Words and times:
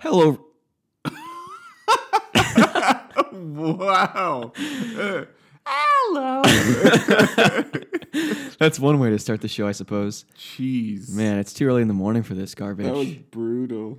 Hello. 0.00 0.38
wow. 3.32 4.52
Hello. 5.66 6.42
That's 8.60 8.78
one 8.78 9.00
way 9.00 9.10
to 9.10 9.18
start 9.18 9.40
the 9.40 9.48
show, 9.48 9.66
I 9.66 9.72
suppose. 9.72 10.24
Jeez. 10.38 11.10
Man, 11.10 11.40
it's 11.40 11.52
too 11.52 11.66
early 11.66 11.82
in 11.82 11.88
the 11.88 11.94
morning 11.94 12.22
for 12.22 12.34
this 12.34 12.54
garbage. 12.54 12.86
That 12.86 12.94
was 12.94 13.08
brutal. 13.08 13.98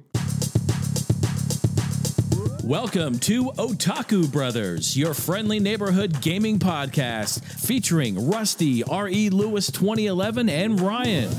Welcome 2.64 3.20
to 3.20 3.52
Otaku 3.58 4.32
Brothers, 4.32 4.96
your 4.96 5.14
friendly 5.14 5.60
neighborhood 5.60 6.22
gaming 6.22 6.60
podcast 6.60 7.44
featuring 7.44 8.30
Rusty, 8.30 8.86
R.E. 8.86 9.32
Lewis 9.32 9.70
2011, 9.70 10.48
and 10.48 10.80
Ryan. 10.80 11.30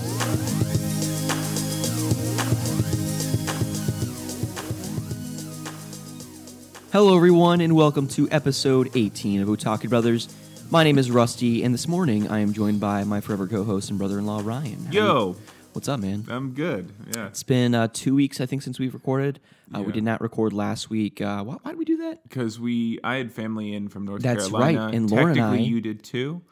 Hello, 6.92 7.16
everyone, 7.16 7.60
and 7.60 7.74
welcome 7.76 8.08
to 8.08 8.28
episode 8.30 8.90
18 8.94 9.40
of 9.42 9.48
Otaku 9.48 9.88
Brothers. 9.88 10.28
My 10.70 10.82
name 10.84 10.98
is 10.98 11.10
Rusty, 11.10 11.62
and 11.62 11.72
this 11.72 11.86
morning 11.86 12.28
I 12.28 12.40
am 12.40 12.52
joined 12.52 12.80
by 12.80 13.04
my 13.04 13.20
forever 13.20 13.46
co-host 13.46 13.90
and 13.90 13.98
brother-in-law 13.98 14.42
Ryan. 14.44 14.86
How 14.86 14.92
you- 14.92 14.98
Yo, 15.00 15.36
what's 15.72 15.88
up, 15.88 16.00
man? 16.00 16.24
I'm 16.28 16.52
good. 16.52 16.92
Yeah. 17.14 17.26
It's 17.28 17.42
been 17.44 17.74
uh, 17.74 17.88
two 17.92 18.14
weeks, 18.14 18.40
I 18.40 18.46
think, 18.46 18.62
since 18.62 18.78
we've 18.78 18.92
recorded. 18.94 19.38
Uh, 19.74 19.80
We 19.80 19.86
Yeah. 19.86 19.92
did 19.92 20.04
not 20.04 20.20
record 20.20 20.52
last 20.52 20.90
week. 20.90 21.20
Uh, 21.20 21.44
why, 21.44 21.56
why 21.62 21.70
did 21.70 21.78
we 21.78 21.84
do 21.84 21.96
that? 21.98 22.22
Because 22.28 22.58
we, 22.58 22.98
I 23.04 23.16
had 23.16 23.30
family 23.32 23.72
in 23.72 23.88
from 23.88 24.04
North 24.04 24.22
That's 24.22 24.48
Carolina. 24.48 24.86
right, 24.86 24.94
and 24.94 25.08
Laura 25.10 25.26
and 25.26 25.34
Technically, 25.36 25.58
I- 25.64 25.68
you 25.68 25.80
did 25.80 26.02
too. 26.02 26.42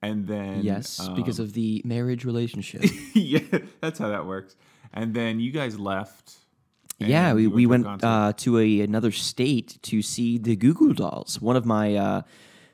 And 0.00 0.28
then 0.28 0.62
yes, 0.62 1.08
because 1.16 1.40
um, 1.40 1.46
of 1.46 1.54
the 1.54 1.82
marriage 1.84 2.24
relationship. 2.24 2.84
yeah, 3.14 3.40
that's 3.80 3.98
how 3.98 4.08
that 4.10 4.26
works. 4.26 4.54
And 4.94 5.12
then 5.12 5.40
you 5.40 5.50
guys 5.50 5.76
left. 5.78 6.36
Yeah, 6.98 7.32
we, 7.32 7.46
we 7.46 7.66
went 7.66 7.84
concert. 7.84 8.06
uh, 8.06 8.32
to 8.38 8.58
a, 8.58 8.80
another 8.80 9.12
state 9.12 9.78
to 9.82 10.02
see 10.02 10.38
the 10.38 10.56
Goo 10.56 10.74
Goo 10.74 10.94
Dolls, 10.94 11.40
one 11.40 11.56
of 11.56 11.64
my 11.64 11.94
uh, 11.94 12.22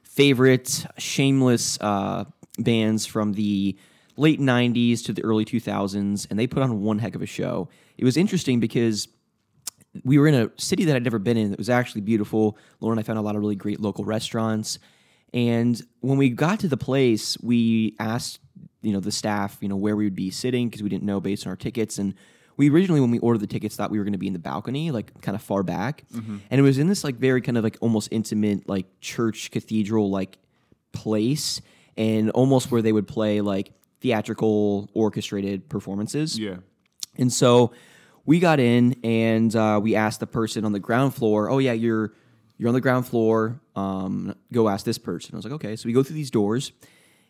favorite 0.02 0.86
shameless 0.96 1.78
uh, 1.80 2.24
bands 2.58 3.04
from 3.04 3.32
the 3.34 3.76
late 4.16 4.40
90s 4.40 5.04
to 5.04 5.12
the 5.12 5.22
early 5.24 5.44
2000s, 5.44 6.26
and 6.30 6.38
they 6.38 6.46
put 6.46 6.62
on 6.62 6.82
one 6.82 6.98
heck 6.98 7.14
of 7.14 7.22
a 7.22 7.26
show. 7.26 7.68
It 7.98 8.04
was 8.04 8.16
interesting 8.16 8.60
because 8.60 9.08
we 10.04 10.18
were 10.18 10.26
in 10.26 10.34
a 10.34 10.50
city 10.56 10.84
that 10.84 10.96
I'd 10.96 11.04
never 11.04 11.18
been 11.18 11.36
in. 11.36 11.52
It 11.52 11.58
was 11.58 11.70
actually 11.70 12.00
beautiful. 12.00 12.56
Lauren 12.80 12.98
and 12.98 13.04
I 13.04 13.06
found 13.06 13.18
a 13.18 13.22
lot 13.22 13.36
of 13.36 13.40
really 13.40 13.56
great 13.56 13.80
local 13.80 14.04
restaurants. 14.04 14.78
And 15.32 15.80
when 16.00 16.16
we 16.18 16.30
got 16.30 16.60
to 16.60 16.68
the 16.68 16.76
place, 16.76 17.36
we 17.40 17.94
asked, 17.98 18.40
you 18.82 18.92
know, 18.92 19.00
the 19.00 19.12
staff, 19.12 19.58
you 19.60 19.68
know, 19.68 19.76
where 19.76 19.96
we 19.96 20.04
would 20.04 20.14
be 20.14 20.30
sitting 20.30 20.68
because 20.68 20.82
we 20.82 20.88
didn't 20.88 21.04
know 21.04 21.20
based 21.20 21.46
on 21.46 21.50
our 21.50 21.56
tickets. 21.56 21.98
And 21.98 22.14
we 22.56 22.70
originally, 22.70 23.00
when 23.00 23.10
we 23.10 23.18
ordered 23.18 23.40
the 23.40 23.46
tickets, 23.46 23.76
thought 23.76 23.90
we 23.90 23.98
were 23.98 24.04
going 24.04 24.12
to 24.12 24.18
be 24.18 24.26
in 24.26 24.32
the 24.32 24.38
balcony, 24.38 24.90
like 24.90 25.20
kind 25.22 25.34
of 25.34 25.42
far 25.42 25.62
back. 25.62 26.04
And 26.50 26.60
it 26.60 26.62
was 26.62 26.78
in 26.78 26.86
this 26.86 27.02
like 27.04 27.16
very 27.16 27.40
kind 27.40 27.58
of 27.58 27.64
like 27.64 27.76
almost 27.80 28.08
intimate, 28.10 28.68
like 28.68 28.86
church 29.00 29.50
cathedral 29.50 30.10
like 30.10 30.38
place, 30.92 31.60
and 31.96 32.30
almost 32.30 32.70
where 32.70 32.82
they 32.82 32.92
would 32.92 33.08
play 33.08 33.40
like 33.40 33.72
theatrical 34.00 34.88
orchestrated 34.94 35.68
performances. 35.68 36.38
Yeah. 36.38 36.56
And 37.16 37.32
so 37.32 37.72
we 38.26 38.38
got 38.40 38.60
in 38.60 38.96
and 39.04 39.54
uh, 39.54 39.80
we 39.82 39.94
asked 39.94 40.20
the 40.20 40.26
person 40.26 40.64
on 40.64 40.72
the 40.72 40.80
ground 40.80 41.14
floor, 41.14 41.50
"Oh 41.50 41.58
yeah, 41.58 41.72
you're 41.72 42.12
you're 42.56 42.68
on 42.68 42.74
the 42.74 42.80
ground 42.80 43.06
floor. 43.06 43.60
Um, 43.74 44.34
go 44.52 44.68
ask 44.68 44.84
this 44.84 44.98
person." 44.98 45.34
I 45.34 45.36
was 45.36 45.44
like, 45.44 45.54
"Okay." 45.54 45.76
So 45.76 45.86
we 45.86 45.92
go 45.92 46.02
through 46.02 46.16
these 46.16 46.30
doors, 46.30 46.72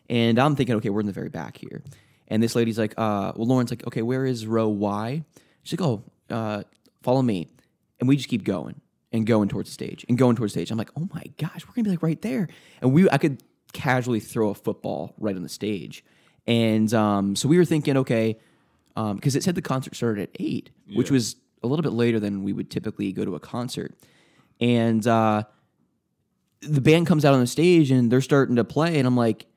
and 0.09 0.39
I'm 0.39 0.55
thinking, 0.55 0.75
"Okay, 0.75 0.89
we're 0.89 1.01
in 1.01 1.05
the 1.05 1.11
very 1.11 1.29
back 1.29 1.57
here." 1.57 1.83
And 2.27 2.41
this 2.41 2.55
lady's 2.55 2.79
like, 2.79 2.93
uh, 2.97 3.33
"Well, 3.35 3.47
Lauren's 3.47 3.71
like, 3.71 3.85
okay, 3.87 4.01
where 4.01 4.25
is 4.25 4.47
row 4.47 4.67
Y?" 4.67 5.23
She's 5.63 5.79
like, 5.79 5.87
"Oh, 5.87 6.03
uh, 6.29 6.63
follow 7.01 7.21
me," 7.21 7.49
and 7.99 8.09
we 8.09 8.17
just 8.17 8.29
keep 8.29 8.43
going 8.43 8.81
and 9.11 9.25
going 9.25 9.47
towards 9.49 9.69
the 9.69 9.73
stage 9.73 10.05
and 10.09 10.17
going 10.17 10.35
towards 10.35 10.53
the 10.53 10.59
stage. 10.59 10.71
I'm 10.71 10.77
like, 10.77 10.91
"Oh 10.97 11.07
my 11.13 11.23
gosh, 11.37 11.65
we're 11.67 11.73
gonna 11.73 11.83
be 11.85 11.91
like 11.91 12.03
right 12.03 12.21
there," 12.21 12.47
and 12.81 12.93
we 12.93 13.09
I 13.09 13.17
could 13.17 13.43
casually 13.73 14.19
throw 14.19 14.49
a 14.49 14.55
football 14.55 15.13
right 15.17 15.35
on 15.35 15.43
the 15.43 15.49
stage, 15.49 16.03
and 16.47 16.93
um, 16.93 17.35
so 17.35 17.47
we 17.47 17.57
were 17.57 17.65
thinking, 17.65 17.97
okay 17.97 18.37
because 19.15 19.35
it 19.35 19.43
said 19.43 19.55
the 19.55 19.61
concert 19.61 19.93
started 19.93 20.23
at 20.23 20.29
eight, 20.39 20.69
which 20.95 21.11
was 21.11 21.35
a 21.63 21.67
little 21.67 21.83
bit 21.83 21.91
later 21.91 22.17
than 22.17 22.43
we 22.43 22.53
would 22.53 22.69
typically 22.69 23.11
go 23.11 23.25
to 23.25 23.35
a 23.35 23.39
concert. 23.41 23.93
And 24.61 25.05
uh, 25.05 25.43
the 26.61 26.79
band 26.79 27.05
comes 27.05 27.25
out 27.25 27.33
on 27.33 27.41
the 27.41 27.47
stage 27.47 27.91
and 27.91 28.09
they're 28.09 28.21
starting 28.21 28.55
to 28.55 28.63
play, 28.63 28.97
and 28.97 29.05
I'm 29.05 29.17
like, 29.17 29.47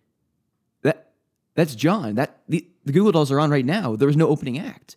that's 1.59 1.75
John. 1.75 2.15
That 2.15 2.41
the, 2.49 2.67
the 2.85 2.93
Goo 2.93 3.03
Goo 3.05 3.13
Dolls 3.13 3.31
are 3.33 3.41
on 3.41 3.51
right 3.51 3.65
now. 3.65 3.97
There 3.97 4.07
was 4.07 4.17
no 4.17 4.29
opening 4.29 4.59
act, 4.59 4.97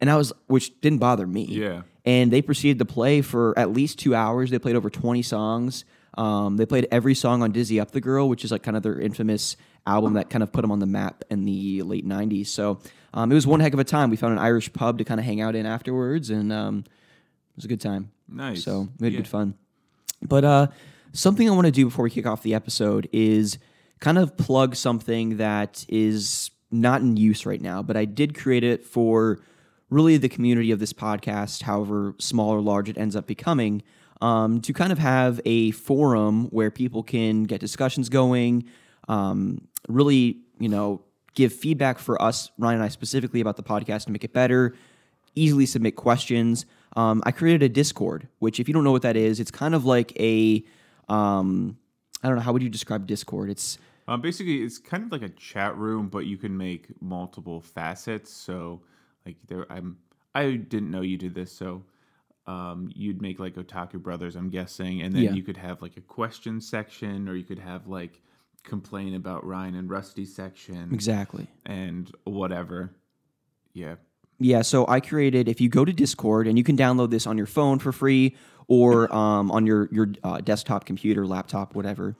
and 0.00 0.10
I 0.10 0.16
was, 0.16 0.32
which 0.46 0.80
didn't 0.80 0.98
bother 0.98 1.26
me. 1.26 1.44
Yeah. 1.44 1.82
And 2.04 2.32
they 2.32 2.40
proceeded 2.40 2.78
to 2.78 2.84
play 2.84 3.20
for 3.20 3.56
at 3.58 3.72
least 3.72 3.98
two 3.98 4.14
hours. 4.14 4.50
They 4.50 4.58
played 4.58 4.76
over 4.76 4.88
20 4.90 5.22
songs. 5.22 5.84
Um, 6.16 6.56
they 6.56 6.64
played 6.64 6.86
every 6.90 7.14
song 7.14 7.42
on 7.42 7.50
Dizzy 7.52 7.78
Up 7.80 7.90
the 7.90 8.00
Girl, 8.00 8.28
which 8.28 8.44
is 8.44 8.50
like 8.52 8.62
kind 8.62 8.76
of 8.76 8.82
their 8.82 8.98
infamous 8.98 9.56
album 9.86 10.14
that 10.14 10.30
kind 10.30 10.42
of 10.42 10.52
put 10.52 10.62
them 10.62 10.70
on 10.72 10.78
the 10.78 10.86
map 10.86 11.24
in 11.30 11.44
the 11.44 11.82
late 11.82 12.06
90s. 12.06 12.46
So 12.46 12.80
um, 13.12 13.30
it 13.30 13.34
was 13.34 13.46
one 13.46 13.60
heck 13.60 13.72
of 13.74 13.78
a 13.80 13.84
time. 13.84 14.08
We 14.10 14.16
found 14.16 14.32
an 14.32 14.38
Irish 14.38 14.72
pub 14.72 14.98
to 14.98 15.04
kind 15.04 15.20
of 15.20 15.26
hang 15.26 15.40
out 15.40 15.54
in 15.56 15.66
afterwards, 15.66 16.30
and 16.30 16.52
um, 16.52 16.84
it 16.86 17.56
was 17.56 17.64
a 17.64 17.68
good 17.68 17.80
time. 17.80 18.10
Nice. 18.28 18.62
So 18.64 18.88
we 18.98 19.06
had 19.08 19.12
Yeah. 19.12 19.18
good 19.20 19.28
fun. 19.28 19.54
But 20.22 20.44
uh, 20.44 20.66
something 21.12 21.48
I 21.48 21.52
want 21.52 21.66
to 21.66 21.72
do 21.72 21.84
before 21.86 22.04
we 22.04 22.10
kick 22.10 22.26
off 22.26 22.42
the 22.42 22.54
episode 22.54 23.08
is 23.12 23.58
kind 24.00 24.18
of 24.18 24.36
plug 24.36 24.76
something 24.76 25.38
that 25.38 25.84
is 25.88 26.50
not 26.70 27.00
in 27.00 27.16
use 27.16 27.46
right 27.46 27.60
now, 27.60 27.82
but 27.82 27.96
I 27.96 28.04
did 28.04 28.36
create 28.36 28.64
it 28.64 28.84
for 28.84 29.40
really 29.88 30.16
the 30.16 30.28
community 30.28 30.70
of 30.72 30.80
this 30.80 30.92
podcast, 30.92 31.62
however 31.62 32.14
small 32.18 32.50
or 32.50 32.60
large 32.60 32.88
it 32.88 32.98
ends 32.98 33.14
up 33.14 33.26
becoming, 33.26 33.82
um, 34.20 34.60
to 34.62 34.72
kind 34.72 34.92
of 34.92 34.98
have 34.98 35.40
a 35.44 35.70
forum 35.70 36.46
where 36.46 36.70
people 36.70 37.02
can 37.02 37.44
get 37.44 37.60
discussions 37.60 38.08
going, 38.08 38.64
um, 39.08 39.68
really, 39.88 40.38
you 40.58 40.68
know, 40.68 41.02
give 41.34 41.52
feedback 41.52 41.98
for 41.98 42.20
us, 42.20 42.50
Ryan 42.58 42.76
and 42.76 42.84
I 42.84 42.88
specifically, 42.88 43.40
about 43.40 43.56
the 43.56 43.62
podcast 43.62 44.06
to 44.06 44.10
make 44.10 44.24
it 44.24 44.32
better, 44.32 44.74
easily 45.34 45.66
submit 45.66 45.94
questions. 45.94 46.66
Um, 46.96 47.22
I 47.26 47.30
created 47.30 47.62
a 47.62 47.68
Discord, 47.68 48.26
which, 48.38 48.58
if 48.58 48.68
you 48.68 48.74
don't 48.74 48.84
know 48.84 48.92
what 48.92 49.02
that 49.02 49.16
is, 49.16 49.38
it's 49.38 49.50
kind 49.50 49.74
of 49.74 49.84
like 49.84 50.18
a, 50.18 50.64
um, 51.08 51.76
I 52.26 52.28
don't 52.28 52.38
know, 52.38 52.42
how 52.42 52.52
would 52.52 52.62
you 52.62 52.68
describe 52.68 53.06
Discord? 53.06 53.48
It's 53.50 53.78
Um, 54.08 54.20
basically, 54.20 54.62
it's 54.62 54.78
kind 54.78 55.04
of 55.04 55.12
like 55.12 55.22
a 55.22 55.28
chat 55.28 55.76
room, 55.76 56.08
but 56.08 56.26
you 56.26 56.36
can 56.36 56.56
make 56.56 57.00
multiple 57.00 57.60
facets. 57.60 58.32
So, 58.32 58.80
like, 59.24 59.36
there, 59.46 59.64
I'm, 59.70 59.98
I 60.34 60.56
didn't 60.56 60.90
know 60.90 61.02
you 61.02 61.16
did 61.16 61.34
this. 61.36 61.52
So, 61.52 61.84
um, 62.48 62.90
you'd 62.94 63.22
make 63.22 63.38
like 63.38 63.54
Otaku 63.54 64.02
Brothers, 64.02 64.34
I'm 64.34 64.50
guessing, 64.50 65.02
and 65.02 65.14
then 65.14 65.22
Yeah. 65.22 65.32
you 65.34 65.44
could 65.44 65.56
have 65.56 65.82
like 65.82 65.96
a 65.96 66.00
question 66.00 66.60
section, 66.60 67.28
or 67.28 67.36
you 67.36 67.44
could 67.44 67.60
have 67.60 67.86
like 67.86 68.20
complain 68.64 69.14
about 69.14 69.46
Ryan 69.46 69.76
and 69.76 69.88
Rusty 69.88 70.24
section, 70.24 70.92
exactly. 70.92 71.46
and 71.64 72.10
whatever. 72.24 72.90
Yeah, 73.72 73.96
Yeah, 74.38 74.62
so 74.62 74.84
I 74.88 74.98
created. 75.00 75.48
If 75.48 75.60
you 75.60 75.68
go 75.68 75.84
to 75.84 75.92
Discord, 75.92 76.48
and 76.48 76.58
you 76.58 76.64
can 76.64 76.76
download 76.76 77.10
this 77.10 77.26
on 77.26 77.36
your 77.38 77.46
phone 77.46 77.78
for 77.78 77.92
free, 77.92 78.34
or 78.68 79.12
um, 79.14 79.50
on 79.50 79.66
your 79.66 79.88
your 79.92 80.08
uh, 80.24 80.40
desktop 80.40 80.84
computer, 80.84 81.26
laptop, 81.26 81.74
whatever, 81.74 82.16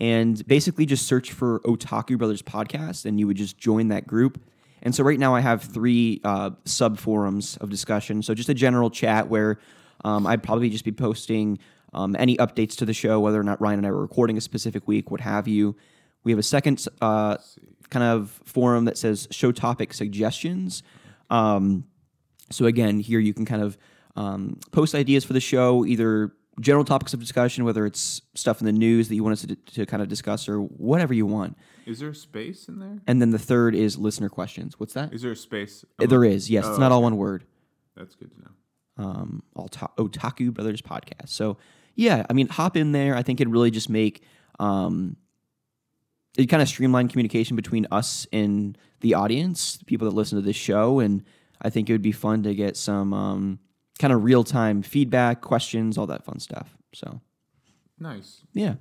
and 0.00 0.46
basically 0.46 0.86
just 0.86 1.06
search 1.06 1.32
for 1.32 1.60
Otaku 1.60 2.18
Brothers 2.18 2.42
Podcast, 2.42 3.04
and 3.04 3.18
you 3.18 3.26
would 3.26 3.36
just 3.36 3.58
join 3.58 3.88
that 3.88 4.06
group. 4.06 4.40
And 4.82 4.94
so 4.94 5.02
right 5.02 5.18
now 5.18 5.34
I 5.34 5.40
have 5.40 5.62
three 5.62 6.20
uh, 6.24 6.50
sub 6.64 6.98
forums 6.98 7.56
of 7.58 7.70
discussion. 7.70 8.22
So 8.22 8.34
just 8.34 8.50
a 8.50 8.54
general 8.54 8.90
chat 8.90 9.28
where 9.28 9.58
um, 10.04 10.26
I'd 10.26 10.42
probably 10.42 10.68
just 10.68 10.84
be 10.84 10.92
posting 10.92 11.58
um, 11.94 12.14
any 12.18 12.36
updates 12.36 12.76
to 12.76 12.84
the 12.84 12.92
show, 12.92 13.20
whether 13.20 13.40
or 13.40 13.44
not 13.44 13.60
Ryan 13.60 13.78
and 13.78 13.86
I 13.86 13.90
were 13.90 14.02
recording 14.02 14.36
a 14.36 14.40
specific 14.40 14.86
week, 14.86 15.10
what 15.10 15.20
have 15.20 15.48
you. 15.48 15.74
We 16.22 16.32
have 16.32 16.38
a 16.38 16.42
second 16.42 16.86
uh, 17.00 17.38
kind 17.90 18.04
of 18.04 18.40
forum 18.44 18.84
that 18.86 18.98
says 18.98 19.28
show 19.30 19.52
topic 19.52 19.94
suggestions. 19.94 20.82
Um, 21.30 21.84
so 22.50 22.66
again, 22.66 23.00
here 23.00 23.20
you 23.20 23.32
can 23.32 23.46
kind 23.46 23.62
of 23.62 23.78
um, 24.16 24.58
post 24.72 24.94
ideas 24.94 25.24
for 25.24 25.32
the 25.32 25.40
show, 25.40 25.84
either 25.84 26.32
general 26.60 26.84
topics 26.84 27.12
of 27.12 27.20
discussion, 27.20 27.64
whether 27.64 27.84
it's 27.84 28.22
stuff 28.34 28.60
in 28.60 28.66
the 28.66 28.72
news 28.72 29.08
that 29.08 29.16
you 29.16 29.24
want 29.24 29.32
us 29.32 29.42
to, 29.46 29.56
to 29.56 29.86
kind 29.86 30.02
of 30.02 30.08
discuss, 30.08 30.48
or 30.48 30.58
whatever 30.60 31.12
you 31.12 31.26
want. 31.26 31.56
is 31.86 31.98
there 31.98 32.10
a 32.10 32.14
space 32.14 32.68
in 32.68 32.78
there? 32.78 33.00
And 33.08 33.20
then 33.20 33.30
the 33.30 33.38
third 33.40 33.74
is 33.74 33.98
listener 33.98 34.28
questions. 34.28 34.78
What's 34.78 34.94
that? 34.94 35.12
Is 35.12 35.22
there 35.22 35.32
a 35.32 35.36
space? 35.36 35.84
Uh, 36.00 36.06
there 36.06 36.24
is, 36.24 36.48
yes. 36.48 36.64
It's 36.66 36.76
Oh, 36.76 36.80
not 36.80 36.92
all 36.92 37.02
one 37.02 37.16
word. 37.16 37.44
That's 37.96 38.14
good 38.14 38.30
to 38.32 38.40
know. 38.40 38.50
Um, 38.96 39.42
all 39.56 39.66
ta- 39.68 39.90
Otaku 39.98 40.52
Brothers 40.54 40.80
podcast. 40.80 41.28
So 41.30 41.56
yeah, 41.96 42.24
I 42.30 42.32
mean, 42.32 42.46
hop 42.48 42.76
in 42.76 42.92
there. 42.92 43.16
I 43.16 43.22
think 43.22 43.40
it 43.40 43.48
really 43.48 43.72
just 43.72 43.90
make 43.90 44.22
um, 44.60 45.16
it 46.38 46.46
kind 46.46 46.62
of 46.62 46.68
streamline 46.68 47.08
communication 47.08 47.56
between 47.56 47.86
us 47.90 48.26
and 48.32 48.78
the 49.00 49.14
audience, 49.14 49.76
the 49.78 49.84
people 49.84 50.08
that 50.08 50.14
listen 50.14 50.38
to 50.38 50.42
this 50.44 50.56
show, 50.56 51.00
and 51.00 51.24
I 51.60 51.70
think 51.70 51.88
it 51.88 51.92
would 51.92 52.02
be 52.02 52.12
fun 52.12 52.42
to 52.44 52.54
get 52.54 52.76
some 52.76 53.12
um, 53.12 53.58
kind 53.98 54.12
of 54.12 54.24
real 54.24 54.44
time 54.44 54.82
feedback, 54.82 55.40
questions, 55.40 55.96
all 55.98 56.06
that 56.06 56.24
fun 56.24 56.38
stuff. 56.40 56.76
So 56.94 57.20
Nice. 57.98 58.42
yeah. 58.52 58.74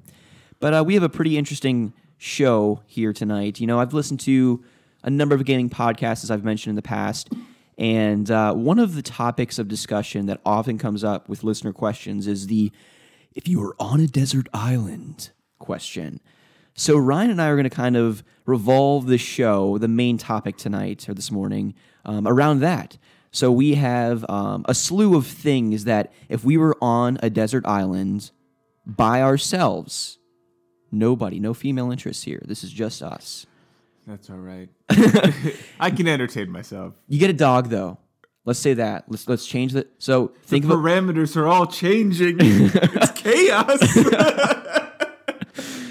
But 0.60 0.74
uh, 0.74 0.83
we 0.86 0.94
have 0.95 1.04
a 1.04 1.10
pretty 1.10 1.38
interesting 1.38 1.94
show 2.18 2.81
here 2.88 3.13
tonight. 3.13 3.60
You 3.60 3.68
know, 3.68 3.80
I've 3.80 3.94
listened 3.94 4.19
to 4.21 4.63
a 5.04 5.10
number 5.10 5.36
of 5.36 5.44
gaming 5.45 5.69
podcasts, 5.69 6.24
as 6.24 6.31
I've 6.31 6.44
mentioned 6.45 6.71
in 6.71 6.75
the 6.75 6.81
past, 6.81 7.30
And 7.77 8.30
uh, 8.31 8.54
one 8.54 8.80
of 8.80 8.95
the 8.95 9.01
topics 9.01 9.60
of 9.60 9.68
discussion 9.68 10.27
that 10.27 10.39
often 10.45 10.77
comes 10.77 11.04
up 11.04 11.27
with 11.27 11.44
listener 11.44 11.74
questions 11.74 12.27
is 12.27 12.48
the 12.48 12.71
if 13.36 13.48
you 13.48 13.59
were 13.59 13.75
on 13.80 14.00
a 14.00 14.07
desert 14.07 14.48
island 14.54 15.31
question. 15.59 16.19
So 16.75 16.98
Ryan 16.98 17.31
and 17.31 17.42
I 17.42 17.48
are 17.48 17.56
going 17.56 17.63
to 17.69 17.69
kind 17.69 17.98
of 17.98 18.24
revolve 18.45 19.07
the 19.07 19.18
show, 19.18 19.77
the 19.80 19.88
main 19.88 20.18
topic 20.18 20.56
tonight 20.57 21.07
or 21.09 21.13
this 21.13 21.31
morning, 21.31 21.74
um, 22.06 22.27
around 22.27 22.59
that. 22.62 22.98
So 23.33 23.51
we 23.51 23.74
have 23.74 24.24
um, 24.30 24.63
a 24.69 24.75
slew 24.75 25.18
of 25.18 25.25
things 25.25 25.85
that 25.85 26.13
if 26.30 26.45
we 26.45 26.56
were 26.56 26.77
on 26.81 27.18
a 27.24 27.31
desert 27.31 27.65
island 27.65 28.30
by 28.85 29.24
ourselves, 29.24 30.19
nobody, 30.91 31.39
no 31.39 31.56
female 31.56 31.91
interest 31.91 32.25
here. 32.25 32.44
This 32.45 32.63
is 32.63 32.71
just 32.71 33.01
us. 33.01 33.47
That's 34.06 34.30
all 34.30 34.38
right. 34.38 34.69
I 35.80 35.89
can 35.89 36.07
entertain 36.07 36.51
myself. 36.51 36.94
You 37.07 37.19
get 37.19 37.31
a 37.31 37.33
dog 37.33 37.69
though. 37.69 37.97
Let's 38.45 38.59
say 38.59 38.75
that. 38.75 39.06
Let's 39.07 39.27
let's 39.27 39.47
change 39.47 39.71
that. 39.74 39.89
So 39.97 40.27
think 40.44 40.68
the 40.68 40.75
parameters 40.75 41.35
are 41.35 41.47
all 41.47 41.65
changing. 41.65 42.38
it's 42.41 43.12
chaos. 43.12 43.81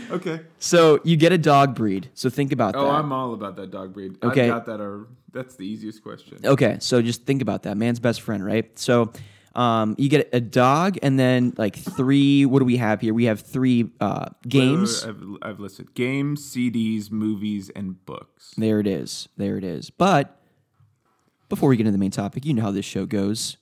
okay. 0.12 0.40
so 0.58 1.00
you 1.02 1.16
get 1.16 1.32
a 1.32 1.38
dog 1.38 1.74
breed. 1.74 2.10
So 2.14 2.30
think 2.30 2.52
about 2.52 2.76
Oh, 2.76 2.84
that. 2.84 2.90
I'm 2.92 3.12
all 3.12 3.34
about 3.34 3.56
that 3.56 3.70
dog 3.72 3.94
breed. 3.94 4.16
Okay. 4.22 4.42
I've 4.44 4.64
got 4.64 4.66
that. 4.66 4.80
Or 4.80 5.08
that's 5.32 5.56
the 5.56 5.66
easiest 5.66 6.02
question. 6.02 6.38
Okay, 6.44 6.76
so 6.80 7.02
just 7.02 7.24
think 7.24 7.42
about 7.42 7.64
that. 7.64 7.76
Man's 7.76 8.00
best 8.00 8.20
friend, 8.20 8.44
right? 8.44 8.78
So 8.78 9.12
um, 9.54 9.94
you 9.98 10.08
get 10.08 10.28
a 10.32 10.40
dog 10.40 10.98
and 11.02 11.18
then 11.18 11.54
like 11.56 11.76
three. 11.76 12.46
What 12.46 12.60
do 12.60 12.64
we 12.64 12.76
have 12.76 13.00
here? 13.00 13.14
We 13.14 13.24
have 13.24 13.40
three 13.40 13.90
uh, 14.00 14.30
games. 14.46 15.04
I've, 15.04 15.22
I've 15.42 15.60
listed 15.60 15.94
games, 15.94 16.42
CDs, 16.54 17.10
movies, 17.10 17.70
and 17.74 18.04
books. 18.04 18.54
There 18.56 18.80
it 18.80 18.86
is. 18.86 19.28
There 19.36 19.56
it 19.56 19.64
is. 19.64 19.90
But 19.90 20.40
before 21.48 21.68
we 21.68 21.76
get 21.76 21.82
into 21.82 21.92
the 21.92 21.98
main 21.98 22.10
topic, 22.10 22.44
you 22.44 22.54
know 22.54 22.62
how 22.62 22.70
this 22.70 22.86
show 22.86 23.06
goes. 23.06 23.56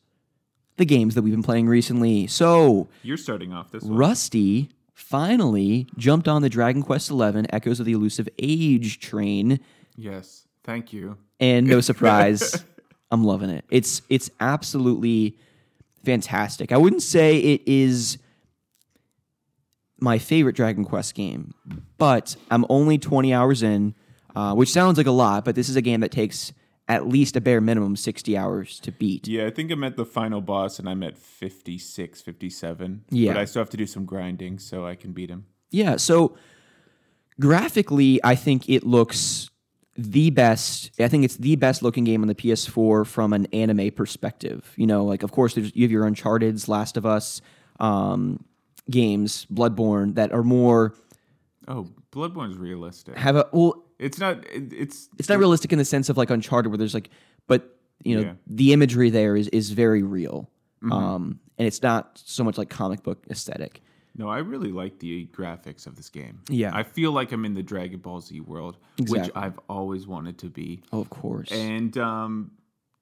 The 0.76 0.84
games 0.86 1.14
that 1.14 1.22
we've 1.22 1.34
been 1.34 1.42
playing 1.42 1.68
recently. 1.68 2.26
So 2.26 2.88
You're 3.02 3.16
starting 3.18 3.52
off 3.52 3.70
this 3.70 3.82
one. 3.82 3.96
Rusty 3.96 4.70
finally 4.94 5.86
jumped 5.96 6.28
on 6.28 6.42
the 6.42 6.48
Dragon 6.48 6.82
Quest 6.82 7.08
XI 7.08 7.44
Echoes 7.50 7.80
of 7.80 7.86
the 7.86 7.92
Elusive 7.92 8.28
Age 8.38 9.00
train, 9.00 9.60
Yes. 9.96 10.46
Thank 10.62 10.92
you. 10.92 11.18
And 11.40 11.66
no 11.66 11.80
surprise, 11.90 12.64
I'm 13.10 13.24
loving 13.24 13.50
it. 13.50 13.64
It's 13.70 14.02
it's 14.08 14.30
absolutely 14.38 15.36
fantastic. 16.04 16.70
I 16.72 16.76
wouldn't 16.76 17.02
say 17.02 17.38
it 17.38 17.62
is 17.66 18.18
my 19.98 20.18
favorite 20.18 20.56
Dragon 20.56 20.84
Quest 20.84 21.14
game, 21.14 21.54
but 21.98 22.36
I'm 22.50 22.64
only 22.68 22.96
20 22.98 23.34
hours 23.34 23.62
in, 23.62 23.94
uh, 24.34 24.54
which 24.54 24.70
sounds 24.70 24.96
like 24.96 25.06
a 25.06 25.12
lot, 25.12 25.44
but 25.44 25.54
this 25.54 25.68
is 25.68 25.76
a 25.76 25.82
game 25.82 26.00
that 26.00 26.10
takes 26.10 26.52
at 26.88 27.06
least 27.06 27.36
a 27.36 27.40
bare 27.40 27.60
minimum 27.60 27.94
60 27.94 28.36
hours 28.36 28.80
to 28.80 28.90
beat. 28.90 29.28
Yeah, 29.28 29.46
I 29.46 29.50
think 29.50 29.70
I'm 29.70 29.84
at 29.84 29.96
the 29.96 30.04
final 30.04 30.40
boss 30.40 30.80
and 30.80 30.88
I'm 30.88 31.04
at 31.04 31.16
56, 31.16 32.20
57. 32.20 33.04
Yeah. 33.10 33.32
But 33.32 33.40
I 33.40 33.44
still 33.44 33.60
have 33.60 33.70
to 33.70 33.76
do 33.76 33.86
some 33.86 34.04
grinding 34.06 34.58
so 34.58 34.84
I 34.86 34.96
can 34.96 35.12
beat 35.12 35.30
him. 35.30 35.46
Yeah, 35.70 35.96
so 35.96 36.36
graphically, 37.38 38.18
I 38.24 38.34
think 38.34 38.68
it 38.68 38.84
looks 38.84 39.50
the 40.02 40.30
best. 40.30 40.90
I 41.00 41.08
think 41.08 41.24
it's 41.24 41.36
the 41.36 41.56
best 41.56 41.82
looking 41.82 42.04
game 42.04 42.22
on 42.22 42.28
the 42.28 42.34
PS4 42.34 43.06
from 43.06 43.32
an 43.32 43.46
anime 43.52 43.90
perspective. 43.90 44.72
You 44.76 44.86
know, 44.86 45.04
like 45.04 45.22
of 45.22 45.32
course, 45.32 45.54
there's, 45.54 45.74
you 45.74 45.82
have 45.84 45.90
your 45.90 46.04
Uncharted's, 46.06 46.68
Last 46.68 46.96
of 46.96 47.04
Us 47.06 47.40
um, 47.78 48.44
games, 48.90 49.46
Bloodborne 49.52 50.14
that 50.14 50.32
are 50.32 50.42
more 50.42 50.94
Oh, 51.68 51.86
Bloodborne's 52.12 52.56
realistic. 52.56 53.16
have 53.16 53.36
a 53.36 53.46
well. 53.52 53.84
It's 53.98 54.18
not. 54.18 54.44
It, 54.50 54.72
it's. 54.72 55.08
It's 55.18 55.28
not 55.28 55.38
realistic 55.38 55.72
in 55.72 55.78
the 55.78 55.84
sense 55.84 56.08
of 56.08 56.16
like 56.16 56.30
Uncharted, 56.30 56.70
where 56.72 56.78
there's 56.78 56.94
like, 56.94 57.10
but 57.46 57.76
you 58.02 58.16
know, 58.16 58.22
Yeah. 58.22 58.32
the 58.46 58.72
imagery 58.72 59.10
there 59.10 59.36
is 59.36 59.48
is 59.48 59.70
very 59.70 60.02
real, 60.02 60.48
um, 60.90 61.38
and 61.58 61.68
it's 61.68 61.82
not 61.82 62.18
so 62.24 62.42
much 62.42 62.56
like 62.56 62.70
comic 62.70 63.02
book 63.02 63.22
aesthetic. 63.30 63.82
No, 64.20 64.28
I 64.28 64.38
really 64.40 64.70
like 64.70 64.98
the 64.98 65.26
graphics 65.32 65.86
of 65.86 65.96
this 65.96 66.10
game. 66.10 66.42
Yeah. 66.50 66.72
I 66.74 66.82
feel 66.82 67.10
like 67.10 67.32
I'm 67.32 67.46
in 67.46 67.54
the 67.54 67.62
Dragon 67.62 68.00
Ball 68.00 68.20
Z 68.20 68.38
world, 68.40 68.76
which 69.08 69.30
I've 69.34 69.58
always 69.66 70.06
wanted 70.06 70.36
to 70.40 70.50
be. 70.50 70.82
Oh, 70.92 71.00
of 71.00 71.08
course. 71.08 71.50
And 71.50 71.96
um, 71.96 72.50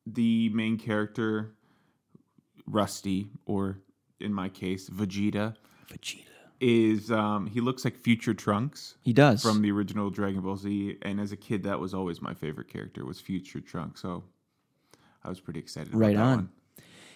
the 0.07 0.49
main 0.51 0.79
character, 0.79 1.57
Rusty, 2.69 3.31
or 3.47 3.81
in 4.21 4.33
my 4.33 4.49
case, 4.49 4.89
Vegeta, 4.89 5.57
Vegeta. 5.91 6.23
is 6.61 7.11
um, 7.11 7.49
he 7.49 7.61
looks 7.61 7.85
like 7.85 7.97
future 7.97 8.33
Trunks 8.33 8.95
He 9.03 9.13
does. 9.13 9.43
from 9.43 9.61
the 9.61 9.73
original 9.73 10.11
Dragon 10.11 10.41
Ball 10.41 10.57
Z. 10.57 10.99
And 11.03 11.21
as 11.21 11.33
a 11.33 11.37
kid, 11.37 11.65
that 11.65 11.81
was 11.81 11.95
always 11.95 12.23
my 12.23 12.33
favorite 12.35 12.69
character 12.69 13.05
was 13.05 13.19
future 13.21 13.59
Trunks. 13.61 14.01
So 14.03 14.23
I 15.25 15.29
was 15.29 15.41
pretty 15.41 15.59
excited. 15.59 15.89
About 15.89 15.99
Right 16.01 16.17
that 16.17 16.23
on. 16.23 16.37
One. 16.37 16.49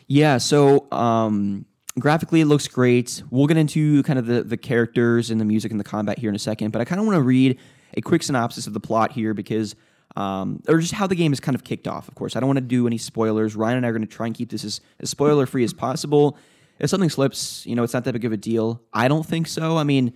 Yeah, 0.09 0.39
so 0.39 0.91
um, 0.91 1.67
graphically 1.99 2.41
it 2.41 2.47
looks 2.47 2.69
great. 2.69 3.23
We'll 3.31 3.47
get 3.47 3.57
into 3.57 4.03
kind 4.05 4.19
of 4.19 4.27
the, 4.27 4.43
the 4.43 4.57
characters 4.57 5.31
and 5.31 5.41
the 5.41 5.45
music 5.45 5.71
and 5.71 5.81
the 5.81 5.85
combat 5.85 6.19
here 6.19 6.31
in 6.31 6.37
a 6.37 6.39
second, 6.41 6.71
but 6.71 6.81
I 6.81 6.85
kind 6.85 7.01
of 7.01 7.07
want 7.07 7.17
to 7.17 7.23
read 7.23 7.59
a 7.95 8.01
quick 8.01 8.23
synopsis 8.23 8.67
of 8.67 8.73
the 8.73 8.81
plot 8.81 9.13
here 9.13 9.35
because, 9.35 9.75
um, 10.17 10.63
or 10.69 10.79
just 10.79 10.95
how 10.95 11.07
the 11.07 11.15
game 11.15 11.33
is 11.33 11.41
kind 11.41 11.55
of 11.55 11.65
kicked 11.65 11.87
off, 11.87 12.09
of 12.09 12.15
course. 12.15 12.37
I 12.37 12.41
don't 12.41 12.49
want 12.49 12.59
to 12.59 12.63
do 12.63 12.87
any 12.87 12.99
spoilers. 12.99 13.55
Ryan 13.55 13.79
and 13.79 13.87
I 13.87 13.91
are 13.91 13.93
going 13.93 14.07
to 14.07 14.09
try 14.09 14.27
and 14.27 14.35
keep 14.35 14.51
this 14.51 14.65
as, 14.65 14.81
as 15.01 15.11
spoiler 15.11 15.47
free 15.47 15.65
as 15.65 15.75
possible. 15.75 16.39
If 16.79 16.91
something 16.91 17.11
slips, 17.11 17.67
you 17.67 17.77
know, 17.77 17.83
it's 17.83 17.93
not 17.93 18.05
that 18.05 18.13
big 18.13 18.25
of 18.25 18.33
a 18.33 18.37
deal. 18.37 18.83
I 18.93 19.09
don't 19.09 19.25
think 19.25 19.47
so. 19.47 19.77
I 19.77 19.85
mean, 19.85 20.15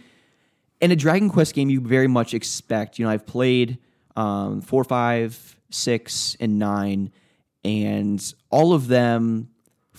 in 0.81 0.91
a 0.91 0.97
Dragon 0.97 1.29
Quest 1.29 1.55
game, 1.55 1.71
you 1.71 1.81
very 1.81 2.09
much 2.09 2.35
expect. 2.35 2.99
You 2.99 3.05
know, 3.05 3.11
I've 3.11 3.27
played 3.27 3.79
um, 4.17 4.63
four, 4.63 4.85
five, 4.85 5.57
six, 5.71 6.37
and 6.41 6.59
nine, 6.59 7.13
and 7.65 8.35
all 8.51 8.73
of 8.73 8.89
them, 8.89 9.51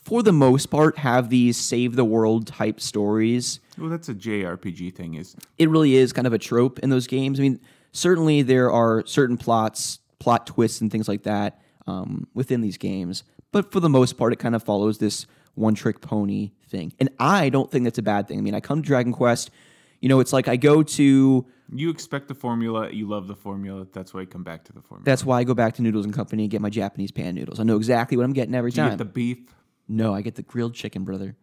for 0.07 0.24
the 0.24 0.31
most 0.31 0.68
part, 0.68 0.98
have 1.00 1.30
these 1.30 1.57
save 1.57 1.98
the 1.98 2.06
world 2.06 2.48
type 2.48 2.80
stories. 2.80 3.59
Well, 3.77 3.89
that's 3.89 4.07
a 4.07 4.13
JRPG 4.13 4.95
thing. 4.95 5.15
Is 5.15 5.36
It 5.57 5.69
really 5.69 5.95
is 5.95 6.13
kind 6.13 6.25
of 6.25 6.31
a 6.31 6.38
trope 6.38 6.80
in 6.80 6.89
those 6.89 7.07
games. 7.07 7.42
I 7.42 7.44
mean, 7.44 7.59
certainly 7.92 8.42
there 8.42 8.71
are 8.71 9.06
certain 9.06 9.36
plots, 9.38 10.00
plot 10.19 10.48
twists, 10.48 10.80
and 10.80 10.89
things 10.89 11.09
like 11.09 11.24
that 11.24 11.59
um, 11.88 12.25
within 12.33 12.62
these 12.62 12.77
games, 12.77 13.25
but 13.51 13.69
for 13.74 13.81
the 13.81 13.89
most 13.89 14.13
part, 14.13 14.31
it 14.31 14.38
kind 14.38 14.56
of 14.56 14.63
follows 14.63 14.98
this 14.98 15.25
one 15.56 15.75
trick 15.75 16.00
pony 16.00 16.51
thing. 16.69 16.94
And 17.01 17.09
I 17.19 17.50
don't 17.50 17.69
think 17.69 17.83
that's 17.83 17.98
a 17.98 18.04
bad 18.04 18.30
thing. 18.30 18.38
I 18.38 18.42
mean, 18.42 18.56
I 18.56 18.62
come 18.62 18.81
to 18.81 18.88
Dragon 18.88 19.12
Quest. 19.12 19.51
You 20.00 20.07
know, 20.07 20.21
it's 20.21 20.31
like 20.31 20.48
I 20.48 20.56
go 20.56 20.83
to 20.83 21.45
you 21.74 21.89
expect 21.89 22.30
the 22.30 22.33
formula, 22.33 22.89
you 22.92 23.09
love 23.09 23.27
the 23.27 23.36
formula. 23.36 23.88
That's 23.92 24.13
why 24.13 24.21
you 24.21 24.27
come 24.27 24.44
back 24.44 24.63
to 24.65 24.74
the 24.74 24.81
formula. 24.81 25.04
That's 25.04 25.25
why 25.25 25.39
I 25.39 25.44
go 25.44 25.54
back 25.54 25.74
to 25.75 25.81
Noodles 25.81 26.06
and 26.06 26.13
Company 26.13 26.44
and 26.44 26.51
get 26.51 26.62
my 26.62 26.69
Japanese 26.69 27.12
pan 27.12 27.36
noodles. 27.36 27.59
I 27.59 27.63
know 27.63 27.75
exactly 27.75 28.15
what 28.15 28.24
I'm 28.24 28.31
getting 28.31 28.56
every 28.56 28.71
Do 28.71 28.77
you 28.80 28.83
time. 28.83 28.92
get 28.92 29.00
the 29.00 29.06
beef. 29.06 29.39
No, 29.87 30.13
I 30.13 30.21
get 30.21 30.35
the 30.35 30.43
grilled 30.43 30.73
chicken, 30.73 31.03
brother. 31.03 31.35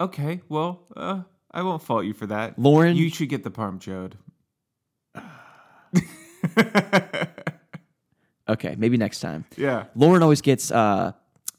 Okay, 0.00 0.42
well, 0.48 0.82
uh, 0.96 1.22
I 1.50 1.62
won't 1.62 1.82
fault 1.82 2.04
you 2.04 2.12
for 2.12 2.26
that. 2.26 2.58
Lauren- 2.58 2.96
you 2.96 3.08
should 3.10 3.28
get 3.28 3.44
the 3.44 3.50
parm 3.50 3.78
chode. 3.80 4.12
Okay, 8.48 8.76
maybe 8.78 8.96
next 8.96 9.18
time. 9.18 9.44
Yeah. 9.56 9.86
Lauren 9.96 10.22
always 10.22 10.40
gets 10.40 10.70
uh 10.70 11.10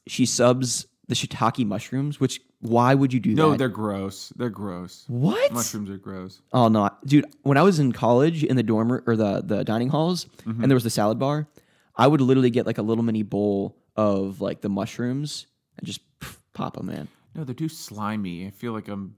she 0.07 0.25
subs 0.25 0.87
the 1.09 1.15
shiitake 1.15 1.65
mushrooms, 1.65 2.17
which 2.21 2.39
why 2.61 2.95
would 2.95 3.11
you 3.11 3.19
do 3.19 3.31
that? 3.35 3.41
No, 3.41 3.57
they're 3.57 3.67
gross. 3.67 4.29
They're 4.37 4.49
gross. 4.49 5.03
what? 5.07 5.51
Mushrooms 5.51 5.89
are 5.89 5.97
gross. 5.97 6.41
Oh 6.53 6.69
no, 6.69 6.89
dude! 7.05 7.25
When 7.43 7.57
I 7.57 7.61
was 7.63 7.79
in 7.79 7.91
college, 7.91 8.41
in 8.45 8.55
the 8.55 8.63
dorm 8.63 9.01
or 9.05 9.17
the 9.17 9.41
the 9.45 9.65
dining 9.65 9.89
halls, 9.89 10.27
Mm-hmm. 10.45 10.61
and 10.63 10.71
there 10.71 10.77
was 10.77 10.85
the 10.85 10.89
salad 10.89 11.19
bar, 11.19 11.49
I 11.97 12.07
would 12.07 12.21
literally 12.21 12.51
get 12.51 12.65
like 12.65 12.77
a 12.77 12.81
little 12.81 13.03
mini 13.03 13.21
bowl 13.23 13.75
of 13.97 14.39
like 14.39 14.61
the 14.61 14.69
mushrooms 14.69 15.45
and 15.77 15.85
just 15.87 16.01
pff, 16.19 16.37
pop 16.53 16.75
them, 16.75 16.89
in. 16.89 17.07
No, 17.35 17.43
they're 17.43 17.53
too 17.55 17.69
slimy. 17.69 18.47
I 18.47 18.49
feel 18.51 18.73
like 18.73 18.87
I'm. 18.87 19.15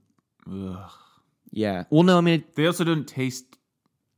Ugh. 0.50 0.90
Yeah. 1.52 1.84
Well, 1.90 2.02
no, 2.02 2.18
I 2.18 2.20
mean 2.20 2.34
it, 2.40 2.54
They 2.54 2.66
also 2.66 2.84
don't 2.84 3.06
taste 3.08 3.44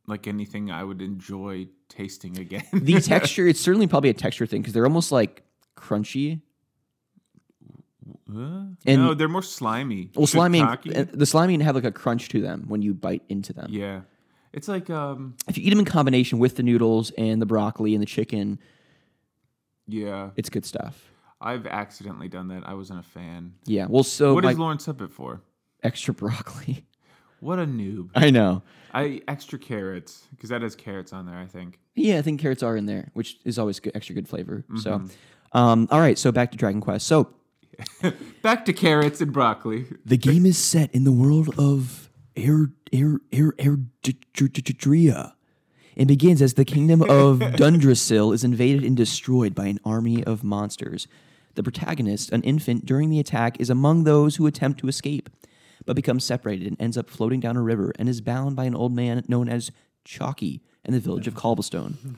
like 0.06 0.26
anything 0.26 0.70
I 0.70 0.82
would 0.84 1.00
enjoy 1.00 1.68
tasting 1.88 2.38
again. 2.38 2.64
the 2.72 3.00
texture. 3.00 3.46
It's 3.46 3.61
certainly 3.61 3.87
probably 3.87 4.11
a 4.11 4.14
texture 4.14 4.46
thing 4.46 4.61
because 4.62 4.75
they're 4.75 4.84
almost 4.87 5.12
like 5.12 5.42
crunchy. 5.76 6.40
Huh? 8.32 8.64
And- 8.87 9.02
no, 9.02 9.14
they're 9.14 9.28
more 9.28 9.42
slimy. 9.42 10.11
Well, 10.14 10.26
slimy. 10.26 10.61
Shiitake? 10.61 10.94
and- 10.94 11.08
The 11.11 11.26
slimy 11.26 11.62
have 11.62 11.75
like 11.75 11.84
a 11.84 11.92
crunch 11.92 12.28
to 12.30 12.40
them 12.40 12.64
when 12.68 12.82
you 12.82 12.94
bite 12.94 13.22
into 13.28 13.52
them. 13.52 13.68
Yeah, 13.70 14.00
it's 14.52 14.68
like 14.68 14.90
um. 14.90 15.34
If 15.49 15.56
you 15.58 15.64
eat 15.64 15.70
them 15.70 15.78
in 15.78 15.84
combination 15.84 16.38
with 16.38 16.56
the 16.56 16.62
noodles 16.62 17.11
and 17.16 17.40
the 17.40 17.46
broccoli 17.46 17.94
and 17.94 18.02
the 18.02 18.06
chicken, 18.06 18.58
Yeah, 19.87 20.30
it's 20.37 20.50
good 20.50 20.64
stuff. 20.64 21.11
I've 21.42 21.66
accidentally 21.66 22.28
done 22.28 22.49
that. 22.49 22.62
I 22.66 22.75
wasn't 22.75 23.00
a 23.00 23.02
fan. 23.02 23.54
Yeah. 23.64 23.87
Well, 23.88 24.04
so 24.04 24.34
What 24.34 24.44
my 24.44 24.52
is 24.52 24.58
Lauren 24.58 24.78
it 24.78 25.11
for? 25.12 25.42
extra 25.82 26.14
broccoli. 26.14 26.84
What 27.40 27.58
a 27.58 27.66
noob. 27.66 28.11
I 28.14 28.30
know. 28.30 28.62
I 28.94 29.20
extra 29.26 29.58
carrots 29.58 30.28
because 30.30 30.50
that 30.50 30.62
has 30.62 30.76
carrots 30.76 31.12
on 31.12 31.26
there. 31.26 31.37
I 31.37 31.46
think. 31.46 31.80
Yeah, 31.96 32.18
I 32.18 32.22
think 32.22 32.40
carrots 32.40 32.62
are 32.62 32.76
in 32.76 32.87
there, 32.87 33.11
which 33.14 33.38
is 33.44 33.58
always 33.58 33.80
good, 33.80 33.96
extra 33.96 34.14
good 34.14 34.28
flavor. 34.28 34.64
So, 34.76 34.99
Mm-hmm. 34.99 35.58
um, 35.58 35.88
all 35.90 35.99
right. 35.99 36.16
So 36.16 36.30
back 36.30 36.52
to 36.52 36.56
Dragon 36.56 36.80
Quest. 36.80 37.04
So 37.04 37.34
Back 38.42 38.64
to 38.66 38.72
carrots 38.72 39.20
and 39.20 39.32
broccoli. 39.32 39.87
the 40.04 40.16
game 40.16 40.46
is 40.46 40.56
set 40.56 40.94
in 40.94 41.02
the 41.02 41.11
world 41.11 41.52
of 41.58 42.11
Air 42.37 42.70
Air 42.92 43.18
Air 43.32 43.54
Air 43.58 43.76
Dria. 44.32 45.32
and 45.96 46.06
begins 46.06 46.40
as 46.42 46.54
the 46.54 46.64
kingdom 46.64 47.02
of 47.02 47.40
Dundrasil 47.40 48.32
is 48.32 48.44
invaded 48.44 48.84
and 48.84 48.96
destroyed 48.96 49.52
by 49.54 49.66
an 49.66 49.80
army 49.84 50.22
of 50.25 50.44
monsters. 50.44 51.08
The 51.54 51.62
protagonist, 51.62 52.32
an 52.32 52.42
infant 52.42 52.87
during 52.87 53.11
the 53.11 53.21
attack, 53.21 53.61
is 53.61 53.71
among 53.71 54.04
those 54.04 54.37
who 54.37 54.47
attempt 54.47 54.80
to 54.80 54.88
escape, 54.88 55.28
but 55.85 55.97
becomes 55.97 56.25
separated 56.25 56.66
and 56.66 56.80
ends 56.80 56.97
up 56.97 57.11
floating 57.11 57.40
down 57.40 57.56
a 57.56 57.62
river 57.62 57.92
and 57.99 58.09
is 58.09 58.21
bound 58.21 58.56
by 58.56 58.64
an 58.64 58.75
old 58.75 58.92
man 58.92 59.23
known 59.28 59.49
as 59.49 59.71
Chalky 60.04 60.62
in 60.85 60.92
the 60.92 61.00
village 61.00 61.26
of 61.26 61.35
Cobblestone. 61.35 62.16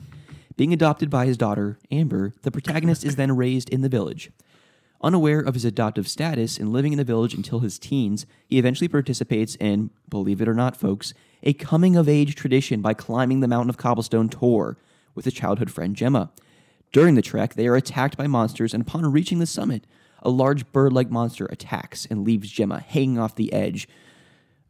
Being 0.57 0.71
adopted 0.71 1.09
by 1.09 1.25
his 1.25 1.37
daughter, 1.37 1.77
Amber, 1.91 2.33
the 2.43 2.51
protagonist 2.51 3.03
is 3.03 3.17
then 3.17 3.35
raised 3.35 3.69
in 3.69 3.81
the 3.81 3.89
village. 3.89 4.31
Unaware 5.01 5.41
of 5.41 5.53
his 5.53 5.65
adoptive 5.65 6.07
status 6.07 6.57
and 6.57 6.71
living 6.71 6.93
in 6.93 6.97
the 6.97 7.03
village 7.03 7.33
until 7.33 7.59
his 7.59 7.77
teens, 7.77 8.25
he 8.47 8.57
eventually 8.57 8.87
participates 8.87 9.55
in, 9.55 9.91
believe 10.09 10.41
it 10.41 10.47
or 10.47 10.53
not, 10.53 10.77
folks, 10.77 11.13
a 11.43 11.53
coming 11.53 11.95
of 11.95 12.07
age 12.07 12.35
tradition 12.35 12.81
by 12.81 12.93
climbing 12.93 13.41
the 13.41 13.47
Mountain 13.47 13.69
of 13.69 13.77
Cobblestone 13.77 14.29
Tor 14.29 14.77
with 15.13 15.25
his 15.25 15.33
childhood 15.33 15.69
friend 15.69 15.95
Gemma. 15.95 16.31
During 16.95 17.15
the 17.15 17.21
trek, 17.21 17.55
they 17.55 17.67
are 17.67 17.75
attacked 17.75 18.15
by 18.15 18.25
monsters, 18.25 18.73
and 18.73 18.81
upon 18.81 19.11
reaching 19.11 19.39
the 19.39 19.45
summit, 19.45 19.85
a 20.23 20.29
large 20.29 20.71
bird 20.71 20.93
like 20.93 21.11
monster 21.11 21.45
attacks 21.47 22.05
and 22.09 22.23
leaves 22.23 22.49
Gemma 22.49 22.79
hanging 22.79 23.19
off 23.19 23.35
the 23.35 23.51
edge. 23.51 23.85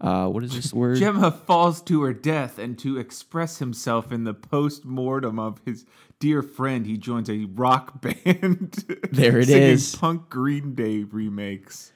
Uh, 0.02 0.28
what 0.30 0.44
is 0.44 0.56
this 0.56 0.74
word? 0.74 0.98
Gemma 0.98 1.30
falls 1.30 1.84
to 1.84 2.02
her 2.02 2.14
death, 2.16 2.58
and 2.58 2.80
to 2.80 2.98
express 2.98 3.60
himself 3.60 4.12
in 4.12 4.24
the 4.24 4.34
post 4.34 4.86
mortem 4.86 5.38
of 5.38 5.62
his 5.68 5.86
dear 6.20 6.42
friend, 6.42 6.88
he 6.88 6.98
joins 6.98 7.30
a 7.30 7.46
rock 7.46 8.02
band. 8.26 8.84
There 9.12 9.38
it 9.38 9.46
singing. 9.46 10.00
Punk 10.00 10.28
Green 10.28 10.74
Day 10.74 11.04
remakes. 11.04 11.92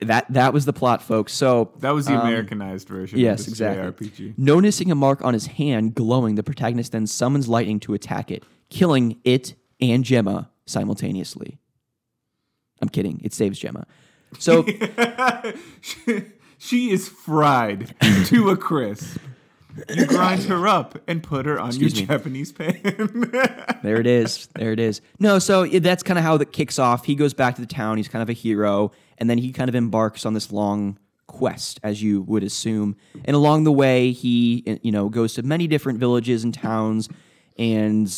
that 0.00 0.30
that 0.34 0.52
was 0.52 0.66
the 0.66 0.74
plot, 0.74 1.00
folks. 1.02 1.32
So 1.32 1.72
That 1.78 1.92
was 1.92 2.04
the 2.04 2.20
Americanized 2.20 2.88
version. 2.88 3.18
Um, 3.18 3.24
Yes, 3.24 3.48
exactly. 3.48 4.10
JRPG. 4.10 4.34
Noticing 4.36 4.90
a 4.90 4.94
mark 4.94 5.24
on 5.24 5.32
his 5.32 5.46
hand 5.46 5.94
glowing, 5.94 6.34
the 6.34 6.42
protagonist 6.42 6.92
then 6.92 7.06
summons 7.06 7.48
lightning 7.48 7.80
to 7.80 7.94
attack 7.94 8.30
it, 8.30 8.44
killing 8.70 9.20
it 9.24 9.54
and 9.80 10.04
Gemma 10.04 10.50
simultaneously. 10.66 11.58
I'm 12.80 12.88
kidding. 12.88 13.20
It 13.24 13.32
saves 13.32 13.58
Gemma. 13.58 13.86
So 14.38 14.64
she 16.58 16.90
is 16.90 17.08
fried 17.08 17.94
to 18.26 18.50
a 18.50 18.56
crisp. 18.56 19.18
You 19.90 20.06
grind 20.06 20.44
her 20.44 20.66
up 20.66 20.98
and 21.06 21.22
put 21.22 21.44
her 21.44 21.60
on 21.60 21.68
Excuse 21.68 21.94
your 21.94 22.02
me. 22.02 22.06
Japanese 22.06 22.52
pan. 22.52 22.80
there 23.82 24.00
it 24.00 24.06
is. 24.06 24.48
There 24.54 24.72
it 24.72 24.80
is. 24.80 25.02
No, 25.18 25.38
so 25.38 25.66
that's 25.66 26.02
kind 26.02 26.18
of 26.18 26.24
how 26.24 26.38
that 26.38 26.52
kicks 26.52 26.78
off. 26.78 27.04
He 27.04 27.14
goes 27.14 27.34
back 27.34 27.56
to 27.56 27.60
the 27.60 27.66
town. 27.66 27.98
He's 27.98 28.08
kind 28.08 28.22
of 28.22 28.30
a 28.30 28.34
hero, 28.34 28.92
and 29.18 29.28
then 29.28 29.36
he 29.38 29.52
kind 29.52 29.68
of 29.68 29.74
embarks 29.74 30.24
on 30.24 30.32
this 30.32 30.50
long 30.50 30.98
quest, 31.26 31.78
as 31.82 32.02
you 32.02 32.22
would 32.22 32.42
assume. 32.42 32.96
And 33.26 33.34
along 33.34 33.64
the 33.64 33.72
way, 33.72 34.12
he 34.12 34.78
you 34.82 34.92
know 34.92 35.10
goes 35.10 35.34
to 35.34 35.42
many 35.42 35.66
different 35.66 35.98
villages 35.98 36.42
and 36.42 36.54
towns, 36.54 37.10
and 37.58 38.10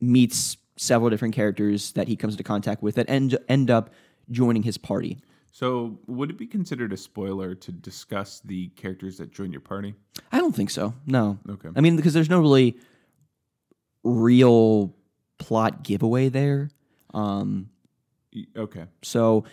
meets 0.00 0.56
several 0.76 1.10
different 1.10 1.34
characters 1.34 1.92
that 1.92 2.08
he 2.08 2.16
comes 2.16 2.34
into 2.34 2.44
contact 2.44 2.82
with 2.82 2.94
that 2.94 3.08
end 3.08 3.36
end 3.48 3.70
up 3.70 3.90
joining 4.30 4.62
his 4.62 4.78
party. 4.78 5.18
so, 5.52 5.98
would 6.06 6.30
it 6.30 6.38
be 6.38 6.46
considered 6.46 6.92
a 6.92 6.96
spoiler 6.96 7.54
to 7.54 7.72
discuss 7.72 8.40
the 8.44 8.68
characters 8.76 9.18
that 9.18 9.30
join 9.32 9.50
your 9.52 9.60
party? 9.60 9.94
I 10.32 10.38
don't 10.38 10.54
think 10.54 10.70
so. 10.70 10.94
No. 11.06 11.38
Okay. 11.48 11.68
I 11.76 11.80
mean, 11.80 11.96
because 11.96 12.14
there's 12.14 12.30
no 12.30 12.40
really 12.40 12.76
real 14.04 14.94
plot 15.38 15.82
giveaway 15.82 16.28
there. 16.28 16.70
Um, 17.12 17.70
Okay. 18.56 18.84
so 19.02 19.44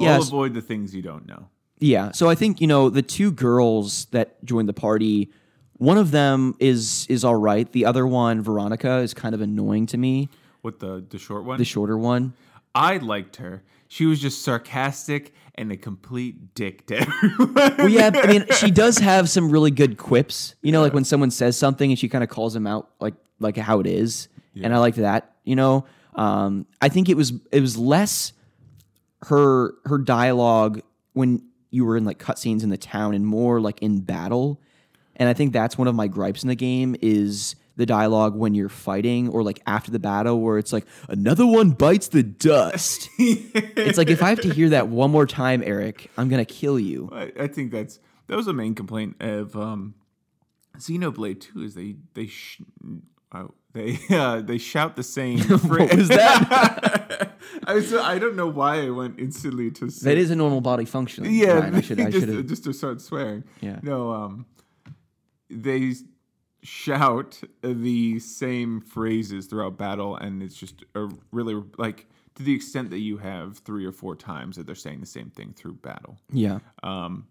I'll 0.00 0.20
avoid 0.22 0.54
the 0.54 0.60
things 0.60 0.94
you 0.94 1.02
don't 1.02 1.26
know. 1.26 1.48
Yeah. 1.78 2.10
So 2.12 2.28
I 2.28 2.34
think, 2.34 2.60
you 2.60 2.66
know, 2.66 2.90
the 2.90 3.02
two 3.02 3.30
girls 3.30 4.06
that 4.06 4.44
join 4.44 4.66
the 4.66 4.72
party, 4.72 5.30
one 5.78 5.98
of 5.98 6.10
them 6.10 6.54
is 6.58 7.06
is 7.08 7.24
all 7.24 7.36
right. 7.36 7.70
The 7.72 7.84
other 7.84 8.06
one, 8.06 8.42
Veronica, 8.42 8.98
is 8.98 9.14
kind 9.14 9.34
of 9.34 9.40
annoying 9.40 9.86
to 9.86 9.98
me. 9.98 10.28
What 10.62 10.78
the 10.78 11.04
the 11.08 11.18
short 11.18 11.44
one? 11.44 11.58
The 11.58 11.64
shorter 11.64 11.98
one. 11.98 12.34
I 12.74 12.96
liked 12.96 13.36
her. 13.36 13.62
She 13.88 14.06
was 14.06 14.20
just 14.20 14.42
sarcastic 14.42 15.32
and 15.54 15.70
a 15.70 15.76
complete 15.76 16.54
dick 16.54 16.86
to 16.86 16.96
everyone. 16.98 17.54
Well, 17.54 17.88
yeah, 17.88 18.10
I 18.12 18.26
mean, 18.26 18.46
she 18.58 18.70
does 18.70 18.98
have 18.98 19.28
some 19.28 19.50
really 19.50 19.70
good 19.70 19.96
quips. 19.96 20.56
You 20.62 20.72
know, 20.72 20.80
like 20.80 20.92
when 20.92 21.04
someone 21.04 21.30
says 21.30 21.56
something 21.56 21.90
and 21.90 21.98
she 21.98 22.08
kind 22.08 22.24
of 22.24 22.30
calls 22.30 22.54
them 22.54 22.66
out 22.66 22.90
like 23.00 23.14
like 23.40 23.56
how 23.56 23.80
it 23.80 23.86
is. 23.86 24.28
And 24.62 24.72
I 24.72 24.78
liked 24.78 24.98
that, 24.98 25.34
you 25.42 25.56
know. 25.56 25.84
Um, 26.14 26.66
I 26.80 26.88
think 26.88 27.08
it 27.08 27.16
was 27.16 27.32
it 27.50 27.60
was 27.60 27.76
less 27.76 28.32
her 29.22 29.74
her 29.84 29.98
dialogue 29.98 30.80
when 31.12 31.42
you 31.70 31.84
were 31.84 31.96
in 31.96 32.04
like 32.04 32.18
cutscenes 32.18 32.62
in 32.62 32.68
the 32.68 32.76
town 32.76 33.14
and 33.14 33.26
more 33.26 33.60
like 33.60 33.82
in 33.82 34.00
battle. 34.00 34.60
And 35.16 35.28
I 35.28 35.32
think 35.32 35.52
that's 35.52 35.78
one 35.78 35.88
of 35.88 35.94
my 35.94 36.08
gripes 36.08 36.42
in 36.42 36.48
the 36.48 36.54
game 36.54 36.96
is 37.00 37.56
the 37.76 37.86
dialogue 37.86 38.36
when 38.36 38.54
you're 38.54 38.68
fighting 38.68 39.28
or 39.28 39.42
like 39.42 39.60
after 39.66 39.90
the 39.90 39.98
battle 39.98 40.40
where 40.40 40.58
it's 40.58 40.72
like 40.72 40.86
another 41.08 41.46
one 41.46 41.70
bites 41.70 42.08
the 42.08 42.22
dust. 42.22 43.08
it's 43.18 43.98
like 43.98 44.10
if 44.10 44.22
I 44.22 44.28
have 44.28 44.40
to 44.42 44.52
hear 44.52 44.70
that 44.70 44.88
one 44.88 45.10
more 45.10 45.26
time, 45.26 45.62
Eric, 45.64 46.10
I'm 46.16 46.28
gonna 46.28 46.44
kill 46.44 46.78
you. 46.78 47.08
I, 47.12 47.32
I 47.40 47.46
think 47.46 47.72
that's 47.72 47.98
that 48.28 48.36
was 48.36 48.46
a 48.46 48.52
main 48.52 48.74
complaint 48.74 49.16
of 49.20 49.56
um, 49.56 49.94
Xenoblade 50.78 51.40
Two 51.40 51.62
is 51.62 51.74
they 51.74 51.96
they 52.14 52.26
sh- 52.26 52.62
oh, 53.32 53.52
they 53.72 53.98
uh, 54.10 54.40
they 54.40 54.58
shout 54.58 54.96
the 54.96 55.02
same. 55.02 55.38
What 55.64 55.94
was 55.94 56.08
that? 56.08 57.32
I 57.66 57.74
was, 57.74 57.94
I 57.94 58.18
don't 58.18 58.36
know 58.36 58.48
why 58.48 58.86
I 58.86 58.90
went 58.90 59.18
instantly 59.18 59.70
to 59.72 59.90
say 59.90 60.10
that 60.10 60.18
is 60.18 60.30
a 60.30 60.36
normal 60.36 60.60
body 60.60 60.84
function. 60.84 61.24
yeah. 61.24 61.70
I 61.72 61.80
should 61.80 62.00
I 62.00 62.10
just, 62.10 62.18
should 62.20 62.28
have 62.28 62.46
just 62.46 62.64
to 62.64 62.72
start 62.72 63.00
swearing. 63.00 63.44
Yeah. 63.60 63.78
No, 63.82 64.12
um, 64.12 64.46
they 65.54 65.94
shout 66.62 67.42
the 67.62 68.18
same 68.18 68.80
phrases 68.80 69.46
throughout 69.46 69.78
battle, 69.78 70.16
and 70.16 70.42
it's 70.42 70.56
just 70.56 70.84
a 70.94 71.08
really 71.30 71.62
like 71.78 72.06
to 72.34 72.42
the 72.42 72.54
extent 72.54 72.90
that 72.90 72.98
you 72.98 73.18
have 73.18 73.58
three 73.58 73.86
or 73.86 73.92
four 73.92 74.16
times 74.16 74.56
that 74.56 74.66
they're 74.66 74.74
saying 74.74 75.00
the 75.00 75.06
same 75.06 75.30
thing 75.30 75.52
through 75.54 75.74
battle. 75.74 76.18
Yeah. 76.32 76.58
Um, 76.82 77.26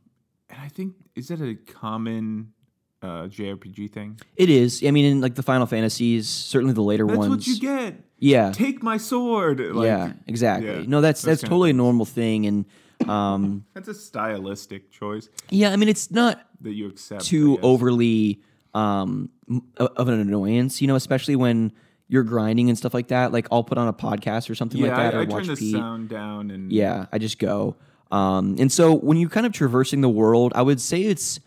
and 0.49 0.59
I 0.61 0.69
think 0.69 0.93
is 1.15 1.27
that 1.27 1.41
a 1.41 1.55
common 1.55 2.53
uh, 3.01 3.27
JRPG 3.27 3.91
thing? 3.91 4.19
It 4.35 4.49
is. 4.49 4.83
I 4.85 4.91
mean, 4.91 5.05
in 5.05 5.21
like 5.21 5.35
the 5.35 5.43
Final 5.43 5.65
Fantasies, 5.65 6.27
certainly 6.27 6.73
the 6.73 6.81
later 6.81 7.05
That's 7.05 7.17
ones. 7.17 7.29
what 7.29 7.47
you 7.47 7.59
get. 7.59 7.95
Yeah. 8.19 8.51
Take 8.51 8.81
my 8.81 8.97
sword. 8.97 9.59
Like, 9.59 9.85
yeah, 9.85 10.13
exactly. 10.27 10.69
yeah, 10.69 10.83
no, 10.87 11.01
that's 11.01 11.21
those 11.21 11.41
that's 11.41 11.49
totally 11.49 11.71
a 11.71 11.73
normal 11.73 12.05
thing 12.05 12.45
and 12.45 12.65
um 13.09 13.65
That's 13.73 13.87
a 13.87 13.93
stylistic 13.93 14.91
choice 14.91 15.29
yeah, 15.49 15.71
I 15.71 15.75
mean 15.75 15.89
it's 15.89 16.09
not 16.11 16.45
that 16.61 16.73
you 16.73 16.87
accept. 16.87 17.21
I 17.21 17.25
too 17.25 17.55
guess. 17.55 17.63
overly 17.65 18.41
um 18.73 19.29
m- 19.49 19.63
of 19.77 20.07
an 20.07 20.19
annoyance, 20.19 20.81
you 20.81 20.87
know, 20.87 20.95
especially 20.95 21.35
when 21.35 21.71
you're 22.07 22.23
grinding 22.23 22.69
and 22.69 22.77
stuff 22.77 22.93
like 22.93 23.07
that. 23.09 23.31
Like 23.31 23.47
I'll 23.51 23.63
put 23.63 23.77
on 23.77 23.87
a 23.87 23.93
podcast 23.93 24.49
or 24.49 24.55
something 24.55 24.79
Yeah, 24.79 24.87
like 24.87 24.97
that 24.97 25.13
I, 25.15 25.17
or 25.17 25.21
I 25.21 25.25
watch 25.25 25.45
turn 25.45 25.55
the 25.55 25.59
Pete. 25.59 25.73
sound 25.73 26.09
down 26.09 26.51
and 26.51 26.71
Yeah, 26.71 27.05
I 27.11 27.17
just 27.17 27.39
go. 27.39 27.75
Um, 28.11 28.55
and 28.59 28.71
so 28.71 28.93
when 28.93 29.17
you're 29.17 29.29
kind 29.29 29.45
of 29.45 29.53
traversing 29.53 30.01
the 30.01 30.09
world, 30.09 30.51
I 30.55 30.61
would 30.61 30.79
say 30.79 31.01
it's 31.03 31.39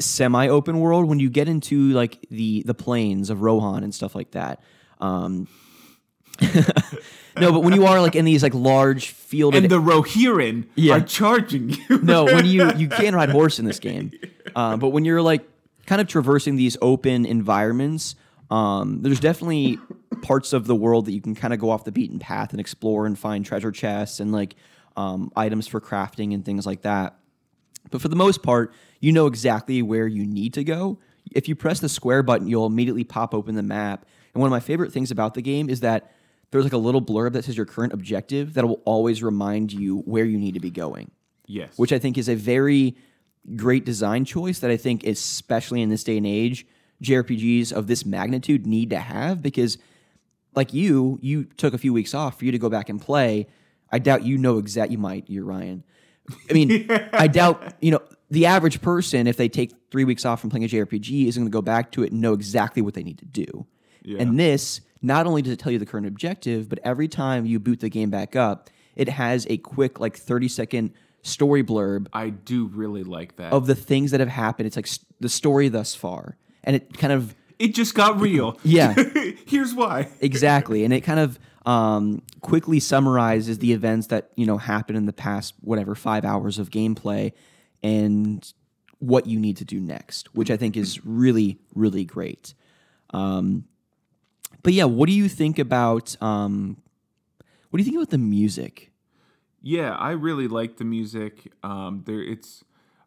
semi-open 0.00 0.78
world. 0.80 1.06
When 1.06 1.18
you 1.20 1.30
get 1.30 1.48
into 1.48 1.90
like 1.92 2.18
the 2.30 2.62
the 2.66 2.74
plains 2.74 3.30
of 3.30 3.42
Rohan 3.42 3.84
and 3.84 3.94
stuff 3.94 4.14
like 4.14 4.32
that. 4.32 4.60
Um, 5.00 5.46
no, 6.40 7.52
but 7.52 7.60
when 7.62 7.72
you 7.74 7.86
are 7.86 8.00
like 8.00 8.16
in 8.16 8.24
these 8.24 8.42
like 8.42 8.54
large 8.54 9.08
fielded 9.10 9.64
and 9.64 9.70
the 9.70 9.80
Rohirrim 9.80 10.66
Yeah. 10.74 10.96
are 10.96 11.00
charging 11.00 11.70
you. 11.70 11.98
no, 12.02 12.24
when 12.24 12.44
you 12.46 12.70
you 12.74 12.88
can 13.00 13.14
ride 13.14 13.30
horse 13.30 13.58
in 13.58 13.64
this 13.64 13.78
game, 13.78 14.12
uh, 14.56 14.76
but 14.76 14.88
when 14.90 15.04
you're 15.04 15.22
like 15.22 15.48
kind 15.86 16.00
of 16.00 16.06
traversing 16.06 16.56
these 16.56 16.76
open 16.82 17.24
environments, 17.26 18.14
um, 18.50 19.02
there's 19.02 19.20
definitely 19.20 19.78
parts 20.22 20.52
of 20.52 20.66
the 20.66 20.74
world 20.74 21.06
that 21.06 21.12
you 21.12 21.20
can 21.20 21.34
kind 21.34 21.54
of 21.54 21.60
go 21.60 21.70
off 21.70 21.84
the 21.84 21.92
beaten 21.92 22.18
path 22.18 22.50
and 22.52 22.60
explore 22.60 23.06
and 23.06 23.18
find 23.18 23.44
treasure 23.44 23.70
chests 23.70 24.20
and 24.20 24.32
like 24.32 24.54
um, 24.96 25.30
items 25.36 25.66
for 25.66 25.80
crafting 25.80 26.34
and 26.34 26.44
things 26.44 26.66
like 26.66 26.82
that. 26.82 27.16
But 27.90 28.02
for 28.02 28.08
the 28.08 28.16
most 28.16 28.42
part, 28.42 28.72
you 29.00 29.12
know 29.12 29.26
exactly 29.26 29.80
where 29.80 30.06
you 30.06 30.26
need 30.26 30.54
to 30.54 30.64
go. 30.64 30.98
If 31.32 31.48
you 31.48 31.54
press 31.54 31.78
the 31.80 31.88
square 31.88 32.22
button, 32.22 32.48
you'll 32.48 32.66
immediately 32.66 33.04
pop 33.04 33.32
open 33.34 33.54
the 33.54 33.62
map. 33.62 34.04
And 34.34 34.40
one 34.40 34.48
of 34.48 34.50
my 34.50 34.60
favorite 34.60 34.92
things 34.92 35.10
about 35.10 35.34
the 35.34 35.42
game 35.42 35.70
is 35.70 35.80
that 35.80 36.12
there's 36.50 36.64
like 36.64 36.72
a 36.72 36.78
little 36.78 37.02
blurb 37.02 37.32
that 37.32 37.44
says 37.44 37.56
your 37.56 37.66
current 37.66 37.92
objective 37.92 38.54
that 38.54 38.66
will 38.66 38.80
always 38.84 39.22
remind 39.22 39.72
you 39.72 39.98
where 40.00 40.24
you 40.24 40.38
need 40.38 40.54
to 40.54 40.60
be 40.60 40.70
going 40.70 41.10
yes, 41.48 41.76
which 41.76 41.92
I 41.92 41.98
think 41.98 42.16
is 42.16 42.28
a 42.28 42.34
very 42.34 42.96
great 43.56 43.84
design 43.84 44.24
choice 44.24 44.60
that 44.60 44.70
I 44.70 44.76
think, 44.76 45.04
especially 45.04 45.82
in 45.82 45.88
this 45.88 46.04
day 46.04 46.18
and 46.18 46.26
age, 46.26 46.66
JRPGs 47.02 47.72
of 47.72 47.86
this 47.86 48.04
magnitude 48.04 48.66
need 48.66 48.90
to 48.90 48.98
have 48.98 49.42
because, 49.42 49.78
like 50.54 50.72
you, 50.72 51.18
you 51.22 51.44
took 51.44 51.74
a 51.74 51.78
few 51.78 51.92
weeks 51.92 52.14
off 52.14 52.38
for 52.38 52.44
you 52.44 52.52
to 52.52 52.58
go 52.58 52.68
back 52.68 52.88
and 52.88 53.00
play. 53.00 53.46
I 53.90 53.98
doubt 53.98 54.24
you 54.24 54.38
know 54.38 54.58
exact. 54.58 54.92
You 54.92 54.98
might. 54.98 55.24
You're 55.28 55.44
Ryan. 55.44 55.84
I 56.50 56.52
mean, 56.52 56.86
I 57.12 57.26
doubt 57.26 57.74
you 57.80 57.90
know 57.90 58.02
the 58.30 58.46
average 58.46 58.82
person 58.82 59.26
if 59.26 59.36
they 59.36 59.48
take 59.48 59.72
three 59.90 60.04
weeks 60.04 60.24
off 60.24 60.40
from 60.40 60.50
playing 60.50 60.64
a 60.64 60.68
JRPG 60.68 61.26
isn't 61.28 61.42
going 61.42 61.50
to 61.50 61.52
go 61.52 61.62
back 61.62 61.92
to 61.92 62.02
it 62.02 62.12
and 62.12 62.20
know 62.20 62.34
exactly 62.34 62.82
what 62.82 62.94
they 62.94 63.02
need 63.02 63.18
to 63.18 63.24
do. 63.24 63.66
And 64.20 64.38
this 64.38 64.80
not 65.02 65.26
only 65.26 65.42
does 65.42 65.52
it 65.52 65.58
tell 65.58 65.72
you 65.72 65.78
the 65.78 65.86
current 65.86 66.06
objective, 66.06 66.68
but 66.68 66.78
every 66.84 67.08
time 67.08 67.46
you 67.46 67.58
boot 67.60 67.80
the 67.80 67.88
game 67.88 68.10
back 68.10 68.34
up, 68.36 68.68
it 68.96 69.08
has 69.08 69.46
a 69.48 69.56
quick 69.58 70.00
like 70.00 70.16
30 70.16 70.48
second 70.48 70.92
story 71.22 71.62
blurb 71.62 72.06
I 72.12 72.30
do 72.30 72.66
really 72.68 73.04
like 73.04 73.36
that. 73.36 73.52
of 73.52 73.66
the 73.66 73.74
things 73.74 74.10
that 74.12 74.20
have 74.20 74.28
happened. 74.28 74.66
It's 74.66 74.76
like 74.76 74.86
s- 74.86 75.00
the 75.20 75.28
story 75.28 75.68
thus 75.68 75.94
far, 75.94 76.36
and 76.64 76.74
it 76.76 76.96
kind 76.98 77.12
of 77.12 77.34
it 77.58 77.74
just 77.74 77.94
got 77.94 78.20
real. 78.20 78.58
Yeah. 78.62 78.94
Here's 79.46 79.74
why. 79.74 80.08
exactly, 80.20 80.84
and 80.84 80.92
it 80.94 81.00
kind 81.02 81.18
of 81.20 81.38
um, 81.66 82.22
quickly 82.40 82.78
summarizes 82.80 83.58
the 83.58 83.72
events 83.72 84.06
that 84.08 84.30
you 84.36 84.46
know 84.46 84.58
happened 84.58 84.96
in 84.96 85.06
the 85.06 85.12
past 85.12 85.54
whatever 85.60 85.94
five 85.94 86.24
hours 86.24 86.58
of 86.58 86.70
gameplay, 86.70 87.32
and 87.82 88.52
what 89.00 89.26
you 89.26 89.38
need 89.38 89.56
to 89.58 89.64
do 89.64 89.78
next, 89.80 90.34
which 90.34 90.50
I 90.50 90.56
think 90.56 90.76
is 90.76 91.04
really 91.04 91.58
really 91.74 92.04
great. 92.04 92.54
Um, 93.10 93.64
but 94.62 94.72
yeah, 94.72 94.84
what 94.84 95.08
do 95.08 95.12
you 95.14 95.28
think 95.28 95.58
about 95.58 96.20
um, 96.22 96.76
what 97.70 97.78
do 97.78 97.82
you 97.82 97.84
think 97.84 97.96
about 97.96 98.10
the 98.10 98.18
music? 98.18 98.92
Yeah, 99.62 99.94
I 99.94 100.12
really 100.12 100.48
like 100.48 100.76
the 100.76 100.84
music. 100.84 101.52
Um, 101.62 102.02
there, 102.06 102.22
it's 102.22 102.64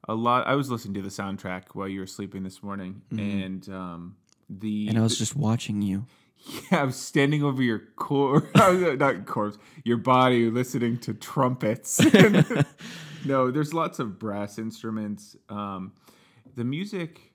a 0.08 0.14
lot. 0.14 0.48
I 0.48 0.56
was 0.56 0.70
listening 0.70 0.96
to 0.96 1.02
the 1.02 1.10
soundtrack 1.10 1.64
while 1.74 1.88
you 1.88 2.00
were 2.00 2.08
sleeping 2.08 2.44
this 2.44 2.62
morning, 2.62 3.02
and 3.12 3.68
um, 3.70 4.16
the 4.50 4.86
Mm-hmm. 4.86 4.90
And 4.90 5.00
I 5.00 5.02
was 5.02 5.18
just 5.18 5.36
watching 5.36 5.82
you. 5.82 6.06
yeah, 6.72 6.82
I 6.82 6.84
was 6.84 6.96
standing 6.96 7.44
over 7.44 7.62
your 7.62 7.80
core, 7.96 8.50
not 8.56 9.26
corpse, 9.26 9.58
your 9.84 9.98
body, 9.98 10.50
listening 10.50 10.98
to 11.00 11.14
trumpets. 11.14 12.00
no, 13.26 13.52
there's 13.52 13.74
lots 13.74 14.00
of 14.00 14.20
brass 14.20 14.58
instruments. 14.58 15.36
Um, 15.50 15.94
the 16.56 16.64
music 16.64 17.34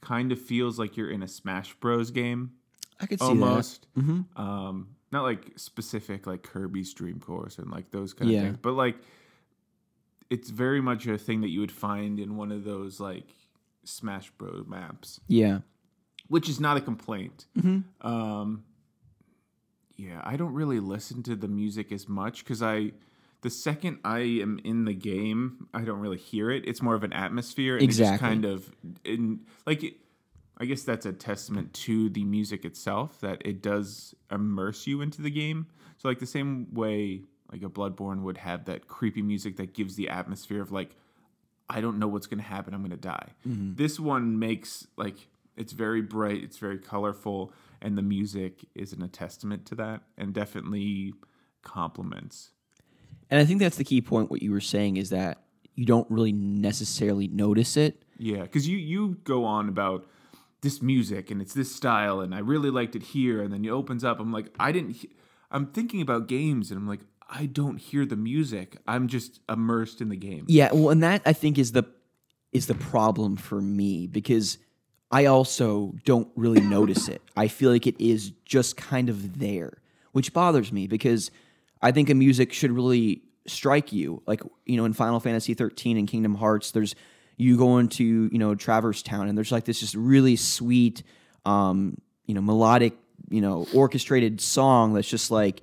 kind 0.00 0.32
of 0.32 0.40
feels 0.40 0.78
like 0.78 0.96
you're 0.96 1.10
in 1.10 1.22
a 1.22 1.28
Smash 1.28 1.74
Bros. 1.74 2.10
game 2.10 2.52
I 3.00 3.06
could 3.06 3.20
see 3.20 3.26
almost. 3.26 3.86
that. 3.94 4.00
Mm-hmm. 4.02 4.40
Um, 4.40 4.88
not 5.12 5.22
like 5.22 5.52
specific 5.56 6.26
like 6.26 6.42
Kirby's 6.42 6.92
Dream 6.94 7.20
Course 7.20 7.58
and 7.58 7.70
like 7.70 7.90
those 7.90 8.12
kind 8.14 8.30
Yeah. 8.30 8.38
of 8.38 8.44
things, 8.46 8.58
but 8.62 8.72
like 8.72 8.96
it's 10.30 10.50
very 10.50 10.80
much 10.80 11.06
a 11.06 11.18
thing 11.18 11.42
that 11.42 11.48
you 11.50 11.60
would 11.60 11.72
find 11.72 12.18
in 12.18 12.36
one 12.36 12.50
of 12.50 12.64
those 12.64 12.98
like 13.00 13.28
Smash 13.84 14.30
Bros. 14.32 14.64
maps, 14.66 15.20
Yeah. 15.28 15.60
which 16.28 16.48
is 16.48 16.58
not 16.58 16.76
a 16.76 16.80
complaint. 16.80 17.46
Mm-hmm. 17.58 18.06
Um, 18.06 18.64
yeah, 19.96 20.20
I 20.24 20.36
don't 20.36 20.52
really 20.54 20.80
listen 20.80 21.22
to 21.24 21.36
the 21.36 21.48
music 21.48 21.92
as 21.92 22.08
much 22.08 22.44
because 22.44 22.62
I. 22.62 22.92
The 23.42 23.50
second 23.50 23.98
I 24.06 24.20
am 24.20 24.58
in 24.64 24.86
the 24.86 24.94
game, 24.94 25.68
I 25.74 25.82
don't 25.82 26.00
really 26.00 26.16
hear 26.16 26.50
it. 26.50 26.64
It's 26.66 26.80
more 26.80 26.94
of 26.94 27.04
an 27.04 27.12
atmosphere, 27.12 27.74
and 27.74 27.82
it 27.84 27.88
just 27.88 28.00
Exactly. 28.00 28.26
kind 28.26 28.44
of, 28.46 28.74
in 29.04 29.40
like, 29.66 29.84
it, 29.84 29.96
I 30.58 30.66
guess 30.66 30.82
that's 30.82 31.06
a 31.06 31.12
testament 31.12 31.72
to 31.74 32.08
the 32.08 32.24
music 32.24 32.64
itself 32.64 33.20
that 33.20 33.42
it 33.44 33.60
does 33.60 34.14
immerse 34.30 34.86
you 34.86 35.00
into 35.00 35.20
the 35.20 35.30
game. 35.30 35.66
So 35.96 36.08
like 36.08 36.20
the 36.20 36.26
same 36.26 36.68
way 36.72 37.22
like 37.50 37.62
a 37.62 37.68
Bloodborne 37.68 38.22
would 38.22 38.38
have 38.38 38.64
that 38.66 38.88
creepy 38.88 39.22
music 39.22 39.56
that 39.56 39.74
gives 39.74 39.96
the 39.96 40.08
atmosphere 40.08 40.62
of 40.62 40.72
like 40.72 40.96
I 41.68 41.80
don't 41.80 41.98
know 41.98 42.08
what's 42.08 42.26
going 42.26 42.38
to 42.38 42.44
happen, 42.44 42.74
I'm 42.74 42.80
going 42.80 42.90
to 42.90 42.96
die. 42.96 43.28
Mm-hmm. 43.48 43.74
This 43.76 43.98
one 43.98 44.38
makes 44.38 44.86
like 44.96 45.16
it's 45.56 45.72
very 45.72 46.02
bright, 46.02 46.42
it's 46.42 46.58
very 46.58 46.78
colorful 46.78 47.52
and 47.80 47.98
the 47.98 48.02
music 48.02 48.64
isn't 48.74 49.02
a 49.02 49.08
testament 49.08 49.66
to 49.66 49.74
that 49.76 50.02
and 50.16 50.32
definitely 50.32 51.14
complements. 51.62 52.50
And 53.30 53.40
I 53.40 53.44
think 53.44 53.60
that's 53.60 53.76
the 53.76 53.84
key 53.84 54.00
point. 54.00 54.30
What 54.30 54.42
you 54.42 54.52
were 54.52 54.60
saying 54.60 54.96
is 54.96 55.10
that 55.10 55.42
you 55.74 55.84
don't 55.84 56.08
really 56.10 56.32
necessarily 56.32 57.28
notice 57.28 57.76
it. 57.76 58.04
Yeah, 58.18 58.46
cuz 58.46 58.68
you 58.68 58.78
you 58.78 59.16
go 59.24 59.44
on 59.44 59.68
about 59.68 60.06
this 60.64 60.82
music 60.82 61.30
and 61.30 61.40
it's 61.40 61.54
this 61.54 61.74
style 61.74 62.20
and 62.20 62.34
I 62.34 62.40
really 62.40 62.70
liked 62.70 62.96
it 62.96 63.02
here 63.02 63.40
and 63.40 63.52
then 63.52 63.64
it 63.64 63.70
opens 63.70 64.02
up 64.02 64.18
I'm 64.18 64.32
like 64.32 64.52
I 64.58 64.72
didn't 64.72 64.90
he- 64.96 65.10
I'm 65.52 65.66
thinking 65.66 66.00
about 66.00 66.26
games 66.26 66.72
and 66.72 66.78
I'm 66.78 66.88
like 66.88 67.02
I 67.28 67.46
don't 67.46 67.78
hear 67.78 68.04
the 68.04 68.16
music. 68.16 68.76
I'm 68.86 69.08
just 69.08 69.40
immersed 69.48 70.00
in 70.00 70.08
the 70.08 70.16
game. 70.16 70.44
Yeah, 70.46 70.70
well, 70.72 70.90
and 70.90 71.02
that 71.02 71.22
I 71.24 71.32
think 71.32 71.58
is 71.58 71.72
the 71.72 71.84
is 72.52 72.66
the 72.66 72.74
problem 72.74 73.36
for 73.36 73.60
me 73.60 74.06
because 74.06 74.58
I 75.10 75.26
also 75.26 75.94
don't 76.04 76.28
really 76.36 76.60
notice 76.60 77.08
it. 77.08 77.22
I 77.36 77.48
feel 77.48 77.70
like 77.70 77.86
it 77.86 78.00
is 78.00 78.32
just 78.44 78.76
kind 78.76 79.08
of 79.08 79.38
there, 79.38 79.78
which 80.12 80.32
bothers 80.32 80.70
me 80.72 80.86
because 80.86 81.30
I 81.82 81.92
think 81.92 82.10
a 82.10 82.14
music 82.14 82.52
should 82.52 82.70
really 82.70 83.22
strike 83.46 83.92
you. 83.92 84.22
Like 84.26 84.42
you 84.66 84.76
know, 84.76 84.84
in 84.84 84.92
Final 84.92 85.20
Fantasy 85.20 85.54
13 85.54 85.96
and 85.96 86.06
Kingdom 86.06 86.34
Hearts, 86.36 86.70
there's 86.72 86.94
you 87.36 87.56
go 87.56 87.78
into 87.78 88.28
you 88.32 88.38
know 88.38 88.54
Traverse 88.54 89.02
Town 89.02 89.28
and 89.28 89.36
there's 89.36 89.52
like 89.52 89.64
this 89.64 89.80
just 89.80 89.94
really 89.94 90.36
sweet, 90.36 91.02
um, 91.44 91.98
you 92.26 92.34
know, 92.34 92.40
melodic, 92.40 92.94
you 93.30 93.40
know, 93.40 93.66
orchestrated 93.74 94.40
song 94.40 94.94
that's 94.94 95.08
just 95.08 95.30
like 95.30 95.62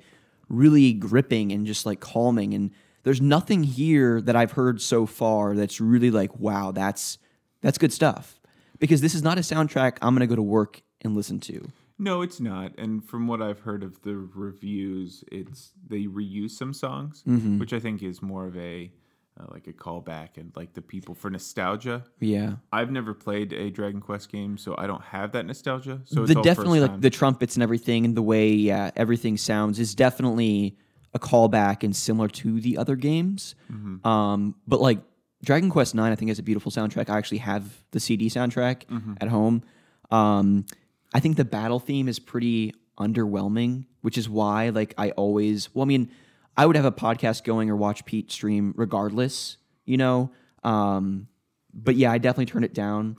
really 0.50 0.94
gripping 0.94 1.52
and 1.52 1.66
just 1.66 1.86
like 1.86 2.00
calming 2.00 2.54
and 2.54 2.72
there's 3.04 3.22
nothing 3.22 3.64
here 3.64 4.22
that 4.22 4.36
I've 4.36 4.52
heard 4.52 4.82
so 4.82 5.06
far 5.06 5.56
that's 5.56 5.80
really 5.80 6.12
like 6.12 6.38
wow 6.40 6.72
that's 6.72 7.18
that's 7.62 7.78
good 7.78 7.94
stuff 7.94 8.40
because 8.80 9.00
this 9.02 9.16
is 9.16 9.24
not 9.24 9.38
a 9.38 9.42
soundtrack 9.42 9.98
I'm 10.02 10.14
going 10.14 10.28
to 10.28 10.28
go 10.28 10.36
to 10.36 10.42
work 10.42 10.82
and 11.02 11.16
listen 11.16 11.40
to. 11.42 11.72
No, 11.98 12.22
it's 12.24 12.40
not. 12.40 12.74
And 12.80 13.08
from 13.08 13.28
what 13.28 13.42
I've 13.44 13.60
heard 13.60 13.84
of 13.84 14.02
the 14.02 14.16
reviews, 14.16 15.24
it's 15.32 15.72
they 15.88 16.06
reuse 16.06 16.52
some 16.52 16.74
songs, 16.74 17.22
which 17.60 17.74
I 17.74 17.80
think 17.80 18.02
is 18.02 18.24
more 18.24 18.48
of 18.48 18.58
a 18.58 18.92
uh, 19.40 19.46
like 19.52 19.68
a 19.68 19.74
callback 19.74 20.38
and 20.38 20.52
like 20.56 20.74
the 20.74 20.82
people 20.82 21.16
for 21.16 21.30
nostalgia. 21.30 22.04
Yeah. 22.20 22.56
I've 22.72 22.92
never 22.92 23.14
played 23.14 23.54
a 23.54 23.70
Dragon 23.70 24.02
Quest 24.02 24.32
game, 24.32 24.58
so 24.58 24.76
I 24.78 24.88
don't 24.88 25.02
have 25.04 25.32
that 25.34 25.46
nostalgia. 25.46 26.02
So 26.06 26.24
it's 26.24 26.34
the 26.34 26.42
definitely 26.42 26.80
like 26.82 27.02
the 27.02 27.10
trumpets 27.10 27.56
and 27.56 27.64
everything 27.64 28.06
and 28.06 28.16
the 28.16 28.22
way 28.22 28.50
yeah 28.52 28.92
everything 28.96 29.38
sounds 29.38 29.80
is 29.80 29.96
definitely 29.96 30.78
a 31.14 31.20
callback 31.20 31.84
and 31.84 31.96
similar 31.96 32.28
to 32.30 32.60
the 32.62 32.78
other 32.78 32.96
games. 32.96 33.56
Mm-hmm. 33.72 34.06
Um, 34.08 34.56
but 34.68 34.80
like 34.82 35.00
Dragon 35.44 35.70
Quest 35.70 35.96
Nine, 35.96 36.12
I 36.12 36.16
think 36.16 36.30
has 36.30 36.40
a 36.40 36.44
beautiful 36.44 36.72
soundtrack. 36.72 37.10
I 37.10 37.18
actually 37.18 37.40
have 37.40 37.84
the 37.92 38.00
CD 38.00 38.30
soundtrack 38.30 38.86
Mm-hmm. 38.86 39.14
at 39.22 39.28
home. 39.30 39.64
Um, 40.12 40.66
I 41.14 41.20
think 41.20 41.38
the 41.38 41.46
battle 41.46 41.80
theme 41.80 42.08
is 42.08 42.20
pretty 42.20 42.74
underwhelming, 43.00 43.86
which 44.02 44.18
is 44.18 44.30
why 44.30 44.70
like 44.70 44.94
I 44.98 45.12
always 45.12 45.74
well, 45.74 45.84
I 45.84 45.88
mean, 45.88 46.12
I 46.58 46.66
would 46.66 46.76
have 46.76 46.86
a 46.86 46.92
podcast 46.92 47.44
going 47.44 47.70
or 47.70 47.76
watch 47.76 48.06
Pete 48.06 48.32
stream 48.32 48.74
regardless, 48.76 49.58
you 49.86 49.98
know. 49.98 50.32
Um, 50.64 51.28
but 51.74 51.96
yeah, 51.96 52.12
I 52.12 52.18
definitely 52.18 52.46
turn 52.48 52.64
it 52.64 52.74
down 52.74 53.18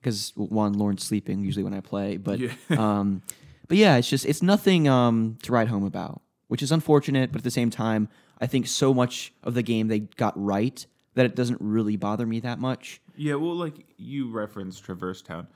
because 0.00 0.32
one, 0.36 0.74
Lauren's 0.74 1.04
sleeping 1.04 1.42
usually 1.42 1.64
when 1.64 1.74
I 1.74 1.80
play, 1.80 2.16
but 2.16 2.38
Yeah. 2.38 2.52
um, 2.70 3.22
but 3.66 3.76
yeah, 3.76 3.96
it's 3.96 4.08
just 4.08 4.24
it's 4.24 4.42
nothing 4.42 4.88
um 4.88 5.38
to 5.42 5.52
write 5.52 5.68
home 5.68 5.84
about, 5.84 6.22
which 6.46 6.62
is 6.62 6.72
unfortunate. 6.72 7.32
But 7.32 7.38
at 7.40 7.44
the 7.44 7.50
same 7.50 7.70
time, 7.70 8.08
I 8.40 8.46
think 8.46 8.66
so 8.66 8.94
much 8.94 9.32
of 9.42 9.54
the 9.54 9.62
game 9.62 9.88
they 9.88 10.00
got 10.00 10.32
right 10.42 10.84
that 11.14 11.26
it 11.26 11.34
doesn't 11.34 11.60
really 11.60 11.96
bother 11.96 12.26
me 12.26 12.40
that 12.40 12.58
much. 12.58 13.00
Yeah, 13.16 13.34
well, 13.34 13.54
like 13.56 13.84
you 13.96 14.30
referenced 14.30 14.84
Traverse 14.84 15.20
Town. 15.20 15.48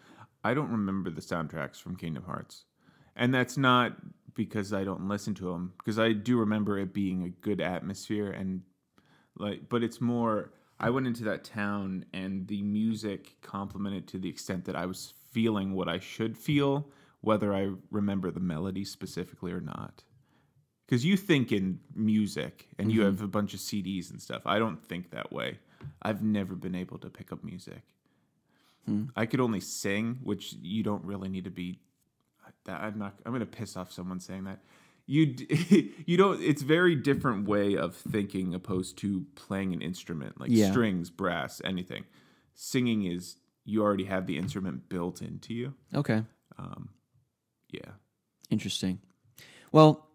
I 0.44 0.54
don't 0.54 0.70
remember 0.70 1.08
the 1.08 1.20
soundtracks 1.20 1.80
from 1.80 1.96
Kingdom 1.96 2.24
Hearts. 2.24 2.64
And 3.14 3.32
that's 3.32 3.56
not 3.56 3.96
because 4.34 4.72
I 4.72 4.84
don't 4.84 5.08
listen 5.08 5.34
to 5.34 5.52
them, 5.52 5.74
because 5.78 5.98
I 5.98 6.12
do 6.12 6.38
remember 6.38 6.78
it 6.78 6.92
being 6.92 7.24
a 7.24 7.28
good 7.28 7.60
atmosphere 7.60 8.30
and 8.30 8.62
like 9.38 9.68
but 9.68 9.82
it's 9.82 10.00
more 10.00 10.52
I 10.78 10.90
went 10.90 11.06
into 11.06 11.24
that 11.24 11.44
town 11.44 12.04
and 12.12 12.46
the 12.48 12.62
music 12.62 13.36
complemented 13.40 14.08
to 14.08 14.18
the 14.18 14.28
extent 14.28 14.64
that 14.64 14.76
I 14.76 14.86
was 14.86 15.14
feeling 15.30 15.74
what 15.74 15.88
I 15.88 16.00
should 16.00 16.36
feel, 16.36 16.88
whether 17.20 17.54
I 17.54 17.70
remember 17.90 18.30
the 18.30 18.40
melody 18.40 18.84
specifically 18.84 19.52
or 19.52 19.60
not. 19.60 20.02
Because 20.84 21.04
you 21.04 21.16
think 21.16 21.52
in 21.52 21.78
music 21.94 22.68
and 22.78 22.90
you 22.90 23.00
mm-hmm. 23.00 23.10
have 23.10 23.22
a 23.22 23.28
bunch 23.28 23.54
of 23.54 23.60
CDs 23.60 24.10
and 24.10 24.20
stuff. 24.20 24.42
I 24.44 24.58
don't 24.58 24.82
think 24.84 25.10
that 25.10 25.32
way. 25.32 25.58
I've 26.02 26.22
never 26.22 26.54
been 26.54 26.74
able 26.74 26.98
to 26.98 27.08
pick 27.08 27.32
up 27.32 27.44
music. 27.44 27.82
Hmm. 28.86 29.04
I 29.14 29.26
could 29.26 29.40
only 29.40 29.60
sing, 29.60 30.18
which 30.22 30.54
you 30.60 30.82
don't 30.82 31.04
really 31.04 31.28
need 31.28 31.44
to 31.44 31.50
be. 31.50 31.78
That 32.64 32.80
I'm 32.80 32.98
not. 32.98 33.14
I'm 33.26 33.32
gonna 33.32 33.46
piss 33.46 33.76
off 33.76 33.92
someone 33.92 34.20
saying 34.20 34.44
that. 34.44 34.60
You 35.06 35.34
you 36.06 36.16
don't. 36.16 36.40
It's 36.40 36.62
very 36.62 36.94
different 36.94 37.48
way 37.48 37.76
of 37.76 37.96
thinking 37.96 38.54
opposed 38.54 38.96
to 38.98 39.26
playing 39.34 39.72
an 39.72 39.82
instrument 39.82 40.40
like 40.40 40.50
Yeah. 40.52 40.70
strings, 40.70 41.10
brass, 41.10 41.60
anything. 41.64 42.04
Singing 42.54 43.04
is 43.04 43.36
you 43.64 43.82
already 43.82 44.04
have 44.04 44.26
the 44.26 44.38
instrument 44.38 44.88
built 44.88 45.22
into 45.22 45.54
you. 45.54 45.74
Okay, 45.94 46.24
Um, 46.58 46.90
Yeah. 47.70 47.92
interesting. 48.50 49.00
Well, 49.72 50.08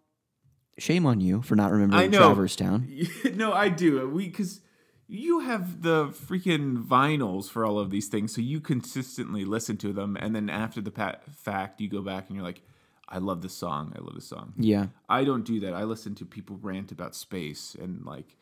shame 0.78 1.04
on 1.06 1.20
you 1.20 1.42
for 1.42 1.56
not 1.56 1.72
remembering 1.72 2.00
I 2.02 2.06
know. 2.06 2.18
Traverse 2.18 2.56
Town. 2.56 2.88
no, 3.34 3.52
I 3.52 3.68
do. 3.68 4.08
We 4.08 4.28
because 4.28 4.60
you 5.08 5.40
have 5.40 5.82
the 5.82 6.08
freaking 6.08 6.84
vinyls 6.84 7.48
for 7.48 7.64
all 7.64 7.78
of 7.78 7.90
these 7.90 8.08
things, 8.08 8.34
so 8.34 8.40
you 8.40 8.60
consistently 8.60 9.44
listen 9.44 9.76
to 9.78 9.92
them, 9.92 10.16
and 10.20 10.36
then 10.36 10.50
after 10.50 10.80
the 10.80 10.90
pa- 10.90 11.16
fact, 11.34 11.80
you 11.80 11.88
go 11.88 12.02
back 12.02 12.28
and 12.28 12.36
you're 12.36 12.44
like, 12.44 12.60
"I 13.08 13.18
love 13.18 13.40
this 13.40 13.54
song. 13.54 13.92
I 13.96 14.00
love 14.00 14.14
this 14.14 14.26
song." 14.28 14.52
Yeah, 14.58 14.86
I 15.08 15.24
don't 15.24 15.44
do 15.44 15.60
that. 15.60 15.72
I 15.72 15.84
listen 15.84 16.14
to 16.16 16.26
people 16.26 16.58
rant 16.60 16.92
about 16.92 17.14
space 17.14 17.74
and 17.80 18.04
like 18.04 18.36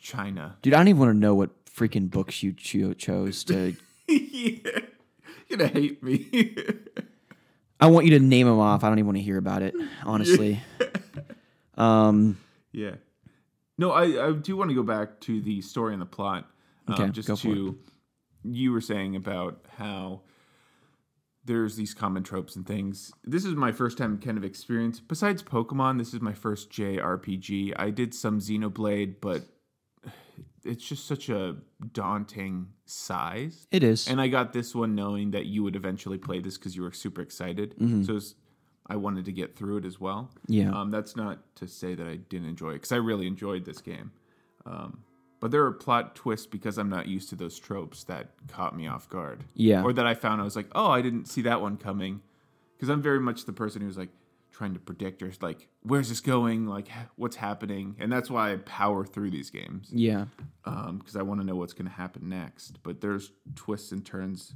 China. 0.00 0.56
dude, 0.62 0.74
I 0.74 0.78
don't 0.78 0.88
even 0.88 1.00
want 1.00 1.12
to 1.12 1.18
know 1.18 1.34
what 1.34 1.64
freaking 1.66 2.10
books 2.10 2.42
you 2.42 2.52
cho- 2.52 2.94
chose 2.94 3.44
to. 3.44 3.74
yeah. 4.08 4.80
You're 5.48 5.58
gonna 5.58 5.68
hate 5.68 6.02
me. 6.02 6.28
I 7.80 7.86
want 7.86 8.06
you 8.06 8.12
to 8.18 8.20
name 8.20 8.46
them 8.46 8.58
off. 8.58 8.82
I 8.82 8.88
don't 8.88 8.98
even 8.98 9.06
want 9.06 9.18
to 9.18 9.22
hear 9.22 9.36
about 9.36 9.62
it, 9.62 9.74
honestly. 10.04 10.60
um, 11.76 12.38
yeah. 12.72 12.94
No, 13.76 13.90
I, 13.90 14.28
I 14.28 14.32
do 14.32 14.56
want 14.56 14.70
to 14.70 14.74
go 14.74 14.82
back 14.82 15.20
to 15.22 15.40
the 15.40 15.60
story 15.60 15.92
and 15.92 16.02
the 16.02 16.06
plot. 16.06 16.48
Um, 16.86 16.94
Okay, 16.94 17.10
just 17.10 17.28
go 17.28 17.36
for 17.36 17.42
to 17.48 17.78
you 18.44 18.72
were 18.72 18.80
saying 18.80 19.16
about 19.16 19.64
how 19.78 20.20
there's 21.46 21.76
these 21.76 21.94
common 21.94 22.22
tropes 22.22 22.56
and 22.56 22.66
things. 22.66 23.12
This 23.24 23.44
is 23.44 23.54
my 23.54 23.72
first 23.72 23.98
time 23.98 24.18
kind 24.18 24.38
of 24.38 24.44
experience. 24.44 25.00
Besides 25.00 25.42
Pokemon, 25.42 25.98
this 25.98 26.14
is 26.14 26.20
my 26.20 26.32
first 26.32 26.70
JRPG. 26.70 27.72
I 27.76 27.90
did 27.90 28.14
some 28.14 28.40
Xenoblade, 28.40 29.16
but 29.20 29.42
it's 30.64 30.86
just 30.86 31.06
such 31.06 31.28
a 31.28 31.56
daunting 31.92 32.68
size. 32.86 33.66
It 33.70 33.82
is. 33.82 34.08
And 34.08 34.20
I 34.20 34.28
got 34.28 34.52
this 34.52 34.74
one 34.74 34.94
knowing 34.94 35.32
that 35.32 35.46
you 35.46 35.62
would 35.62 35.76
eventually 35.76 36.18
play 36.18 36.40
this 36.40 36.56
because 36.56 36.76
you 36.76 36.82
were 36.82 36.92
super 36.92 37.20
excited. 37.20 37.74
So 38.06 38.16
it's, 38.16 38.34
I 38.86 38.96
wanted 38.96 39.24
to 39.24 39.32
get 39.32 39.56
through 39.56 39.78
it 39.78 39.84
as 39.84 39.98
well. 39.98 40.30
Yeah. 40.46 40.70
Um, 40.70 40.90
that's 40.90 41.16
not 41.16 41.38
to 41.56 41.66
say 41.66 41.94
that 41.94 42.06
I 42.06 42.16
didn't 42.16 42.48
enjoy 42.48 42.70
it 42.70 42.74
because 42.74 42.92
I 42.92 42.96
really 42.96 43.26
enjoyed 43.26 43.64
this 43.64 43.80
game. 43.80 44.12
Um, 44.66 45.04
but 45.40 45.50
there 45.50 45.64
are 45.64 45.72
plot 45.72 46.14
twists 46.14 46.46
because 46.46 46.78
I'm 46.78 46.88
not 46.88 47.06
used 47.06 47.28
to 47.30 47.36
those 47.36 47.58
tropes 47.58 48.04
that 48.04 48.30
caught 48.48 48.76
me 48.76 48.86
off 48.86 49.08
guard. 49.08 49.44
Yeah. 49.54 49.82
Or 49.82 49.92
that 49.92 50.06
I 50.06 50.14
found 50.14 50.40
I 50.40 50.44
was 50.44 50.56
like, 50.56 50.68
oh, 50.74 50.90
I 50.90 51.02
didn't 51.02 51.26
see 51.26 51.42
that 51.42 51.60
one 51.60 51.76
coming. 51.76 52.20
Because 52.76 52.88
I'm 52.88 53.02
very 53.02 53.20
much 53.20 53.44
the 53.44 53.52
person 53.52 53.82
who's 53.82 53.96
like 53.96 54.10
trying 54.52 54.74
to 54.74 54.80
predict 54.80 55.22
or 55.22 55.30
like, 55.40 55.68
where's 55.82 56.08
this 56.08 56.20
going? 56.20 56.66
Like, 56.66 56.88
what's 57.16 57.36
happening? 57.36 57.96
And 57.98 58.10
that's 58.10 58.30
why 58.30 58.52
I 58.52 58.56
power 58.56 59.04
through 59.04 59.32
these 59.32 59.50
games 59.50 59.88
yeah. 59.92 60.26
because 60.64 61.16
I 61.16 61.22
want 61.22 61.40
to 61.40 61.46
know 61.46 61.56
what's 61.56 61.72
going 61.72 61.88
to 61.88 61.94
happen 61.94 62.28
next. 62.28 62.82
But 62.82 63.00
there's 63.00 63.32
twists 63.54 63.92
and 63.92 64.04
turns 64.04 64.54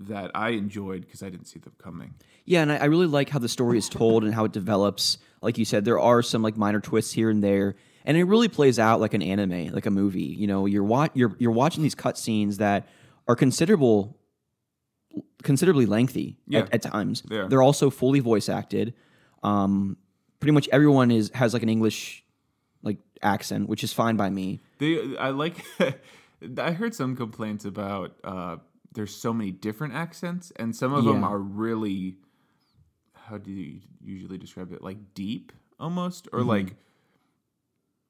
that 0.00 0.30
I 0.34 0.50
enjoyed 0.50 1.02
because 1.02 1.22
I 1.22 1.28
didn't 1.30 1.46
see 1.46 1.58
them 1.58 1.72
coming. 1.78 2.14
Yeah, 2.44 2.62
and 2.62 2.72
I, 2.72 2.76
I 2.78 2.84
really 2.86 3.06
like 3.06 3.28
how 3.28 3.38
the 3.38 3.48
story 3.48 3.78
is 3.78 3.88
told 3.88 4.24
and 4.24 4.34
how 4.34 4.44
it 4.44 4.52
develops. 4.52 5.18
Like 5.42 5.58
you 5.58 5.64
said, 5.64 5.84
there 5.84 6.00
are 6.00 6.22
some 6.22 6.42
like 6.42 6.56
minor 6.56 6.80
twists 6.80 7.12
here 7.12 7.30
and 7.30 7.42
there, 7.44 7.76
and 8.04 8.16
it 8.16 8.24
really 8.24 8.48
plays 8.48 8.78
out 8.78 9.00
like 9.00 9.14
an 9.14 9.22
anime, 9.22 9.68
like 9.72 9.86
a 9.86 9.90
movie. 9.90 10.22
You 10.22 10.46
know, 10.46 10.66
you're 10.66 10.84
wa- 10.84 11.08
you're 11.14 11.36
you're 11.38 11.50
watching 11.52 11.82
these 11.82 11.94
cutscenes 11.94 12.56
that 12.56 12.88
are 13.28 13.36
considerable, 13.36 14.16
considerably 15.42 15.86
lengthy 15.86 16.36
Yeah. 16.46 16.60
at, 16.60 16.74
at 16.74 16.82
times. 16.82 17.22
Are. 17.30 17.48
They're 17.48 17.62
also 17.62 17.90
fully 17.90 18.20
voice 18.20 18.48
acted. 18.48 18.94
Um, 19.42 19.96
pretty 20.40 20.52
much 20.52 20.68
everyone 20.72 21.10
is 21.10 21.30
has 21.34 21.52
like 21.54 21.62
an 21.62 21.68
English 21.68 22.24
like 22.82 22.98
accent, 23.22 23.68
which 23.68 23.84
is 23.84 23.92
fine 23.92 24.16
by 24.16 24.30
me. 24.30 24.60
They, 24.78 25.16
I 25.18 25.30
like. 25.30 25.64
I 26.58 26.72
heard 26.72 26.94
some 26.94 27.16
complaints 27.16 27.66
about 27.66 28.14
uh, 28.24 28.56
there's 28.92 29.14
so 29.14 29.32
many 29.32 29.50
different 29.50 29.94
accents, 29.94 30.52
and 30.56 30.74
some 30.74 30.92
of 30.92 31.04
them 31.04 31.22
are 31.24 31.38
really. 31.38 32.16
How 33.14 33.38
do 33.38 33.50
you 33.52 33.80
usually 34.02 34.38
describe 34.38 34.72
it? 34.72 34.82
Like 34.82 35.14
deep, 35.14 35.52
almost, 35.78 36.26
or 36.32 36.42
like 36.42 36.74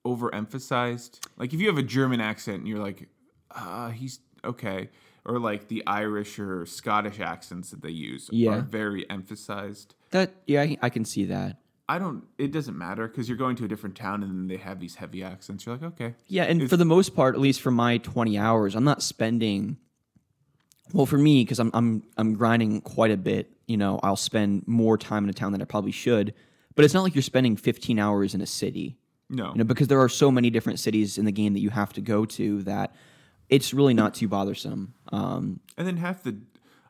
overemphasized. 0.06 1.20
Like 1.36 1.52
if 1.52 1.60
you 1.60 1.66
have 1.68 1.78
a 1.78 1.82
German 1.82 2.20
accent, 2.20 2.58
and 2.58 2.68
you're 2.68 2.78
like, 2.78 3.08
uh, 3.54 3.90
he's 3.90 4.20
okay, 4.44 4.88
or 5.24 5.38
like 5.38 5.68
the 5.68 5.82
Irish 5.86 6.38
or 6.38 6.64
Scottish 6.66 7.20
accents 7.20 7.70
that 7.70 7.82
they 7.82 7.90
use 7.90 8.28
Yeah. 8.32 8.52
are 8.58 8.60
very 8.62 9.08
emphasized. 9.10 9.94
That 10.10 10.32
yeah, 10.46 10.62
I, 10.62 10.78
I 10.82 10.88
can 10.90 11.04
see 11.04 11.26
that. 11.26 11.58
I 11.88 11.98
don't. 11.98 12.24
It 12.38 12.52
doesn't 12.52 12.78
matter 12.78 13.08
because 13.08 13.28
you're 13.28 13.36
going 13.38 13.56
to 13.56 13.64
a 13.64 13.68
different 13.68 13.96
town 13.96 14.22
and 14.22 14.30
then 14.32 14.46
they 14.46 14.56
have 14.62 14.78
these 14.80 14.94
heavy 14.94 15.22
accents. 15.24 15.66
You're 15.66 15.74
like, 15.74 15.84
okay, 15.84 16.14
Yeah, 16.28 16.44
and 16.44 16.70
for 16.70 16.76
the 16.76 16.84
most 16.84 17.14
part, 17.16 17.34
at 17.34 17.40
least 17.40 17.60
for 17.60 17.72
my 17.72 17.98
20 17.98 18.38
hours, 18.38 18.74
I'm 18.76 18.84
not 18.84 19.02
spending 19.02 19.76
well 20.92 21.06
for 21.06 21.18
me 21.18 21.42
because 21.44 21.58
I'm 21.58 21.70
I'm 21.74 22.02
I'm 22.16 22.34
grinding 22.34 22.80
quite 22.80 23.10
a 23.10 23.16
bit, 23.16 23.50
you 23.66 23.76
know, 23.76 24.00
I'll 24.02 24.16
spend 24.16 24.66
more 24.66 24.96
time 24.98 25.24
in 25.24 25.30
a 25.30 25.32
town 25.32 25.52
than 25.52 25.62
I 25.62 25.64
probably 25.64 25.92
should, 25.92 26.34
but 26.74 26.84
it's 26.84 26.94
not 26.94 27.02
like 27.02 27.14
you're 27.14 27.22
spending 27.22 27.56
15 27.56 27.98
hours 27.98 28.34
in 28.34 28.40
a 28.40 28.46
city. 28.46 28.96
no, 29.28 29.52
You 29.52 29.58
know, 29.58 29.64
because 29.64 29.88
there 29.88 30.00
are 30.00 30.08
so 30.08 30.30
many 30.30 30.50
different 30.50 30.78
cities 30.78 31.18
in 31.18 31.24
the 31.24 31.32
game 31.32 31.52
that 31.54 31.60
you 31.60 31.70
have 31.70 31.92
to 31.94 32.00
go 32.00 32.24
to 32.24 32.62
that 32.62 32.94
it's 33.48 33.74
really 33.74 33.94
not 33.94 34.14
too 34.14 34.28
bothersome. 34.28 34.94
Um, 35.12 35.60
and 35.76 35.86
then 35.86 35.96
half 35.96 36.22
the. 36.22 36.38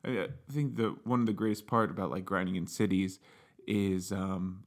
I 0.02 0.28
think 0.50 0.76
the 0.76 0.96
one 1.04 1.20
of 1.20 1.26
the 1.26 1.34
greatest 1.34 1.66
part 1.66 1.90
about 1.90 2.10
like 2.10 2.24
grinding 2.24 2.56
in 2.56 2.66
cities 2.66 3.18
is 3.66 4.12
um, 4.12 4.64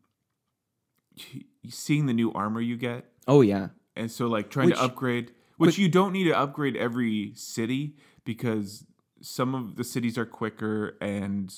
seeing 1.69 2.05
the 2.05 2.13
new 2.13 2.31
armor 2.33 2.61
you 2.61 2.77
get, 2.77 3.05
oh 3.27 3.41
yeah. 3.41 3.69
and 3.95 4.11
so 4.11 4.27
like 4.27 4.49
trying 4.49 4.67
Which- 4.67 4.77
to 4.77 4.83
upgrade, 4.83 5.31
which 5.57 5.77
you 5.77 5.89
don't 5.89 6.13
need 6.13 6.25
to 6.25 6.37
upgrade 6.37 6.75
every 6.75 7.31
city 7.35 7.95
because 8.25 8.85
some 9.25 9.55
of 9.55 9.75
the 9.77 9.83
cities 9.83 10.17
are 10.17 10.25
quicker 10.25 10.97
and 11.01 11.53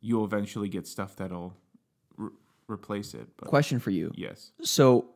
you'll 0.00 0.24
eventually 0.24 0.68
get 0.68 0.86
stuff 0.86 1.14
that'll 1.16 1.54
re- 2.16 2.30
replace 2.68 3.12
it. 3.14 3.28
But 3.36 3.48
Question 3.48 3.78
for 3.78 3.90
you. 3.90 4.10
yes, 4.16 4.52
So 4.62 5.10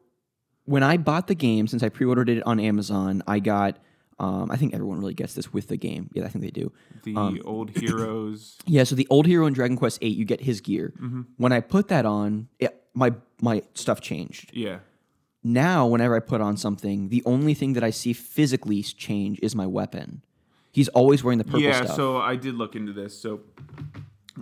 when 0.66 0.82
I 0.82 0.96
bought 0.98 1.26
the 1.26 1.34
game, 1.34 1.66
since 1.66 1.82
I 1.82 1.88
pre-ordered 1.88 2.28
it 2.28 2.42
on 2.46 2.60
Amazon, 2.60 3.22
I 3.26 3.38
got 3.40 3.78
um, 4.20 4.48
I 4.50 4.56
think 4.56 4.74
everyone 4.74 5.00
really 5.00 5.12
gets 5.14 5.34
this 5.34 5.52
with 5.52 5.66
the 5.66 5.76
game. 5.76 6.08
Yeah, 6.14 6.24
I 6.24 6.28
think 6.28 6.44
they 6.44 6.52
do. 6.52 6.70
the 7.02 7.16
Um, 7.16 7.40
old 7.44 7.70
heroes. 7.76 8.58
Yeah, 8.64 8.84
so 8.84 8.94
the 8.94 9.08
old 9.10 9.26
hero 9.26 9.44
in 9.46 9.54
Dragon 9.54 9.76
Quest 9.76 9.98
VIII, 10.00 10.08
you 10.10 10.24
get 10.24 10.40
his 10.42 10.60
gear. 10.60 10.92
Mm-hmm. 11.00 11.22
When 11.36 11.50
I 11.52 11.58
put 11.60 11.88
that 11.88 12.06
on, 12.06 12.46
it, 12.60 12.80
my 12.94 13.12
my 13.40 13.62
stuff 13.74 14.00
changed. 14.00 14.50
Yeah. 14.54 14.78
Now, 15.42 15.86
whenever 15.88 16.14
I 16.14 16.20
put 16.20 16.40
on 16.40 16.56
something, 16.56 17.08
the 17.08 17.22
only 17.26 17.54
thing 17.54 17.72
that 17.72 17.82
I 17.82 17.90
see 17.90 18.12
physically 18.12 18.82
change 18.84 19.40
is 19.42 19.54
my 19.56 19.66
weapon. 19.66 20.22
He's 20.74 20.88
always 20.88 21.22
wearing 21.22 21.38
the 21.38 21.44
purple 21.44 21.60
yeah, 21.60 21.84
stuff. 21.84 21.94
so 21.94 22.16
I 22.16 22.34
did 22.34 22.56
look 22.56 22.74
into 22.74 22.92
this. 22.92 23.16
So 23.16 23.42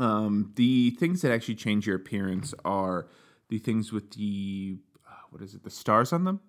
um, 0.00 0.50
the 0.56 0.90
things 0.92 1.20
that 1.20 1.30
actually 1.30 1.56
change 1.56 1.86
your 1.86 1.96
appearance 1.96 2.54
are 2.64 3.06
the 3.50 3.58
things 3.58 3.92
with 3.92 4.12
the 4.12 4.78
uh, 5.06 5.12
what 5.28 5.42
is 5.42 5.54
it? 5.54 5.62
The 5.62 5.68
stars 5.68 6.10
on 6.10 6.24
them. 6.24 6.40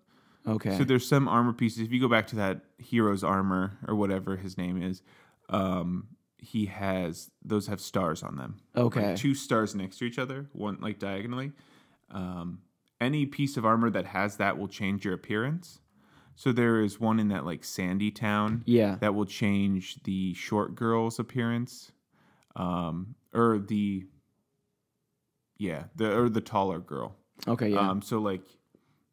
okay. 0.48 0.78
So 0.78 0.86
there's 0.86 1.06
some 1.06 1.28
armor 1.28 1.52
pieces. 1.52 1.80
If 1.82 1.92
you 1.92 2.00
go 2.00 2.08
back 2.08 2.28
to 2.28 2.38
that 2.38 2.62
hero's 2.78 3.26
armor 3.26 3.78
or 3.86 3.96
whatever 3.96 4.38
his 4.38 4.58
name 4.58 4.82
is, 4.82 5.02
um, 5.50 6.08
he 6.38 6.68
has 6.68 7.30
those 7.44 7.68
have 7.68 7.82
stars 7.82 8.24
on 8.24 8.38
them. 8.38 8.62
Okay. 8.78 9.08
Like 9.08 9.18
two 9.18 9.36
stars 9.36 9.76
next 9.76 9.98
to 9.98 10.06
each 10.06 10.18
other, 10.18 10.48
one 10.54 10.78
like 10.80 10.98
diagonally. 10.98 11.52
Um, 12.10 12.60
any 13.02 13.26
piece 13.26 13.58
of 13.58 13.66
armor 13.66 13.90
that 13.90 14.06
has 14.06 14.38
that 14.38 14.58
will 14.58 14.70
change 14.70 15.04
your 15.04 15.14
appearance. 15.14 15.80
So 16.36 16.52
there 16.52 16.82
is 16.82 17.00
one 17.00 17.20
in 17.20 17.28
that 17.30 17.46
like 17.46 17.64
sandy 17.64 18.12
town 18.12 18.64
yeah. 18.66 18.96
that 19.02 19.14
will 19.14 19.26
change 19.26 20.02
the 20.04 20.34
short 20.34 20.76
girl's 20.76 21.20
appearance, 21.20 21.92
um, 22.56 23.16
or 23.34 23.60
the 23.60 24.06
yeah, 25.58 25.86
the 25.96 26.18
or 26.18 26.30
the 26.30 26.42
taller 26.42 26.80
girl. 26.80 27.16
Okay. 27.48 27.70
Yeah. 27.70 27.90
Um, 27.90 28.02
so 28.02 28.20
like 28.20 28.42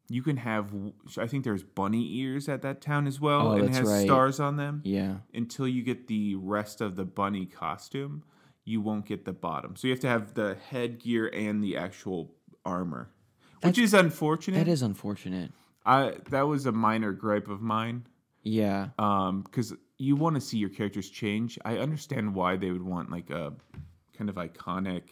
you 0.09 0.21
can 0.21 0.37
have, 0.37 0.73
I 1.17 1.25
think 1.27 1.45
there's 1.45 1.63
bunny 1.63 2.17
ears 2.17 2.49
at 2.49 2.63
that 2.63 2.81
town 2.81 3.07
as 3.07 3.21
well, 3.21 3.49
Oh, 3.49 3.51
and 3.53 3.65
it 3.65 3.73
has 3.75 3.87
right. 3.87 4.05
stars 4.05 4.41
on 4.41 4.57
them. 4.57 4.81
yeah. 4.83 5.17
Until 5.33 5.67
you 5.67 5.83
get 5.83 6.07
the 6.07 6.35
rest 6.35 6.81
of 6.81 6.97
the 6.97 7.05
bunny 7.05 7.45
costume, 7.45 8.23
you 8.65 8.81
won't 8.81 9.05
get 9.05 9.23
the 9.23 9.31
bottom. 9.31 9.75
So 9.77 9.87
you 9.87 9.93
have 9.93 10.01
to 10.01 10.07
have 10.09 10.33
the 10.33 10.57
headgear 10.69 11.27
and 11.27 11.63
the 11.63 11.77
actual 11.77 12.33
armor, 12.65 13.09
which 13.63 13.77
is 13.77 13.93
unfortunate. 13.93 14.57
That 14.65 14.67
is 14.71 14.81
unfortunate. 14.81 15.51
I 15.85 16.13
that 16.29 16.43
was 16.43 16.65
a 16.65 16.71
minor 16.71 17.11
gripe 17.11 17.47
of 17.47 17.61
mine 17.61 18.05
Yeah. 18.43 18.89
um 18.99 19.41
because 19.41 19.73
you 19.97 20.15
want 20.15 20.35
to 20.35 20.41
see 20.41 20.57
your 20.57 20.69
characters 20.69 21.09
change 21.09 21.59
i 21.63 21.77
understand 21.77 22.33
why 22.33 22.55
they 22.57 22.71
would 22.71 22.81
want 22.83 23.11
like 23.11 23.29
a 23.29 23.53
kind 24.17 24.29
of 24.29 24.35
iconic 24.35 25.03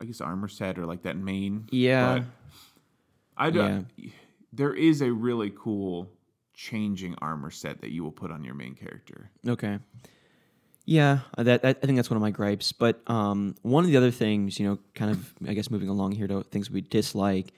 i 0.00 0.04
guess 0.04 0.20
armor 0.20 0.48
set 0.48 0.78
or 0.78 0.86
like 0.86 1.02
that 1.02 1.16
main 1.16 1.68
Yeah. 1.70 2.22
i 3.36 3.50
don't 3.50 3.86
there 4.52 4.74
is 4.74 5.00
a 5.00 5.10
really 5.12 5.52
cool 5.56 6.10
changing 6.54 7.14
armor 7.22 7.50
set 7.50 7.80
that 7.80 7.90
you 7.90 8.02
will 8.04 8.12
put 8.12 8.30
on 8.30 8.44
your 8.44 8.54
main 8.54 8.74
character 8.74 9.30
Okay. 9.46 9.78
Yeah, 10.84 11.20
uh, 11.38 11.44
that, 11.44 11.62
that 11.62 11.78
I 11.80 11.86
think 11.86 11.96
that's 11.96 12.10
one 12.10 12.16
of 12.16 12.22
my 12.22 12.32
gripes. 12.32 12.72
But 12.72 13.00
um, 13.08 13.54
one 13.62 13.84
of 13.84 13.90
the 13.90 13.96
other 13.96 14.10
things, 14.10 14.58
you 14.58 14.66
know, 14.66 14.78
kind 14.96 15.12
of, 15.12 15.32
I 15.46 15.54
guess, 15.54 15.70
moving 15.70 15.88
along 15.88 16.10
here 16.10 16.26
to 16.26 16.42
things 16.42 16.72
we 16.72 16.80
dislike. 16.80 17.52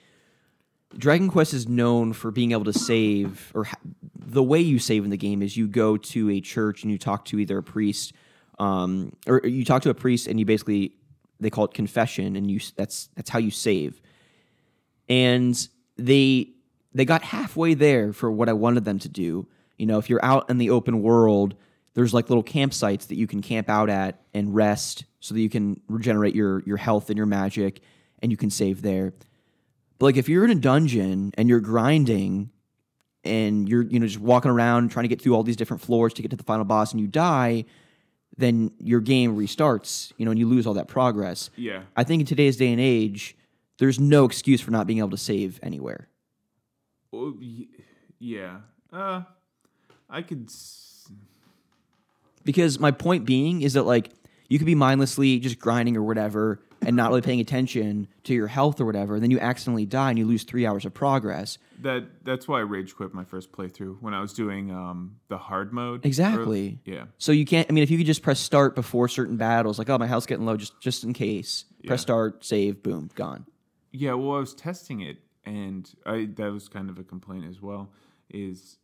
Dragon 0.97 1.29
Quest 1.29 1.53
is 1.53 1.67
known 1.67 2.13
for 2.13 2.31
being 2.31 2.51
able 2.51 2.65
to 2.65 2.73
save, 2.73 3.51
or 3.53 3.65
ha- 3.65 3.75
the 4.15 4.43
way 4.43 4.59
you 4.59 4.79
save 4.79 5.03
in 5.03 5.09
the 5.09 5.17
game 5.17 5.41
is 5.41 5.57
you 5.57 5.67
go 5.67 5.97
to 5.97 6.29
a 6.29 6.41
church 6.41 6.83
and 6.83 6.91
you 6.91 6.97
talk 6.97 7.25
to 7.25 7.39
either 7.39 7.57
a 7.57 7.63
priest, 7.63 8.13
um, 8.59 9.11
or 9.27 9.45
you 9.45 9.65
talk 9.65 9.81
to 9.83 9.89
a 9.89 9.93
priest 9.93 10.27
and 10.27 10.39
you 10.39 10.45
basically 10.45 10.95
they 11.39 11.49
call 11.49 11.65
it 11.65 11.73
confession, 11.73 12.35
and 12.35 12.49
you 12.49 12.59
that's 12.75 13.09
that's 13.15 13.29
how 13.29 13.39
you 13.39 13.51
save. 13.51 14.01
And 15.09 15.67
they 15.97 16.49
they 16.93 17.05
got 17.05 17.21
halfway 17.23 17.73
there 17.73 18.13
for 18.13 18.31
what 18.31 18.47
I 18.47 18.53
wanted 18.53 18.85
them 18.85 18.99
to 18.99 19.09
do. 19.09 19.47
You 19.77 19.85
know, 19.85 19.97
if 19.97 20.09
you're 20.09 20.23
out 20.23 20.49
in 20.49 20.57
the 20.57 20.69
open 20.69 21.01
world, 21.01 21.55
there's 21.93 22.13
like 22.13 22.29
little 22.29 22.43
campsites 22.43 23.07
that 23.07 23.15
you 23.15 23.27
can 23.27 23.41
camp 23.41 23.69
out 23.69 23.89
at 23.89 24.21
and 24.33 24.55
rest 24.55 25.05
so 25.19 25.33
that 25.33 25.41
you 25.41 25.49
can 25.49 25.81
regenerate 25.89 26.35
your 26.35 26.61
your 26.61 26.77
health 26.77 27.09
and 27.09 27.17
your 27.17 27.25
magic 27.25 27.81
and 28.21 28.31
you 28.31 28.37
can 28.37 28.49
save 28.49 28.81
there. 28.81 29.13
But 29.99 30.07
like 30.07 30.17
if 30.17 30.27
you're 30.29 30.43
in 30.45 30.51
a 30.51 30.55
dungeon 30.55 31.31
and 31.37 31.47
you're 31.49 31.59
grinding 31.61 32.49
and 33.23 33.67
you're 33.67 33.83
you 33.83 33.99
know 33.99 34.05
just 34.07 34.19
walking 34.19 34.51
around 34.51 34.89
trying 34.89 35.03
to 35.03 35.07
get 35.07 35.21
through 35.21 35.33
all 35.35 35.43
these 35.43 35.55
different 35.55 35.81
floors 35.81 36.13
to 36.13 36.21
get 36.21 36.31
to 36.31 36.37
the 36.37 36.43
final 36.43 36.65
boss 36.65 36.91
and 36.91 36.99
you 37.01 37.07
die, 37.07 37.65
then 38.37 38.71
your 38.79 38.99
game 38.99 39.37
restarts, 39.37 40.11
you 40.17 40.25
know, 40.25 40.31
and 40.31 40.39
you 40.39 40.47
lose 40.47 40.67
all 40.67 40.73
that 40.73 40.87
progress. 40.87 41.49
yeah 41.55 41.83
I 41.95 42.03
think 42.03 42.19
in 42.21 42.25
today's 42.25 42.57
day 42.57 42.71
and 42.71 42.81
age, 42.81 43.35
there's 43.79 43.99
no 43.99 44.25
excuse 44.25 44.61
for 44.61 44.71
not 44.71 44.85
being 44.87 44.99
able 44.99 45.11
to 45.11 45.17
save 45.17 45.59
anywhere. 45.63 46.07
oh, 47.13 47.33
yeah 48.19 48.57
uh 48.93 49.21
i 50.09 50.21
could 50.21 50.45
s- 50.49 51.09
Because 52.43 52.79
my 52.79 52.91
point 52.91 53.25
being 53.25 53.61
is 53.61 53.73
that 53.73 53.83
like 53.83 54.09
you 54.49 54.57
could 54.59 54.65
be 54.67 54.75
mindlessly 54.75 55.39
just 55.39 55.57
grinding 55.59 55.97
or 55.97 56.03
whatever 56.03 56.61
and 56.85 56.95
not 56.95 57.09
really 57.09 57.21
paying 57.21 57.39
attention 57.39 58.07
to 58.23 58.33
your 58.33 58.47
health 58.47 58.79
or 58.79 58.85
whatever, 58.85 59.15
and 59.15 59.23
then 59.23 59.31
you 59.31 59.39
accidentally 59.39 59.85
die 59.85 60.09
and 60.09 60.19
you 60.19 60.25
lose 60.25 60.43
three 60.43 60.65
hours 60.65 60.85
of 60.85 60.93
progress. 60.93 61.57
That 61.81 62.05
that's 62.23 62.47
why 62.47 62.59
I 62.59 62.61
rage 62.61 62.95
quit 62.95 63.13
my 63.13 63.23
first 63.23 63.51
playthrough 63.51 64.01
when 64.01 64.13
I 64.13 64.21
was 64.21 64.33
doing 64.33 64.71
um, 64.71 65.17
the 65.27 65.37
hard 65.37 65.73
mode. 65.73 66.05
Exactly. 66.05 66.79
Or- 66.87 66.91
yeah. 66.91 67.03
So 67.17 67.31
you 67.31 67.45
can't. 67.45 67.67
I 67.69 67.73
mean, 67.73 67.83
if 67.83 67.91
you 67.91 67.97
could 67.97 68.07
just 68.07 68.21
press 68.21 68.39
start 68.39 68.75
before 68.75 69.07
certain 69.07 69.37
battles, 69.37 69.77
like 69.77 69.89
oh 69.89 69.97
my 69.97 70.07
health's 70.07 70.25
getting 70.25 70.45
low, 70.45 70.57
just 70.57 70.79
just 70.79 71.03
in 71.03 71.13
case. 71.13 71.65
Press 71.85 72.01
start, 72.01 72.43
save, 72.43 72.81
boom, 72.81 73.11
gone. 73.13 73.45
Yeah, 73.91 74.13
well, 74.13 74.37
I 74.37 74.39
was 74.39 74.55
testing 74.55 75.01
it, 75.01 75.17
and 75.45 75.89
I 76.05 76.29
that 76.35 76.51
was 76.51 76.67
kind 76.67 76.89
of 76.89 76.97
a 76.97 77.03
complaint 77.03 77.45
as 77.45 77.61
well. 77.61 77.91
Is 78.29 78.77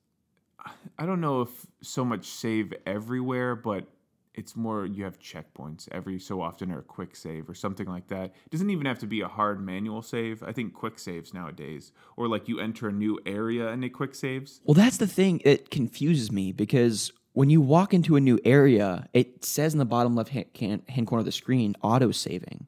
I 0.97 1.05
don't 1.05 1.21
know 1.21 1.41
if 1.41 1.49
so 1.81 2.05
much 2.05 2.25
save 2.25 2.73
everywhere, 2.85 3.55
but 3.55 3.87
it's 4.33 4.55
more 4.55 4.85
you 4.85 5.03
have 5.03 5.19
checkpoints 5.19 5.87
every 5.91 6.19
so 6.19 6.41
often 6.41 6.71
or 6.71 6.79
a 6.79 6.83
quick 6.83 7.15
save 7.15 7.49
or 7.49 7.53
something 7.53 7.87
like 7.87 8.07
that. 8.07 8.25
It 8.25 8.51
doesn't 8.51 8.69
even 8.69 8.85
have 8.85 8.99
to 8.99 9.07
be 9.07 9.21
a 9.21 9.27
hard 9.27 9.63
manual 9.63 10.01
save. 10.01 10.41
I 10.43 10.51
think 10.51 10.73
quick 10.73 10.99
saves 10.99 11.33
nowadays, 11.33 11.91
or 12.15 12.27
like 12.27 12.47
you 12.47 12.59
enter 12.59 12.87
a 12.87 12.91
new 12.91 13.19
area 13.25 13.69
and 13.69 13.83
it 13.83 13.89
quick 13.89 14.15
saves. 14.15 14.61
Well, 14.63 14.75
that's 14.75 14.97
the 14.97 15.07
thing. 15.07 15.41
It 15.43 15.69
confuses 15.69 16.31
me 16.31 16.51
because 16.51 17.11
when 17.33 17.49
you 17.49 17.61
walk 17.61 17.93
into 17.93 18.15
a 18.15 18.21
new 18.21 18.39
area, 18.45 19.07
it 19.13 19.43
says 19.43 19.73
in 19.73 19.79
the 19.79 19.85
bottom 19.85 20.15
left 20.15 20.29
hand, 20.29 20.83
hand 20.87 21.07
corner 21.07 21.19
of 21.19 21.25
the 21.25 21.31
screen 21.31 21.75
auto 21.81 22.11
saving. 22.11 22.67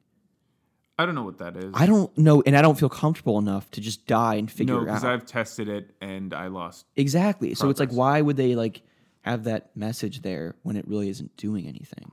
I 0.96 1.06
don't 1.06 1.16
know 1.16 1.24
what 1.24 1.38
that 1.38 1.56
is. 1.56 1.72
I 1.74 1.86
don't 1.86 2.16
know, 2.16 2.42
and 2.46 2.56
I 2.56 2.62
don't 2.62 2.78
feel 2.78 2.88
comfortable 2.88 3.38
enough 3.38 3.68
to 3.72 3.80
just 3.80 4.06
die 4.06 4.36
and 4.36 4.48
figure 4.48 4.74
no, 4.74 4.82
it 4.82 4.88
out. 4.88 4.94
because. 4.94 5.04
I've 5.04 5.26
tested 5.26 5.68
it 5.68 5.90
and 6.00 6.32
I 6.32 6.46
lost. 6.46 6.86
exactly. 6.94 7.54
So 7.54 7.68
it's 7.68 7.80
like, 7.80 7.90
why 7.90 8.20
would 8.20 8.36
they 8.36 8.54
like 8.54 8.82
have 9.24 9.44
that 9.44 9.74
message 9.74 10.20
there 10.20 10.54
when 10.62 10.76
it 10.76 10.86
really 10.86 11.08
isn't 11.08 11.34
doing 11.36 11.66
anything? 11.66 12.10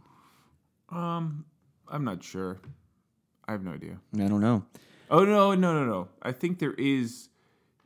Um, 0.89 1.45
I'm 1.89 2.05
not 2.05 2.23
sure. 2.23 2.59
I 3.47 3.51
have 3.51 3.63
no 3.63 3.71
idea. 3.71 3.97
I 4.15 4.27
don't 4.27 4.39
know. 4.39 4.63
Oh 5.09 5.25
no, 5.25 5.53
no, 5.53 5.73
no, 5.73 5.85
no. 5.85 6.07
I 6.21 6.31
think 6.31 6.59
there 6.59 6.73
is 6.73 7.27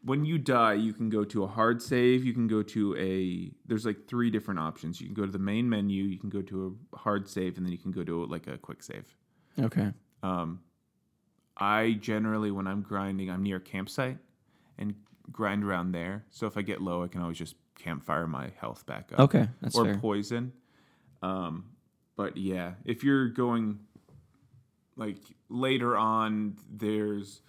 when 0.04 0.24
you 0.26 0.38
die, 0.38 0.76
you 0.76 0.94
can 0.94 1.10
go 1.10 1.24
to 1.26 1.44
a 1.44 1.48
hard 1.48 1.82
save, 1.82 2.24
you 2.24 2.34
can 2.34 2.48
go 2.48 2.62
to 2.62 2.96
a 2.98 3.52
there's 3.66 3.84
like 3.86 4.08
three 4.08 4.30
different 4.30 4.60
options. 4.60 5.02
You 5.02 5.08
can 5.08 5.16
go 5.16 5.26
to 5.26 5.32
the 5.32 5.40
main 5.40 5.68
menu, 5.68 6.04
you 6.04 6.20
can 6.20 6.30
go 6.30 6.44
to 6.44 6.78
a 6.94 6.98
hard 6.98 7.28
save, 7.28 7.58
and 7.58 7.66
then 7.66 7.72
you 7.72 7.80
can 7.80 7.92
go 7.92 8.04
to 8.04 8.26
like 8.26 8.46
a 8.46 8.60
quick 8.60 8.84
save. 8.84 9.18
Okay. 9.60 9.92
Um 10.22 10.60
I 11.58 11.94
generally 11.94 12.52
when 12.52 12.68
I'm 12.68 12.84
grinding, 12.84 13.32
I'm 13.32 13.42
near 13.42 13.58
a 13.58 13.62
campsite 13.62 14.20
and 14.78 14.94
grind 15.32 15.64
around 15.64 15.94
there. 15.94 16.26
So 16.30 16.46
if 16.46 16.58
I 16.58 16.62
get 16.62 16.80
low, 16.80 17.04
I 17.04 17.08
can 17.08 17.22
always 17.22 17.40
just 17.40 17.56
campfire 17.76 18.28
my 18.28 18.52
health 18.60 18.86
back 18.86 19.12
up. 19.14 19.20
Okay, 19.22 19.48
that's 19.62 19.76
or 19.76 19.86
fair. 19.86 19.98
poison. 19.98 20.54
Um, 21.22 21.66
but 22.16 22.38
yeah, 22.38 22.74
if 22.86 23.04
you're 23.04 23.28
going 23.30 23.80
like 24.96 25.18
later 25.50 25.98
on, 25.98 26.58
there's 26.72 27.42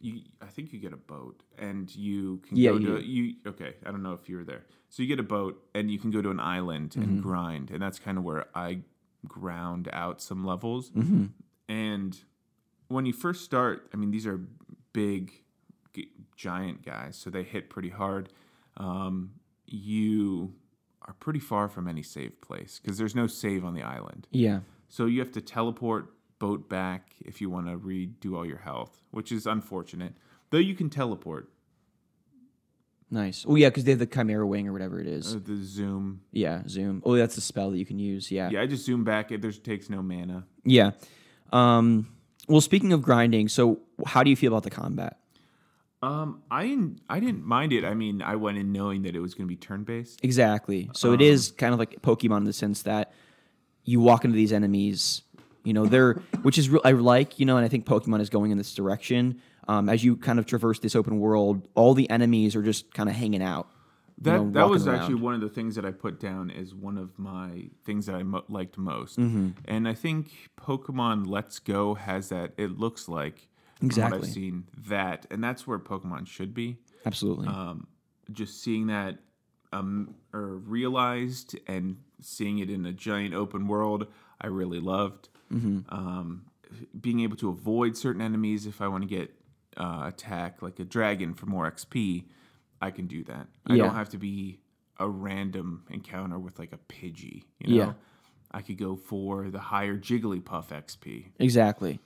you. 0.00 0.20
I 0.42 0.46
think 0.46 0.72
you 0.72 0.78
get 0.78 0.92
a 0.92 0.96
boat 0.98 1.42
and 1.58 1.94
you 1.94 2.38
can 2.46 2.56
Yeah, 2.56 2.70
go 2.72 2.76
you 2.78 2.86
to 2.98 3.04
you. 3.04 3.34
Okay, 3.46 3.74
I 3.84 3.90
don't 3.90 4.02
know 4.02 4.12
if 4.12 4.28
you 4.28 4.36
were 4.36 4.44
there. 4.44 4.64
So 4.88 5.02
you 5.02 5.08
get 5.08 5.18
a 5.20 5.24
boat 5.24 5.62
and 5.74 5.90
you 5.90 5.98
can 5.98 6.10
go 6.10 6.22
to 6.22 6.30
an 6.30 6.40
island 6.40 6.90
Mm-hmm. 6.90 7.02
and 7.02 7.22
grind, 7.22 7.70
and 7.70 7.82
that's 7.82 7.98
kind 7.98 8.16
of 8.18 8.24
where 8.24 8.46
I 8.54 8.80
ground 9.26 9.88
out 9.92 10.20
some 10.22 10.44
levels. 10.44 10.90
Mm-hmm. 10.90 11.26
And 11.68 12.16
when 12.88 13.04
you 13.06 13.12
first 13.12 13.44
start, 13.44 13.88
I 13.92 13.96
mean, 13.96 14.12
these 14.12 14.26
are 14.26 14.40
big, 14.92 15.32
g- 15.92 16.10
giant 16.36 16.84
guys, 16.84 17.16
so 17.16 17.28
they 17.30 17.42
hit 17.42 17.68
pretty 17.68 17.88
hard. 17.90 18.28
Um, 18.76 19.32
you 19.66 20.54
are 21.02 21.14
pretty 21.14 21.40
far 21.40 21.68
from 21.68 21.88
any 21.88 22.02
save 22.02 22.40
place 22.40 22.80
because 22.82 22.98
there's 22.98 23.14
no 23.14 23.26
save 23.26 23.64
on 23.64 23.74
the 23.74 23.82
island. 23.82 24.26
Yeah. 24.30 24.60
So 24.88 25.06
you 25.06 25.20
have 25.20 25.32
to 25.32 25.40
teleport 25.40 26.12
boat 26.38 26.68
back 26.68 27.14
if 27.24 27.40
you 27.40 27.48
want 27.50 27.66
to 27.66 27.76
redo 27.78 28.36
all 28.36 28.46
your 28.46 28.58
health, 28.58 29.02
which 29.10 29.32
is 29.32 29.46
unfortunate. 29.46 30.14
Though 30.50 30.58
you 30.58 30.74
can 30.74 30.90
teleport. 30.90 31.50
Nice. 33.10 33.44
Oh 33.48 33.54
yeah, 33.54 33.68
because 33.68 33.84
they 33.84 33.92
have 33.92 34.00
the 34.00 34.06
chimera 34.06 34.46
wing 34.46 34.66
or 34.66 34.72
whatever 34.72 35.00
it 35.00 35.06
is. 35.06 35.34
Uh, 35.34 35.40
the 35.42 35.56
zoom. 35.62 36.22
yeah. 36.32 36.62
Zoom. 36.68 37.02
Oh, 37.04 37.14
that's 37.16 37.36
a 37.36 37.40
spell 37.40 37.70
that 37.70 37.78
you 37.78 37.86
can 37.86 37.98
use. 38.00 38.30
Yeah. 38.32 38.50
Yeah, 38.50 38.60
I 38.62 38.66
just 38.66 38.84
zoom 38.84 39.04
back. 39.04 39.30
It 39.30 39.42
there's 39.42 39.58
takes 39.58 39.88
no 39.88 40.02
mana. 40.02 40.44
Yeah. 40.64 40.92
Um, 41.52 42.08
well, 42.48 42.60
speaking 42.60 42.92
of 42.92 43.02
grinding, 43.02 43.48
so 43.48 43.80
how 44.04 44.22
do 44.24 44.30
you 44.30 44.36
feel 44.36 44.52
about 44.52 44.64
the 44.64 44.70
combat? 44.70 45.18
Um, 46.02 46.42
I 46.50 46.64
didn't, 46.66 47.00
I 47.08 47.20
didn't 47.20 47.44
mind 47.44 47.72
it. 47.72 47.84
I 47.84 47.94
mean, 47.94 48.20
I 48.22 48.36
went 48.36 48.58
in 48.58 48.70
knowing 48.72 49.02
that 49.02 49.16
it 49.16 49.20
was 49.20 49.34
going 49.34 49.46
to 49.46 49.48
be 49.48 49.56
turn 49.56 49.82
based. 49.84 50.20
Exactly. 50.22 50.90
So 50.92 51.08
Um, 51.08 51.14
it 51.14 51.20
is 51.22 51.52
kind 51.52 51.72
of 51.72 51.78
like 51.78 52.02
Pokemon 52.02 52.38
in 52.38 52.44
the 52.44 52.52
sense 52.52 52.82
that 52.82 53.12
you 53.84 54.00
walk 54.00 54.24
into 54.24 54.36
these 54.36 54.52
enemies, 54.52 55.22
you 55.64 55.72
know, 55.72 55.86
they're 55.86 56.14
which 56.42 56.58
is 56.58 56.68
real 56.68 56.82
I 56.84 56.92
like, 56.92 57.38
you 57.40 57.46
know, 57.46 57.56
and 57.56 57.64
I 57.64 57.68
think 57.68 57.86
Pokemon 57.86 58.20
is 58.20 58.30
going 58.30 58.50
in 58.50 58.58
this 58.58 58.74
direction. 58.74 59.40
Um, 59.68 59.88
as 59.88 60.04
you 60.04 60.16
kind 60.16 60.38
of 60.38 60.46
traverse 60.46 60.78
this 60.78 60.94
open 60.94 61.18
world, 61.18 61.66
all 61.74 61.94
the 61.94 62.08
enemies 62.10 62.54
are 62.54 62.62
just 62.62 62.92
kind 62.94 63.08
of 63.08 63.16
hanging 63.16 63.42
out. 63.42 63.66
you 64.18 64.24
That 64.24 64.36
know, 64.42 64.50
that 64.50 64.68
was 64.68 64.86
around. 64.86 64.96
actually 65.00 65.16
one 65.16 65.34
of 65.34 65.40
the 65.40 65.48
things 65.48 65.74
that 65.74 65.84
I 65.84 65.90
put 65.90 66.20
down 66.20 66.50
as 66.52 66.72
one 66.74 66.98
of 66.98 67.18
my 67.18 67.70
things 67.84 68.06
that 68.06 68.14
I 68.14 68.22
mo- 68.22 68.44
liked 68.48 68.78
most. 68.78 69.18
Mm-hmm. 69.18 69.50
And 69.64 69.88
I 69.88 69.94
think 69.94 70.50
Pokemon 70.60 71.26
Let's 71.26 71.58
Go 71.58 71.94
has 71.94 72.28
that. 72.28 72.52
It 72.56 72.78
looks 72.78 73.08
like 73.08 73.48
Exactly. 73.82 74.20
I've 74.20 74.26
seen 74.32 74.64
that, 74.88 75.26
and 75.30 75.42
that's 75.44 75.66
where 75.66 75.78
Pokemon 75.78 76.26
should 76.26 76.54
be. 76.54 76.78
Absolutely. 77.04 77.48
Um, 77.48 77.86
just 78.32 78.62
seeing 78.62 78.86
that 78.88 79.18
um, 79.72 80.14
or 80.32 80.56
realized 80.56 81.58
and 81.66 81.98
seeing 82.20 82.58
it 82.58 82.70
in 82.70 82.86
a 82.86 82.92
giant 82.92 83.34
open 83.34 83.68
world, 83.68 84.06
I 84.40 84.46
really 84.46 84.80
loved. 84.80 85.28
Mm-hmm. 85.52 85.80
Um, 85.94 86.46
being 87.00 87.20
able 87.20 87.36
to 87.36 87.48
avoid 87.50 87.96
certain 87.96 88.20
enemies 88.22 88.66
if 88.66 88.80
I 88.80 88.88
want 88.88 89.02
to 89.02 89.08
get 89.08 89.32
uh, 89.76 90.04
attack 90.06 90.62
like 90.62 90.80
a 90.80 90.84
dragon 90.84 91.34
for 91.34 91.46
more 91.46 91.70
XP, 91.70 92.24
I 92.80 92.90
can 92.90 93.06
do 93.06 93.22
that. 93.24 93.46
I 93.66 93.76
don't 93.76 93.94
have 93.94 94.08
to 94.10 94.18
be 94.18 94.60
a 94.98 95.08
random 95.08 95.84
encounter 95.90 96.38
with 96.38 96.58
like 96.58 96.72
a 96.72 96.78
Pidgey. 96.92 97.44
You 97.58 97.68
know, 97.78 97.84
Yeah. 97.84 97.92
I 98.50 98.62
could 98.62 98.78
go 98.78 98.96
for 98.96 99.50
the 99.50 99.58
higher 99.58 99.96
Jigglypuff 99.96 100.68
XP. 100.68 101.26
exactly. 101.38 102.00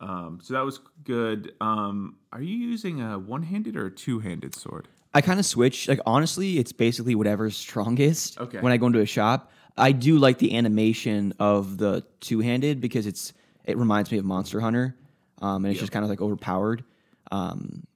Um, 0.00 0.40
so 0.42 0.54
that 0.54 0.64
was 0.64 0.80
good. 1.04 1.54
Um, 1.60 2.16
are 2.32 2.42
you 2.42 2.56
using 2.56 3.00
a 3.00 3.18
one-handed 3.18 3.76
or 3.76 3.86
a 3.86 3.90
two-handed 3.90 4.54
sword? 4.54 4.88
I 5.14 5.22
kind 5.22 5.40
of 5.40 5.46
switch. 5.46 5.88
Like 5.88 6.00
honestly, 6.04 6.58
it's 6.58 6.72
basically 6.72 7.14
whatever's 7.14 7.56
strongest. 7.68 8.38
Okay. 8.38 8.58
When 8.60 8.72
I 8.72 8.76
go 8.76 8.86
into 8.86 9.00
a 9.00 9.06
shop, 9.06 9.50
I 9.76 9.92
do 9.92 10.18
like 10.18 10.38
the 10.38 10.56
animation 10.56 11.34
of 11.38 11.78
the 11.78 12.04
two 12.20 12.40
handed 12.40 12.80
because 12.80 13.06
it's 13.06 13.32
it 13.64 13.76
reminds 13.76 14.12
me 14.12 14.18
of 14.18 14.24
Monster 14.24 14.60
Hunter, 14.60 14.94
um, 15.42 15.64
and 15.64 15.72
it's 15.72 15.80
just 15.80 15.92
kind 15.92 16.04
of 16.04 16.10
like 16.10 16.20
overpowered. 16.20 16.84
Um, 17.32 17.86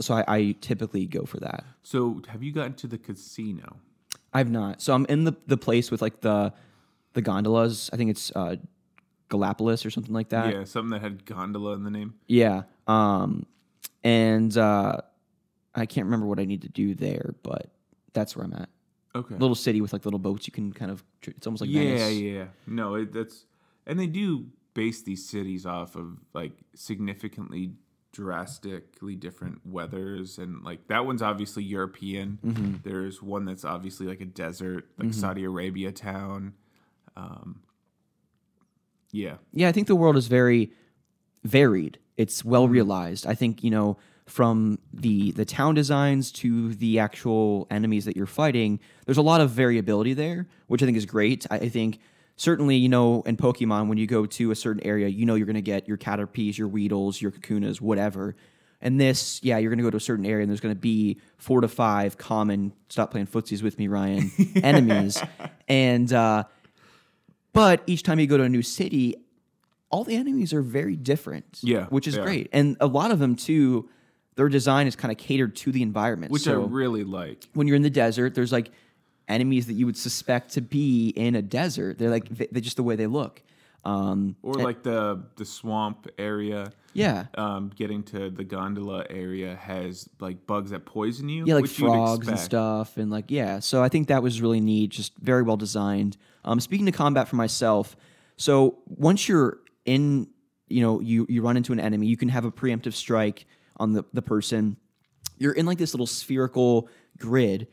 so 0.00 0.14
I, 0.14 0.24
I 0.28 0.56
typically 0.60 1.06
go 1.06 1.24
for 1.24 1.40
that. 1.40 1.64
So 1.82 2.20
have 2.28 2.42
you 2.42 2.52
gotten 2.52 2.74
to 2.74 2.86
the 2.86 2.98
casino? 2.98 3.76
I've 4.34 4.50
not. 4.50 4.82
So 4.82 4.92
I'm 4.92 5.06
in 5.06 5.24
the 5.24 5.34
the 5.46 5.56
place 5.56 5.90
with 5.90 6.02
like 6.02 6.20
the 6.20 6.52
the 7.14 7.22
gondolas. 7.22 7.90
I 7.92 7.96
think 7.96 8.10
it's 8.10 8.30
uh, 8.36 8.56
Galapagos 9.28 9.84
or 9.84 9.90
something 9.90 10.14
like 10.14 10.28
that. 10.30 10.54
yeah, 10.54 10.64
something 10.64 10.90
that 10.90 11.02
had 11.02 11.24
gondola 11.24 11.74
in 11.74 11.84
the 11.84 11.90
name. 11.90 12.14
Yeah. 12.26 12.62
Um, 12.86 13.46
and 14.04 14.56
uh, 14.56 14.98
I 15.74 15.86
can't 15.86 16.06
remember 16.06 16.26
what 16.26 16.38
I 16.38 16.44
need 16.44 16.62
to 16.62 16.68
do 16.68 16.94
there, 16.94 17.34
but 17.42 17.70
that's 18.12 18.36
where 18.36 18.44
I'm 18.44 18.52
at. 18.54 18.68
Okay. 19.14 19.34
little 19.36 19.54
city 19.54 19.80
with 19.80 19.94
like 19.94 20.04
little 20.04 20.18
boats 20.18 20.46
you 20.46 20.52
can 20.52 20.74
kind 20.74 20.90
of 20.90 21.02
it's 21.22 21.46
almost 21.46 21.62
like 21.62 21.70
yeah, 21.70 21.96
Venice. 21.96 22.18
yeah. 22.18 22.44
No, 22.66 22.96
it, 22.96 23.14
that's 23.14 23.46
and 23.86 23.98
they 23.98 24.06
do 24.06 24.46
base 24.74 25.02
these 25.02 25.26
cities 25.26 25.64
off 25.64 25.96
of 25.96 26.18
like 26.34 26.52
significantly 26.74 27.72
drastically 28.12 29.14
different 29.14 29.60
weathers 29.64 30.38
and 30.38 30.62
like 30.64 30.86
that 30.88 31.06
one's 31.06 31.22
obviously 31.22 31.62
European. 31.62 32.38
Mm-hmm. 32.44 32.74
There's 32.82 33.22
one 33.22 33.46
that's 33.46 33.64
obviously 33.64 34.06
like 34.06 34.20
a 34.20 34.26
desert, 34.26 34.86
like 34.98 35.14
Saudi 35.14 35.44
Arabia 35.44 35.92
town. 35.92 36.54
Um, 37.16 37.60
yeah, 39.16 39.36
yeah 39.52 39.68
i 39.68 39.72
think 39.72 39.86
the 39.86 39.96
world 39.96 40.16
is 40.16 40.26
very 40.26 40.70
varied. 41.46 41.98
It's 42.16 42.44
well 42.44 42.68
realized. 42.68 43.26
I 43.26 43.34
think 43.34 43.62
you 43.62 43.70
know 43.70 43.96
from 44.26 44.78
the 44.92 45.30
the 45.32 45.44
town 45.44 45.74
designs 45.74 46.32
to 46.32 46.74
the 46.74 46.98
actual 46.98 47.66
enemies 47.70 48.04
that 48.06 48.16
you're 48.16 48.26
fighting 48.26 48.80
there's 49.04 49.18
a 49.18 49.22
lot 49.22 49.40
of 49.40 49.50
variability 49.50 50.14
there 50.14 50.48
which 50.66 50.82
i 50.82 50.84
think 50.84 50.96
is 50.96 51.06
great. 51.06 51.46
I, 51.48 51.56
I 51.56 51.68
think 51.68 52.00
certainly 52.36 52.76
you 52.76 52.88
know 52.88 53.22
in 53.22 53.36
pokemon 53.36 53.88
when 53.88 53.98
you 53.98 54.06
go 54.06 54.26
to 54.26 54.50
a 54.50 54.56
certain 54.56 54.84
area 54.84 55.08
you 55.08 55.24
know 55.24 55.36
you're 55.36 55.46
going 55.46 55.54
to 55.54 55.62
get 55.62 55.86
your 55.86 55.96
caterpies 55.96 56.58
your 56.58 56.68
weedles 56.68 57.20
your 57.20 57.30
kakunas 57.30 57.80
whatever. 57.80 58.36
And 58.82 59.00
this 59.00 59.40
yeah 59.42 59.58
you're 59.58 59.70
going 59.70 59.78
to 59.78 59.84
go 59.84 59.90
to 59.90 59.96
a 59.96 60.00
certain 60.00 60.26
area 60.26 60.42
and 60.42 60.50
there's 60.50 60.60
going 60.60 60.74
to 60.74 60.80
be 60.80 61.20
four 61.38 61.60
to 61.60 61.68
five 61.68 62.18
common 62.18 62.72
stop 62.88 63.10
playing 63.12 63.28
footsies 63.28 63.62
with 63.62 63.78
me 63.78 63.86
ryan 63.86 64.30
enemies. 64.56 65.22
And 65.68 66.12
uh 66.12 66.44
but 67.56 67.82
each 67.86 68.02
time 68.02 68.20
you 68.20 68.26
go 68.26 68.36
to 68.36 68.44
a 68.44 68.48
new 68.48 68.62
city, 68.62 69.16
all 69.90 70.04
the 70.04 70.14
enemies 70.14 70.52
are 70.52 70.62
very 70.62 70.94
different. 70.94 71.58
Yeah, 71.62 71.86
which 71.86 72.06
is 72.06 72.16
are. 72.16 72.22
great, 72.22 72.48
and 72.52 72.76
a 72.80 72.86
lot 72.86 73.10
of 73.10 73.18
them 73.18 73.34
too. 73.34 73.88
Their 74.36 74.48
design 74.50 74.86
is 74.86 74.94
kind 74.94 75.10
of 75.10 75.16
catered 75.18 75.56
to 75.56 75.72
the 75.72 75.80
environment. 75.82 76.30
which 76.30 76.42
so 76.42 76.62
I 76.62 76.66
really 76.66 77.04
like. 77.04 77.48
when 77.54 77.66
you're 77.66 77.76
in 77.76 77.82
the 77.82 77.90
desert, 77.90 78.34
there's 78.34 78.52
like 78.52 78.70
enemies 79.28 79.66
that 79.66 79.72
you 79.72 79.86
would 79.86 79.96
suspect 79.96 80.52
to 80.52 80.60
be 80.60 81.08
in 81.16 81.34
a 81.34 81.42
desert. 81.42 81.98
They're 81.98 82.10
like 82.10 82.28
they- 82.28 82.48
they're 82.52 82.60
just 82.60 82.76
the 82.76 82.82
way 82.82 82.96
they 82.96 83.06
look. 83.06 83.42
Um, 83.86 84.34
Or 84.42 84.54
like 84.54 84.82
the 84.82 85.22
the 85.36 85.44
swamp 85.44 86.08
area. 86.18 86.72
yeah, 86.92 87.26
Um, 87.36 87.70
getting 87.76 88.02
to 88.04 88.30
the 88.30 88.42
gondola 88.42 89.04
area 89.08 89.54
has 89.54 90.08
like 90.18 90.44
bugs 90.46 90.70
that 90.72 90.84
poison 90.86 91.28
you. 91.28 91.44
yeah, 91.46 91.54
like 91.54 91.68
frogs 91.70 92.26
and 92.26 92.36
stuff, 92.38 92.96
and 92.96 93.10
like 93.10 93.30
yeah. 93.30 93.60
So 93.60 93.82
I 93.84 93.88
think 93.88 94.08
that 94.08 94.22
was 94.22 94.42
really 94.42 94.60
neat, 94.60 94.90
just 94.90 95.12
very 95.18 95.42
well 95.42 95.56
designed. 95.56 96.16
Um, 96.44 96.58
speaking 96.58 96.86
to 96.86 96.92
combat 96.92 97.28
for 97.28 97.36
myself, 97.36 97.96
so 98.36 98.78
once 98.86 99.28
you're 99.28 99.58
in, 99.84 100.26
you 100.68 100.80
know, 100.82 101.00
you 101.00 101.24
you 101.28 101.42
run 101.42 101.56
into 101.56 101.72
an 101.72 101.78
enemy, 101.78 102.08
you 102.08 102.16
can 102.16 102.28
have 102.30 102.44
a 102.44 102.50
preemptive 102.50 102.94
strike 102.94 103.46
on 103.76 103.92
the 103.92 104.04
the 104.12 104.22
person. 104.22 104.76
You're 105.38 105.52
in 105.52 105.64
like 105.66 105.78
this 105.78 105.94
little 105.94 106.06
spherical 106.08 106.88
grid. 107.18 107.68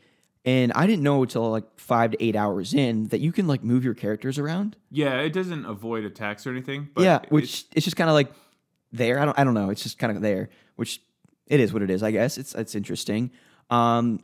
And 0.46 0.72
I 0.74 0.86
didn't 0.86 1.02
know 1.02 1.22
until 1.22 1.50
like 1.50 1.64
five 1.78 2.10
to 2.10 2.22
eight 2.22 2.36
hours 2.36 2.74
in 2.74 3.08
that 3.08 3.20
you 3.20 3.32
can 3.32 3.46
like 3.46 3.64
move 3.64 3.82
your 3.84 3.94
characters 3.94 4.38
around. 4.38 4.76
Yeah, 4.90 5.20
it 5.20 5.32
doesn't 5.32 5.64
avoid 5.64 6.04
attacks 6.04 6.46
or 6.46 6.50
anything. 6.50 6.90
But 6.94 7.04
yeah, 7.04 7.16
it's- 7.16 7.30
which 7.32 7.64
it's, 7.74 7.84
just 7.86 7.96
kind 7.96 8.10
of 8.10 8.14
like 8.14 8.30
there. 8.92 9.18
I 9.18 9.24
don't. 9.24 9.38
I 9.38 9.44
don't 9.44 9.54
know. 9.54 9.70
It's 9.70 9.82
just 9.82 9.98
kind 9.98 10.14
of 10.14 10.22
there, 10.22 10.50
which 10.76 11.00
it 11.46 11.60
is 11.60 11.72
what 11.72 11.80
it 11.82 11.88
is. 11.90 12.02
I 12.02 12.10
guess 12.10 12.36
it's 12.36 12.54
it's 12.54 12.74
interesting. 12.74 13.30
Um, 13.70 14.20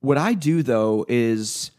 what 0.00 0.16
I 0.18 0.32
do 0.34 0.62
though 0.62 1.04
is 1.08 1.70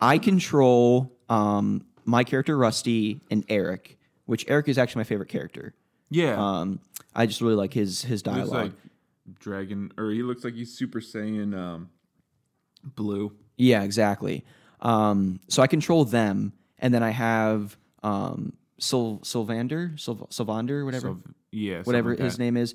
I 0.00 0.16
control 0.18 1.12
um, 1.28 1.84
my 2.06 2.24
character 2.24 2.56
Rusty 2.56 3.20
and 3.30 3.44
Erik, 3.50 3.98
which 4.24 4.44
Erik 4.48 4.68
is 4.68 4.78
actually 4.78 5.00
my 5.00 5.04
favorite 5.04 5.28
character. 5.28 5.74
yeah, 6.10 6.34
Um, 6.42 6.80
I 7.14 7.26
just 7.26 7.40
really 7.42 7.54
like 7.56 7.74
his 7.74 8.02
his 8.02 8.22
dialogue. 8.22 8.50
like 8.52 8.72
dragon, 9.38 9.92
or 9.98 10.10
he 10.10 10.22
looks 10.22 10.44
like 10.44 10.54
he's 10.54 10.72
Super 10.76 11.00
Saiyan 11.00 11.54
um, 11.56 11.90
blue. 12.82 13.32
Yeah, 13.56 13.82
exactly. 13.82 14.44
Um, 14.80 15.40
so 15.48 15.62
I 15.62 15.66
control 15.66 16.04
them, 16.04 16.52
and 16.78 16.94
then 16.94 17.02
I 17.02 17.10
have 17.10 17.76
um, 18.02 18.54
Sil- 18.80 19.20
Sylvander, 19.22 19.94
Sylvander, 19.98 20.84
whatever, 20.84 21.16
yeah, 21.50 21.82
whatever 21.82 22.10
like 22.10 22.18
his 22.20 22.38
name 22.38 22.56
is. 22.56 22.74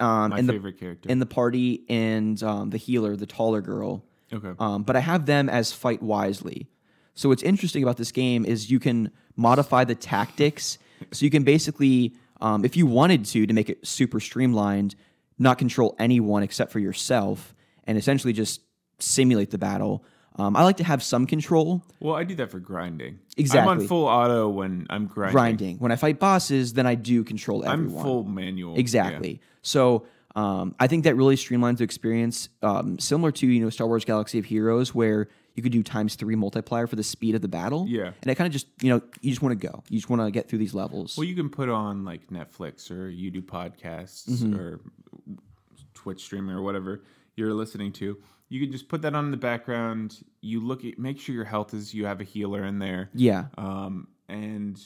Um, 0.00 0.30
My 0.30 0.38
and 0.38 0.48
the 0.48 0.54
favorite 0.54 0.78
character. 0.80 1.08
in 1.08 1.18
the 1.18 1.26
party, 1.26 1.84
and 1.88 2.42
um, 2.42 2.70
the 2.70 2.78
healer, 2.78 3.14
the 3.16 3.26
taller 3.26 3.60
girl. 3.60 4.04
okay. 4.32 4.52
Um, 4.58 4.82
but 4.82 4.96
I 4.96 5.00
have 5.00 5.26
them 5.26 5.48
as 5.48 5.72
fight 5.72 6.02
wisely. 6.02 6.68
So 7.14 7.28
what's 7.28 7.44
interesting 7.44 7.82
about 7.84 7.96
this 7.96 8.10
game 8.10 8.44
is 8.44 8.70
you 8.70 8.80
can 8.80 9.12
modify 9.36 9.84
the 9.84 9.94
tactics. 9.94 10.78
So 11.12 11.24
you 11.24 11.30
can 11.30 11.44
basically, 11.44 12.14
um, 12.40 12.64
if 12.64 12.76
you 12.76 12.86
wanted 12.86 13.24
to, 13.26 13.46
to 13.46 13.52
make 13.52 13.68
it 13.70 13.86
super 13.86 14.18
streamlined, 14.18 14.96
not 15.38 15.58
control 15.58 15.94
anyone 16.00 16.42
except 16.42 16.72
for 16.72 16.80
yourself, 16.80 17.54
and 17.84 17.96
essentially 17.96 18.32
just 18.32 18.62
simulate 18.98 19.50
the 19.50 19.58
battle. 19.58 20.04
Um, 20.36 20.56
I 20.56 20.64
like 20.64 20.78
to 20.78 20.84
have 20.84 21.00
some 21.02 21.26
control. 21.26 21.82
well, 22.00 22.16
I 22.16 22.24
do 22.24 22.34
that 22.36 22.50
for 22.50 22.58
grinding. 22.58 23.20
Exactly. 23.36 23.72
I'm 23.72 23.80
on 23.80 23.86
full 23.86 24.06
auto 24.06 24.48
when 24.48 24.86
I'm 24.90 25.06
grinding. 25.06 25.32
Grinding. 25.32 25.76
When 25.78 25.92
I 25.92 25.96
fight 25.96 26.18
bosses, 26.18 26.72
then 26.72 26.86
I 26.86 26.96
do 26.96 27.22
control 27.22 27.64
I'm 27.64 27.84
everyone. 27.84 28.02
full 28.02 28.24
manual. 28.24 28.76
Exactly. 28.76 29.40
So 29.62 30.06
um, 30.34 30.74
I 30.80 30.88
think 30.88 31.04
that 31.04 31.14
really 31.14 31.36
streamlines 31.36 31.78
the 31.78 31.84
experience, 31.84 32.48
um, 32.62 32.98
similar 32.98 33.30
to 33.32 33.46
you 33.46 33.60
know 33.62 33.70
Star 33.70 33.86
Wars 33.86 34.04
Galaxy 34.04 34.40
of 34.40 34.44
Heroes, 34.44 34.92
where 34.92 35.28
you 35.54 35.62
could 35.62 35.70
do 35.70 35.84
times 35.84 36.16
three 36.16 36.34
multiplier 36.34 36.88
for 36.88 36.96
the 36.96 37.04
speed 37.04 37.36
of 37.36 37.40
the 37.40 37.46
battle. 37.46 37.86
Yeah. 37.88 38.10
and 38.20 38.28
it 38.28 38.34
kind 38.34 38.46
of 38.48 38.52
just 38.52 38.66
you 38.82 38.88
know 38.90 39.00
you 39.20 39.30
just 39.30 39.40
want 39.40 39.60
to 39.60 39.68
go, 39.68 39.84
you 39.88 39.98
just 39.98 40.10
want 40.10 40.20
to 40.22 40.32
get 40.32 40.48
through 40.48 40.58
these 40.58 40.74
levels. 40.74 41.16
Well, 41.16 41.22
you 41.28 41.36
can 41.36 41.48
put 41.48 41.68
on 41.68 42.04
like 42.04 42.26
Netflix 42.26 42.90
or 42.90 43.08
you 43.08 43.30
do 43.30 43.40
podcasts 43.40 44.28
Mm-hmm. 44.28 44.56
or 44.58 44.80
Twitch 45.94 46.22
streaming 46.24 46.54
or 46.56 46.62
whatever 46.62 47.02
you're 47.36 47.54
listening 47.54 47.92
to. 47.92 48.18
You 48.54 48.60
can 48.60 48.70
just 48.70 48.86
put 48.88 49.02
that 49.02 49.16
on 49.16 49.24
in 49.24 49.30
the 49.32 49.36
background. 49.36 50.22
You 50.40 50.60
look 50.60 50.84
at, 50.84 50.96
make 50.96 51.18
sure 51.18 51.34
your 51.34 51.44
health 51.44 51.74
is, 51.74 51.92
you 51.92 52.06
have 52.06 52.20
a 52.20 52.24
healer 52.24 52.64
in 52.64 52.78
there. 52.78 53.10
yeah, 53.12 53.46
Um, 53.58 54.06
and 54.28 54.80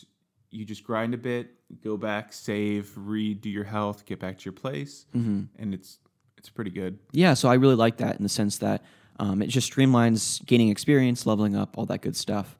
you 0.50 0.64
just 0.64 0.82
grind 0.84 1.12
a 1.12 1.18
bit, 1.18 1.50
go 1.84 1.98
back, 1.98 2.32
save, 2.32 2.86
redo 2.96 3.44
your 3.52 3.64
health, 3.64 4.06
get 4.06 4.18
back 4.20 4.38
to 4.38 4.44
your 4.46 4.54
place, 4.54 5.04
Mm-hmm. 5.14 5.42
and 5.58 5.74
it's 5.74 5.98
it's 6.38 6.48
pretty 6.48 6.70
good. 6.70 6.98
yeah. 7.12 7.34
So 7.34 7.50
I 7.50 7.54
really 7.54 7.74
like 7.74 7.98
that 7.98 8.16
in 8.16 8.22
the 8.22 8.28
sense 8.30 8.56
that 8.58 8.82
um, 9.18 9.42
it 9.42 9.48
just 9.48 9.70
streamlines 9.70 10.42
gaining 10.46 10.70
experience, 10.70 11.26
leveling 11.26 11.54
up, 11.54 11.76
all 11.76 11.84
that 11.86 12.00
good 12.00 12.16
stuff. 12.16 12.56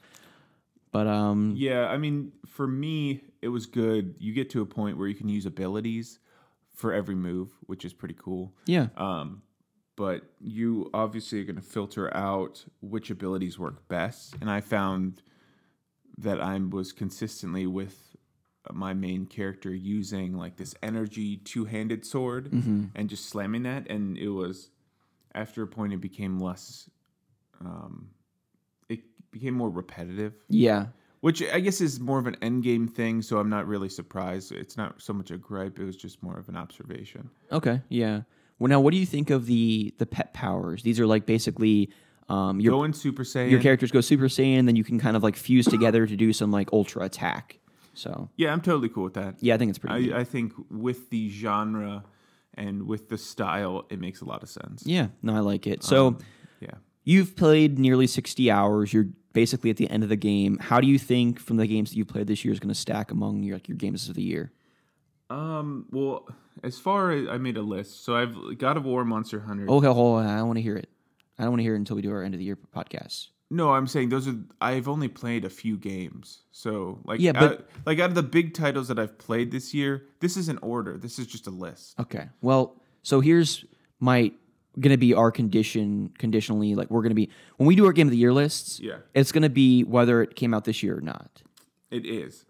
But 0.92 1.06
um, 1.06 1.54
Yeah, 1.56 1.86
I 1.88 1.96
mean, 1.96 2.32
for 2.46 2.66
me, 2.66 3.22
it 3.40 3.48
was 3.48 3.64
good. 3.64 4.14
You 4.18 4.34
get 4.34 4.50
to 4.50 4.60
a 4.60 4.66
point 4.66 4.98
where 4.98 5.08
you 5.08 5.14
can 5.14 5.28
use 5.30 5.46
abilities 5.46 6.18
for 6.74 6.92
every 6.92 7.14
move, 7.14 7.50
which 7.66 7.84
is 7.86 7.94
pretty 7.94 8.16
cool. 8.18 8.52
yeah, 8.66 8.88
Um, 8.96 9.42
but 9.98 10.22
you 10.40 10.88
obviously 10.94 11.40
are 11.40 11.44
going 11.44 11.56
to 11.56 11.60
filter 11.60 12.16
out 12.16 12.64
which 12.80 13.10
abilities 13.10 13.58
work 13.58 13.88
best. 13.88 14.36
And 14.40 14.48
I 14.48 14.60
found 14.60 15.22
that 16.18 16.40
I 16.40 16.56
was 16.58 16.92
consistently 16.92 17.66
with 17.66 18.16
my 18.72 18.94
main 18.94 19.26
character 19.26 19.74
using 19.74 20.34
like 20.36 20.56
this 20.56 20.72
energy 20.84 21.38
two 21.38 21.64
handed 21.64 22.06
sword 22.06 22.52
and 22.94 23.08
just 23.10 23.28
slamming 23.28 23.64
that. 23.64 23.90
And 23.90 24.16
it 24.16 24.28
was 24.28 24.70
after 25.34 25.64
a 25.64 25.66
point, 25.66 25.92
it 25.92 26.00
became 26.00 26.38
less, 26.38 26.88
um, 27.60 28.10
it 28.88 29.00
became 29.32 29.54
more 29.54 29.70
repetitive. 29.70 30.34
yeah. 30.48 30.86
Which 31.20 31.42
I 31.42 31.58
guess 31.58 31.80
is 31.80 31.98
more 31.98 32.20
of 32.20 32.28
an 32.28 32.36
end 32.40 32.62
game 32.62 32.86
thing, 32.86 33.22
so 33.22 33.38
I'm 33.38 33.50
not 33.50 33.66
really 33.66 33.88
surprised. 33.88 34.52
It's 34.52 34.76
not 34.76 35.02
so 35.02 35.12
much 35.12 35.32
a 35.32 35.36
gripe; 35.36 35.76
it 35.80 35.84
was 35.84 35.96
just 35.96 36.22
more 36.22 36.38
of 36.38 36.48
an 36.48 36.56
observation. 36.56 37.28
Okay, 37.50 37.82
yeah. 37.88 38.20
Well, 38.58 38.68
now 38.68 38.80
what 38.80 38.92
do 38.92 38.98
you 38.98 39.06
think 39.06 39.30
of 39.30 39.46
the 39.46 39.94
the 39.98 40.06
Pep 40.06 40.32
powers? 40.34 40.82
These 40.82 40.98
are 41.00 41.06
like 41.06 41.26
basically 41.26 41.90
um, 42.28 42.60
your 42.60 42.72
Going 42.72 42.92
Super 42.92 43.22
Saiyan. 43.24 43.50
your 43.50 43.60
characters 43.60 43.90
go 43.90 44.00
Super 44.00 44.24
Saiyan, 44.28 44.58
and 44.60 44.68
then 44.68 44.76
you 44.76 44.84
can 44.84 44.98
kind 44.98 45.16
of 45.16 45.22
like 45.22 45.36
fuse 45.36 45.66
together 45.66 46.06
to 46.06 46.16
do 46.16 46.32
some 46.32 46.50
like 46.50 46.68
ultra 46.72 47.04
attack. 47.04 47.58
So 47.94 48.28
Yeah, 48.36 48.52
I'm 48.52 48.60
totally 48.60 48.88
cool 48.88 49.04
with 49.04 49.14
that. 49.14 49.36
yeah, 49.40 49.54
I 49.54 49.58
think 49.58 49.70
it's 49.70 49.78
pretty. 49.78 50.12
I, 50.12 50.20
I 50.20 50.24
think 50.24 50.52
with 50.70 51.10
the 51.10 51.28
genre 51.30 52.04
and 52.54 52.86
with 52.86 53.08
the 53.08 53.18
style, 53.18 53.86
it 53.90 53.98
makes 54.00 54.20
a 54.20 54.24
lot 54.24 54.42
of 54.42 54.48
sense. 54.48 54.82
yeah, 54.86 55.08
no, 55.22 55.34
I 55.34 55.40
like 55.40 55.66
it. 55.66 55.82
So 55.84 56.18
Yeah. 56.60 56.74
you've 57.04 57.34
played 57.36 57.78
nearly 57.78 58.06
sixty 58.06 58.50
hours. 58.50 58.92
You're 58.92 59.06
basically 59.32 59.70
at 59.70 59.76
the 59.76 59.88
end 59.90 60.02
of 60.02 60.08
the 60.08 60.16
game. 60.16 60.58
How 60.58 60.80
do 60.80 60.86
you 60.88 60.98
think 60.98 61.38
from 61.38 61.56
the 61.58 61.66
games 61.66 61.90
that 61.90 61.96
you've 61.96 62.08
played 62.08 62.26
this 62.26 62.44
year 62.44 62.52
is 62.52 62.58
going 62.60 62.68
to 62.74 62.74
stack 62.80 63.10
among 63.12 63.42
your 63.44 63.56
like 63.56 63.68
your 63.68 63.76
games 63.76 64.08
of 64.08 64.14
the 64.16 64.22
year? 64.22 64.52
Um. 65.30 65.86
Well, 65.90 66.26
as 66.64 66.78
far 66.78 67.10
as 67.12 67.28
I 67.28 67.38
made 67.38 67.56
a 67.56 67.62
list, 67.62 68.04
so 68.04 68.16
I've 68.16 68.58
God 68.58 68.76
of 68.76 68.84
War, 68.84 69.04
Monster 69.04 69.40
Hunter. 69.40 69.68
Okay, 69.68 69.86
hold 69.86 70.20
on. 70.20 70.26
I 70.26 70.38
don't 70.38 70.46
want 70.46 70.56
to 70.58 70.62
hear 70.62 70.76
it. 70.76 70.88
I 71.38 71.42
don't 71.42 71.52
want 71.52 71.60
to 71.60 71.64
hear 71.64 71.74
it 71.74 71.78
until 71.78 71.96
we 71.96 72.02
do 72.02 72.10
our 72.12 72.22
end 72.22 72.34
of 72.34 72.38
the 72.38 72.44
year 72.44 72.58
podcast. 72.74 73.28
No, 73.50 73.72
I'm 73.72 73.86
saying 73.86 74.08
those 74.10 74.26
are. 74.28 74.36
I've 74.60 74.88
only 74.88 75.08
played 75.08 75.44
a 75.44 75.50
few 75.50 75.76
games, 75.78 76.42
so 76.50 76.98
like 77.04 77.20
Yeah, 77.20 77.32
but- 77.32 77.42
out- 77.52 77.66
like 77.86 77.98
out 77.98 78.10
of 78.10 78.14
the 78.14 78.22
big 78.22 78.54
titles 78.54 78.88
that 78.88 78.98
I've 78.98 79.16
played 79.18 79.50
this 79.52 79.72
year, 79.72 80.04
this 80.20 80.36
is 80.36 80.48
an 80.48 80.58
order. 80.62 80.98
This 80.98 81.18
is 81.18 81.26
just 81.26 81.46
a 81.46 81.50
list. 81.50 81.98
Okay. 82.00 82.28
Well, 82.42 82.76
so 83.02 83.20
here's 83.20 83.64
my 84.00 84.32
going 84.78 84.90
to 84.92 84.96
be 84.98 85.12
our 85.14 85.32
condition 85.32 86.10
conditionally 86.18 86.74
like 86.76 86.88
we're 86.90 87.00
going 87.02 87.10
to 87.10 87.14
be 87.16 87.28
when 87.56 87.66
we 87.66 87.74
do 87.74 87.84
our 87.86 87.92
game 87.92 88.06
of 88.06 88.10
the 88.12 88.16
year 88.18 88.32
lists. 88.32 88.78
Yeah. 88.80 88.98
It's 89.14 89.32
going 89.32 89.42
to 89.42 89.48
be 89.50 89.82
whether 89.82 90.22
it 90.22 90.36
came 90.36 90.52
out 90.54 90.64
this 90.64 90.82
year 90.82 90.96
or 90.98 91.00
not. 91.00 91.42
It 91.90 92.04
is. 92.06 92.44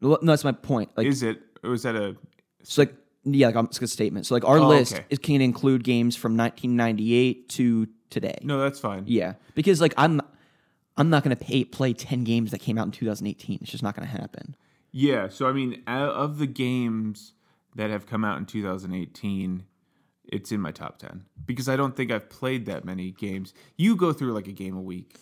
No, 0.00 0.18
that's 0.22 0.44
my 0.44 0.52
point. 0.52 0.90
Like 0.96 1.06
Is 1.06 1.22
it? 1.22 1.42
Is 1.62 1.82
that 1.82 1.94
a? 1.96 2.16
so 2.62 2.82
like 2.82 2.94
yeah, 3.24 3.48
like 3.48 3.64
it's 3.66 3.80
a 3.80 3.86
statement. 3.86 4.26
So 4.26 4.34
like 4.34 4.44
our 4.44 4.58
Oh, 4.58 4.68
list 4.68 4.94
okay. 4.94 5.04
it 5.10 5.22
can 5.22 5.40
include 5.40 5.84
games 5.84 6.16
from 6.16 6.36
1998 6.36 7.48
to 7.50 7.86
today. 8.08 8.38
No, 8.42 8.58
that's 8.60 8.80
fine. 8.80 9.04
Yeah. 9.06 9.34
Because 9.54 9.80
like 9.80 9.94
I'm 9.96 10.20
I'm 10.96 11.10
not 11.10 11.22
going 11.24 11.36
to 11.36 11.42
pay 11.44 11.64
play 11.64 11.92
10 11.92 12.24
games 12.24 12.50
that 12.50 12.58
came 12.60 12.76
out 12.78 12.86
in 12.86 12.92
2018. 12.92 13.58
It's 13.62 13.70
just 13.70 13.82
not 13.82 13.94
going 13.96 14.06
to 14.08 14.12
happen. 14.20 14.54
Yeah, 14.92 15.28
so 15.28 15.46
I 15.46 15.52
mean, 15.52 15.82
of 15.86 16.38
the 16.38 16.46
games 16.48 17.32
that 17.76 17.90
have 17.90 18.06
come 18.06 18.24
out 18.24 18.38
in 18.38 18.44
2018, 18.46 19.64
it's 20.24 20.50
in 20.52 20.60
my 20.60 20.72
top 20.72 20.98
10 20.98 21.24
because 21.46 21.68
I 21.68 21.76
don't 21.76 21.94
think 21.96 22.10
I've 22.10 22.28
played 22.28 22.66
that 22.66 22.84
many 22.84 23.12
games. 23.12 23.54
You 23.76 23.96
go 23.96 24.12
through 24.12 24.32
like 24.32 24.48
a 24.48 24.52
game 24.52 24.76
a 24.76 24.80
week. 24.82 25.14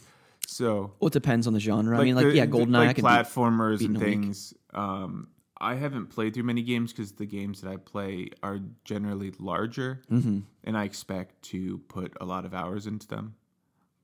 So, 0.46 0.94
Well, 1.00 1.08
it 1.08 1.12
depends 1.12 1.46
on 1.46 1.52
the 1.52 1.60
genre. 1.60 1.98
I 2.00 2.04
mean 2.04 2.14
like 2.14 2.26
the- 2.26 2.34
yeah, 2.36 2.46
the- 2.46 2.52
GoldenEye 2.52 2.76
I 2.76 2.86
like 2.86 2.96
platformers 2.96 3.84
and 3.84 3.98
things. 3.98 4.54
Um, 4.72 5.28
I 5.60 5.74
haven't 5.74 6.06
played 6.06 6.34
through 6.34 6.44
many 6.44 6.62
games 6.62 6.92
because 6.92 7.12
the 7.12 7.26
games 7.26 7.60
that 7.62 7.70
I 7.70 7.76
play 7.76 8.30
are 8.42 8.60
generally 8.84 9.32
larger, 9.38 10.02
Mm-hmm. 10.10 10.40
and 10.64 10.78
I 10.78 10.84
expect 10.84 11.42
to 11.50 11.78
put 11.88 12.12
a 12.20 12.24
lot 12.24 12.44
of 12.44 12.54
hours 12.54 12.86
into 12.86 13.06
them. 13.08 13.34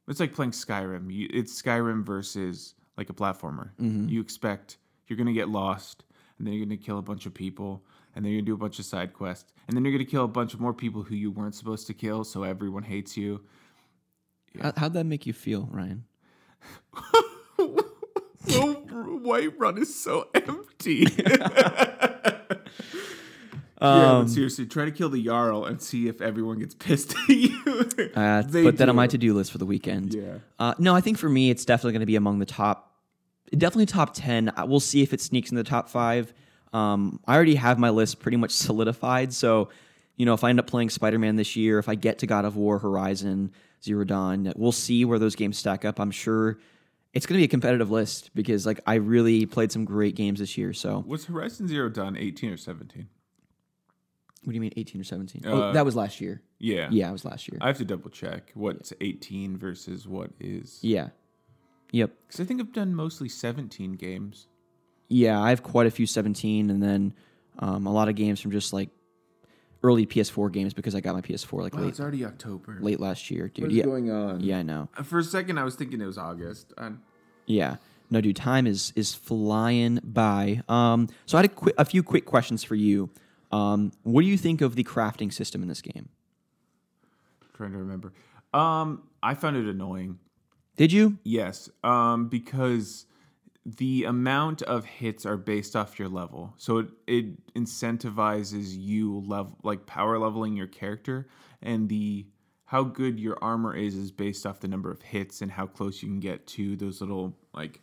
It's 0.08 0.20
like 0.20 0.32
playing 0.34 0.50
Skyrim. 0.52 1.12
You, 1.12 1.28
it's 1.32 1.60
Skyrim 1.62 2.04
versus 2.04 2.74
like 2.98 3.08
a 3.08 3.14
platformer. 3.14 3.70
Mm-hmm. 3.80 4.08
You 4.08 4.20
expect 4.20 4.78
you're 5.06 5.16
gonna 5.16 5.32
get 5.32 5.48
lost, 5.48 6.04
and 6.38 6.46
then 6.46 6.54
you're 6.54 6.66
gonna 6.66 6.76
kill 6.76 6.98
a 6.98 7.02
bunch 7.02 7.24
of 7.26 7.32
people, 7.34 7.84
and 8.14 8.24
then 8.24 8.32
you're 8.32 8.40
gonna 8.40 8.46
do 8.46 8.54
a 8.54 8.58
bunch 8.58 8.78
of 8.78 8.84
side 8.84 9.12
quests, 9.12 9.52
and 9.68 9.76
then 9.76 9.84
you're 9.84 9.92
gonna 9.92 10.04
kill 10.04 10.24
a 10.24 10.28
bunch 10.28 10.54
of 10.54 10.60
more 10.60 10.74
people 10.74 11.02
who 11.02 11.14
you 11.14 11.30
weren't 11.30 11.54
supposed 11.54 11.86
to 11.86 11.94
kill, 11.94 12.24
so 12.24 12.42
everyone 12.42 12.82
hates 12.82 13.16
you. 13.16 13.42
How, 14.60 14.72
how'd 14.76 14.92
that 14.94 15.04
make 15.04 15.26
you 15.26 15.32
feel, 15.32 15.68
Ryan? 15.72 16.04
So 18.46 18.74
Whiterun 18.76 19.78
is 19.78 19.94
so 19.98 20.28
empty. 20.34 21.06
yeah, 21.16 22.40
Um, 23.80 24.24
but 24.24 24.30
seriously, 24.30 24.64
try 24.66 24.86
to 24.86 24.90
kill 24.90 25.10
the 25.10 25.22
Jarl 25.22 25.66
and 25.66 25.82
see 25.82 26.08
if 26.08 26.22
everyone 26.22 26.58
gets 26.58 26.74
pissed 26.74 27.14
at 27.14 27.28
you. 27.28 27.58
Uh, 28.14 28.42
put 28.50 28.78
that 28.78 28.88
on 28.88 28.96
my 28.96 29.06
to-do 29.06 29.34
list 29.34 29.52
for 29.52 29.58
the 29.58 29.66
weekend. 29.66 30.14
Yeah. 30.14 30.38
Uh, 30.58 30.74
no, 30.78 30.94
I 30.94 31.00
think 31.02 31.18
for 31.18 31.28
me, 31.28 31.50
it's 31.50 31.64
definitely 31.66 31.92
going 31.92 32.00
to 32.00 32.06
be 32.06 32.16
among 32.16 32.38
the 32.38 32.46
top, 32.46 32.94
definitely 33.50 33.86
top 33.86 34.14
ten. 34.14 34.50
I- 34.56 34.64
We'll 34.64 34.80
see 34.80 35.02
if 35.02 35.12
it 35.12 35.20
sneaks 35.20 35.50
in 35.50 35.56
the 35.56 35.64
top 35.64 35.88
five. 35.90 36.32
Um, 36.72 37.20
I 37.26 37.34
already 37.34 37.56
have 37.56 37.78
my 37.78 37.90
list 37.90 38.20
pretty 38.20 38.36
much 38.36 38.52
solidified. 38.52 39.32
So, 39.34 39.68
you 40.16 40.24
know, 40.24 40.34
if 40.34 40.44
I 40.44 40.50
end 40.50 40.60
up 40.60 40.66
playing 40.66 40.88
Spider-Man 40.90 41.36
this 41.36 41.54
year, 41.54 41.78
if 41.78 41.88
I 41.88 41.94
get 41.94 42.20
to 42.20 42.26
God 42.26 42.44
of 42.44 42.56
War, 42.56 42.78
Horizon, 42.78 43.52
Zero 43.82 44.04
Dawn, 44.04 44.52
we'll 44.56 44.72
see 44.72 45.04
where 45.04 45.18
those 45.18 45.34
games 45.36 45.58
stack 45.58 45.84
up. 45.84 46.00
I'm 46.00 46.10
sure 46.10 46.58
it's 47.14 47.26
going 47.26 47.36
to 47.36 47.40
be 47.40 47.44
a 47.44 47.48
competitive 47.48 47.90
list 47.90 48.30
because, 48.34 48.66
like, 48.66 48.80
I 48.86 48.94
really 48.94 49.46
played 49.46 49.72
some 49.72 49.84
great 49.84 50.14
games 50.16 50.40
this 50.40 50.58
year. 50.58 50.72
So, 50.72 51.04
Was 51.06 51.24
Horizon 51.26 51.68
Zero 51.68 51.88
Dawn 51.88 52.16
18 52.16 52.50
or 52.50 52.56
17? 52.56 53.08
what 54.42 54.50
do 54.50 54.54
you 54.56 54.60
mean, 54.60 54.74
18 54.76 55.00
or 55.00 55.04
17? 55.04 55.46
Uh, 55.46 55.50
oh, 55.50 55.72
that 55.72 55.86
was 55.86 55.96
last 55.96 56.20
year. 56.20 56.42
Yeah. 56.58 56.88
Yeah, 56.90 57.08
it 57.08 57.12
was 57.12 57.24
last 57.24 57.48
year. 57.48 57.56
I 57.62 57.68
have 57.68 57.78
to 57.78 57.84
double 57.86 58.10
check 58.10 58.50
what's 58.52 58.92
18 59.00 59.56
versus 59.56 60.06
what 60.06 60.30
is. 60.38 60.80
yeah. 60.82 61.08
Yep. 61.92 62.10
Because 62.26 62.40
I 62.40 62.44
think 62.44 62.60
I've 62.60 62.72
done 62.72 62.92
mostly 62.94 63.28
17 63.28 63.92
games. 63.92 64.48
Yeah, 65.08 65.40
I 65.40 65.50
have 65.50 65.62
quite 65.62 65.86
a 65.86 65.90
few 65.92 66.06
17, 66.06 66.68
and 66.68 66.82
then 66.82 67.14
um, 67.60 67.86
a 67.86 67.92
lot 67.92 68.08
of 68.08 68.16
games 68.16 68.40
from 68.40 68.50
just 68.50 68.72
like 68.72 68.90
early 69.84 70.06
PS4 70.06 70.50
games 70.50 70.72
because 70.74 70.94
I 70.94 71.00
got 71.00 71.14
my 71.14 71.20
PS4 71.20 71.62
like 71.62 71.74
Wow, 71.74 71.82
late 71.82 71.88
it's 71.90 72.00
already 72.00 72.24
October. 72.24 72.78
late 72.80 72.98
last 72.98 73.30
year, 73.30 73.48
dude. 73.48 73.64
What's 73.66 73.74
Yeah, 73.76 73.84
going 73.84 74.10
on? 74.10 74.40
yeah, 74.40 74.58
I 74.58 74.62
know. 74.62 74.88
Uh, 74.96 75.02
For 75.04 75.18
a 75.20 75.24
second, 75.24 75.58
I 75.58 75.64
was 75.64 75.74
thinking 75.76 76.00
it 76.00 76.06
was 76.06 76.18
August. 76.18 76.72
I, 76.78 76.92
Yeah, 77.46 77.76
no, 78.10 78.20
dude, 78.20 78.34
time 78.36 78.66
is 78.66 78.92
is 78.96 79.14
flying 79.14 80.00
by. 80.02 80.62
Um, 80.68 81.08
so 81.26 81.36
I 81.38 81.42
had 81.42 81.50
a, 81.50 81.54
qui- 81.54 81.72
a 81.78 81.84
few 81.84 82.02
quick 82.02 82.24
questions 82.24 82.64
for 82.64 82.74
you. 82.74 83.10
Um, 83.52 83.92
what 84.02 84.22
do 84.22 84.26
you 84.26 84.38
think 84.38 84.62
of 84.62 84.74
the 84.74 84.82
crafting 84.84 85.32
system 85.32 85.62
in 85.62 85.68
this 85.68 85.82
game? 85.82 86.08
trying 87.56 87.70
to 87.72 87.78
remember. 87.78 88.12
Um, 88.52 89.04
I 89.22 89.34
found 89.34 89.56
it 89.56 89.66
annoying. 89.66 90.18
Did 90.76 90.90
you? 90.92 91.18
Yes, 91.22 91.70
um, 91.84 92.28
because 92.28 93.06
the 93.66 94.04
amount 94.04 94.62
of 94.62 94.84
hits 94.84 95.24
are 95.24 95.36
based 95.36 95.74
off 95.74 95.98
your 95.98 96.08
level, 96.08 96.54
so 96.56 96.78
it, 96.78 96.88
it 97.06 97.54
incentivizes 97.54 98.76
you 98.76 99.20
level 99.20 99.56
like 99.62 99.86
power 99.86 100.18
leveling 100.18 100.56
your 100.56 100.66
character, 100.66 101.26
and 101.62 101.88
the 101.88 102.26
how 102.66 102.82
good 102.82 103.18
your 103.18 103.38
armor 103.40 103.74
is 103.74 103.94
is 103.94 104.10
based 104.10 104.44
off 104.44 104.60
the 104.60 104.68
number 104.68 104.90
of 104.90 105.00
hits 105.02 105.40
and 105.42 105.50
how 105.50 105.66
close 105.66 106.02
you 106.02 106.08
can 106.08 106.20
get 106.20 106.46
to 106.46 106.76
those 106.76 107.00
little 107.00 107.36
like 107.54 107.80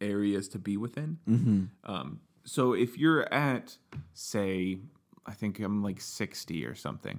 areas 0.00 0.48
to 0.48 0.58
be 0.58 0.76
within. 0.76 1.18
Mm-hmm. 1.28 1.64
Um, 1.90 2.20
so 2.44 2.72
if 2.72 2.96
you're 2.96 3.32
at 3.32 3.76
say, 4.12 4.78
I 5.26 5.32
think 5.32 5.58
I'm 5.58 5.82
like 5.82 6.00
sixty 6.00 6.64
or 6.64 6.74
something 6.74 7.18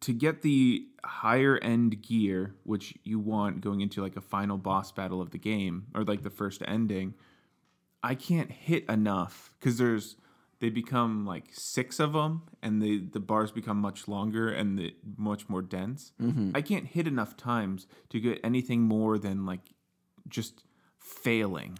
to 0.00 0.12
get 0.12 0.42
the 0.42 0.86
higher 1.04 1.58
end 1.58 2.02
gear, 2.02 2.54
which 2.64 2.94
you 3.04 3.18
want 3.18 3.60
going 3.60 3.80
into 3.80 4.02
like 4.02 4.16
a 4.16 4.20
final 4.20 4.58
boss 4.58 4.92
battle 4.92 5.20
of 5.20 5.30
the 5.30 5.38
game 5.38 5.86
or 5.94 6.04
like 6.04 6.22
the 6.22 6.30
first 6.30 6.62
ending, 6.66 7.14
I 8.02 8.14
can't 8.14 8.50
hit 8.50 8.84
enough 8.88 9.52
because 9.58 9.78
there's 9.78 10.16
they 10.60 10.70
become 10.70 11.26
like 11.26 11.44
six 11.52 12.00
of 12.00 12.12
them 12.12 12.42
and 12.62 12.80
the 12.80 13.06
the 13.12 13.20
bars 13.20 13.50
become 13.50 13.78
much 13.78 14.08
longer 14.08 14.48
and 14.48 14.78
the, 14.78 14.94
much 15.16 15.48
more 15.48 15.62
dense. 15.62 16.12
Mm-hmm. 16.20 16.52
I 16.54 16.62
can't 16.62 16.86
hit 16.86 17.06
enough 17.06 17.36
times 17.36 17.86
to 18.10 18.20
get 18.20 18.40
anything 18.42 18.82
more 18.82 19.18
than 19.18 19.46
like 19.46 19.60
just 20.28 20.64
failing. 21.00 21.78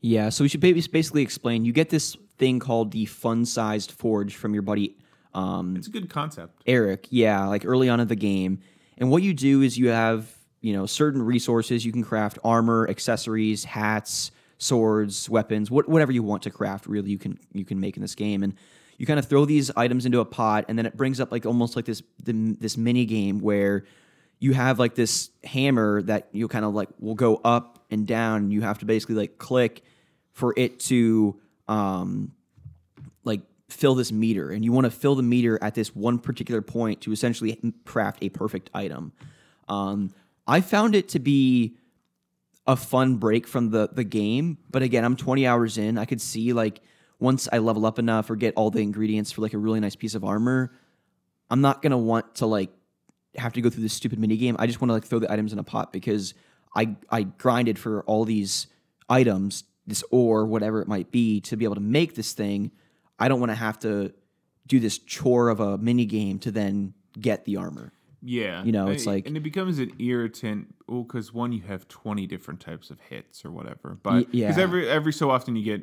Yeah, 0.00 0.28
so 0.28 0.44
we 0.44 0.48
should 0.48 0.60
basically 0.60 1.22
explain. 1.22 1.64
You 1.64 1.72
get 1.72 1.90
this 1.90 2.16
thing 2.38 2.60
called 2.60 2.92
the 2.92 3.06
fun-sized 3.06 3.90
forge 3.90 4.36
from 4.36 4.54
your 4.54 4.62
buddy 4.62 4.96
um, 5.34 5.76
It's 5.76 5.86
a 5.86 5.90
good 5.90 6.10
concept. 6.10 6.62
Erik, 6.66 7.06
yeah, 7.10 7.46
like 7.46 7.64
early 7.64 7.88
on 7.88 8.00
in 8.00 8.08
the 8.08 8.16
game. 8.16 8.60
And 8.96 9.10
what 9.10 9.22
you 9.22 9.32
do 9.32 9.62
is 9.62 9.78
you 9.78 9.88
have, 9.88 10.32
you 10.60 10.72
know, 10.72 10.86
certain 10.86 11.22
resources 11.22 11.84
you 11.84 11.92
can 11.92 12.02
craft 12.02 12.38
armor, 12.42 12.88
accessories, 12.88 13.64
hats, 13.64 14.32
swords, 14.58 15.30
weapons, 15.30 15.70
what, 15.70 15.88
whatever 15.88 16.12
you 16.12 16.22
want 16.22 16.42
to 16.42 16.50
craft 16.50 16.86
really 16.86 17.10
you 17.10 17.18
can 17.18 17.38
you 17.52 17.64
can 17.64 17.78
make 17.78 17.96
in 17.96 18.02
this 18.02 18.14
game 18.14 18.42
and 18.42 18.54
you 18.98 19.06
kind 19.06 19.18
of 19.18 19.26
throw 19.26 19.44
these 19.44 19.70
items 19.76 20.04
into 20.04 20.18
a 20.20 20.24
pot 20.24 20.64
and 20.68 20.76
then 20.76 20.84
it 20.84 20.96
brings 20.96 21.20
up 21.20 21.30
like 21.30 21.46
almost 21.46 21.76
like 21.76 21.84
this 21.84 22.02
the, 22.24 22.56
this 22.58 22.76
mini 22.76 23.04
game 23.04 23.38
where 23.38 23.84
you 24.40 24.52
have 24.52 24.78
like 24.78 24.94
this 24.94 25.30
hammer 25.44 26.02
that 26.02 26.28
you 26.32 26.48
kind 26.48 26.64
of 26.64 26.74
like 26.74 26.88
will 26.98 27.14
go 27.14 27.36
up 27.44 27.84
and 27.90 28.06
down 28.06 28.42
and 28.42 28.52
you 28.52 28.60
have 28.60 28.78
to 28.78 28.84
basically 28.84 29.14
like 29.14 29.38
click 29.38 29.82
for 30.32 30.52
it 30.56 30.80
to 30.80 31.40
um 31.68 32.32
like 33.24 33.40
fill 33.68 33.94
this 33.94 34.10
meter 34.10 34.50
and 34.50 34.64
you 34.64 34.72
want 34.72 34.84
to 34.86 34.90
fill 34.90 35.14
the 35.14 35.22
meter 35.22 35.58
at 35.62 35.74
this 35.74 35.94
one 35.94 36.18
particular 36.18 36.62
point 36.62 37.02
to 37.02 37.12
essentially 37.12 37.58
craft 37.84 38.18
a 38.22 38.28
perfect 38.28 38.70
item. 38.74 39.12
Um, 39.68 40.14
i 40.46 40.62
found 40.62 40.94
it 40.94 41.10
to 41.10 41.18
be 41.18 41.76
a 42.66 42.74
fun 42.74 43.16
break 43.16 43.46
from 43.46 43.70
the 43.70 43.88
the 43.92 44.04
game 44.04 44.56
but 44.70 44.82
again 44.82 45.04
i'm 45.04 45.16
20 45.16 45.46
hours 45.46 45.76
in. 45.78 45.98
I 45.98 46.06
could 46.06 46.20
see 46.20 46.52
like 46.52 46.80
once 47.20 47.48
i 47.52 47.58
level 47.58 47.84
up 47.84 47.98
enough 47.98 48.30
or 48.30 48.36
get 48.36 48.54
all 48.56 48.70
the 48.70 48.80
ingredients 48.80 49.32
for 49.32 49.42
like 49.42 49.52
a 49.52 49.58
really 49.58 49.80
nice 49.80 49.96
piece 49.96 50.14
of 50.14 50.24
armor 50.24 50.72
i'm 51.50 51.60
not 51.60 51.82
gonna 51.82 51.98
want 51.98 52.36
to 52.36 52.46
like 52.46 52.70
have 53.36 53.52
to 53.52 53.60
go 53.60 53.68
through 53.68 53.82
this 53.82 53.92
stupid 53.92 54.18
mini 54.18 54.36
game 54.38 54.56
i 54.58 54.66
just 54.66 54.80
want 54.80 54.88
to 54.88 54.94
like 54.94 55.04
throw 55.04 55.18
the 55.18 55.30
items 55.30 55.52
in 55.52 55.58
a 55.58 55.64
pot 55.64 55.92
because 55.92 56.32
i 56.74 56.96
i 57.10 57.22
grinded 57.22 57.78
for 57.78 58.02
all 58.04 58.24
these 58.24 58.66
items 59.10 59.64
this 59.86 60.02
ore 60.10 60.46
whatever 60.46 60.80
it 60.80 60.88
might 60.88 61.10
be 61.10 61.40
to 61.40 61.56
be 61.56 61.64
able 61.64 61.74
to 61.74 61.80
make 61.80 62.14
this 62.14 62.32
thing 62.32 62.70
i 63.18 63.28
don't 63.28 63.40
want 63.40 63.50
to 63.50 63.56
have 63.56 63.78
to 63.78 64.12
do 64.66 64.78
this 64.80 64.98
chore 64.98 65.48
of 65.48 65.60
a 65.60 65.78
mini 65.78 66.04
game 66.04 66.38
to 66.38 66.50
then 66.50 66.92
get 67.20 67.44
the 67.44 67.56
armor 67.56 67.92
Yeah, 68.20 68.64
You 68.64 68.72
know, 68.72 68.88
it's 68.88 69.06
like- 69.06 69.26
and 69.28 69.36
it 69.36 69.42
becomes 69.44 69.78
an 69.78 69.92
irritant. 70.00 70.74
Well, 70.88 71.04
because 71.04 71.32
one, 71.32 71.52
you 71.52 71.62
have 71.62 71.86
twenty 71.86 72.26
different 72.26 72.58
types 72.60 72.90
of 72.90 72.98
hits 73.00 73.44
or 73.44 73.50
whatever, 73.52 73.96
but 74.02 74.12
Y- 74.12 74.26
because 74.32 74.58
every 74.58 74.88
every 74.88 75.12
so 75.12 75.30
often 75.30 75.54
you 75.56 75.62
get 75.64 75.82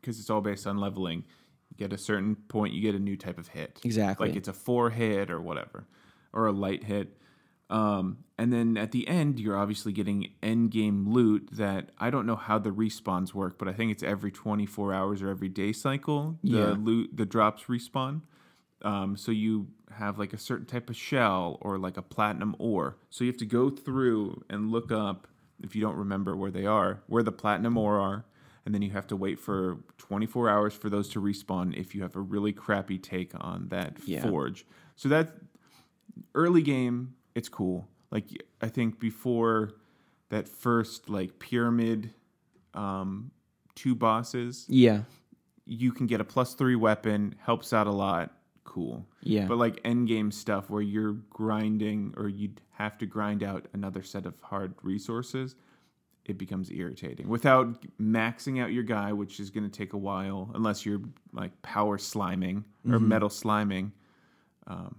because 0.00 0.20
it's 0.20 0.30
all 0.30 0.40
based 0.40 0.66
on 0.68 0.78
leveling. 0.78 1.24
You 1.70 1.76
get 1.76 1.92
a 1.92 1.98
certain 1.98 2.36
point, 2.36 2.72
you 2.74 2.80
get 2.80 2.94
a 2.94 2.98
new 3.00 3.16
type 3.16 3.38
of 3.38 3.48
hit. 3.48 3.80
Exactly. 3.84 4.28
like 4.28 4.36
it's 4.36 4.46
a 4.48 4.52
four 4.52 4.90
hit 4.90 5.30
or 5.30 5.40
whatever, 5.40 5.86
or 6.32 6.46
a 6.46 6.52
light 6.52 6.84
hit. 6.84 7.18
Um, 7.74 8.18
and 8.38 8.52
then 8.52 8.76
at 8.76 8.92
the 8.92 9.08
end, 9.08 9.40
you're 9.40 9.56
obviously 9.56 9.92
getting 9.92 10.32
end 10.42 10.70
game 10.70 11.08
loot 11.08 11.48
that 11.52 11.90
I 11.98 12.08
don't 12.10 12.24
know 12.24 12.36
how 12.36 12.58
the 12.58 12.70
respawns 12.70 13.34
work, 13.34 13.58
but 13.58 13.66
I 13.66 13.72
think 13.72 13.90
it's 13.90 14.02
every 14.02 14.30
24 14.30 14.92
hours 14.92 15.22
or 15.22 15.28
every 15.28 15.48
day 15.48 15.72
cycle. 15.72 16.38
The 16.44 16.50
Yeah. 16.58 16.76
loot, 16.78 17.16
the 17.16 17.26
drops 17.26 17.64
respawn. 17.64 18.20
Um, 18.82 19.16
so 19.16 19.32
you 19.32 19.66
have 19.90 20.18
like 20.20 20.32
a 20.32 20.38
certain 20.38 20.66
type 20.66 20.88
of 20.88 20.94
shell 20.96 21.58
or 21.62 21.76
like 21.78 21.96
a 21.96 22.02
platinum 22.02 22.54
ore. 22.60 22.96
So 23.10 23.24
you 23.24 23.30
have 23.30 23.38
to 23.38 23.46
go 23.46 23.70
through 23.70 24.44
and 24.48 24.70
look 24.70 24.92
up 24.92 25.26
if 25.60 25.74
you 25.74 25.80
don't 25.82 25.96
remember 25.96 26.36
where 26.36 26.50
they 26.52 26.66
are, 26.66 27.02
where 27.08 27.22
the 27.24 27.32
platinum 27.32 27.76
ore 27.76 27.98
are, 27.98 28.24
and 28.64 28.72
then 28.74 28.82
you 28.82 28.90
have 28.90 29.06
to 29.08 29.16
wait 29.16 29.40
for 29.40 29.78
24 29.98 30.48
hours 30.48 30.74
for 30.74 30.88
those 30.90 31.08
to 31.10 31.20
respawn 31.20 31.76
if 31.76 31.92
you 31.94 32.02
have 32.02 32.14
a 32.14 32.20
really 32.20 32.52
crappy 32.52 32.98
take 32.98 33.32
on 33.40 33.66
that 33.68 33.98
Yeah. 34.06 34.22
forge. 34.22 34.64
So 34.94 35.08
that 35.08 35.34
early 36.34 36.62
game, 36.62 37.14
it's 37.34 37.48
cool. 37.48 37.86
Like 38.10 38.26
I 38.60 38.68
think 38.68 38.98
before 39.00 39.72
that 40.30 40.48
first 40.48 41.08
like 41.08 41.38
pyramid 41.38 42.10
um 42.74 43.30
two 43.74 43.94
bosses, 43.94 44.66
yeah 44.68 45.02
you 45.66 45.92
can 45.92 46.06
get 46.06 46.20
a 46.20 46.24
plus 46.24 46.52
three 46.54 46.76
weapon, 46.76 47.34
helps 47.40 47.72
out 47.72 47.86
a 47.86 47.90
lot. 47.90 48.30
Cool. 48.64 49.06
yeah 49.22 49.46
But 49.46 49.56
like 49.58 49.80
end 49.84 50.08
game 50.08 50.30
stuff 50.30 50.68
where 50.68 50.82
you're 50.82 51.14
grinding 51.30 52.12
or 52.18 52.28
you'd 52.28 52.60
have 52.72 52.98
to 52.98 53.06
grind 53.06 53.42
out 53.42 53.66
another 53.72 54.02
set 54.02 54.26
of 54.26 54.34
hard 54.42 54.74
resources, 54.82 55.54
it 56.26 56.36
becomes 56.38 56.70
irritating. 56.70 57.28
Without 57.28 57.82
maxing 58.00 58.60
out 58.62 58.72
your 58.72 58.82
guy, 58.82 59.12
which 59.12 59.40
is 59.40 59.48
going 59.50 59.64
to 59.64 59.70
take 59.70 59.92
a 59.94 59.98
while, 59.98 60.50
unless 60.54 60.84
you're 60.84 61.00
like 61.32 61.52
power 61.62 61.96
sliming 61.98 62.64
or 62.86 62.98
Mm-hmm. 62.98 63.08
metal 63.08 63.28
sliming. 63.30 63.92
Um, 64.66 64.96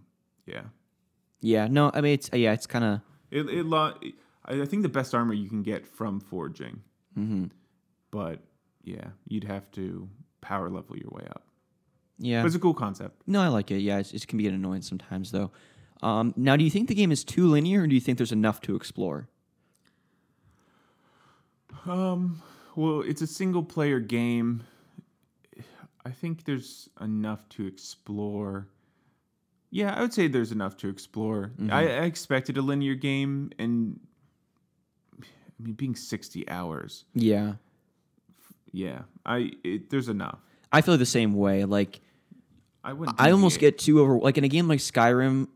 yeah. 0.48 0.64
Yeah 1.42 1.68
no 1.68 1.92
i 1.94 2.02
mean 2.02 2.14
it's 2.14 2.30
yeah 2.34 2.54
it's 2.54 2.66
kind 2.68 2.84
of 2.86 3.02
It, 3.32 3.48
it 3.50 3.66
lo- 3.66 3.94
I 4.46 4.66
think 4.66 4.84
the 4.84 4.90
best 4.90 5.16
armor 5.16 5.34
you 5.34 5.50
can 5.50 5.64
get 5.64 5.88
from 5.88 6.20
forging. 6.20 6.82
Mm-hmm. 7.18 7.46
But 8.12 8.42
yeah, 8.84 9.08
you'd 9.28 9.44
have 9.46 9.72
to 9.72 10.08
power 10.42 10.70
level 10.70 10.96
your 10.96 11.10
way 11.10 11.26
up. 11.32 11.44
yeah 12.20 12.42
But 12.44 12.48
it's 12.48 12.56
a 12.56 12.60
cool 12.60 12.76
concept. 12.76 13.24
No, 13.26 13.42
I 13.42 13.48
like 13.48 13.72
it. 13.72 13.80
Yeah, 13.80 13.98
it's, 13.98 14.14
it 14.14 14.28
can 14.28 14.38
be 14.38 14.48
an 14.48 14.54
annoyance 14.54 14.88
sometimes, 14.88 15.32
though. 15.32 15.50
Um, 16.04 16.34
now, 16.38 16.56
do 16.56 16.64
you 16.64 16.70
think 16.70 16.88
the 16.90 16.94
game 16.94 17.12
is 17.12 17.24
too 17.24 17.48
linear, 17.48 17.82
or 17.82 17.88
do 17.88 17.96
you 17.96 18.02
think 18.02 18.20
there's 18.20 18.32
enough 18.32 18.62
to 18.62 18.76
explore? 18.76 19.28
Um, 21.86 22.42
well, 22.76 23.02
it's 23.02 23.22
a 23.24 23.28
single 23.28 23.64
player 23.64 24.00
game. 24.00 24.64
I 26.06 26.12
think 26.12 26.44
there's 26.46 26.88
enough 27.02 27.48
to 27.50 27.66
explore. 27.66 28.68
Yeah, 29.76 29.94
I 29.94 30.00
would 30.00 30.14
say 30.14 30.30
there's 30.30 30.54
enough 30.54 30.78
to 30.78 30.88
explore. 30.88 31.52
I, 31.60 31.62
mm-hmm. 31.62 31.74
I 31.74 31.82
expected 32.06 32.56
a 32.56 32.62
linear 32.62 32.96
game, 32.96 33.52
and 33.60 34.00
I 35.22 35.26
mean, 35.60 35.74
being 35.74 35.98
60 35.98 36.48
hours. 36.48 37.04
Yeah, 37.14 37.56
Yeah, 38.72 39.02
I 39.26 39.52
it, 39.66 39.90
there's 39.90 40.08
enough. 40.08 40.40
I 40.72 40.80
feel 40.80 40.98
the 40.98 41.06
same 41.06 41.34
way. 41.34 41.66
Like, 41.66 42.00
I 42.86 42.94
wouldn't. 42.94 43.20
I 43.20 43.32
almost 43.32 43.60
get 43.60 43.78
too 43.78 44.00
over 44.00 44.18
like 44.18 44.38
in 44.38 44.46
a 44.46 44.48
game 44.48 44.70
like 44.70 44.80
Skyrim, 44.80 45.50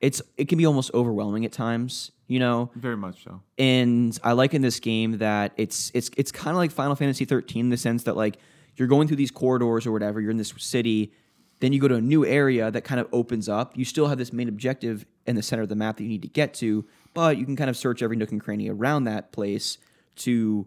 it's 0.00 0.22
it 0.36 0.48
can 0.48 0.56
be 0.56 0.64
almost 0.64 0.94
overwhelming 0.94 1.44
at 1.44 1.50
times, 1.50 2.12
you 2.28 2.38
know. 2.38 2.70
very 2.76 2.96
much 2.96 3.24
so. 3.24 3.42
And 3.58 4.16
I 4.22 4.34
like 4.34 4.54
in 4.54 4.62
this 4.62 4.78
game 4.78 5.18
that 5.18 5.52
it's 5.56 5.90
it's 5.94 6.12
it's 6.16 6.30
kind 6.30 6.54
of 6.54 6.58
like 6.58 6.70
Final 6.70 6.94
Fantasy 6.94 7.24
13 7.24 7.64
in 7.64 7.70
the 7.70 7.76
sense 7.76 8.04
that 8.04 8.16
like 8.16 8.38
you're 8.76 8.86
going 8.86 9.08
through 9.08 9.16
these 9.16 9.32
corridors 9.32 9.84
or 9.84 9.90
whatever, 9.90 10.20
you're 10.20 10.30
in 10.30 10.36
this 10.36 10.54
city, 10.58 11.12
then 11.62 11.72
you 11.72 11.78
go 11.78 11.86
to 11.86 11.94
a 11.94 12.00
new 12.00 12.26
area 12.26 12.72
that 12.72 12.82
kind 12.82 13.00
of 13.00 13.06
opens 13.12 13.48
up. 13.48 13.78
You 13.78 13.84
still 13.84 14.08
have 14.08 14.18
this 14.18 14.32
main 14.32 14.48
objective 14.48 15.06
in 15.28 15.36
the 15.36 15.42
center 15.42 15.62
of 15.62 15.68
the 15.68 15.76
map 15.76 15.96
that 15.96 16.02
you 16.02 16.08
need 16.08 16.22
to 16.22 16.28
get 16.28 16.54
to, 16.54 16.84
but 17.14 17.36
you 17.36 17.44
can 17.44 17.54
kind 17.54 17.70
of 17.70 17.76
search 17.76 18.02
every 18.02 18.16
nook 18.16 18.32
and 18.32 18.40
cranny 18.40 18.68
around 18.68 19.04
that 19.04 19.30
place 19.30 19.78
to 20.16 20.66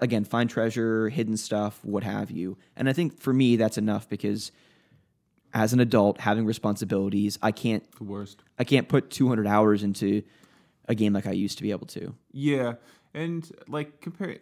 again 0.00 0.24
find 0.24 0.48
treasure, 0.48 1.08
hidden 1.08 1.36
stuff, 1.36 1.80
what 1.84 2.04
have 2.04 2.30
you. 2.30 2.56
And 2.76 2.88
I 2.88 2.92
think 2.92 3.18
for 3.18 3.32
me 3.32 3.56
that's 3.56 3.76
enough 3.76 4.08
because 4.08 4.52
as 5.52 5.72
an 5.72 5.80
adult 5.80 6.20
having 6.20 6.46
responsibilities, 6.46 7.40
I 7.42 7.50
can't 7.50 7.82
The 7.98 8.04
worst. 8.04 8.44
I 8.56 8.62
can't 8.62 8.88
put 8.88 9.10
200 9.10 9.48
hours 9.48 9.82
into 9.82 10.22
a 10.86 10.94
game 10.94 11.12
like 11.12 11.26
I 11.26 11.32
used 11.32 11.56
to 11.56 11.64
be 11.64 11.72
able 11.72 11.88
to. 11.88 12.14
Yeah, 12.30 12.74
and 13.14 13.50
like 13.66 14.00
compare, 14.00 14.36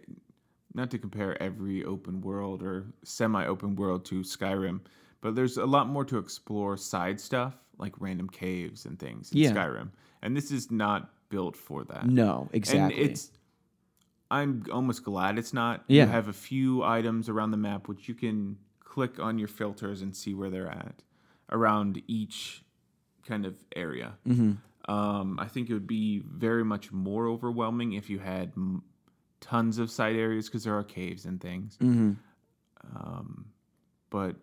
not 0.74 0.90
to 0.90 0.98
compare 0.98 1.42
every 1.42 1.82
open 1.82 2.20
world 2.20 2.62
or 2.62 2.88
semi-open 3.04 3.76
world 3.76 4.04
to 4.06 4.16
Skyrim, 4.16 4.80
but 5.24 5.34
there's 5.34 5.56
a 5.56 5.64
lot 5.64 5.88
more 5.88 6.04
to 6.04 6.18
explore 6.18 6.76
side 6.76 7.18
stuff 7.18 7.54
like 7.78 7.94
random 7.98 8.28
caves 8.28 8.84
and 8.84 8.98
things 8.98 9.32
in 9.32 9.38
Yeah. 9.38 9.52
Skyrim, 9.52 9.88
and 10.22 10.36
this 10.36 10.50
is 10.52 10.70
not 10.70 11.10
built 11.30 11.56
for 11.56 11.82
that. 11.84 12.06
No, 12.06 12.48
exactly. 12.52 13.00
And 13.00 13.10
it's 13.10 13.30
I'm 14.30 14.64
almost 14.70 15.02
glad 15.02 15.38
it's 15.38 15.54
not. 15.54 15.82
Yeah. 15.88 16.04
You 16.04 16.10
have 16.10 16.28
a 16.28 16.32
few 16.32 16.82
items 16.82 17.28
around 17.30 17.50
the 17.52 17.56
map 17.56 17.88
which 17.88 18.06
you 18.06 18.14
can 18.14 18.58
click 18.80 19.18
on 19.18 19.38
your 19.38 19.48
filters 19.48 20.02
and 20.02 20.14
see 20.14 20.34
where 20.34 20.50
they're 20.50 20.70
at 20.70 21.02
around 21.50 22.02
each 22.06 22.62
kind 23.26 23.46
of 23.46 23.56
area. 23.74 24.14
Mm-hmm. 24.28 24.92
Um, 24.92 25.38
I 25.40 25.46
think 25.46 25.70
it 25.70 25.72
would 25.72 25.86
be 25.86 26.18
very 26.20 26.64
much 26.64 26.92
more 26.92 27.26
overwhelming 27.28 27.94
if 27.94 28.10
you 28.10 28.18
had 28.18 28.52
m- 28.56 28.82
tons 29.40 29.78
of 29.78 29.90
side 29.90 30.16
areas 30.16 30.48
because 30.48 30.64
there 30.64 30.76
are 30.76 30.84
caves 30.84 31.24
and 31.24 31.40
things. 31.40 31.78
Mm-hmm. 31.80 32.12
Um, 32.94 33.46
but 34.10 34.36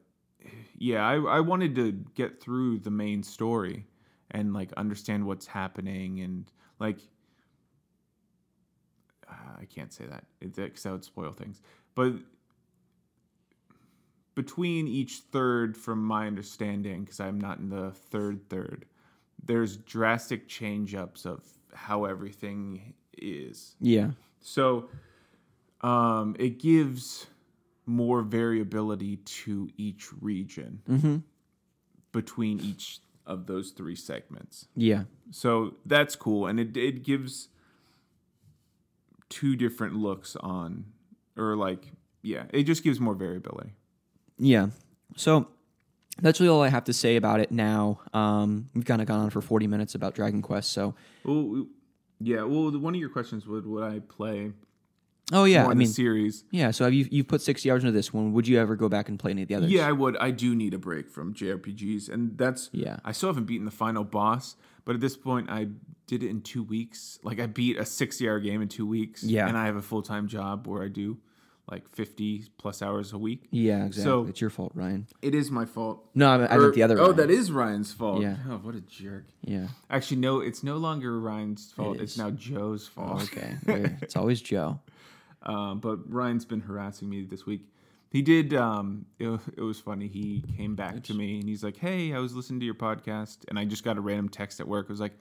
yeah, 0.78 1.08
I, 1.08 1.16
I 1.16 1.40
wanted 1.40 1.76
to 1.76 1.92
get 2.16 2.42
through 2.42 2.80
the 2.80 2.92
main 2.92 3.24
story 3.24 3.86
and 4.32 4.54
like 4.54 4.72
understand 4.74 5.26
what's 5.26 5.46
happening 5.48 6.22
and 6.22 6.52
like 6.80 6.98
uh, 9.30 9.58
I 9.62 9.66
can't 9.66 9.94
say 9.94 10.06
that 10.06 10.26
because 10.40 10.84
that 10.84 10.92
would 10.92 11.06
spoil 11.06 11.32
things. 11.32 11.62
But 11.96 12.14
between 14.36 14.88
each 14.88 15.20
third, 15.32 15.78
from 15.78 16.04
my 16.04 16.28
understanding, 16.28 17.04
because 17.04 17.20
I'm 17.20 17.40
not 17.40 17.60
in 17.60 17.70
the 17.70 17.92
third 17.92 18.50
third, 18.50 18.86
there's 19.44 19.78
drastic 19.78 20.48
change 20.48 20.96
ups 20.96 21.26
of 21.26 21.44
how 21.74 22.06
everything 22.06 22.94
is. 23.18 23.76
Yeah. 23.80 24.12
So 24.40 24.90
um, 25.82 26.36
it 26.40 26.60
gives 26.60 27.28
more 27.92 28.22
variability 28.22 29.18
to 29.18 29.70
each 29.78 30.08
region 30.22 30.82
Mm-hmm. 30.90 31.18
between 32.12 32.60
each 32.60 33.00
of 33.26 33.46
those 33.48 33.72
three 33.72 33.96
segments. 33.96 34.68
Yeah. 34.76 35.04
So 35.32 35.76
that's 35.86 36.16
cool, 36.16 36.48
and 36.48 36.60
it 36.60 36.76
it 36.76 37.04
gives 37.04 37.50
two 39.30 39.56
different 39.56 39.96
looks 39.96 40.36
on, 40.38 40.86
or 41.38 41.56
like 41.56 41.86
yeah, 42.22 42.44
it 42.52 42.64
just 42.64 42.84
gives 42.84 43.00
more 43.00 43.16
variability. 43.16 43.72
Yeah. 44.38 44.68
So 45.16 45.48
that's 46.22 46.40
really 46.40 46.50
all 46.52 46.62
I 46.62 46.70
have 46.70 46.84
to 46.86 46.94
say 46.94 47.16
about 47.16 47.40
it 47.40 47.52
now. 47.52 48.00
Um, 48.14 48.70
we've 48.74 48.86
kind 48.86 49.02
of 49.02 49.08
gone 49.08 49.20
on 49.22 49.30
for 49.30 49.42
40 49.42 49.68
minutes 49.68 49.96
about 49.96 50.14
Dragon 50.14 50.42
Quest. 50.42 50.72
So, 50.72 50.94
Well, 51.24 51.66
yeah. 52.20 52.44
Well, 52.44 52.72
one 52.78 52.94
of 52.94 53.00
your 53.00 53.10
questions 53.10 53.48
would 53.48 53.66
would 53.66 53.84
I 53.84 54.00
play 54.00 54.52
oh 55.32 55.44
yeah, 55.46 55.66
I 55.68 55.74
mean, 55.74 55.88
series? 55.88 56.44
yeah. 56.52 56.72
So 56.72 56.84
have 56.86 56.94
you 56.94 57.08
you've 57.12 57.28
put 57.28 57.42
60 57.42 57.70
hours 57.72 57.84
into 57.84 57.92
this 57.92 58.14
one? 58.14 58.34
Would 58.34 58.48
you 58.48 58.60
ever 58.60 58.76
go 58.76 58.90
back 58.90 59.10
and 59.10 59.20
play 59.20 59.32
any 59.32 59.42
of 59.44 59.48
the 59.48 59.56
others? 59.56 59.72
Yeah, 59.72 59.88
I 59.88 59.92
would. 59.92 60.18
I 60.18 60.32
do 60.32 60.56
need 60.56 60.74
a 60.74 60.78
break 60.80 61.10
from 61.10 61.34
JRPGs, 61.34 62.10
and 62.10 62.38
that's 62.38 62.70
Yeah. 62.72 62.98
I 63.06 63.12
still 63.12 63.30
haven't 63.30 63.46
beaten 63.46 63.66
the 63.66 63.72
final 63.72 64.04
boss, 64.04 64.56
but 64.86 64.96
at 64.96 65.02
this 65.02 65.16
point, 65.18 65.50
I 65.50 65.68
did 66.08 66.24
it 66.24 66.30
in 66.30 66.42
two 66.42 66.64
weeks. 66.64 67.20
Like 67.24 67.40
I 67.40 67.46
beat 67.48 67.78
a 67.78 67.86
sixty-hour 67.86 68.40
game 68.40 68.62
in 68.62 68.68
two 68.68 68.86
weeks. 68.88 69.24
Yeah. 69.24 69.48
and 69.48 69.58
I 69.58 69.66
have 69.66 69.76
a 69.76 69.82
full-time 69.82 70.28
job 70.28 70.68
where 70.68 70.84
I 70.84 70.88
do 70.88 71.18
like 71.72 71.88
fifty 71.96 72.44
plus 72.58 72.82
hours 72.82 73.14
a 73.14 73.18
week. 73.18 73.48
Yeah. 73.52 73.86
Exactly. 73.86 74.04
So- 74.04 74.26
it's 74.28 74.42
your 74.42 74.50
fault, 74.50 74.74
Ryan. 74.76 75.08
It 75.22 75.34
is 75.34 75.50
my 75.52 75.64
fault. 75.66 76.04
No, 76.16 76.28
I, 76.30 76.46
I 76.48 76.56
Or- 76.58 76.62
meant 76.64 76.74
the 76.76 76.82
er, 76.82 76.86
other. 76.86 77.00
Oh, 77.00 77.04
Ryan. 77.06 77.16
that 77.18 77.30
is 77.32 77.52
Ryan's 77.52 77.94
fault. 77.94 78.22
Yeah. 78.22 78.36
Oh, 78.50 78.58
what 78.58 78.76
a 78.76 78.82
jerk. 78.82 79.26
Yeah. 79.44 79.68
Actually, 79.90 80.18
no, 80.18 80.42
it's 80.42 80.64
no 80.64 80.76
longer 80.78 81.18
Ryan's 81.18 81.72
fault. 81.72 81.98
is. 81.98 82.02
It's 82.04 82.18
now 82.18 82.32
Joe's 82.32 82.88
fault. 82.88 83.24
Okay. 83.24 83.56
It's 84.02 84.18
always 84.18 84.42
Joe. 84.42 84.80
Um, 85.44 85.80
but 85.80 86.00
Ryan's 86.12 86.46
been 86.46 86.62
harassing 86.62 87.10
me 87.10 87.24
this 87.24 87.46
week. 87.46 87.68
He 88.10 88.22
did. 88.22 88.54
Um, 88.54 89.06
it, 89.20 89.28
it 89.58 89.62
was 89.62 89.80
funny. 89.80 90.08
He 90.08 90.44
came 90.58 90.76
back 90.76 91.02
to 91.04 91.14
me 91.14 91.40
and 91.40 91.48
he's 91.48 91.64
like, 91.64 91.78
"Hey, 91.78 92.14
I 92.14 92.20
was 92.20 92.36
listening 92.36 92.60
to 92.60 92.66
your 92.66 92.76
podcast, 92.76 93.40
and 93.48 93.58
I 93.58 93.66
just 93.66 93.84
got 93.84 93.98
a 93.98 94.02
random 94.02 94.28
text 94.30 94.60
at 94.60 94.68
work. 94.68 94.86
It 94.86 94.92
was 94.92 95.00
like, 95.00 95.14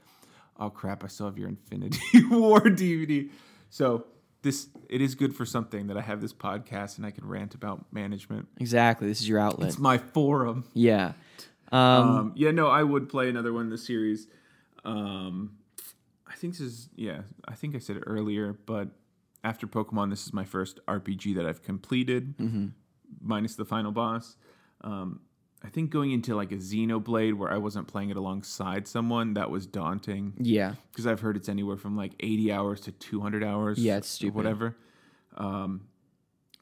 oh 0.58 0.70
crap, 0.70 1.02
I 1.04 1.06
still 1.06 1.26
have 1.26 1.38
your 1.38 1.48
Infinity 1.48 2.00
War 2.30 2.60
DVD. 2.60 3.30
So 3.70 4.06
this 4.42 4.68
it 4.88 5.00
is 5.00 5.14
good 5.14 5.34
for 5.36 5.46
something 5.46 5.86
that 5.86 5.96
I 5.96 6.00
have 6.02 6.20
this 6.20 6.32
podcast 6.32 6.96
and 6.96 7.06
I 7.06 7.10
can 7.12 7.26
rant 7.26 7.54
about 7.54 7.84
management. 7.92 8.48
Exactly. 8.58 9.06
This 9.06 9.20
is 9.20 9.28
your 9.28 9.38
outlet. 9.38 9.68
It's 9.68 9.78
my 9.78 9.98
forum. 9.98 10.64
yeah. 10.74 11.12
Um, 11.72 11.80
Um, 11.80 12.32
yeah, 12.34 12.50
no, 12.50 12.66
I 12.66 12.82
would 12.82 13.08
play 13.08 13.28
another 13.28 13.52
one 13.52 13.66
in 13.66 13.70
the 13.70 13.78
series. 13.78 14.26
Um, 14.84 15.52
I 16.26 16.34
think 16.34 16.54
this 16.54 16.60
is 16.62 16.88
yeah. 16.96 17.20
I 17.46 17.54
think 17.54 17.74
I 17.76 17.78
said 17.78 17.96
it 17.96 18.02
earlier, 18.06 18.56
but 18.66 18.88
after 19.42 19.66
Pokemon, 19.66 20.10
this 20.10 20.26
is 20.26 20.32
my 20.32 20.44
first 20.44 20.80
RPG 20.86 21.34
that 21.36 21.46
I've 21.46 21.62
completed, 21.62 22.34
minus 23.20 23.54
the 23.54 23.64
final 23.64 23.92
boss. 23.92 24.36
Um, 24.82 25.20
I 25.62 25.68
think 25.68 25.90
going 25.90 26.12
into 26.12 26.34
like 26.34 26.52
a 26.52 26.56
Xenoblade 26.56 27.34
where 27.34 27.52
I 27.52 27.58
wasn't 27.58 27.86
playing 27.86 28.10
it 28.10 28.16
alongside 28.16 28.88
someone 28.88 29.34
that 29.34 29.50
was 29.50 29.66
daunting 29.66 30.32
yeah. 30.38 30.74
because 30.90 31.06
I've 31.06 31.20
heard 31.20 31.36
it's 31.36 31.50
anywhere 31.50 31.76
from 31.76 31.96
like 31.96 32.12
80 32.20 32.50
hours 32.52 32.80
to 32.82 32.92
200 32.92 33.44
hours. 33.44 33.78
Yeah, 33.78 33.98
it's 33.98 34.08
or 34.08 34.16
stupid. 34.16 34.36
Whatever. 34.36 34.76
Um, 35.36 35.82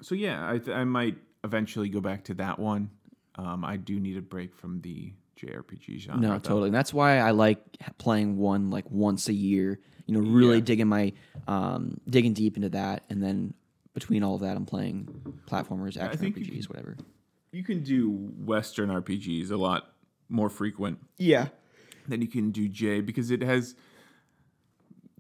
so 0.03 0.15
yeah, 0.15 0.51
I, 0.51 0.59
th- 0.59 0.77
I 0.77 0.85
might 0.85 1.17
eventually 1.45 1.89
go 1.89 2.01
back 2.01 2.25
to 2.25 2.35
that 2.35 2.59
one. 2.59 2.91
Um, 3.37 3.65
I 3.65 3.77
do 3.77 4.01
need 4.01 4.17
a 4.17 4.23
break 4.23 4.53
from 4.55 4.81
the 4.81 5.13
JRPG 5.41 6.01
genre. 6.01 6.21
No, 6.21 6.33
though. 6.33 6.39
totally. 6.39 6.67
And 6.69 6.75
that's 6.75 6.93
why 6.93 7.19
I 7.19 7.31
like 7.31 7.61
playing 7.99 8.37
one 8.37 8.71
like 8.71 8.91
once 8.91 9.29
a 9.29 9.33
year. 9.33 9.79
You 10.09 10.15
know, 10.15 10.21
really 10.21 10.57
Yeah. 10.57 10.65
digging 10.65 10.89
my 10.89 11.13
um, 11.47 12.01
digging 12.09 12.33
deep 12.33 12.57
into 12.57 12.71
that, 12.71 13.05
and 13.11 13.23
then 13.23 13.55
between 13.95 14.23
all 14.25 14.35
of 14.35 14.41
that, 14.41 14.57
I'm 14.57 14.67
playing 14.67 15.07
platformers, 15.47 15.97
action 15.97 16.19
think 16.19 16.37
you 16.39 16.45
RPGs, 16.45 16.67
can- 16.67 16.75
whatever. 16.75 16.97
You 17.53 17.63
can 17.63 17.83
do 17.83 18.11
Western 18.11 18.89
RPGs 18.91 19.51
a 19.51 19.57
lot 19.57 19.95
more 20.29 20.49
frequent 20.51 20.99
Yeah. 21.19 21.49
than 22.07 22.21
you 22.23 22.29
can 22.29 22.51
do 22.51 22.69
J 22.69 23.01
because 23.01 23.31
it 23.31 23.43
has 23.43 23.75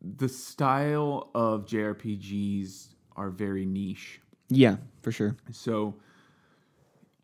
the 0.02 0.28
style 0.28 1.30
of 1.34 1.66
JRPGs 1.66 2.94
are 3.16 3.30
very 3.30 3.64
niche. 3.66 4.20
Yeah, 4.48 4.76
for 5.02 5.12
sure. 5.12 5.36
So 5.50 5.96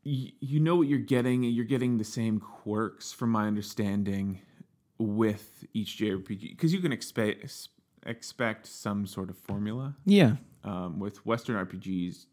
y- 0.05 0.33
you 0.41 0.61
know 0.61 0.77
what 0.77 0.89
you're 0.89 0.99
getting. 0.99 1.45
You're 1.45 1.65
getting 1.65 1.99
the 1.99 2.05
same 2.05 2.41
quirks, 2.41 3.12
from 3.12 3.31
my 3.31 3.47
understanding, 3.47 4.41
with 4.99 5.64
each 5.72 5.99
JRPG 5.99 6.51
because 6.51 6.72
you 6.72 6.80
can 6.80 6.92
expect 6.92 7.68
expect 8.07 8.66
some 8.66 9.07
sort 9.07 9.30
of 9.30 9.36
formula. 9.36 9.97
Yeah. 10.05 10.36
Um, 10.62 10.99
with 10.99 11.24
Western 11.26 11.57
RPGs, 11.57 12.26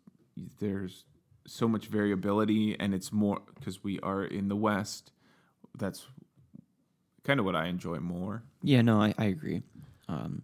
there's 0.59 1.05
so 1.45 1.67
much 1.67 1.87
variability, 1.87 2.77
and 2.79 2.93
it's 2.93 3.11
more 3.11 3.41
because 3.55 3.83
we 3.83 3.99
are 3.99 4.23
in 4.23 4.47
the 4.47 4.55
West. 4.55 5.11
That's 5.77 6.07
kind 7.23 7.39
of 7.39 7.45
what 7.45 7.55
I 7.55 7.67
enjoy 7.67 7.97
more. 7.99 8.43
Yeah, 8.63 8.81
no, 8.81 9.01
I, 9.01 9.13
I 9.17 9.25
agree. 9.25 9.63
Um, 10.07 10.43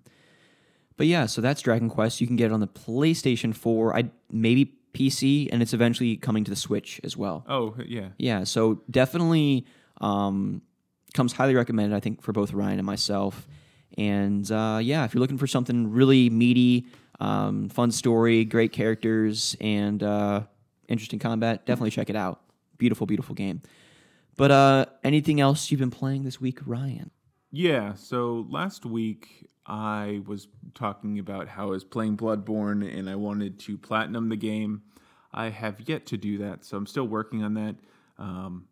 but 0.97 1.07
yeah, 1.07 1.27
so 1.27 1.41
that's 1.41 1.61
Dragon 1.61 1.89
Quest. 1.89 2.19
You 2.19 2.27
can 2.27 2.35
get 2.35 2.47
it 2.47 2.53
on 2.53 2.59
the 2.59 2.67
PlayStation 2.67 3.55
4, 3.55 3.95
I 3.95 4.09
maybe 4.31 4.73
PC, 4.93 5.49
and 5.51 5.61
it's 5.61 5.73
eventually 5.73 6.17
coming 6.17 6.43
to 6.43 6.49
the 6.49 6.55
Switch 6.55 6.99
as 7.03 7.15
well. 7.15 7.45
Oh 7.47 7.75
yeah, 7.85 8.09
Yeah, 8.17 8.43
so 8.43 8.81
definitely 8.89 9.65
um, 10.01 10.61
comes 11.17 11.33
highly 11.33 11.55
recommended, 11.55 11.95
I 11.95 11.99
think, 11.99 12.21
for 12.21 12.31
both 12.31 12.53
Ryan 12.53 12.79
and 12.79 12.85
myself. 12.85 13.47
And 13.97 14.49
uh, 14.51 14.79
yeah, 14.81 15.03
if 15.03 15.13
you're 15.13 15.19
looking 15.19 15.37
for 15.37 15.47
something 15.47 15.91
really 15.91 16.29
meaty, 16.29 16.85
um, 17.19 17.67
fun 17.69 17.91
story, 17.91 18.45
great 18.45 18.71
characters, 18.71 19.57
and 19.59 20.01
uh, 20.01 20.43
interesting 20.87 21.19
combat, 21.19 21.65
definitely 21.65 21.91
check 21.91 22.09
it 22.09 22.15
out. 22.15 22.41
Beautiful, 22.77 23.07
beautiful 23.07 23.35
game. 23.35 23.61
But 24.37 24.51
uh, 24.51 24.85
anything 25.03 25.41
else 25.41 25.71
you've 25.71 25.79
been 25.79 25.91
playing 25.91 26.23
this 26.23 26.39
week, 26.39 26.59
Ryan? 26.65 27.09
Yeah, 27.51 27.95
so 27.95 28.45
last 28.49 28.85
week 28.85 29.49
I 29.65 30.21
was 30.27 30.47
talking 30.75 31.17
about 31.17 31.47
how 31.47 31.67
I 31.67 31.71
was 31.71 31.83
playing 31.83 32.17
Bloodborne 32.17 32.87
and 32.97 33.09
I 33.09 33.15
wanted 33.15 33.59
to 33.61 33.77
platinum 33.77 34.29
the 34.29 34.35
game. 34.35 34.83
I 35.33 35.49
have 35.49 35.81
yet 35.89 36.05
to 36.07 36.17
do 36.17 36.37
that, 36.39 36.63
so 36.63 36.77
I'm 36.77 36.85
still 36.85 37.07
working 37.07 37.43
on 37.43 37.55
that. 37.55 37.75
Um, 38.19 38.65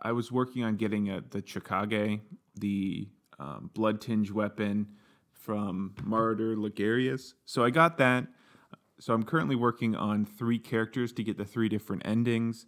I 0.00 0.12
was 0.12 0.30
working 0.32 0.64
on 0.64 0.76
getting 0.76 1.10
a, 1.10 1.22
the 1.30 1.42
Chikage, 1.42 2.20
the 2.54 3.08
um, 3.38 3.70
blood 3.74 4.00
tinge 4.00 4.30
weapon 4.30 4.88
from 5.32 5.94
Martyr 6.04 6.56
Logarius. 6.56 7.34
So 7.44 7.64
I 7.64 7.70
got 7.70 7.98
that. 7.98 8.26
So 9.00 9.14
I'm 9.14 9.22
currently 9.22 9.56
working 9.56 9.94
on 9.94 10.24
three 10.24 10.58
characters 10.58 11.12
to 11.12 11.22
get 11.22 11.38
the 11.38 11.44
three 11.44 11.68
different 11.68 12.02
endings. 12.04 12.66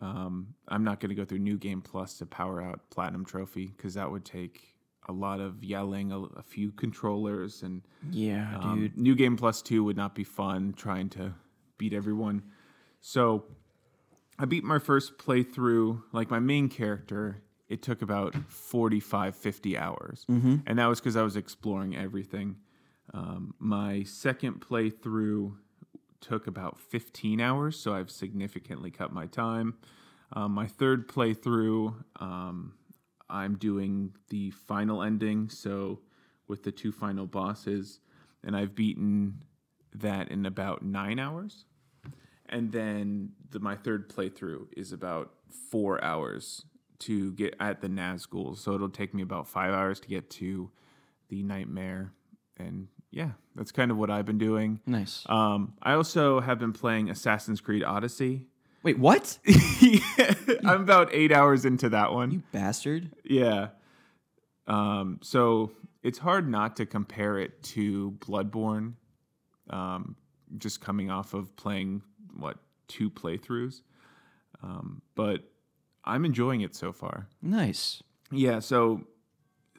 Um, 0.00 0.54
I'm 0.68 0.84
not 0.84 1.00
going 1.00 1.08
to 1.08 1.14
go 1.14 1.24
through 1.24 1.40
New 1.40 1.58
Game 1.58 1.82
Plus 1.82 2.18
to 2.18 2.26
power 2.26 2.62
out 2.62 2.80
Platinum 2.90 3.24
Trophy 3.24 3.66
because 3.66 3.94
that 3.94 4.10
would 4.10 4.24
take 4.24 4.76
a 5.08 5.12
lot 5.12 5.40
of 5.40 5.64
yelling, 5.64 6.12
a, 6.12 6.20
a 6.20 6.42
few 6.42 6.72
controllers, 6.72 7.62
and 7.62 7.82
Yeah, 8.10 8.58
um, 8.60 8.80
dude. 8.80 8.96
New 8.96 9.14
Game 9.14 9.36
Plus 9.36 9.62
2 9.62 9.82
would 9.84 9.96
not 9.96 10.14
be 10.14 10.24
fun 10.24 10.74
trying 10.76 11.08
to 11.10 11.34
beat 11.78 11.92
everyone. 11.92 12.42
So 13.00 13.44
I 14.38 14.44
beat 14.44 14.64
my 14.64 14.78
first 14.78 15.18
playthrough, 15.18 16.02
like 16.12 16.30
my 16.30 16.38
main 16.38 16.68
character, 16.68 17.42
it 17.68 17.82
took 17.82 18.02
about 18.02 18.34
45, 18.48 19.34
50 19.34 19.78
hours. 19.78 20.24
Mm-hmm. 20.30 20.56
And 20.66 20.78
that 20.78 20.86
was 20.86 21.00
because 21.00 21.16
I 21.16 21.22
was 21.22 21.36
exploring 21.36 21.96
everything. 21.96 22.56
Um, 23.12 23.54
my 23.58 24.02
second 24.04 24.60
playthrough 24.60 25.56
took 26.20 26.46
about 26.46 26.78
15 26.78 27.40
hours, 27.40 27.78
so 27.78 27.94
I've 27.94 28.10
significantly 28.10 28.90
cut 28.90 29.12
my 29.12 29.26
time. 29.26 29.74
Um, 30.32 30.52
my 30.52 30.66
third 30.66 31.08
playthrough, 31.08 31.94
um, 32.20 32.74
I'm 33.28 33.56
doing 33.56 34.14
the 34.28 34.50
final 34.50 35.02
ending, 35.02 35.48
so 35.48 36.00
with 36.48 36.62
the 36.62 36.72
two 36.72 36.92
final 36.92 37.26
bosses, 37.26 38.00
and 38.44 38.56
I've 38.56 38.74
beaten 38.74 39.42
that 39.94 40.30
in 40.30 40.46
about 40.46 40.82
nine 40.82 41.18
hours. 41.18 41.64
And 42.48 42.72
then 42.72 43.30
the, 43.50 43.60
my 43.60 43.76
third 43.76 44.08
playthrough 44.08 44.68
is 44.76 44.92
about 44.92 45.32
four 45.70 46.02
hours 46.02 46.64
to 47.00 47.32
get 47.32 47.54
at 47.60 47.80
the 47.80 47.88
Nazgul. 47.88 48.56
So 48.56 48.72
it'll 48.72 48.88
take 48.88 49.14
me 49.14 49.22
about 49.22 49.48
five 49.48 49.72
hours 49.72 50.00
to 50.00 50.08
get 50.08 50.30
to 50.30 50.70
the 51.28 51.42
Nightmare. 51.42 52.12
And 52.56 52.88
yeah, 53.10 53.30
that's 53.54 53.72
kind 53.72 53.90
of 53.90 53.96
what 53.96 54.10
I've 54.10 54.24
been 54.24 54.38
doing. 54.38 54.80
Nice. 54.86 55.24
Um, 55.26 55.74
I 55.82 55.92
also 55.94 56.40
have 56.40 56.58
been 56.58 56.72
playing 56.72 57.10
Assassin's 57.10 57.60
Creed 57.60 57.82
Odyssey. 57.82 58.46
Wait, 58.82 58.98
what? 58.98 59.38
I'm 60.64 60.82
about 60.82 61.10
eight 61.12 61.32
hours 61.32 61.64
into 61.64 61.88
that 61.88 62.12
one. 62.12 62.30
You 62.30 62.42
bastard. 62.52 63.10
Yeah. 63.24 63.68
Um, 64.68 65.18
so 65.22 65.72
it's 66.02 66.18
hard 66.18 66.48
not 66.48 66.76
to 66.76 66.86
compare 66.86 67.38
it 67.38 67.62
to 67.64 68.12
Bloodborne. 68.20 68.94
Um, 69.70 70.16
just 70.58 70.80
coming 70.80 71.10
off 71.10 71.34
of 71.34 71.56
playing 71.56 72.02
what 72.38 72.58
two 72.88 73.10
playthroughs, 73.10 73.82
um, 74.62 75.02
but 75.14 75.42
I'm 76.04 76.24
enjoying 76.24 76.60
it 76.60 76.74
so 76.74 76.92
far. 76.92 77.28
Nice. 77.42 78.02
Yeah. 78.30 78.58
So 78.60 79.02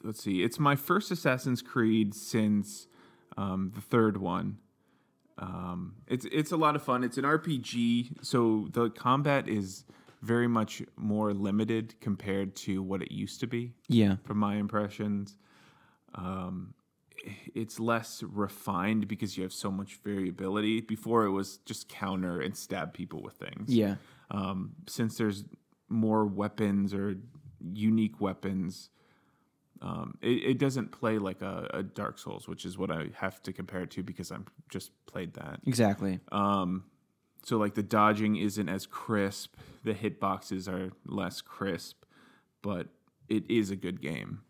let's 0.02 0.22
see. 0.22 0.42
It's 0.42 0.58
my 0.58 0.76
first 0.76 1.10
Assassin's 1.10 1.62
Creed 1.62 2.14
since 2.14 2.86
um, 3.36 3.72
the 3.74 3.80
third 3.80 4.16
one. 4.18 4.58
Um, 5.38 5.94
it's 6.08 6.26
it's 6.32 6.50
a 6.52 6.56
lot 6.56 6.74
of 6.76 6.82
fun. 6.82 7.04
It's 7.04 7.16
an 7.16 7.24
RPG, 7.24 8.24
so 8.24 8.68
the 8.72 8.90
combat 8.90 9.48
is 9.48 9.84
very 10.20 10.48
much 10.48 10.82
more 10.96 11.32
limited 11.32 11.94
compared 12.00 12.56
to 12.56 12.82
what 12.82 13.02
it 13.02 13.12
used 13.12 13.38
to 13.40 13.46
be 13.46 13.72
Yeah. 13.86 14.16
from 14.24 14.38
my 14.38 14.56
impressions. 14.56 15.36
Um, 16.16 16.74
it's 17.54 17.80
less 17.80 18.22
refined 18.22 19.08
because 19.08 19.36
you 19.36 19.42
have 19.42 19.52
so 19.52 19.70
much 19.70 19.98
variability. 20.04 20.80
Before 20.80 21.24
it 21.24 21.30
was 21.30 21.58
just 21.58 21.88
counter 21.88 22.40
and 22.40 22.56
stab 22.56 22.94
people 22.94 23.22
with 23.22 23.34
things. 23.34 23.74
Yeah. 23.74 23.96
Um, 24.30 24.72
since 24.86 25.16
there's 25.16 25.44
more 25.88 26.26
weapons 26.26 26.92
or 26.92 27.16
unique 27.72 28.20
weapons, 28.20 28.90
um, 29.80 30.18
it, 30.20 30.42
it 30.44 30.58
doesn't 30.58 30.92
play 30.92 31.18
like 31.18 31.40
a, 31.40 31.68
a 31.72 31.82
Dark 31.82 32.18
Souls, 32.18 32.48
which 32.48 32.64
is 32.64 32.76
what 32.76 32.90
I 32.90 33.08
have 33.14 33.42
to 33.44 33.52
compare 33.52 33.82
it 33.82 33.90
to 33.92 34.02
because 34.02 34.30
I'm 34.30 34.46
just 34.68 34.90
played 35.06 35.34
that. 35.34 35.60
Exactly. 35.66 36.20
Um, 36.32 36.84
so 37.44 37.56
like 37.56 37.74
the 37.74 37.82
dodging 37.82 38.36
isn't 38.36 38.68
as 38.68 38.86
crisp, 38.86 39.54
the 39.84 39.94
hitboxes 39.94 40.68
are 40.68 40.92
less 41.06 41.40
crisp, 41.40 42.04
but 42.62 42.88
it 43.28 43.48
is 43.50 43.70
a 43.70 43.76
good 43.76 44.00
game. 44.00 44.40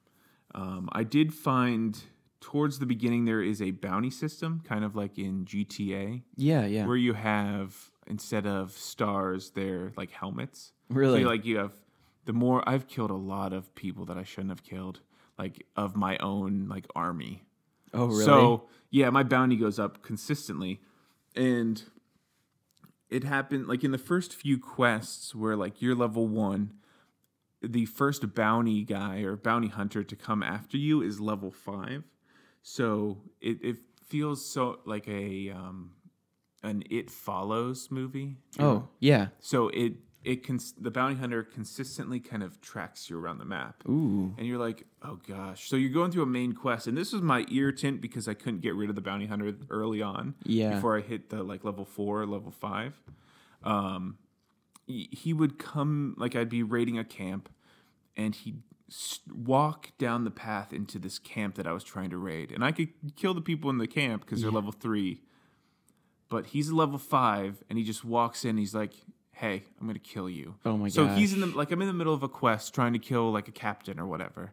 Um, 0.55 0.89
I 0.93 1.05
did 1.05 1.35
find 1.35 2.01
towards 2.41 2.79
the 2.79 2.87
beginning 2.87 3.25
there 3.25 3.43
is 3.43 3.61
a 3.61 3.73
bounty 3.73 4.11
system, 4.11 4.63
kind 4.65 4.85
of 4.85 4.95
like 4.95 5.19
in 5.19 5.45
GTA, 5.45 6.23
Yeah, 6.37 6.65
yeah. 6.67 6.87
where 6.87 6.97
you 6.97 7.15
have 7.15 7.91
instead 8.07 8.47
of 8.47 8.73
stars, 8.73 9.51
they're 9.51 9.93
like 9.97 10.11
helmets. 10.11 10.73
Really? 10.89 11.23
So 11.23 11.29
like 11.29 11.45
you 11.45 11.59
have 11.59 11.73
the 12.25 12.33
more 12.33 12.67
I've 12.69 12.87
killed 12.89 13.11
a 13.11 13.15
lot 13.17 13.53
of 13.53 13.75
people 13.75 14.05
that 14.07 14.17
I 14.19 14.23
shouldn't 14.25 14.51
have 14.51 14.63
killed, 14.63 15.01
like 15.39 15.67
of 15.77 15.97
my 15.97 16.17
own 16.19 16.69
like 16.69 16.87
army. 16.95 17.45
oh, 17.95 18.07
really? 18.07 18.25
So 18.25 18.69
yeah, 18.91 19.11
my 19.11 19.23
bounty 19.23 19.57
goes 19.57 19.79
up 19.79 20.03
consistently, 20.03 20.81
and 21.35 21.83
it 23.11 23.25
happened 23.25 23.67
like 23.69 23.83
in 23.85 23.91
the 23.91 23.99
first 23.99 24.35
few 24.35 24.59
quests 24.59 25.35
where 25.35 25.57
like 25.57 25.81
you're 25.83 25.95
level 25.95 26.27
one, 26.29 26.75
the 27.63 27.87
first 27.87 28.35
bounty 28.35 28.85
guy 28.85 29.21
or 29.21 29.37
bounty 29.37 29.69
hunter 29.69 30.05
to 30.05 30.17
come 30.17 30.43
after 30.43 30.77
you 30.77 31.03
is 31.03 31.21
level 31.21 31.51
five, 31.51 32.05
so 32.63 33.19
it 33.41 33.59
it 33.63 33.77
feels 34.07 34.45
so 34.45 34.81
like 34.85 35.07
a 35.09 35.51
um 35.51 35.93
an 36.63 36.83
It 36.91 37.11
Follows 37.11 37.89
movie. 37.91 38.37
oh, 38.59 38.89
yeah. 38.99 39.29
so 39.39 39.69
it 39.69 39.95
it 40.25 40.43
can 40.43 40.59
the 40.81 40.91
bounty 40.91 41.15
hunter 41.15 41.45
consistently 41.45 42.19
kind 42.19 42.43
of 42.43 42.61
tracks 42.61 43.09
you 43.09 43.17
around 43.19 43.39
the 43.39 43.45
map 43.45 43.85
Ooh. 43.89 44.35
and 44.37 44.47
you're 44.47 44.59
like, 44.59 44.85
oh 45.03 45.19
gosh. 45.29 45.69
So 45.69 45.77
you're 45.77 45.93
going 45.93 46.11
through 46.11 46.25
a 46.25 46.27
main 46.27 46.53
quest, 46.53 46.89
and 46.89 46.97
this 46.99 47.13
was 47.13 47.23
my 47.23 47.47
irritant 47.53 48.01
because 48.01 48.27
I 48.27 48.35
couldn't 48.35 48.61
get 48.61 48.75
rid 48.75 48.91
of 48.91 48.97
the 48.97 49.01
bounty 49.01 49.27
hunter 49.27 49.55
early 49.71 50.03
on. 50.03 50.35
Yeah. 50.43 50.75
Before 50.75 50.99
I 50.99 51.01
hit 51.03 51.31
the 51.31 51.43
like 51.45 51.65
level 51.65 51.85
four, 51.85 52.27
level 52.27 52.51
five, 52.51 53.01
um, 53.63 54.19
he 54.87 55.33
would 55.33 55.59
come 55.59 56.15
like 56.19 56.35
I'd 56.35 56.49
be 56.49 56.63
raiding 56.65 56.99
a 56.99 57.05
camp, 57.05 57.49
and 58.17 58.35
he'd 58.35 58.63
walk 59.35 59.91
down 59.99 60.25
the 60.25 60.31
path 60.31 60.73
into 60.73 60.99
this 60.99 61.19
camp 61.19 61.57
that 61.57 61.67
I 61.67 61.73
was 61.73 61.85
trying 61.85 62.11
to 62.11 62.17
raid, 62.19 62.53
and 62.53 62.65
I 62.65 62.73
could 62.73 62.89
kill 63.17 63.35
the 63.35 63.41
people 63.41 63.71
in 63.71 63.79
the 63.79 63.87
camp 63.87 64.25
because 64.25 64.43
they're 64.43 64.51
level 64.51 64.73
three. 64.73 65.23
But 66.31 66.47
he's 66.47 66.71
level 66.71 66.99
five, 66.99 67.63
and 67.69 67.79
he 67.79 67.85
just 67.85 68.05
walks 68.05 68.45
in. 68.45 68.59
He's 68.59 68.75
like, 68.75 68.93
"Hey, 69.33 69.65
I'm 69.81 69.87
gonna 69.87 69.99
kill 69.99 70.29
you." 70.29 70.57
Oh 70.65 70.77
my 70.77 70.87
God. 70.87 70.93
So 70.93 71.07
he's 71.09 71.33
in 71.33 71.41
the 71.41 71.47
like 71.47 71.71
I'm 71.71 71.81
in 71.81 71.89
the 71.89 71.95
middle 71.95 72.13
of 72.15 72.23
a 72.23 72.29
quest 72.29 72.75
trying 72.75 72.93
to 72.93 72.99
kill 72.99 73.31
like 73.33 73.49
a 73.49 73.53
captain 73.53 73.99
or 73.99 74.07
whatever, 74.07 74.53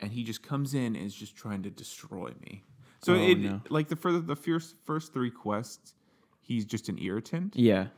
and 0.00 0.12
he 0.12 0.24
just 0.24 0.42
comes 0.42 0.74
in 0.74 0.96
and 0.96 1.04
is 1.06 1.14
just 1.14 1.36
trying 1.36 1.62
to 1.62 1.70
destroy 1.70 2.32
me. 2.40 2.64
So 3.02 3.14
Oh, 3.14 3.16
it 3.28 3.38
no. 3.38 3.60
like 3.70 3.88
the 3.88 3.96
further 3.96 4.20
the 4.20 4.34
first 4.36 4.74
first 4.84 5.12
three 5.12 5.30
quests, 5.30 5.94
he's 6.40 6.64
just 6.64 6.88
an 6.88 6.98
irritant. 6.98 7.54
Yeah. 7.54 7.88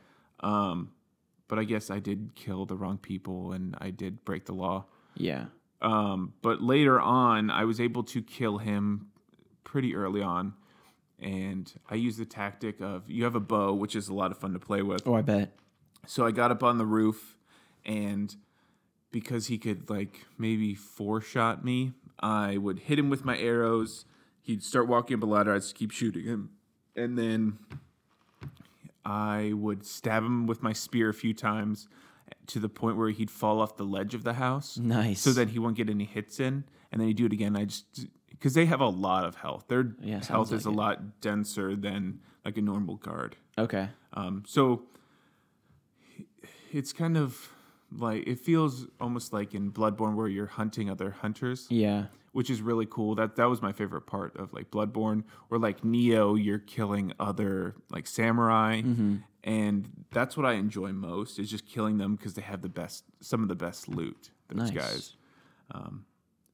Um, 0.41 0.91
but 1.47 1.57
I 1.57 1.63
guess 1.63 1.89
I 1.89 1.99
did 1.99 2.35
kill 2.35 2.65
the 2.65 2.75
wrong 2.75 2.97
people 2.97 3.53
and 3.53 3.75
I 3.79 3.89
did 3.89 4.23
break 4.25 4.45
the 4.45 4.53
law. 4.53 4.85
Yeah. 5.15 5.45
Um, 5.81 6.33
but 6.41 6.61
later 6.61 6.99
on, 6.99 7.49
I 7.49 7.65
was 7.65 7.79
able 7.79 8.03
to 8.05 8.21
kill 8.21 8.57
him 8.57 9.07
pretty 9.63 9.95
early 9.95 10.21
on. 10.21 10.53
And 11.19 11.71
I 11.89 11.95
used 11.95 12.19
the 12.19 12.25
tactic 12.25 12.79
of 12.79 13.09
you 13.09 13.23
have 13.23 13.35
a 13.35 13.39
bow, 13.39 13.73
which 13.73 13.95
is 13.95 14.07
a 14.07 14.13
lot 14.13 14.31
of 14.31 14.37
fun 14.37 14.53
to 14.53 14.59
play 14.59 14.81
with. 14.81 15.07
Oh, 15.07 15.15
I 15.15 15.21
bet. 15.21 15.57
So 16.05 16.25
I 16.25 16.31
got 16.31 16.51
up 16.51 16.63
on 16.63 16.77
the 16.77 16.85
roof, 16.85 17.37
and 17.85 18.35
because 19.11 19.47
he 19.47 19.57
could 19.57 19.89
like 19.89 20.25
maybe 20.37 20.75
four 20.75 21.19
shot 21.21 21.65
me, 21.65 21.93
I 22.19 22.57
would 22.57 22.79
hit 22.79 22.99
him 22.99 23.09
with 23.09 23.25
my 23.25 23.37
arrows. 23.37 24.05
He'd 24.41 24.63
start 24.63 24.87
walking 24.87 25.17
up 25.17 25.23
a 25.23 25.25
ladder. 25.25 25.53
I'd 25.53 25.61
just 25.61 25.75
keep 25.75 25.91
shooting 25.91 26.23
him, 26.23 26.51
and 26.95 27.17
then 27.17 27.57
I 29.03 29.53
would 29.55 29.85
stab 29.85 30.23
him 30.23 30.45
with 30.45 30.61
my 30.61 30.71
spear 30.71 31.09
a 31.09 31.13
few 31.13 31.33
times 31.33 31.87
to 32.47 32.59
the 32.59 32.69
point 32.69 32.97
where 32.97 33.09
he'd 33.09 33.29
fall 33.31 33.59
off 33.61 33.77
the 33.77 33.83
ledge 33.85 34.13
of 34.13 34.23
the 34.23 34.33
house. 34.33 34.77
Nice. 34.77 35.21
So 35.21 35.31
that 35.33 35.49
he 35.49 35.59
won't 35.59 35.75
get 35.75 35.89
any 35.89 36.05
hits 36.05 36.39
in, 36.39 36.63
and 36.91 36.99
then 37.01 37.07
he'd 37.07 37.17
do 37.17 37.25
it 37.25 37.33
again. 37.33 37.55
I 37.55 37.65
just 37.65 38.07
because 38.29 38.53
they 38.53 38.65
have 38.65 38.81
a 38.81 38.87
lot 38.89 39.25
of 39.25 39.35
health. 39.35 39.65
Their 39.67 39.95
Yeah, 40.01 40.23
health 40.23 40.51
is 40.53 40.65
like 40.65 40.71
a 40.71 40.75
it. 40.77 40.81
lot 40.81 41.21
denser 41.21 41.75
than 41.75 42.19
like 42.45 42.57
a 42.57 42.61
normal 42.61 42.95
guard. 42.97 43.35
Okay. 43.57 43.89
Um, 44.13 44.43
so 44.47 44.83
it's 46.71 46.93
kind 46.93 47.17
of 47.17 47.49
like 47.91 48.27
it 48.27 48.39
feels 48.39 48.87
almost 48.99 49.33
like 49.33 49.53
in 49.53 49.71
Bloodborne 49.71 50.15
where 50.15 50.27
you're 50.27 50.45
hunting 50.47 50.89
other 50.89 51.11
hunters, 51.11 51.67
Yeah. 51.69 52.05
which 52.33 52.49
is 52.49 52.61
really 52.61 52.85
cool. 52.89 53.15
That 53.15 53.35
that 53.37 53.45
was 53.45 53.61
my 53.61 53.71
favorite 53.71 54.01
part 54.01 54.35
of 54.37 54.53
like 54.53 54.69
Bloodborne, 54.71 55.23
or 55.49 55.57
like 55.57 55.81
Nioh, 55.81 56.41
you're 56.43 56.59
killing 56.59 57.13
other 57.19 57.75
like 57.89 58.05
samurai, 58.07 58.81
and 59.47 59.89
that's 60.11 60.37
what 60.37 60.45
I 60.45 60.53
enjoy 60.53 60.91
most 60.91 61.39
is 61.39 61.49
just 61.49 61.65
killing 61.65 61.97
them 61.97 62.15
because 62.15 62.33
they 62.35 62.41
have 62.43 62.61
the 62.61 62.69
best, 62.69 63.03
some 63.21 63.41
of 63.41 63.49
the 63.49 63.55
best 63.55 63.87
loot. 63.87 64.29
Those 64.49 64.71
Nice. 64.71 64.83
guys. 64.83 65.15
Um, 65.71 66.05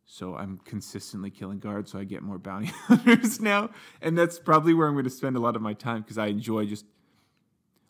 so 0.05 0.35
I'm 0.35 0.59
consistently 0.63 1.29
killing 1.31 1.59
guards, 1.59 1.91
so 1.91 1.99
I 1.99 2.03
get 2.05 2.21
more 2.23 2.37
bounty 2.37 2.67
hunters 2.87 3.41
now, 3.41 3.69
and 4.01 4.17
that's 4.17 4.39
probably 4.39 4.73
where 4.73 4.87
I'm 4.87 4.93
going 4.93 5.03
to 5.05 5.09
spend 5.09 5.35
a 5.35 5.39
lot 5.39 5.55
of 5.55 5.61
my 5.61 5.73
time 5.73 6.01
because 6.03 6.17
I 6.17 6.27
enjoy 6.27 6.65
just 6.65 6.85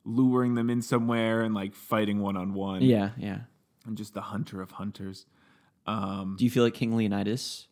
luring 0.06 0.56
them 0.56 0.70
in 0.70 0.82
somewhere 0.82 1.41
and 1.41 1.54
like 1.54 1.74
fighting 1.76 2.20
one 2.22 2.36
on 2.38 2.54
one. 2.54 2.82
Yeah. 2.82 3.12
Yeah. 3.18 3.39
and 3.86 3.97
just 3.97 4.14
the 4.14 4.22
hunter 4.22 4.62
of 4.62 4.72
hunters. 4.72 5.26
Do 5.86 6.36
you 6.39 6.49
feel 6.49 6.64
like 6.64 6.74
King 6.74 6.95
Leonidas 6.95 7.68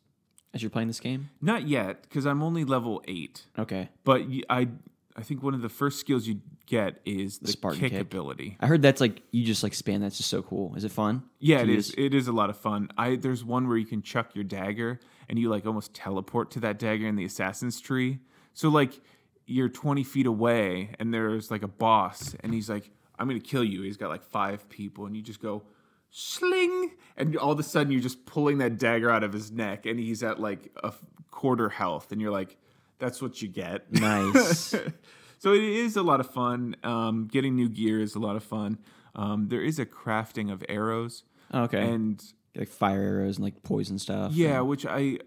as 0.53 0.61
you're 0.61 0.69
playing 0.69 0.87
this 0.89 0.99
game? 0.99 1.29
Not 1.41 1.67
yet, 1.67 2.01
because 2.03 2.25
I'm 2.25 2.43
only 2.43 2.65
level 2.65 3.01
eight. 3.07 3.45
Okay. 3.57 3.89
But 4.03 4.23
I, 4.49 4.67
I 5.15 5.23
think 5.23 5.43
one 5.43 5.53
of 5.53 5.61
the 5.61 5.69
first 5.69 5.99
skills 5.99 6.25
you 6.27 6.39
get 6.65 7.01
is 7.05 7.39
the, 7.39 7.51
Spartan 7.51 7.79
kick, 7.79 7.91
kick. 7.91 8.01
ability. 8.01 8.57
I 8.59 8.67
heard 8.67 8.81
that's 8.81 9.01
like 9.01 9.21
you 9.31 9.45
just 9.45 9.63
like 9.63 9.73
span. 9.73 10.01
That's 10.01 10.17
just 10.17 10.29
so 10.29 10.41
cool. 10.41 10.75
Is 10.75 10.83
it 10.83 10.91
fun? 10.91 11.23
Yeah, 11.39 11.57
to 11.57 11.63
it 11.63 11.69
is. 11.69 11.87
this? 11.87 11.95
It 11.97 12.13
is 12.13 12.27
a 12.27 12.31
lot 12.31 12.49
of 12.49 12.57
fun. 12.57 12.89
I 12.97 13.15
there's 13.15 13.43
one 13.43 13.67
where 13.67 13.77
you 13.77 13.85
can 13.85 14.01
chuck 14.01 14.35
your 14.35 14.43
dagger 14.43 14.99
and 15.29 15.37
you 15.37 15.49
like 15.49 15.65
almost 15.65 15.93
teleport 15.93 16.51
to 16.51 16.59
that 16.61 16.79
dagger 16.79 17.07
in 17.07 17.15
the 17.15 17.25
assassin's 17.25 17.79
tree. 17.81 18.19
So 18.53 18.69
like 18.69 19.01
you're 19.45 19.69
20 19.69 20.03
feet 20.03 20.25
away 20.27 20.91
and 20.99 21.13
there's 21.13 21.51
like 21.51 21.63
a 21.63 21.67
boss 21.67 22.35
and 22.41 22.53
he's 22.53 22.69
like, 22.69 22.89
"I'm 23.19 23.27
gonna 23.27 23.39
kill 23.39 23.63
you." 23.63 23.81
He's 23.81 23.97
got 23.97 24.09
like 24.09 24.23
five 24.23 24.69
people 24.69 25.05
and 25.05 25.15
you 25.15 25.21
just 25.21 25.41
go 25.41 25.63
sling 26.09 26.91
and 27.15 27.37
all 27.37 27.53
of 27.53 27.59
a 27.59 27.63
sudden 27.63 27.91
you're 27.91 28.01
just 28.01 28.25
pulling 28.25 28.57
that 28.59 28.77
dagger 28.77 29.09
out 29.09 29.23
of 29.23 29.31
his 29.31 29.49
neck 29.49 29.85
and 29.85 29.97
he's 29.99 30.21
at 30.23 30.39
like 30.39 30.69
a 30.83 30.93
quarter 31.31 31.69
health 31.69 32.11
and 32.11 32.21
you're 32.21 32.31
like, 32.31 32.57
"That's 33.01 33.21
what 33.21 33.41
you 33.41 33.49
get." 33.49 33.91
Nice. 33.91 34.73
so 35.39 35.53
it 35.53 35.63
is 35.63 35.97
a 35.97 36.03
lot 36.03 36.21
of 36.21 36.29
fun. 36.31 36.77
Um, 36.83 37.27
getting 37.29 37.55
new 37.57 37.67
gear 37.67 37.99
is 37.99 38.15
a 38.15 38.19
lot 38.19 38.37
of 38.37 38.43
fun. 38.43 38.77
Um, 39.15 39.49
there 39.49 39.61
is 39.61 39.79
a 39.79 39.85
crafting 39.85 40.49
of 40.49 40.63
arrows. 40.69 41.23
okay. 41.53 41.81
And 41.81 42.23
like 42.55 42.69
fire 42.69 43.01
arrows 43.01 43.37
and 43.37 43.43
like 43.43 43.63
poison 43.63 43.99
stuff. 43.99 44.31
yeah, 44.33 44.61
which 44.61 44.85
I 44.85 45.17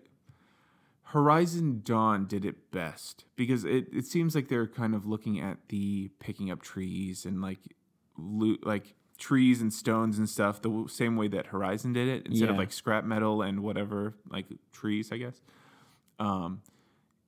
Horizon 1.14 1.83
Dawn 1.85 2.27
did 2.27 2.45
it 2.45 2.72
best 2.72 3.25
because 3.37 3.64
it, 3.64 3.87
it 3.93 4.05
seems 4.05 4.35
like 4.35 4.49
they're 4.49 4.66
kind 4.66 4.95
of 4.95 5.07
looking 5.07 5.41
at 5.41 5.59
the 5.68 6.09
picking 6.18 6.51
up 6.51 6.61
trees 6.61 7.25
and 7.25 7.41
like 7.41 7.61
loot 8.18 8.66
like 8.66 8.95
trees 9.16 9.61
and 9.61 9.72
stones 9.72 10.18
and 10.18 10.29
stuff 10.29 10.61
the 10.61 10.87
same 10.89 11.16
way 11.16 11.29
that 11.29 11.47
Horizon 11.47 11.93
did 11.93 12.09
it 12.09 12.27
instead 12.27 12.51
of 12.51 12.57
like 12.57 12.72
scrap 12.72 13.05
metal 13.05 13.43
and 13.43 13.62
whatever 13.62 14.14
like 14.29 14.47
trees 14.72 15.12
I 15.12 15.18
guess. 15.18 15.41
Um, 16.18 16.62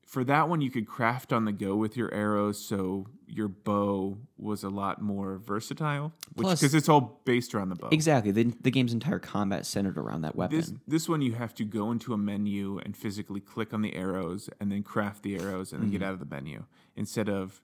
for 0.07 0.22
that 0.24 0.48
one 0.48 0.61
you 0.61 0.70
could 0.70 0.86
craft 0.86 1.32
on 1.32 1.44
the 1.44 1.52
go 1.52 1.74
with 1.76 1.96
your 1.96 2.12
arrows 2.14 2.64
so 2.64 3.07
your 3.26 3.48
bow 3.48 4.16
was 4.38 4.62
a 4.62 4.68
lot 4.70 5.02
more 5.02 5.36
versatile 5.38 6.12
Plus- 6.36 6.61
because 6.61 6.74
it's 6.74 6.88
all 6.88 7.20
based 7.24 7.54
around 7.54 7.70
the 7.70 7.74
bow. 7.74 7.88
Exactly. 7.90 8.30
The, 8.30 8.44
the 8.62 8.70
game's 8.70 8.92
entire 8.92 9.18
combat 9.18 9.66
centered 9.66 9.98
around 9.98 10.20
that 10.22 10.36
weapon. 10.36 10.57
This 10.57 10.72
this 10.86 11.09
one 11.09 11.20
you 11.22 11.32
have 11.32 11.52
to 11.57 11.64
go 11.64 11.90
into 11.90 12.14
a 12.14 12.16
menu 12.16 12.78
and 12.84 12.96
physically 12.96 13.40
click 13.40 13.74
on 13.74 13.82
the 13.82 13.94
arrows 13.96 14.48
and 14.61 14.70
then 14.70 14.82
craft 14.84 15.24
the 15.24 15.36
arrows 15.40 15.72
and 15.72 15.82
then 15.82 15.88
Mm-hmm. 15.88 15.98
get 15.98 16.07
out 16.07 16.12
of 16.14 16.20
the 16.20 16.26
menu 16.26 16.64
instead 16.94 17.28
of 17.28 17.61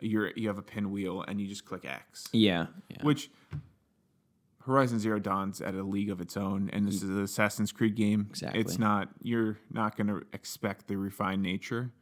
you're 0.00 0.32
you 0.34 0.48
have 0.48 0.58
a 0.58 0.62
pinwheel 0.62 1.22
and 1.28 1.40
you 1.40 1.46
just 1.46 1.64
click 1.64 1.84
X. 1.84 2.28
yeah. 2.32 2.66
Yeah. 2.88 3.02
Which 3.02 3.30
Horizon 4.70 5.00
Zero 5.00 5.18
Dawn's 5.18 5.60
at 5.60 5.74
a 5.74 5.82
league 5.82 6.10
of 6.10 6.20
its 6.20 6.36
own, 6.36 6.70
and 6.72 6.86
this 6.86 6.96
is 6.96 7.10
an 7.10 7.22
Assassin's 7.22 7.72
Creed 7.72 7.96
game. 7.96 8.28
Exactly. 8.30 8.60
It's 8.60 8.78
not 8.78 9.08
you're 9.20 9.58
not 9.70 9.96
going 9.96 10.06
to 10.06 10.22
expect 10.32 10.86
the 10.86 10.96
refined 10.96 11.42
nature 11.42 11.92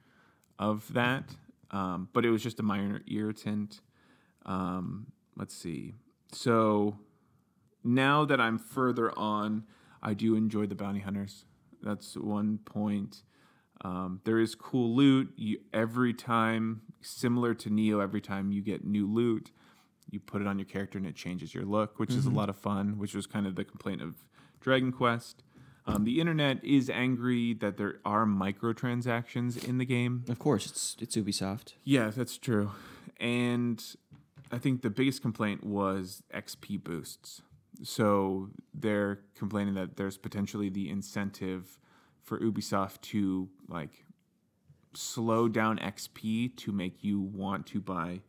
of 0.58 0.92
that, 0.92 1.24
um, 1.70 2.08
but 2.12 2.26
it 2.26 2.30
was 2.30 2.42
just 2.42 2.60
a 2.60 2.62
minor 2.62 3.00
irritant. 3.10 3.80
Um, 4.44 5.06
let's 5.34 5.56
see. 5.56 5.94
So 6.32 6.98
now 7.82 8.26
that 8.26 8.40
I'm 8.40 8.58
further 8.58 9.18
on, 9.18 9.64
I 10.02 10.12
do 10.12 10.36
enjoy 10.36 10.66
the 10.66 10.74
bounty 10.74 11.00
hunters. 11.00 11.46
That's 11.82 12.16
one 12.16 12.58
point. 12.58 13.22
Um, 13.82 14.20
there 14.24 14.38
is 14.38 14.54
cool 14.54 14.94
loot. 14.94 15.32
You 15.36 15.60
every 15.72 16.12
time, 16.12 16.82
similar 17.00 17.54
to 17.54 17.70
Nioh, 17.70 18.02
every 18.02 18.20
time 18.20 18.52
you 18.52 18.60
get 18.60 18.84
new 18.84 19.06
loot, 19.06 19.52
you 20.11 20.20
put 20.20 20.40
it 20.40 20.46
on 20.46 20.59
your 20.59 20.66
character 20.66 20.98
and 20.98 21.06
it 21.06 21.14
changes 21.14 21.54
your 21.54 21.64
look, 21.64 21.98
which 21.98 22.11
is 22.11 22.26
a 22.26 22.30
lot 22.30 22.48
of 22.48 22.56
fun. 22.56 22.98
Which 22.98 23.14
was 23.14 23.26
kind 23.26 23.46
of 23.46 23.54
the 23.54 23.64
complaint 23.64 24.02
of 24.02 24.14
Dragon 24.61 24.92
Quest. 24.92 25.42
Um, 25.86 26.04
the 26.04 26.20
internet 26.20 26.62
is 26.62 26.90
angry 26.90 27.54
that 27.54 27.78
there 27.78 27.98
are 28.04 28.26
microtransactions 28.26 29.66
in 29.66 29.78
the 29.78 29.86
game. 29.86 30.24
of 30.28 30.38
course, 30.38 30.66
it's 30.66 30.96
it's 31.00 31.16
Ubisoft. 31.16 31.74
Yeah, 31.84 32.11
that's 32.11 32.36
true. 32.36 32.72
And 33.18 33.82
I 34.52 34.59
think 34.59 34.82
the 34.82 34.90
biggest 34.90 35.22
complaint 35.22 35.64
was 35.64 36.22
XP 36.34 36.84
boosts. 36.84 37.42
So 37.82 38.50
they're 38.74 39.20
complaining 39.34 39.74
that 39.74 39.96
there's 39.96 40.18
potentially 40.18 40.68
the 40.68 40.90
incentive 40.90 41.78
for 42.22 42.38
Ubisoft 42.38 43.00
to 43.02 43.48
like 43.68 44.04
slow 44.94 45.48
down 45.48 45.78
XP 45.78 46.56
to 46.56 46.72
make 46.72 47.02
you 47.04 47.20
want 47.20 47.66
to 47.66 47.80
buy 47.80 48.20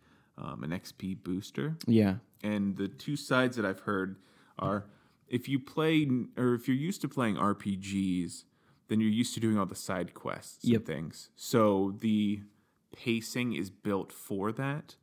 um, 0.41 0.63
an 0.63 0.71
XP 0.71 1.23
booster. 1.23 1.77
Yeah. 1.85 2.15
And 2.43 2.77
the 2.77 2.87
two 2.87 3.15
sides 3.15 3.57
that 3.57 3.65
I've 3.65 3.81
heard 3.81 4.15
are 4.57 4.85
if 5.27 5.47
you 5.49 5.59
play 5.59 6.07
or 6.37 6.53
if 6.55 6.67
you're 6.67 6.77
used 6.77 7.01
to 7.01 7.07
playing 7.09 7.35
RPGs, 7.35 8.45
then 8.87 8.99
you're 8.99 9.09
used 9.09 9.33
to 9.35 9.39
doing 9.39 9.57
all 9.59 9.65
the 9.65 9.75
side 9.75 10.13
quests 10.13 10.63
Yep. 10.63 10.77
and 10.77 10.85
things. 10.87 11.29
So 11.35 11.95
the 11.99 12.41
pacing 12.95 13.53
is 13.53 13.69
built 13.69 14.11
for 14.11 14.51
that. 14.53 14.95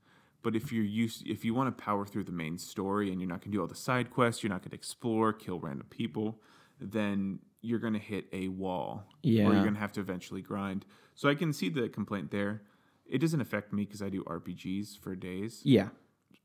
But 0.43 0.55
if 0.57 0.72
you're 0.72 0.84
used 0.84 1.26
if 1.26 1.45
you 1.45 1.55
want 1.55 1.76
to 1.76 1.84
power 1.84 2.07
through 2.07 2.24
the 2.24 2.32
main 2.32 2.57
story 2.59 3.11
and 3.11 3.20
you're 3.20 3.28
not 3.28 3.41
going 3.41 3.51
to 3.53 3.57
do 3.57 3.61
all 3.61 3.66
the 3.66 3.74
side 3.74 4.11
quests, 4.11 4.43
you're 4.43 4.51
not 4.51 4.62
going 4.62 4.70
to 4.70 4.76
explore, 4.76 5.32
kill 5.32 5.59
random 5.59 5.87
people, 5.91 6.41
then 6.80 7.41
you're 7.62 7.80
going 7.80 7.95
to 7.95 7.99
hit 7.99 8.26
a 8.32 8.49
wall. 8.49 9.05
Yeah. 9.22 9.45
Or 9.47 9.53
you're 9.55 9.62
going 9.62 9.74
to 9.74 9.80
have 9.80 9.93
to 9.93 10.01
eventually 10.01 10.43
grind. 10.43 10.84
So 11.14 11.28
I 11.28 11.34
can 11.34 11.53
see 11.53 11.68
the 11.68 11.89
complaint 11.89 12.30
there. 12.30 12.62
It 13.09 13.19
doesn't 13.19 13.41
affect 13.41 13.73
me 13.73 13.85
because 13.85 14.03
I 14.03 14.09
do 14.09 14.23
RPGs 14.25 14.99
for 14.99 15.15
days. 15.15 15.61
Yeah. 15.65 15.89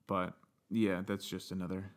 But 0.08 0.34
yeah, 0.70 1.02
that's 1.06 1.26
just 1.28 1.52
another 1.52 1.92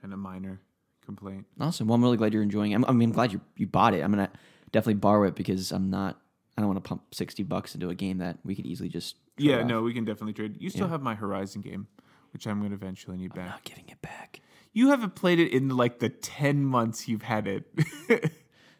kind 0.00 0.12
of 0.12 0.18
minor 0.18 0.60
complaint. 1.04 1.46
Awesome. 1.60 1.86
Well, 1.88 1.96
I'm 1.96 2.02
really 2.02 2.16
glad 2.16 2.32
you're 2.32 2.42
enjoying. 2.42 2.72
it. 2.72 2.76
I'm, 2.76 2.84
I 2.84 2.92
mean, 2.92 3.10
I'm 3.10 3.14
glad 3.14 3.32
you 3.32 3.40
you 3.56 3.66
bought 3.66 3.94
it. 3.94 4.02
I'm 4.02 4.10
gonna 4.10 4.30
definitely 4.72 4.94
borrow 4.94 5.26
it 5.28 5.34
because 5.34 5.72
I'm 5.72 5.90
not. 5.90 6.20
I 6.56 6.62
don't 6.62 6.68
want 6.68 6.82
to 6.82 6.88
pump 6.88 7.14
sixty 7.14 7.42
bucks 7.42 7.74
into 7.74 7.88
a 7.90 7.94
game 7.94 8.18
that 8.18 8.38
we 8.44 8.54
could 8.54 8.66
easily 8.66 8.88
just. 8.88 9.16
Yeah, 9.38 9.60
off. 9.60 9.66
no, 9.66 9.82
we 9.82 9.92
can 9.92 10.04
definitely 10.04 10.32
trade. 10.32 10.56
You 10.58 10.70
still 10.70 10.88
have 10.88 11.02
my 11.02 11.14
Horizon 11.14 11.60
game, 11.60 11.86
which 12.32 12.46
I'm 12.46 12.58
going 12.60 12.70
to 12.70 12.76
eventually 12.76 13.18
need 13.18 13.34
back. 13.34 13.46
Not 13.46 13.64
giving 13.64 13.84
it 13.88 14.00
back. 14.00 14.40
You 14.72 14.88
haven't 14.88 15.14
played 15.14 15.38
it 15.38 15.52
in 15.52 15.68
like 15.68 15.98
the 15.98 16.08
10 16.08 16.64
months 16.64 17.06
you've 17.08 17.22
had 17.22 17.46
it. 17.46 17.64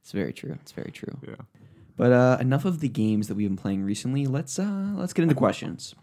It's 0.07 0.13
very 0.13 0.33
true. 0.33 0.57
It's 0.63 0.71
very 0.71 0.93
true. 0.93 1.19
yeah. 1.27 1.35
But 1.97 2.13
uh, 2.13 2.37
enough 2.41 2.65
of 2.65 2.81
the 2.81 2.89
games 2.89 3.29
that 3.29 3.35
we've 3.35 3.49
been 3.49 3.57
playing 3.57 3.83
recently. 3.83 4.27
Let's 4.27 4.59
uh, 4.59 4.93
let's 4.95 5.13
get 5.13 5.23
into 5.23 5.35
questions. 5.35 5.95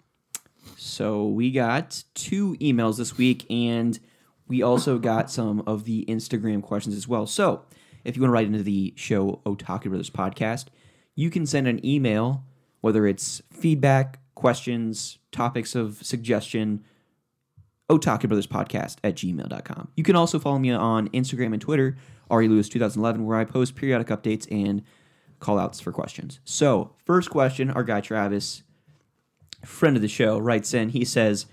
So 0.78 1.28
we 1.28 1.52
got 1.52 2.04
two 2.16 2.56
emails 2.56 2.98
this 2.98 3.18
week, 3.18 3.46
and 3.50 4.00
we 4.48 4.62
also 4.62 4.98
got 4.98 5.30
some 5.30 5.64
of 5.68 5.86
the 5.86 6.06
Instagram 6.08 6.62
questions 6.62 6.96
as 6.96 7.08
well. 7.08 7.28
So 7.28 7.66
if 8.04 8.16
you 8.16 8.22
want 8.22 8.30
to 8.30 8.34
write 8.34 8.48
into 8.48 8.64
the 8.64 8.94
show 8.96 9.42
Otaku 9.46 9.90
Brothers 9.90 10.10
podcast, 10.10 10.66
you 11.16 11.30
can 11.30 11.46
send 11.46 11.68
an 11.68 11.86
email, 11.86 12.44
whether 12.82 13.06
it's 13.06 13.42
feedback, 13.52 14.20
questions, 14.36 15.20
topics 15.32 15.76
of 15.76 16.04
suggestion, 16.04 16.84
Otaku 17.90 18.28
Brothers 18.28 18.48
Podcast 18.48 18.98
at 19.04 19.16
gmail.com. 19.16 19.90
You 19.96 20.04
can 20.04 20.16
also 20.16 20.40
follow 20.40 20.60
me 20.60 20.72
on 20.72 21.10
Instagram 21.10 21.54
and 21.54 21.62
Twitter, 21.62 21.98
Ari 22.30 22.48
Lewis 22.48 22.70
2011, 22.70 23.26
where 23.26 23.38
I 23.38 23.46
post 23.46 23.76
periodic 23.76 24.08
updates 24.08 24.48
and 24.52 24.82
call 25.44 25.60
outs 25.60 25.80
for 25.80 25.92
questions. 25.92 26.40
So, 26.46 26.92
first 27.06 27.30
question, 27.30 27.70
our 27.70 27.84
guy 27.84 28.02
Travis, 28.02 28.64
friend 29.66 29.96
of 29.96 30.02
the 30.02 30.08
show, 30.08 30.38
writes 30.40 30.74
in. 30.74 30.90
He 30.90 31.06
says, 31.06 31.46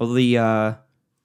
Oh, 0.00 0.12
the, 0.12 0.38
uh, 0.38 0.74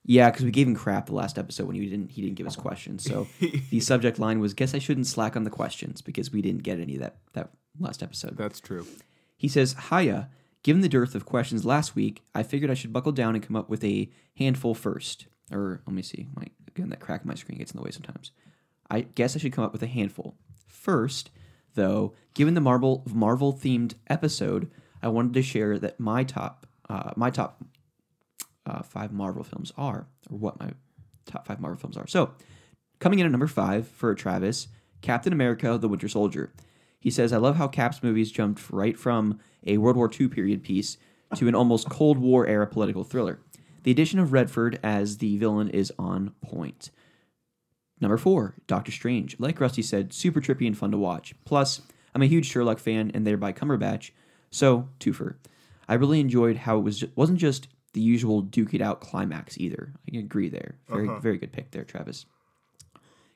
yeah, 0.07 0.29
because 0.31 0.45
we 0.45 0.51
gave 0.51 0.67
him 0.67 0.75
crap 0.75 1.07
the 1.07 1.13
last 1.13 1.37
episode 1.37 1.67
when 1.67 1.75
he 1.75 1.85
didn't 1.89 2.11
he 2.11 2.21
didn't 2.21 2.35
give 2.35 2.47
us 2.47 2.55
questions. 2.55 3.03
So 3.03 3.27
the 3.69 3.81
subject 3.81 4.19
line 4.19 4.39
was, 4.39 4.53
"Guess 4.53 4.73
I 4.73 4.79
shouldn't 4.79 5.05
slack 5.05 5.35
on 5.35 5.43
the 5.43 5.49
questions 5.49 6.01
because 6.01 6.31
we 6.31 6.41
didn't 6.41 6.63
get 6.63 6.79
any 6.79 6.95
of 6.95 7.01
that 7.01 7.17
that 7.33 7.49
last 7.77 8.01
episode." 8.01 8.37
That's 8.37 8.61
true. 8.61 8.87
He 9.35 9.49
says, 9.49 9.75
Hiya. 9.89 10.29
Given 10.63 10.81
the 10.81 10.89
dearth 10.89 11.13
of 11.13 11.25
questions 11.25 11.65
last 11.65 11.95
week, 11.95 12.23
I 12.33 12.43
figured 12.43 12.71
I 12.71 12.73
should 12.73 12.91
buckle 12.91 13.11
down 13.11 13.35
and 13.35 13.45
come 13.45 13.55
up 13.55 13.69
with 13.69 13.83
a 13.83 14.09
handful 14.37 14.73
first. 14.73 15.27
Or 15.51 15.81
let 15.85 15.93
me 15.93 16.01
see. 16.01 16.27
My 16.35 16.45
again 16.69 16.89
that 16.89 16.99
crack 16.99 17.21
in 17.21 17.27
my 17.27 17.35
screen 17.35 17.57
gets 17.57 17.71
in 17.71 17.77
the 17.77 17.83
way 17.83 17.91
sometimes. 17.91 18.31
I 18.89 19.01
guess 19.01 19.35
I 19.35 19.39
should 19.39 19.53
come 19.53 19.65
up 19.65 19.73
with 19.73 19.83
a 19.83 19.87
handful. 19.87 20.35
First, 20.67 21.31
though, 21.77 22.13
given 22.33 22.55
the 22.55 22.61
Marvel 22.61 23.05
Marvel 23.13 23.53
themed 23.53 23.93
episode, 24.07 24.69
I 25.01 25.07
wanted 25.07 25.33
to 25.35 25.41
share 25.41 25.79
that 25.79 25.97
my 25.97 26.25
top 26.25 26.67
uh, 26.89 27.11
my 27.15 27.29
top 27.29 27.63
uh, 28.65 28.81
five 28.81 29.13
Marvel 29.13 29.43
films 29.43 29.71
are, 29.77 30.07
or 30.29 30.37
what 30.37 30.59
my 30.59 30.71
top 31.25 31.47
five 31.47 31.61
Marvel 31.61 31.79
films 31.79 31.95
are. 31.95 32.07
So, 32.07 32.31
coming 32.99 33.19
in 33.19 33.25
at 33.25 33.31
number 33.31 33.47
five 33.47 33.87
for 33.87 34.13
Travis, 34.13 34.67
Captain 35.01 35.31
America: 35.31 35.77
The 35.77 35.87
Winter 35.87 36.09
Soldier. 36.09 36.51
He 36.99 37.09
says, 37.09 37.31
"I 37.31 37.37
love 37.37 37.55
how 37.55 37.69
Cap's 37.69 38.03
movies 38.03 38.31
jumped 38.31 38.69
right 38.69 38.97
from 38.97 39.39
a 39.65 39.77
World 39.77 39.95
War 39.95 40.11
II 40.11 40.27
period 40.27 40.63
piece 40.63 40.97
to 41.35 41.47
an 41.47 41.55
almost 41.55 41.89
Cold 41.89 42.17
War 42.17 42.45
era 42.45 42.67
political 42.67 43.05
thriller. 43.05 43.39
The 43.83 43.91
addition 43.91 44.19
of 44.19 44.33
Redford 44.33 44.79
as 44.83 45.19
the 45.19 45.37
villain 45.37 45.69
is 45.69 45.93
on 45.97 46.33
point." 46.41 46.89
Number 47.99 48.17
four, 48.17 48.55
Doctor 48.67 48.91
Strange. 48.91 49.39
Like 49.39 49.59
Rusty 49.59 49.81
said, 49.81 50.13
super 50.13 50.39
trippy 50.39 50.67
and 50.67 50.77
fun 50.77 50.91
to 50.91 50.97
watch. 50.97 51.33
Plus, 51.45 51.81
I'm 52.13 52.21
a 52.21 52.27
huge 52.27 52.45
Sherlock 52.45 52.79
fan 52.79 53.11
and 53.13 53.25
thereby 53.25 53.53
Cumberbatch, 53.53 54.11
so 54.51 54.89
twofer. 54.99 55.35
I 55.87 55.95
really 55.95 56.19
enjoyed 56.19 56.57
how 56.57 56.77
it 56.77 56.81
was 56.81 57.03
wasn't 57.15 57.39
just 57.39 57.67
the 57.93 58.01
usual 58.01 58.41
duke 58.41 58.73
it 58.73 58.81
out 58.81 59.01
climax 59.01 59.57
either. 59.57 59.93
I 60.07 60.11
can 60.11 60.19
agree 60.19 60.49
there. 60.49 60.77
Very 60.87 61.07
uh-huh. 61.07 61.19
very 61.19 61.37
good 61.37 61.51
pick 61.51 61.71
there, 61.71 61.83
Travis. 61.83 62.25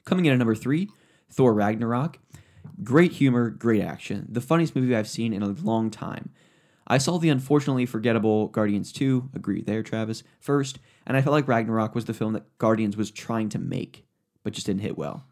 Coming 0.05 0.25
in 0.25 0.33
at 0.33 0.37
number 0.37 0.55
three, 0.55 0.89
Thor 1.29 1.53
Ragnarok. 1.53 2.19
Great 2.83 3.13
humor, 3.13 3.49
great 3.49 3.81
action. 3.81 4.27
The 4.29 4.41
funniest 4.41 4.75
movie 4.75 4.95
I've 4.95 5.07
seen 5.07 5.33
in 5.33 5.41
a 5.41 5.47
long 5.47 5.89
time. 5.89 6.31
I 6.87 6.97
saw 6.97 7.17
the 7.17 7.29
unfortunately 7.29 7.85
forgettable 7.85 8.47
Guardians 8.47 8.91
2, 8.91 9.29
agree 9.33 9.61
there, 9.61 9.81
Travis, 9.81 10.23
first, 10.39 10.79
and 11.05 11.15
I 11.15 11.21
felt 11.21 11.33
like 11.33 11.47
Ragnarok 11.47 11.95
was 11.95 12.05
the 12.05 12.13
film 12.13 12.33
that 12.33 12.57
Guardians 12.57 12.97
was 12.97 13.11
trying 13.11 13.49
to 13.49 13.59
make, 13.59 14.05
but 14.43 14.53
just 14.53 14.65
didn't 14.65 14.81
hit 14.81 14.97
well. 14.97 15.23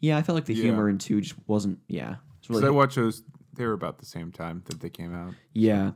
Yeah, 0.00 0.16
I 0.18 0.22
felt 0.22 0.34
like 0.34 0.44
the 0.44 0.54
Yeah. 0.54 0.64
humor 0.64 0.88
in 0.88 0.98
2 0.98 1.20
just 1.20 1.34
wasn't, 1.46 1.78
yeah. 1.88 2.16
It's 2.38 2.48
Because 2.48 2.62
really 2.62 2.74
I 2.74 2.76
watched 2.76 2.96
those. 2.96 3.22
They 3.54 3.64
were 3.66 3.72
about 3.72 3.98
the 3.98 4.06
same 4.06 4.30
time 4.32 4.62
that 4.66 4.80
they 4.80 4.90
came 4.90 5.14
out. 5.14 5.34
yeah. 5.52 5.92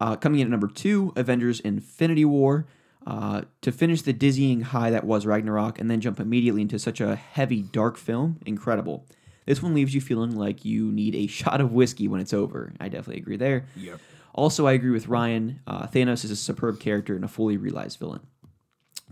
Uh, 0.00 0.16
coming 0.16 0.40
in 0.40 0.48
at 0.48 0.50
number 0.50 0.66
two, 0.66 1.12
Avengers 1.14 1.60
Infinity 1.60 2.24
War. 2.24 2.66
Uh, 3.06 3.42
to 3.60 3.70
finish 3.72 4.02
the 4.02 4.12
dizzying 4.12 4.60
high 4.60 4.90
that 4.90 5.04
was 5.04 5.26
Ragnarok 5.26 5.78
and 5.80 5.88
then 5.90 6.00
jump 6.00 6.18
immediately 6.20 6.62
into 6.62 6.78
such 6.78 7.00
a 7.00 7.14
heavy, 7.16 7.62
dark 7.62 7.96
film, 7.96 8.38
incredible. 8.46 9.06
This 9.46 9.60
one 9.62 9.74
leaves 9.74 9.92
you 9.94 10.00
feeling 10.00 10.36
like 10.36 10.64
you 10.64 10.90
need 10.92 11.14
a 11.16 11.26
shot 11.28 11.60
of 11.60 11.72
whiskey 11.72 12.06
when 12.08 12.20
it's 12.20 12.32
over. 12.32 12.72
I 12.80 12.88
definitely 12.88 13.20
agree 13.20 13.36
there. 13.36 13.66
Yep. 13.76 14.00
Also, 14.34 14.66
I 14.66 14.72
agree 14.72 14.90
with 14.90 15.06
Ryan. 15.08 15.60
Uh, 15.68 15.86
Thanos 15.86 16.24
is 16.24 16.30
a 16.32 16.36
superb 16.36 16.80
character 16.80 17.14
and 17.14 17.24
a 17.24 17.28
fully 17.28 17.56
realized 17.56 17.98
villain. 18.00 18.20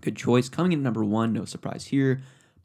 Good 0.01 0.17
choice. 0.17 0.49
Coming 0.49 0.73
in 0.73 0.81
at 0.81 0.83
number 0.85 1.05
one, 1.05 1.33
no 1.33 1.45
surprise 1.45 1.87
here. 1.87 2.21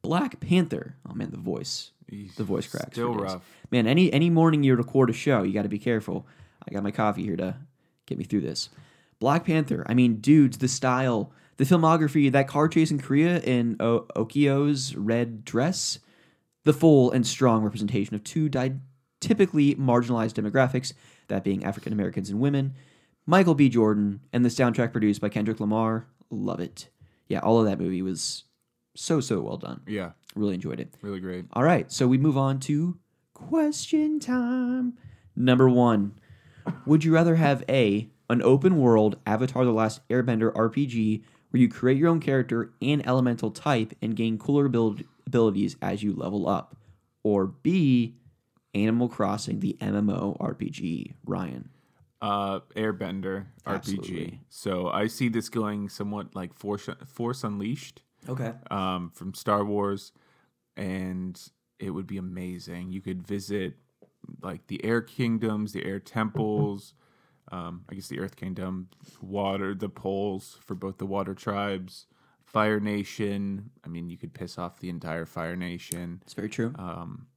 Black 0.06 0.40
Panther. 0.40 0.96
Oh 1.10 1.14
man, 1.14 1.32
the 1.32 1.38
voice, 1.38 1.92
the 2.10 2.44
voice 2.44 2.68
cracks. 2.68 2.94
Still 2.94 3.14
rough. 3.14 3.42
Man, 3.72 3.88
any 3.88 4.12
any 4.14 4.30
morning 4.30 4.64
you 4.64 4.76
record 4.76 5.10
a 5.10 5.14
show, 5.14 5.44
you 5.44 5.54
got 5.54 5.64
to 5.64 5.70
be 5.70 5.80
careful. 5.80 6.28
I 6.68 6.74
got 6.74 6.84
my 6.84 6.92
coffee 6.92 7.24
here 7.24 7.36
to 7.38 7.56
get 8.06 8.18
me 8.18 8.24
through 8.24 8.42
this. 8.42 8.70
Black 9.20 9.46
Panther. 9.46 9.86
I 9.88 9.94
mean, 9.94 10.18
dudes, 10.18 10.58
the 10.58 10.68
style, 10.68 11.32
the 11.58 11.64
filmography, 11.64 12.32
that 12.32 12.48
car 12.48 12.68
chase 12.68 12.92
in 12.92 13.00
Korea 13.00 13.40
in 13.40 13.78
o- 13.80 14.06
Okoye's 14.16 14.96
red 14.96 15.46
dress, 15.46 16.00
the 16.64 16.74
full 16.74 17.12
and 17.12 17.26
strong 17.26 17.64
representation 17.64 18.14
of 18.16 18.24
two 18.24 18.50
di- 18.50 18.74
typically 19.22 19.76
marginalized 19.76 20.34
demographics, 20.34 20.94
that 21.30 21.44
being 21.44 21.64
African 21.64 21.94
Americans 21.94 22.30
and 22.30 22.40
women. 22.40 22.74
Michael 23.26 23.56
B. 23.56 23.70
Jordan 23.70 24.20
and 24.34 24.44
the 24.46 24.50
soundtrack 24.50 24.92
produced 24.92 25.22
by 25.22 25.30
Kendrick 25.30 25.60
Lamar. 25.60 26.06
Love 26.30 26.60
it. 26.60 26.90
Yeah, 27.28 27.40
all 27.40 27.60
of 27.60 27.66
that 27.66 27.80
movie 27.80 28.02
was 28.04 28.44
so 28.96 29.20
so 29.20 29.42
well 29.42 29.58
done. 29.58 29.82
Yeah. 29.88 30.12
Really 30.36 30.56
enjoyed 30.56 30.80
it. 30.80 30.94
Really 31.02 31.20
great. 31.20 31.46
All 31.54 31.64
right, 31.64 31.92
so 31.92 32.08
we 32.08 32.18
move 32.18 32.38
on 32.38 32.60
to 32.62 32.98
question 33.34 34.20
time. 34.20 34.98
Number 35.36 35.70
one 35.70 36.14
Would 36.86 37.04
you 37.04 37.14
rather 37.14 37.36
have 37.36 37.64
A, 37.70 38.10
an 38.30 38.42
open 38.42 38.78
world 38.78 39.18
Avatar 39.26 39.66
The 39.66 39.72
Last 39.72 40.08
Airbender 40.10 40.52
RPG 40.54 41.24
where 41.52 41.62
you 41.62 41.70
create 41.70 41.98
your 41.98 42.10
own 42.10 42.20
character 42.20 42.74
and 42.82 43.06
elemental 43.08 43.52
type 43.52 43.94
and 44.02 44.16
gain 44.16 44.38
cooler 44.38 44.66
abil- 44.66 44.98
abilities 45.28 45.76
as 45.82 46.04
you 46.04 46.14
level 46.14 46.50
up? 46.50 46.76
Or 47.24 47.48
B, 47.48 48.16
Animal 48.74 49.08
Crossing 49.08 49.60
the 49.60 49.78
MMO 49.82 50.38
RPG? 50.40 51.14
Ryan. 51.26 51.70
Uh, 52.22 52.60
Airbender 52.76 53.46
RPG. 53.66 53.76
Absolutely. 53.76 54.40
So 54.50 54.90
I 54.90 55.08
see 55.08 55.30
this 55.30 55.50
going 55.50 55.90
somewhat 55.90 56.36
like 56.36 56.54
Force, 56.54 56.90
Force 57.06 57.44
Unleashed 57.44 58.02
Okay. 58.28 58.54
um, 58.72 59.12
from 59.14 59.34
Star 59.34 59.64
Wars, 59.64 60.12
and 60.78 61.40
it 61.80 61.92
would 61.92 62.08
be 62.08 62.18
amazing. 62.18 62.92
You 62.92 63.02
could 63.02 63.26
visit 63.26 63.76
like 64.42 64.68
the 64.68 64.84
Air 64.84 65.02
Kingdoms, 65.02 65.74
the 65.74 65.86
Air 65.86 66.00
Temples, 66.00 66.94
um, 67.52 67.84
I 67.90 67.96
guess 67.96 68.08
the 68.08 68.20
Earth 68.20 68.36
Kingdom, 68.36 68.90
water, 69.22 69.76
the 69.76 69.90
poles 69.90 70.58
for 70.62 70.76
both 70.76 70.98
the 70.98 71.06
Water 71.06 71.34
Tribes, 71.34 72.08
Fire 72.44 72.80
Nation. 72.80 73.70
I 73.84 73.88
mean, 73.88 74.10
you 74.10 74.18
could 74.18 74.34
piss 74.34 74.58
off 74.58 74.80
the 74.80 74.90
entire 74.90 75.26
Fire 75.26 75.56
Nation. 75.56 76.22
It's 76.24 76.34
very 76.34 76.50
true. 76.50 76.74
Um, 76.78 77.28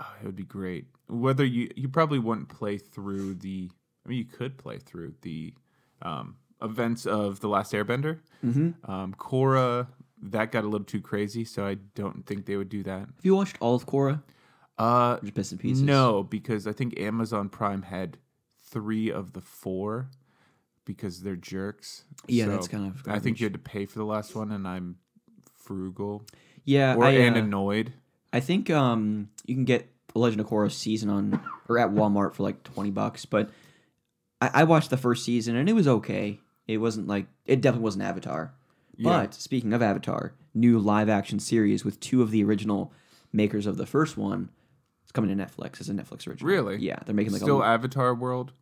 oh, 0.00 0.14
it 0.22 0.26
would 0.26 0.36
be 0.36 0.44
great. 0.44 0.86
Whether 1.08 1.44
you 1.44 1.70
you 1.76 1.88
probably 1.88 2.18
wouldn't 2.18 2.48
play 2.48 2.78
through 2.78 3.34
the. 3.34 3.70
I 4.04 4.08
mean, 4.08 4.18
you 4.18 4.24
could 4.24 4.56
play 4.56 4.78
through 4.78 5.14
the 5.22 5.52
um, 6.00 6.36
events 6.62 7.06
of 7.06 7.40
the 7.40 7.48
Last 7.48 7.72
Airbender. 7.72 8.20
mm-hmm. 8.44 8.90
Um, 8.90 9.14
Korra, 9.14 9.88
that 10.32 10.52
got 10.52 10.64
a 10.64 10.68
little 10.68 10.84
too 10.84 11.00
crazy, 11.00 11.44
so 11.44 11.66
I 11.66 11.74
don't 11.94 12.26
think 12.26 12.46
they 12.46 12.56
would 12.56 12.68
do 12.68 12.82
that. 12.84 13.00
Have 13.00 13.24
you 13.24 13.34
watched 13.36 13.56
all 13.60 13.74
of 13.74 13.86
Korra? 13.86 14.22
Uh, 14.78 15.18
just 15.20 15.34
bits 15.34 15.52
and 15.52 15.60
pieces? 15.60 15.82
no, 15.82 16.22
because 16.22 16.66
I 16.66 16.72
think 16.72 16.98
Amazon 17.00 17.48
Prime 17.48 17.82
had 17.82 18.18
three 18.62 19.10
of 19.10 19.32
the 19.32 19.40
four 19.40 20.10
because 20.84 21.22
they're 21.22 21.36
jerks. 21.36 22.04
Yeah, 22.26 22.46
So 22.46 22.50
that's 22.52 22.68
kind 22.68 22.86
of. 22.86 23.02
I 23.08 23.18
think 23.18 23.40
you 23.40 23.46
had 23.46 23.54
to 23.54 23.58
pay 23.58 23.86
for 23.86 23.98
the 23.98 24.04
last 24.04 24.34
one, 24.34 24.52
and 24.52 24.66
I'm 24.68 24.96
frugal 25.54 26.24
Yeah, 26.64 26.94
or 26.94 27.04
I, 27.04 27.10
and 27.12 27.36
uh, 27.36 27.40
annoyed. 27.40 27.92
I 28.32 28.40
think 28.40 28.70
um 28.70 29.30
you 29.46 29.54
can 29.54 29.64
get 29.64 29.88
the 30.12 30.18
Legend 30.18 30.40
of 30.40 30.46
Korra 30.46 30.70
season 30.70 31.08
on 31.10 31.40
or 31.68 31.78
at 31.78 31.90
Walmart 31.90 32.34
for 32.34 32.42
like 32.42 32.62
twenty 32.62 32.90
bucks, 32.90 33.24
but 33.24 33.50
I, 34.40 34.50
I 34.54 34.64
watched 34.64 34.90
the 34.90 34.96
first 34.96 35.24
season 35.24 35.56
and 35.56 35.68
it 35.68 35.72
was 35.72 35.88
okay. 35.88 36.38
It 36.66 36.78
wasn't 36.78 37.08
like 37.08 37.26
it 37.46 37.60
definitely 37.60 37.84
wasn't 37.84 38.04
Avatar. 38.04 38.52
Yeah. 38.96 39.10
But 39.22 39.34
speaking 39.34 39.72
of 39.72 39.82
Avatar, 39.82 40.32
new 40.54 40.78
live 40.78 41.08
action 41.08 41.38
series 41.38 41.84
with 41.84 42.00
two 42.00 42.22
of 42.22 42.30
the 42.30 42.42
original 42.44 42.92
makers 43.32 43.66
of 43.66 43.76
the 43.76 43.86
first 43.86 44.16
one. 44.16 44.50
It's 45.02 45.12
coming 45.12 45.36
to 45.36 45.44
Netflix 45.44 45.80
as 45.80 45.88
a 45.88 45.92
Netflix 45.92 46.26
original. 46.26 46.48
Really? 46.50 46.78
Yeah, 46.78 46.98
they're 47.04 47.14
making 47.14 47.32
like 47.32 47.42
a 47.42 47.44
Still 47.44 47.62
a 47.62 47.66
Avatar 47.66 48.14
world. 48.14 48.52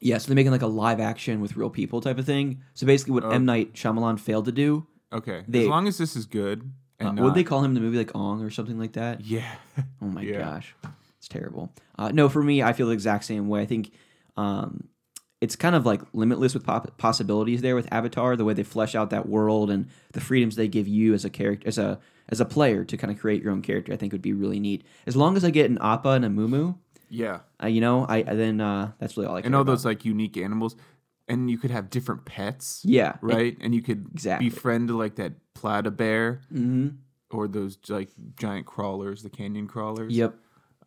yeah, 0.00 0.18
so 0.18 0.26
they're 0.28 0.34
making 0.34 0.52
like 0.52 0.62
a 0.62 0.66
live 0.66 1.00
action 1.00 1.40
with 1.40 1.56
real 1.56 1.70
people 1.70 2.00
type 2.00 2.18
of 2.18 2.26
thing. 2.26 2.60
So 2.74 2.86
basically, 2.86 3.14
what 3.14 3.24
Oh. 3.24 3.30
M 3.30 3.44
Night 3.44 3.74
Shyamalan 3.74 4.18
failed 4.20 4.44
to 4.46 4.52
do, 4.52 4.86
Okay, 5.12 5.44
They- 5.46 5.62
as 5.62 5.68
long 5.68 5.86
as 5.86 5.96
this 5.98 6.16
is 6.16 6.26
good. 6.26 6.72
uh, 7.00 7.06
And 7.06 7.20
would 7.20 7.34
they 7.34 7.44
call 7.44 7.60
him 7.60 7.70
in 7.70 7.74
the 7.74 7.80
movie 7.80 7.98
like 7.98 8.14
Ong 8.16 8.42
or 8.42 8.50
something 8.50 8.78
like 8.78 8.94
that? 8.94 9.20
Yeah, 9.24 9.48
Oh 10.02 10.06
my 10.06 10.22
Yeah. 10.22 10.38
gosh, 10.40 10.74
it's 11.18 11.28
terrible. 11.28 11.72
Uh, 11.96 12.10
no, 12.10 12.28
for 12.28 12.42
me, 12.42 12.62
I 12.64 12.72
feel 12.72 12.88
the 12.88 12.92
exact 12.94 13.24
same 13.24 13.46
way. 13.48 13.62
I 13.62 13.66
think 13.66 13.92
um, 14.36 14.88
it's 15.44 15.56
kind 15.56 15.74
of 15.76 15.84
like 15.86 16.00
limitless 16.12 16.54
with 16.54 16.64
possibilities 16.96 17.60
there 17.62 17.74
with 17.76 17.86
Avatar. 17.92 18.34
The 18.36 18.44
way 18.44 18.54
they 18.54 18.62
flesh 18.62 18.94
out 18.94 19.10
that 19.10 19.28
world 19.28 19.70
and 19.70 19.86
the 20.12 20.20
freedoms 20.20 20.56
they 20.56 20.68
give 20.68 20.88
you 20.88 21.14
as 21.14 21.24
a 21.24 21.30
character, 21.30 21.68
as 21.68 21.78
a 21.78 22.00
as 22.28 22.40
a 22.40 22.44
player 22.46 22.84
to 22.84 22.96
kind 22.96 23.12
of 23.12 23.18
create 23.20 23.42
your 23.42 23.52
own 23.52 23.60
character, 23.62 23.92
I 23.92 23.96
think 23.96 24.12
would 24.12 24.22
be 24.22 24.32
really 24.32 24.58
neat. 24.58 24.82
As 25.06 25.14
long 25.14 25.36
as 25.36 25.44
I 25.44 25.50
get 25.50 25.70
an 25.70 25.78
Appa 25.80 26.08
and 26.08 26.24
a 26.24 26.28
Momo, 26.28 26.76
yeah, 27.10 27.40
uh, 27.62 27.66
you 27.66 27.80
know, 27.80 28.06
I 28.08 28.22
then 28.22 28.60
uh, 28.60 28.92
that's 28.98 29.16
really 29.16 29.28
all 29.28 29.36
I 29.36 29.42
care 29.42 29.46
and 29.46 29.54
all 29.54 29.62
about. 29.62 29.72
those 29.72 29.84
like 29.84 30.04
unique 30.06 30.36
animals, 30.38 30.74
and 31.28 31.50
you 31.50 31.58
could 31.58 31.70
have 31.70 31.90
different 31.90 32.24
pets. 32.24 32.80
yeah, 32.84 33.16
right, 33.20 33.56
and 33.60 33.74
you 33.74 33.82
could 33.82 34.06
Exactly. 34.14 34.48
befriend 34.48 34.90
like 34.90 35.16
that 35.16 35.32
plata 35.54 35.90
bear 35.90 36.40
hmm 36.50 36.88
or 37.30 37.48
those 37.48 37.78
like 37.88 38.10
giant 38.38 38.64
crawlers, 38.64 39.22
the 39.22 39.30
canyon 39.30 39.66
crawlers. 39.66 40.12
Yep. 40.16 40.36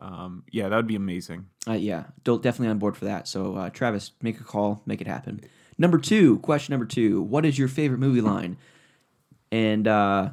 Um, 0.00 0.44
yeah, 0.50 0.68
that 0.68 0.76
would 0.76 0.86
be 0.86 0.96
amazing. 0.96 1.46
Uh, 1.66 1.72
yeah, 1.72 2.04
definitely 2.24 2.68
on 2.68 2.78
board 2.78 2.96
for 2.96 3.06
that. 3.06 3.26
So, 3.26 3.56
uh, 3.56 3.70
Travis, 3.70 4.12
make 4.22 4.40
a 4.40 4.44
call, 4.44 4.82
make 4.86 5.00
it 5.00 5.06
happen. 5.06 5.40
Number 5.76 5.98
two, 5.98 6.38
question 6.40 6.72
number 6.72 6.86
two: 6.86 7.22
What 7.22 7.44
is 7.44 7.58
your 7.58 7.68
favorite 7.68 7.98
movie 7.98 8.20
line? 8.20 8.56
And 9.50 9.88
uh, 9.88 10.30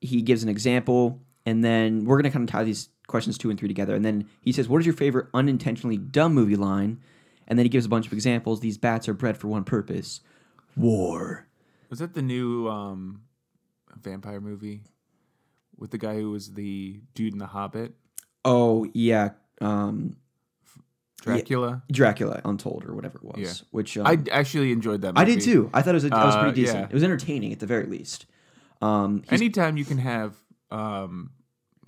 he 0.00 0.22
gives 0.22 0.42
an 0.42 0.48
example, 0.48 1.20
and 1.46 1.64
then 1.64 2.04
we're 2.04 2.16
gonna 2.16 2.30
kind 2.30 2.48
of 2.48 2.52
tie 2.52 2.64
these 2.64 2.88
questions 3.06 3.38
two 3.38 3.50
and 3.50 3.58
three 3.58 3.68
together. 3.68 3.94
And 3.94 4.04
then 4.04 4.28
he 4.42 4.52
says, 4.52 4.68
"What 4.68 4.80
is 4.80 4.86
your 4.86 4.94
favorite 4.94 5.28
unintentionally 5.34 5.98
dumb 5.98 6.34
movie 6.34 6.56
line?" 6.56 7.00
And 7.46 7.58
then 7.58 7.64
he 7.64 7.70
gives 7.70 7.86
a 7.86 7.88
bunch 7.88 8.06
of 8.06 8.12
examples. 8.12 8.60
These 8.60 8.78
bats 8.78 9.08
are 9.08 9.14
bred 9.14 9.36
for 9.36 9.48
one 9.48 9.64
purpose: 9.64 10.20
war. 10.76 11.46
Was 11.90 11.98
that 12.00 12.14
the 12.14 12.22
new 12.22 12.68
um, 12.68 13.22
vampire 14.02 14.40
movie 14.40 14.82
with 15.76 15.90
the 15.90 15.98
guy 15.98 16.16
who 16.16 16.30
was 16.30 16.54
the 16.54 17.00
dude 17.14 17.32
in 17.32 17.38
the 17.38 17.46
Hobbit, 17.46 17.94
Oh 18.44 18.86
yeah, 18.94 19.30
um, 19.60 20.16
Dracula? 21.22 21.82
Dracula 21.90 22.40
Untold 22.44 22.84
or 22.86 22.94
whatever 22.94 23.18
it 23.18 23.24
was. 23.24 23.36
Yeah. 23.38 23.52
Which 23.70 23.98
um, 23.98 24.06
I 24.06 24.18
actually 24.30 24.72
enjoyed 24.72 25.02
that. 25.02 25.14
I 25.16 25.24
did 25.24 25.40
too. 25.40 25.68
I 25.74 25.82
thought 25.82 25.90
it 25.90 25.94
was, 25.94 26.04
a, 26.04 26.08
that 26.10 26.24
was 26.24 26.34
Uh, 26.34 26.42
pretty 26.42 26.60
decent. 26.62 26.78
yeah. 26.80 26.86
It 26.86 26.92
was 26.92 27.02
entertaining 27.02 27.52
at 27.52 27.58
the 27.60 27.66
very 27.66 27.86
least. 27.86 28.26
Um, 28.80 29.24
Anytime 29.28 29.76
you 29.76 29.84
can 29.84 29.98
have 29.98 30.36
um, 30.70 31.30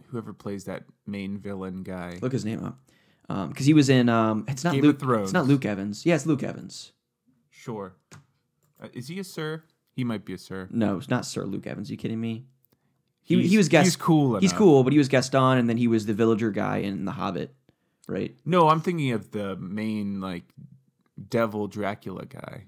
whoever 0.08 0.32
plays 0.32 0.64
that 0.64 0.82
main 1.06 1.38
villain 1.38 1.82
guy. 1.84 2.18
look 2.20 2.32
his 2.32 2.44
name 2.44 2.64
up 2.64 2.78
because 3.48 3.66
he 3.66 3.74
was 3.74 3.88
in. 3.88 4.08
Um, 4.08 4.44
it's 4.48 4.64
not 4.64 4.74
Game 4.74 4.82
Luke. 4.82 5.00
It's 5.02 5.32
not 5.32 5.46
Luke 5.46 5.64
Evans. 5.64 6.04
Yeah, 6.04 6.16
it's 6.16 6.26
Luke 6.26 6.42
Evans. 6.42 6.92
Sure. 7.50 7.94
Uh, 8.82 8.88
is 8.92 9.08
he 9.08 9.18
a 9.20 9.24
sir? 9.24 9.62
He 9.92 10.02
might 10.02 10.24
be 10.24 10.32
a 10.32 10.38
sir. 10.38 10.68
No, 10.72 10.96
it's 10.96 11.08
not 11.10 11.24
Sir 11.26 11.44
Luke 11.44 11.66
Evans. 11.66 11.90
Are 11.90 11.92
you 11.92 11.98
kidding 11.98 12.20
me? 12.20 12.46
He, 13.30 13.36
He's- 13.36 13.50
he 13.50 13.56
was 13.56 13.68
guest. 13.68 13.86
He's 13.86 13.96
cool. 13.96 14.38
He's 14.38 14.52
cool, 14.52 14.82
but 14.84 14.92
he 14.92 14.98
was 14.98 15.08
Gaston, 15.08 15.56
and 15.58 15.68
then 15.68 15.76
he 15.76 15.86
was 15.86 16.04
the 16.04 16.12
villager 16.14 16.50
guy 16.50 16.78
in 16.78 17.04
The 17.04 17.12
Hobbit, 17.12 17.54
right? 18.08 18.34
No, 18.44 18.68
I'm 18.68 18.80
thinking 18.80 19.12
of 19.12 19.30
the 19.30 19.54
main 19.56 20.20
like 20.20 20.42
devil 21.28 21.68
Dracula 21.68 22.26
guy. 22.26 22.64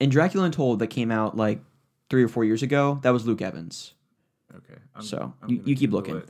And 0.00 0.10
Dracula 0.12 0.44
Untold 0.46 0.78
that 0.78 0.88
came 0.88 1.10
out 1.10 1.36
like 1.36 1.60
three 2.10 2.22
or 2.22 2.28
four 2.28 2.44
years 2.44 2.62
ago. 2.62 3.00
That 3.02 3.10
was 3.10 3.26
Luke 3.26 3.42
Evans. 3.42 3.94
Okay. 4.54 4.78
I'm, 4.94 5.02
So 5.02 5.32
I'm 5.42 5.50
you, 5.50 5.62
you 5.64 5.76
keep 5.76 5.90
looking. 5.92 6.22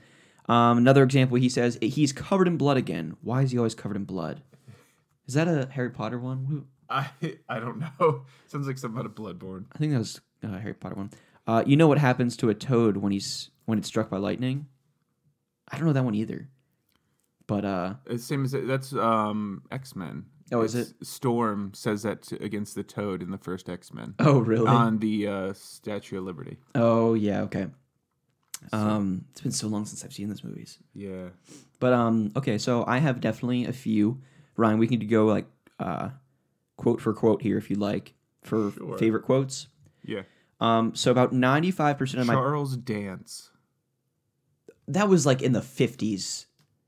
Um, 0.48 0.78
another 0.78 1.02
example, 1.02 1.36
he 1.36 1.48
says 1.48 1.76
he's 1.82 2.12
covered 2.12 2.46
in 2.46 2.56
blood 2.56 2.76
again. 2.76 3.16
Why 3.22 3.42
is 3.42 3.50
he 3.50 3.58
always 3.58 3.74
covered 3.74 3.96
in 3.96 4.04
blood? 4.04 4.42
Is 5.26 5.34
that 5.34 5.48
a 5.48 5.68
Harry 5.72 5.90
Potter 5.90 6.18
one? 6.18 6.66
I 6.88 7.08
I 7.48 7.58
don't 7.58 7.80
know. 7.80 8.22
Sounds 8.46 8.66
like 8.68 8.78
something 8.78 8.98
out 9.00 9.06
of 9.06 9.14
Bloodborne. 9.16 9.64
I 9.74 9.78
think 9.78 9.92
that 9.92 9.98
was 9.98 10.20
a 10.44 10.58
Harry 10.58 10.74
Potter 10.74 10.94
one. 10.94 11.10
Uh, 11.46 11.62
you 11.66 11.76
know 11.76 11.86
what 11.88 11.98
happens 11.98 12.36
to 12.38 12.48
a 12.48 12.54
toad 12.54 12.96
when 12.96 13.12
he's 13.12 13.50
when 13.66 13.78
it's 13.78 13.88
struck 13.88 14.10
by 14.10 14.16
lightning. 14.18 14.66
I 15.70 15.76
don't 15.78 15.86
know 15.86 15.92
that 15.92 16.04
one 16.04 16.14
either. 16.14 16.48
But 17.46 17.64
uh, 17.64 17.94
It's 18.06 18.24
same 18.24 18.44
as 18.44 18.52
that's 18.52 18.92
um 18.92 19.62
X 19.70 19.94
Men. 19.94 20.26
Oh, 20.52 20.62
is 20.62 20.74
it 20.76 20.92
Storm 21.02 21.72
says 21.74 22.02
that 22.04 22.22
to, 22.24 22.42
against 22.42 22.74
the 22.76 22.84
Toad 22.84 23.20
in 23.22 23.30
the 23.32 23.38
first 23.38 23.68
X 23.68 23.92
Men 23.92 24.14
oh 24.20 24.38
really? 24.38 24.68
on 24.68 24.98
the 24.98 25.26
uh, 25.26 25.52
Statue 25.54 26.18
of 26.18 26.24
Liberty. 26.24 26.56
oh 26.74 27.14
yeah, 27.14 27.42
okay. 27.42 27.66
Um, 28.72 29.26
it's 29.32 29.42
been 29.42 29.52
so 29.52 29.68
long 29.68 29.84
since 29.84 30.04
I've 30.04 30.12
seen 30.12 30.28
those 30.28 30.42
movies. 30.42 30.78
Yeah. 30.94 31.28
But 31.78 31.92
um, 31.92 32.32
okay, 32.36 32.58
so 32.58 32.84
I 32.86 32.98
have 32.98 33.20
definitely 33.20 33.66
a 33.66 33.72
few. 33.72 34.22
Ryan, 34.56 34.78
we 34.78 34.88
can 34.88 35.06
go 35.06 35.26
like 35.26 35.46
uh, 35.78 36.10
quote 36.76 37.00
for 37.00 37.12
quote 37.12 37.42
here 37.42 37.58
if 37.58 37.68
you'd 37.70 37.78
like 37.78 38.14
for 38.42 38.72
Sure. 38.72 38.98
favorite 38.98 39.24
quotes. 39.24 39.68
Yeah. 40.04 40.22
Um, 40.60 40.94
so 40.94 41.10
about 41.10 41.32
ninety 41.32 41.70
five 41.70 41.98
percent 41.98 42.20
of 42.20 42.26
my 42.26 42.34
Charles 42.34 42.76
Dance. 42.76 43.50
that 44.88 45.08
was 45.08 45.26
like 45.26 45.42
in 45.42 45.52
the 45.52 45.62
fifties. 45.62 46.46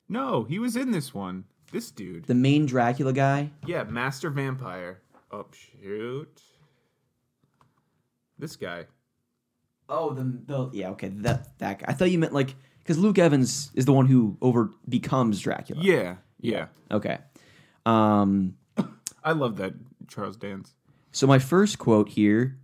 No, 0.09 0.45
he 0.45 0.59
was 0.59 0.77
in 0.77 0.91
this 0.91 1.13
one. 1.13 1.45
This 1.71 1.91
dude. 1.91 2.25
The 2.25 2.35
main 2.35 2.65
Dracula 2.65 3.13
guy. 3.13 3.51
Yeah, 3.67 3.85
Master 3.85 4.31
Vampire. 4.31 5.03
Oh 5.31 5.47
shoot. 5.53 6.41
This 8.39 8.57
guy. 8.57 8.87
Oh, 9.89 10.13
the, 10.13 10.23
the 10.47 10.71
yeah, 10.73 10.91
okay, 10.91 11.09
that 11.09 11.59
that 11.59 11.81
guy. 11.81 11.87
I 11.89 11.93
thought 11.93 12.11
you 12.11 12.19
meant 12.19 12.33
like 12.33 12.55
because 12.79 12.99
Luke 12.99 13.19
Evans 13.19 13.71
is 13.75 13.85
the 13.85 13.93
one 13.93 14.07
who 14.07 14.37
over 14.41 14.71
becomes 14.89 15.41
Dracula. 15.41 15.83
Yeah. 15.83 16.17
Yeah. 16.41 16.67
Okay. 16.91 17.19
Um. 17.85 18.57
I 19.25 19.33
love 19.33 19.57
that 19.57 19.75
Charles 20.07 20.37
Dance. 20.37 20.75
So 21.13 21.27
my 21.27 21.39
first 21.39 21.79
quote 21.79 22.09
here, 22.09 22.59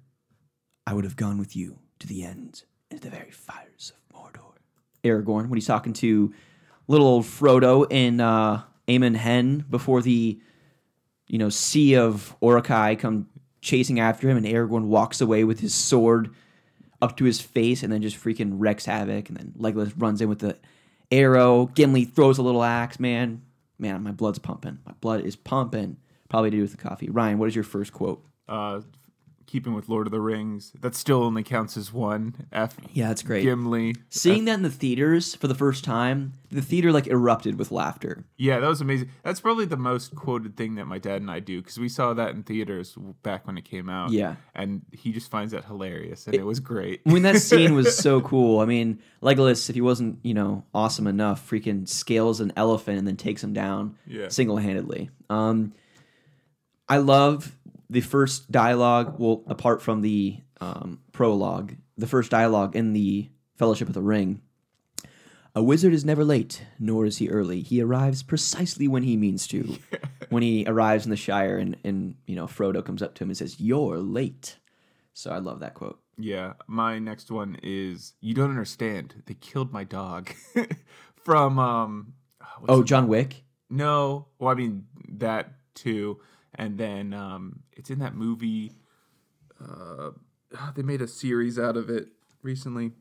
I 0.86 0.94
would 0.94 1.04
have 1.04 1.16
gone 1.16 1.38
with 1.38 1.56
you 1.56 1.78
to 2.00 2.06
the 2.06 2.24
end, 2.24 2.64
into 2.90 3.02
the 3.02 3.10
very 3.10 3.30
fires 3.30 3.92
of 3.94 4.16
Mordor. 4.16 4.54
Aragorn, 5.02 5.48
when 5.48 5.56
he's 5.56 5.66
talking 5.66 5.92
to 5.94 6.32
little 6.86 7.06
old 7.06 7.24
Frodo 7.24 7.86
and 7.90 8.20
uh, 8.20 8.62
Amon 8.88 9.14
Hen 9.14 9.64
before 9.68 10.02
the, 10.02 10.38
you 11.28 11.38
know, 11.38 11.48
sea 11.48 11.96
of 11.96 12.36
Uruk-hai 12.42 12.96
come 12.96 13.28
chasing 13.60 13.98
after 14.00 14.28
him, 14.28 14.36
and 14.36 14.46
Aragorn 14.46 14.84
walks 14.84 15.20
away 15.20 15.44
with 15.44 15.60
his 15.60 15.74
sword 15.74 16.34
up 17.00 17.16
to 17.16 17.24
his 17.24 17.40
face, 17.40 17.82
and 17.82 17.92
then 17.92 18.02
just 18.02 18.22
freaking 18.22 18.52
wrecks 18.54 18.86
havoc, 18.86 19.28
and 19.28 19.38
then 19.38 19.52
Legolas 19.58 19.92
runs 19.96 20.20
in 20.20 20.28
with 20.28 20.40
the 20.40 20.58
arrow. 21.10 21.66
Gimli 21.66 22.04
throws 22.04 22.38
a 22.38 22.42
little 22.42 22.62
axe. 22.62 23.00
Man, 23.00 23.42
man, 23.78 24.02
my 24.02 24.12
blood's 24.12 24.38
pumping. 24.38 24.78
My 24.86 24.92
blood 25.00 25.22
is 25.22 25.36
pumping. 25.36 25.96
Probably 26.28 26.50
to 26.50 26.56
do 26.56 26.62
with 26.62 26.72
the 26.72 26.76
coffee. 26.76 27.08
Ryan, 27.10 27.38
what 27.38 27.48
is 27.48 27.54
your 27.54 27.64
first 27.64 27.92
quote? 27.92 28.24
Uh 28.48 28.80
keeping 29.46 29.74
with 29.74 29.88
Lord 29.88 30.06
of 30.06 30.10
the 30.10 30.20
Rings. 30.20 30.72
That 30.80 30.94
still 30.94 31.22
only 31.22 31.42
counts 31.42 31.76
as 31.76 31.92
one. 31.92 32.46
F 32.52 32.76
Yeah, 32.92 33.08
that's 33.08 33.22
great. 33.22 33.42
Gimli. 33.42 33.94
Seeing 34.08 34.44
that 34.46 34.54
in 34.54 34.62
the 34.62 34.70
theaters 34.70 35.34
for 35.34 35.48
the 35.48 35.54
first 35.54 35.84
time, 35.84 36.32
the 36.50 36.62
theater 36.62 36.92
like 36.92 37.06
erupted 37.06 37.58
with 37.58 37.70
laughter. 37.72 38.24
Yeah, 38.36 38.60
that 38.60 38.68
was 38.68 38.80
amazing. 38.80 39.10
That's 39.22 39.40
probably 39.40 39.64
the 39.66 39.76
most 39.76 40.14
quoted 40.14 40.56
thing 40.56 40.76
that 40.76 40.86
my 40.86 40.98
dad 40.98 41.20
and 41.20 41.30
I 41.30 41.40
do 41.40 41.60
because 41.60 41.78
we 41.78 41.88
saw 41.88 42.14
that 42.14 42.30
in 42.30 42.42
theaters 42.42 42.96
back 43.22 43.46
when 43.46 43.58
it 43.58 43.64
came 43.64 43.88
out. 43.88 44.10
Yeah. 44.10 44.36
and 44.54 44.82
he 44.92 45.12
just 45.12 45.30
finds 45.30 45.52
that 45.52 45.64
hilarious, 45.64 46.26
and 46.26 46.34
it, 46.34 46.44
was 46.44 46.60
great. 46.60 47.00
I 47.06 47.12
mean, 47.12 47.22
that 47.24 47.36
scene 47.42 47.74
was 47.74 47.96
so 47.96 48.20
cool. 48.30 48.60
I 48.60 48.66
mean, 48.66 49.00
Legolas, 49.22 49.68
if 49.68 49.74
he 49.74 49.80
wasn't, 49.80 50.18
you 50.22 50.34
know, 50.34 50.64
awesome 50.74 51.06
enough, 51.06 51.48
freaking 51.48 51.88
scales 51.88 52.40
an 52.40 52.52
elephant 52.56 52.98
and 52.98 53.06
then 53.08 53.16
takes 53.16 53.42
him 53.42 53.52
down 53.52 53.96
Yeah. 54.06 54.28
single 54.28 54.58
handedly. 54.58 55.10
Um, 55.28 55.72
I 56.88 56.98
love 56.98 57.56
the 57.94 58.00
first 58.00 58.50
dialogue. 58.50 59.16
Well, 59.18 59.44
apart 59.46 59.80
from 59.80 60.00
the 60.02 60.40
um, 60.60 61.00
prologue, 61.12 61.76
the 61.96 62.06
first 62.06 62.30
dialogue 62.30 62.74
in 62.76 62.92
the 62.92 63.30
Fellowship 63.56 63.86
of 63.88 63.94
the 63.94 64.02
Ring. 64.02 64.42
A 65.54 65.62
wizard 65.62 65.94
is 65.94 66.04
never 66.04 66.24
late, 66.24 66.64
nor 66.80 67.06
is 67.06 67.18
he 67.18 67.28
early. 67.28 67.62
He 67.62 67.80
arrives 67.80 68.24
precisely 68.24 68.88
when 68.88 69.04
he 69.04 69.16
means 69.16 69.46
to. 69.46 69.78
when 70.28 70.42
he 70.42 70.64
arrives 70.66 71.04
in 71.04 71.10
the 71.10 71.16
Shire, 71.16 71.56
and, 71.56 71.76
and 71.84 72.16
you 72.26 72.34
know 72.34 72.46
Frodo 72.46 72.84
comes 72.84 73.00
up 73.00 73.14
to 73.14 73.22
him 73.22 73.30
and 73.30 73.36
says, 73.36 73.60
"You're 73.60 73.98
late." 73.98 74.58
So 75.12 75.30
I 75.30 75.38
love 75.38 75.60
that 75.60 75.74
quote. 75.74 76.00
Yeah, 76.18 76.54
my 76.66 76.98
next 76.98 77.30
one 77.30 77.56
is 77.62 78.14
you 78.20 78.34
don't 78.34 78.50
understand. 78.50 79.22
They 79.26 79.34
killed 79.34 79.72
my 79.72 79.84
dog 79.84 80.30
from 81.24 81.60
um. 81.60 82.14
Oh, 82.68 82.82
John 82.82 83.06
Wick. 83.06 83.44
no. 83.70 84.26
Well, 84.40 84.50
I 84.50 84.54
mean 84.54 84.86
that 85.18 85.52
too, 85.74 86.18
and 86.56 86.78
then 86.78 87.12
um, 87.12 87.60
it's 87.72 87.90
in 87.90 87.98
that 88.00 88.14
movie. 88.14 88.72
Uh, 89.60 90.10
they 90.74 90.82
made 90.82 91.00
a 91.02 91.08
series 91.08 91.58
out 91.58 91.76
of 91.76 91.88
it 91.90 92.08
recently. 92.42 92.92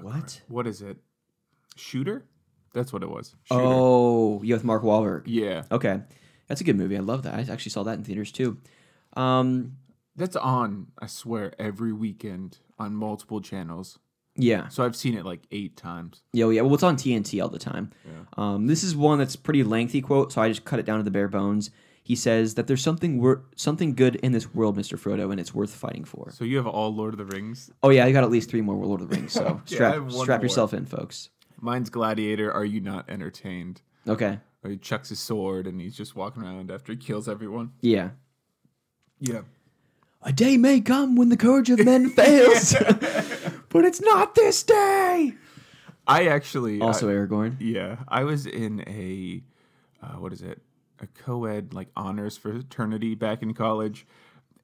What? 0.00 0.40
What 0.48 0.66
is 0.66 0.80
it? 0.82 0.96
Shooter? 1.76 2.24
That's 2.74 2.92
what 2.92 3.02
it 3.02 3.10
was. 3.10 3.34
Shooter. 3.44 3.60
Oh, 3.62 4.40
yeah, 4.42 4.54
with 4.56 4.64
Mark 4.64 4.82
Wahlberg. 4.82 5.22
Yeah. 5.26 5.64
Okay, 5.70 6.00
that's 6.48 6.60
a 6.60 6.64
good 6.64 6.76
movie. 6.76 6.96
I 6.96 7.00
love 7.00 7.22
that. 7.24 7.34
I 7.34 7.40
actually 7.52 7.70
saw 7.70 7.82
that 7.84 7.98
in 7.98 8.04
theaters 8.04 8.32
too. 8.32 8.58
Um, 9.14 9.76
That's 10.16 10.36
on, 10.36 10.86
I 10.98 11.06
swear, 11.06 11.52
every 11.58 11.92
weekend 11.92 12.58
on 12.78 12.94
multiple 12.94 13.40
channels. 13.42 13.98
yeah, 14.36 14.68
So 14.68 14.84
I've 14.84 14.96
seen 14.96 15.14
it 15.16 15.26
like 15.26 15.40
eight 15.50 15.76
times. 15.76 16.22
yeah, 16.32 16.48
yeah. 16.48 16.62
Well, 16.62 16.72
it's 16.74 16.82
on 16.82 16.96
TNT 16.96 17.42
all 17.42 17.50
the 17.50 17.58
time. 17.58 17.90
Um, 18.38 18.66
this 18.66 18.82
is 18.82 18.96
one 18.96 19.18
that's 19.18 19.36
pretty 19.36 19.62
lengthy 19.64 20.00
quote, 20.00 20.32
so 20.32 20.40
I 20.40 20.48
just 20.48 20.64
cut 20.64 20.78
it 20.78 20.86
down 20.86 20.96
to 20.98 21.02
the 21.02 21.10
bare 21.10 21.28
bones. 21.28 21.70
He 22.04 22.16
says 22.16 22.54
that 22.54 22.66
there's 22.66 22.82
something 22.82 23.20
wor- 23.20 23.42
something 23.54 23.94
good 23.94 24.16
in 24.16 24.32
this 24.32 24.52
world, 24.54 24.76
Mister 24.76 24.96
Frodo, 24.96 25.30
and 25.30 25.38
it's 25.38 25.54
worth 25.54 25.72
fighting 25.74 26.04
for. 26.04 26.30
So 26.32 26.44
you 26.44 26.56
have 26.56 26.66
all 26.66 26.92
Lord 26.94 27.14
of 27.14 27.18
the 27.18 27.24
Rings. 27.24 27.70
Oh 27.82 27.90
yeah, 27.90 28.04
I 28.04 28.12
got 28.12 28.24
at 28.24 28.30
least 28.30 28.50
three 28.50 28.60
more 28.60 28.74
Lord 28.84 29.00
of 29.00 29.08
the 29.08 29.16
Rings. 29.16 29.32
So 29.32 29.60
strap 29.66 30.10
strap 30.10 30.40
more. 30.40 30.44
yourself 30.44 30.74
in, 30.74 30.84
folks. 30.86 31.30
Mine's 31.60 31.90
Gladiator. 31.90 32.52
Are 32.52 32.64
you 32.64 32.80
not 32.80 33.08
entertained? 33.08 33.82
Okay. 34.08 34.40
Or 34.64 34.70
he 34.70 34.76
chucks 34.78 35.08
his 35.10 35.20
sword 35.20 35.66
and 35.68 35.80
he's 35.80 35.96
just 35.96 36.16
walking 36.16 36.42
around 36.42 36.70
after 36.72 36.92
he 36.92 36.98
kills 36.98 37.28
everyone. 37.28 37.72
Yeah. 37.80 38.10
Yeah. 39.20 39.42
A 40.22 40.32
day 40.32 40.56
may 40.56 40.80
come 40.80 41.14
when 41.16 41.28
the 41.28 41.36
courage 41.36 41.70
of 41.70 41.84
men 41.84 42.10
fails, 42.16 42.74
but 43.68 43.84
it's 43.84 44.00
not 44.00 44.34
this 44.34 44.62
day. 44.64 45.34
I 46.06 46.26
actually 46.26 46.80
Also, 46.80 47.08
I- 47.08 47.12
Aragorn. 47.12 47.56
yeah, 47.60 47.98
I 48.08 48.24
was 48.24 48.46
in 48.46 48.80
a 48.88 49.42
uh, 50.04 50.18
what 50.18 50.32
is 50.32 50.42
it? 50.42 50.60
A 51.02 51.06
co-ed 51.08 51.74
like 51.74 51.88
honors 51.96 52.36
fraternity 52.36 53.14
back 53.14 53.42
in 53.42 53.52
college, 53.54 54.06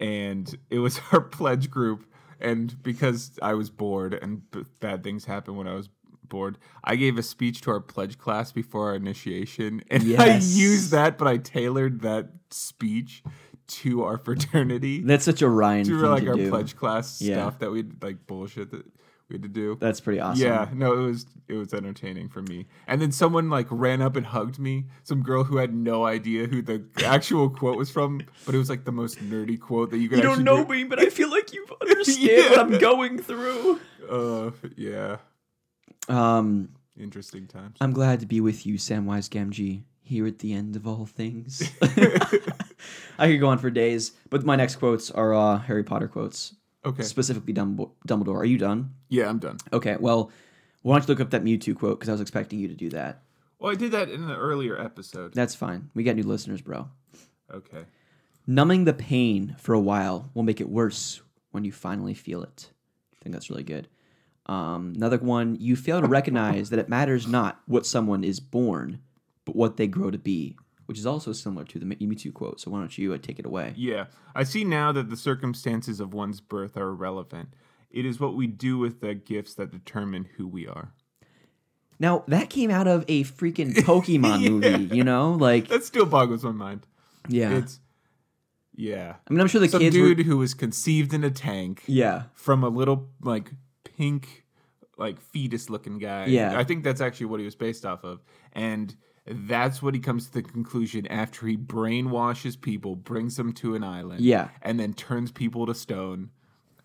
and 0.01 0.57
it 0.70 0.78
was 0.78 1.01
our 1.12 1.20
pledge 1.20 1.70
group. 1.70 2.07
And 2.41 2.80
because 2.82 3.32
I 3.43 3.55
was 3.55 3.68
bored 3.68 4.14
and 4.14 4.49
b- 4.53 4.64
bad 4.78 5.03
things 5.03 5.24
happen 5.24 5.57
when 5.57 5.66
I 5.66 5.74
was 5.74 5.89
bored, 6.22 6.57
I 6.84 6.95
gave 6.95 7.18
a 7.18 7.22
speech 7.22 7.62
to 7.62 7.70
our 7.72 7.80
pledge 7.80 8.16
class 8.18 8.53
before 8.53 8.91
our 8.91 8.95
initiation, 8.95 9.82
and 9.91 10.03
I 10.20 10.36
used 10.39 10.93
that, 10.93 11.18
but 11.18 11.26
I 11.26 11.39
tailored 11.39 12.03
that 12.03 12.28
speech 12.51 13.22
to 13.66 14.05
our 14.05 14.16
fraternity. 14.16 15.01
That's 15.03 15.24
such 15.24 15.43
a 15.43 15.49
Ryan 15.49 15.84
to 15.86 15.97
like 16.09 16.26
our 16.28 16.36
do. 16.36 16.49
pledge 16.49 16.76
class 16.76 17.20
Yeah. 17.20 17.34
stuff 17.34 17.59
that 17.59 17.70
we'd 17.70 18.03
like 18.03 18.26
bullshit 18.26 18.70
that 18.70 18.86
we 19.29 19.35
had 19.35 19.43
to 19.43 19.49
do. 19.49 19.76
That's 19.79 20.01
pretty 20.01 20.20
awesome. 20.20 20.43
Yeah, 20.47 20.68
no, 20.72 20.93
it 20.95 21.07
was 21.07 21.26
it 21.49 21.55
was 21.55 21.74
entertaining 21.74 22.29
for 22.29 22.43
me. 22.43 22.66
And 22.87 23.01
then 23.01 23.12
someone 23.12 23.51
like 23.51 23.66
ran 23.70 24.01
up 24.03 24.16
and 24.16 24.24
hugged 24.26 24.59
me. 24.59 24.87
Some 25.05 25.22
girl 25.22 25.45
who 25.45 25.57
had 25.59 25.74
no 25.74 26.05
idea 26.07 26.47
who 26.47 26.62
the 26.62 26.85
actual 27.05 27.49
quote 27.61 27.76
was 27.76 27.91
from, 27.91 28.22
but 28.47 28.55
it 28.55 28.59
was 28.59 28.70
like 28.70 28.85
the 28.85 28.93
most 28.93 29.18
nerdy 29.18 29.59
quote 29.61 29.91
that 29.91 29.99
you 29.99 30.09
could. 30.09 30.18
You 30.18 30.22
don't 30.24 30.45
know 30.45 30.64
do. 30.64 30.72
me, 30.72 30.85
but 30.85 30.99
I 30.99 31.11
feel 31.11 31.31
like 31.31 31.53
you 31.53 31.66
understand 31.83 32.51
what 32.51 32.59
I'm 32.59 32.79
going 32.79 33.18
through. 33.18 33.81
Uh, 34.11 34.51
yeah, 34.76 35.16
Um, 36.09 36.70
interesting 36.99 37.47
times. 37.47 37.76
I'm 37.81 37.93
glad 37.93 38.20
to 38.20 38.26
be 38.26 38.41
with 38.41 38.64
you, 38.66 38.76
Samwise 38.76 39.29
Gamgee, 39.29 39.83
here 40.01 40.26
at 40.26 40.39
the 40.39 40.55
end 40.55 40.74
of 40.76 40.87
all 40.87 41.05
things. 41.05 41.70
I 43.18 43.26
could 43.29 43.41
go 43.41 43.49
on 43.49 43.59
for 43.59 43.68
days, 43.70 44.12
but 44.31 44.45
my 44.45 44.57
next 44.57 44.76
quotes 44.76 45.11
are 45.11 45.35
uh, 45.35 45.59
Harry 45.59 45.85
Potter 45.85 46.09
quotes, 46.09 46.55
Okay, 46.89 47.03
specifically 47.03 47.53
Dumbledore. 47.53 48.36
Are 48.36 48.45
you 48.45 48.59
done? 48.59 48.95
yeah, 49.09 49.28
I'm 49.28 49.39
done. 49.39 49.59
Okay, 49.72 49.97
well, 50.01 50.30
why 50.82 50.97
don't 50.97 51.07
you 51.07 51.12
look 51.12 51.20
up 51.20 51.30
that 51.30 51.45
Mewtwo 51.45 51.76
quote 51.76 51.99
because 51.99 52.09
I 52.09 52.12
was 52.12 52.20
expecting 52.20 52.59
you 52.59 52.68
to 52.68 52.74
do 52.74 52.89
that. 52.91 53.22
Well, 53.59 53.72
I 53.72 53.74
did 53.74 53.93
that 53.93 54.09
in 54.09 54.22
an 54.24 54.30
earlier 54.30 54.80
episode. 54.80 55.34
That's 55.34 55.55
fine. 55.55 55.91
We 55.95 56.03
got 56.05 56.16
new 56.16 56.22
listeners, 56.22 56.62
bro. 56.62 56.89
Okay, 57.53 57.84
Numbing 58.47 58.84
the 58.84 58.95
pain 58.95 59.55
for 59.59 59.74
a 59.74 59.80
while 59.80 60.30
will 60.32 60.43
make 60.43 60.61
it 60.61 60.68
worse 60.70 61.20
when 61.51 61.64
you 61.64 61.72
finally 61.72 62.14
feel 62.14 62.43
it. 62.43 62.70
I 63.12 63.22
think 63.22 63.34
that's 63.34 63.51
really 63.51 63.62
good. 63.64 63.89
Um, 64.47 64.95
another 64.97 65.18
one, 65.18 65.57
you 65.61 65.76
fail 65.76 66.01
to 66.01 66.07
recognize 66.07 66.70
that 66.70 66.78
it 66.78 66.89
matters 66.89 67.26
not 67.26 67.61
what 67.66 67.84
someone 67.84 68.24
is 68.24 68.41
born, 68.41 69.01
but 69.45 69.55
what 69.55 69.76
they 69.76 69.86
grow 69.86 70.11
to 70.11 70.16
be, 70.18 70.57
which 70.89 70.99
is 70.99 71.05
also 71.05 71.34
similar 71.34 71.66
to 71.66 71.78
the 71.78 71.84
Mewtwo 71.84 72.32
quote. 72.32 72.61
So 72.62 72.70
why 72.70 72.78
don't 72.78 72.97
you 72.97 73.12
uh, 73.12 73.18
take 73.18 73.39
it 73.39 73.45
away? 73.45 73.74
yeah, 73.76 74.07
I 74.34 74.43
see 74.43 74.64
now 74.64 74.91
that 74.93 75.11
the 75.11 75.18
circumstances 75.18 76.01
of 76.01 76.14
one's 76.14 76.41
birth 76.41 76.78
are 76.78 76.89
irrelevant. 76.89 77.51
It 77.91 78.07
is 78.07 78.18
what 78.18 78.34
we 78.34 78.47
do 78.47 78.78
with 78.78 79.03
the 79.03 79.14
gifts 79.14 79.53
that 79.55 79.70
determine 79.70 80.30
who 80.39 80.49
we 80.49 80.66
are. 80.66 80.95
Now 82.01 82.24
that 82.28 82.49
came 82.49 82.70
out 82.70 82.86
of 82.86 83.05
a 83.07 83.24
freaking 83.24 83.74
Pokemon 83.74 84.49
movie, 84.51 84.97
you 84.97 85.05
know, 85.05 85.32
like 85.32 85.68
That 85.68 85.84
still 85.84 86.07
boggles 86.07 86.43
my 86.43 86.53
mind. 86.53 86.86
yeah. 87.28 87.59
It's 87.59 87.80
yeah. 88.74 89.16
I 89.28 89.32
mean, 89.32 89.41
I'm 89.43 89.49
sure 89.49 89.61
the 89.61 89.68
Some 89.68 89.80
kids 89.80 89.95
dude 89.95 90.18
were 90.18 90.24
who 90.24 90.39
was 90.39 90.55
conceived 90.55 91.12
in 91.12 91.22
a 91.22 91.30
tank 91.30 91.82
yeah. 91.86 92.22
from 92.32 92.64
a 92.64 92.68
little 92.70 93.11
like 93.20 93.51
pink 93.84 94.47
like 94.97 95.20
fetus 95.20 95.68
looking 95.68 95.99
guy. 95.99 96.26
Yeah. 96.26 96.59
I 96.59 96.64
think 96.64 96.82
that's 96.82 97.03
actually 97.03 97.26
what 97.26 97.41
he 97.41 97.45
was 97.45 97.57
based 97.57 97.84
off 97.84 98.05
of, 98.05 98.22
and 98.53 98.95
that's 99.31 99.83
what 99.83 99.95
he 99.95 100.01
comes 100.01 100.26
to 100.26 100.33
the 100.35 100.43
conclusion 100.43 101.07
after 101.09 101.47
he 101.47 101.57
brainwashes 101.57 102.61
people, 102.61 102.97
brings 102.97 103.37
them 103.37 103.53
to 103.55 103.74
an 103.74 103.85
island, 103.85 104.20
Yeah. 104.20 104.49
and 104.62 104.79
then 104.81 104.95
turns 104.95 105.31
people 105.33 105.66
to 105.66 105.74
stone, 105.74 106.31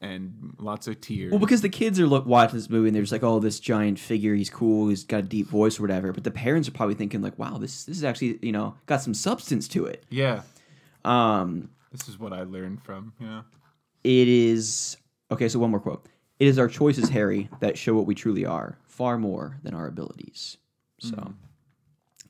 and 0.02 0.54
lots 0.60 0.88
of 0.88 1.00
tears. 1.00 1.32
Well, 1.32 1.40
because 1.40 1.62
the 1.62 1.70
kids 1.70 2.00
are 2.00 2.08
look, 2.08 2.26
watching 2.26 2.58
this 2.58 2.70
movie 2.70 2.90
and 2.90 2.96
they're 2.96 3.04
just 3.04 3.14
like, 3.14 3.24
"Oh, 3.24 3.40
this 3.40 3.60
giant 3.60 3.98
figure, 4.00 4.36
he's 4.36 4.50
cool, 4.50 4.90
he's 4.90 5.04
got 5.06 5.20
a 5.20 5.28
deep 5.28 5.48
voice 5.48 5.80
or 5.80 5.84
whatever." 5.84 6.12
But 6.12 6.26
the 6.26 6.32
parents 6.32 6.68
are 6.68 6.72
probably 6.74 6.96
thinking 6.96 7.22
like, 7.22 7.40
"Wow, 7.40 7.58
this 7.58 7.86
this 7.86 7.96
is 7.98 8.04
actually 8.04 8.38
you 8.42 8.52
know 8.52 8.76
got 8.86 9.02
some 9.02 9.14
substance 9.14 9.68
to 9.70 9.86
it." 9.86 10.06
yeah, 10.10 10.42
Um, 11.06 11.70
this 11.92 12.08
is 12.10 12.20
what 12.20 12.34
I 12.34 12.44
learned 12.44 12.82
from. 12.84 13.14
Yeah. 13.20 13.44
it 14.04 14.28
is 14.28 14.98
okay. 15.32 15.48
So 15.48 15.60
one 15.60 15.72
more 15.72 15.80
quote: 15.80 16.06
"It 16.40 16.48
is 16.48 16.60
our 16.60 16.68
choices, 16.68 17.08
Harry, 17.10 17.50
that 17.62 17.78
show 17.78 17.94
what 17.96 18.06
we 18.06 18.14
truly 18.16 18.46
are, 18.46 18.78
far 18.84 19.18
more 19.18 19.60
than 19.64 19.74
our 19.74 19.88
abilities." 19.88 20.58
So, 21.00 21.34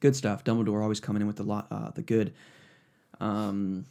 good 0.03 0.15
stuff. 0.17 0.43
Dumbledore 0.43 0.83
always 0.83 0.99
coming 0.99 1.21
in 1.21 1.27
with 1.27 1.37
the 1.37 1.43
lot, 1.43 1.65
uh, 1.71 1.89
the 1.91 2.01
good, 2.01 2.33
um, 3.21 3.85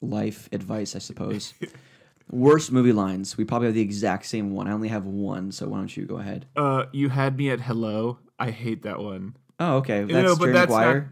life 0.00 0.48
advice, 0.52 0.94
I 0.94 1.00
suppose. 1.00 1.52
Worst 2.30 2.70
movie 2.70 2.92
lines. 2.92 3.36
We 3.36 3.44
probably 3.44 3.66
have 3.66 3.74
the 3.74 3.80
exact 3.82 4.26
same 4.26 4.52
one. 4.52 4.68
I 4.68 4.72
only 4.72 4.86
have 4.86 5.04
one, 5.04 5.50
so 5.50 5.66
why 5.68 5.78
don't 5.78 5.94
you 5.96 6.06
go 6.06 6.18
ahead? 6.18 6.46
Uh, 6.54 6.84
you 6.92 7.08
had 7.08 7.36
me 7.36 7.50
at 7.50 7.60
hello. 7.60 8.18
I 8.38 8.52
hate 8.52 8.82
that 8.84 9.00
one. 9.00 9.36
Oh, 9.58 9.78
okay. 9.78 10.04
That's 10.04 10.12
know, 10.12 10.36
Jerry 10.36 10.52
that's 10.52 10.70
Maguire. 10.70 11.00
not- 11.00 11.08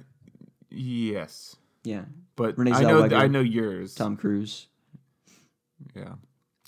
Yes, 0.71 1.57
Yeah. 1.83 2.05
but 2.37 2.57
Renee 2.57 2.73
I 2.73 2.83
know 2.83 3.03
Zellweger. 3.03 3.15
I 3.19 3.27
know 3.27 3.41
yours. 3.41 3.95
Tom 3.95 4.17
Cruise. 4.17 4.69
Yeah, 5.97 6.15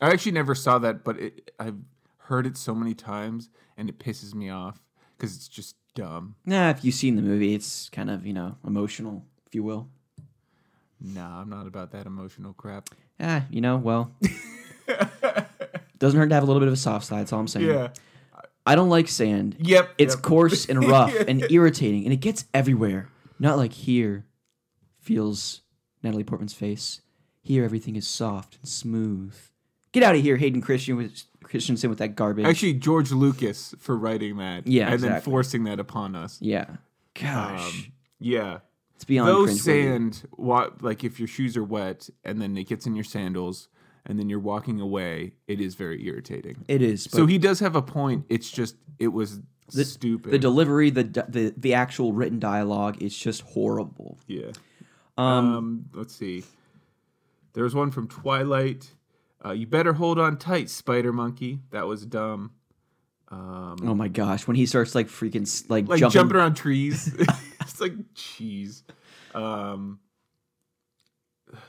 I 0.01 0.11
actually 0.11 0.32
never 0.32 0.55
saw 0.57 0.78
that, 0.80 1.05
but 1.05 1.18
it, 1.20 1.51
I've 1.61 1.76
heard 2.16 2.47
it 2.47 2.57
so 2.57 2.74
many 2.74 2.95
times, 2.95 3.51
and 3.76 3.88
it 3.88 3.99
pisses 4.01 4.34
me 4.34 4.49
off 4.49 4.82
because 5.16 5.36
it's 5.36 5.47
just 5.49 5.76
dumb. 5.95 6.36
Nah, 6.45 6.70
if 6.70 6.84
you've 6.84 6.95
seen 6.95 7.16
the 7.16 7.22
movie, 7.22 7.55
it's 7.55 7.88
kind 7.91 8.11
of 8.11 8.26
you 8.26 8.32
know 8.32 8.57
emotional, 8.66 9.24
if 9.47 9.55
you 9.55 9.62
will. 9.62 9.88
Nah, 11.01 11.41
I'm 11.41 11.49
not 11.49 11.66
about 11.66 11.93
that 11.93 12.07
emotional 12.07 12.53
crap. 12.53 12.91
Ah, 13.18 13.45
you 13.51 13.61
know, 13.61 13.76
well, 13.76 14.12
doesn't 15.99 16.18
hurt 16.18 16.28
to 16.28 16.34
have 16.34 16.43
a 16.43 16.47
little 16.47 16.61
bit 16.61 16.68
of 16.68 16.74
a 16.74 16.78
soft 16.78 17.07
side. 17.07 17.20
That's 17.20 17.32
all 17.32 17.41
I'm 17.41 17.49
saying. 17.49 17.66
Yeah. 17.66 17.88
I 18.66 18.74
don't 18.74 18.91
like 18.91 19.09
sand. 19.09 19.57
Yep. 19.59 19.95
It's 19.99 20.14
yep. 20.14 20.22
coarse 20.22 20.66
and 20.66 20.84
rough 20.88 21.14
and 21.14 21.51
irritating, 21.51 22.05
and 22.05 22.12
it 22.12 22.18
gets 22.18 22.45
everywhere. 22.53 23.09
Not 23.38 23.57
like 23.57 23.72
here. 23.72 24.26
Feels 24.99 25.62
Natalie 26.03 26.24
Portman's 26.24 26.53
face. 26.53 27.01
Here, 27.43 27.64
everything 27.64 27.97
is 27.97 28.07
soft 28.07 28.59
and 28.61 28.68
smooth. 28.68 29.34
Get 29.93 30.03
out 30.03 30.14
of 30.14 30.20
here, 30.20 30.36
Hayden 30.36 30.61
Christian 30.61 30.97
with 30.97 31.22
Christensen 31.43 31.91
with 31.91 31.99
that 31.99 32.14
garbage. 32.16 32.45
Actually, 32.47 32.74
George 32.74 33.11
Lucas 33.12 33.74
for 33.78 33.97
writing 33.97 34.36
that. 34.38 34.66
Yeah, 34.66 34.93
and 34.93 35.03
then 35.03 35.20
forcing 35.20 35.64
that 35.64 35.80
upon 35.80 36.14
us. 36.14 36.38
yeah. 36.41 36.66
Gosh, 37.14 37.61
Um, 37.86 37.93
yeah. 38.20 38.59
it's 38.95 39.05
beyond 39.05 39.28
Though 39.28 39.47
sand, 39.47 40.28
wa- 40.36 40.70
like 40.80 41.03
if 41.03 41.18
your 41.18 41.26
shoes 41.26 41.57
are 41.57 41.64
wet 41.64 42.09
and 42.24 42.41
then 42.41 42.57
it 42.57 42.68
gets 42.68 42.86
in 42.86 42.95
your 42.95 43.05
sandals 43.05 43.68
and 44.07 44.18
then 44.18 44.28
you're 44.30 44.38
walking 44.38 44.80
away, 44.80 45.32
it 45.49 45.61
is 45.61 45.74
very 45.74 46.07
irritating. 46.07 46.64
It 46.68 46.82
is. 46.82 47.05
So 47.11 47.26
he 47.26 47.36
does 47.36 47.59
have 47.61 47.74
a 47.74 47.82
point. 47.82 48.26
It's 48.28 48.49
just 48.51 48.76
it 48.99 49.09
was 49.09 49.41
stupid. 49.68 50.30
the 50.32 50.38
delivery, 50.38 50.91
the 50.91 51.03
the 51.05 51.53
the 51.57 51.74
actual 51.74 52.12
written 52.12 52.38
dialogue 52.38 53.03
is 53.03 53.16
just 53.16 53.43
horrible. 53.43 54.18
yeah. 54.28 54.53
Um, 55.18 55.55
Um, 55.55 55.84
let's 55.93 56.14
see. 56.14 56.45
There 57.55 57.64
was 57.64 57.74
one 57.74 57.91
from 57.91 58.07
Twilight. 58.07 58.93
Uh, 59.45 59.53
you 59.53 59.66
better 59.66 59.93
hold 59.93 60.18
on 60.18 60.36
tight, 60.36 60.68
Spider 60.68 61.12
Monkey. 61.12 61.61
That 61.70 61.86
was 61.86 62.05
dumb. 62.05 62.53
oh 63.30 63.95
my 63.95 64.09
gosh, 64.09 64.47
when 64.47 64.57
he 64.57 64.66
starts 64.66 64.95
like 64.95 65.09
freaking 65.09 65.70
like, 65.70 65.88
Like 65.88 66.01
jumping, 66.01 66.12
jumping, 66.12 66.36
around 66.36 66.55
trees. 66.55 67.14
it's 67.61 67.80
like 67.80 67.93
cheese. 68.14 68.82
Um, 69.34 70.01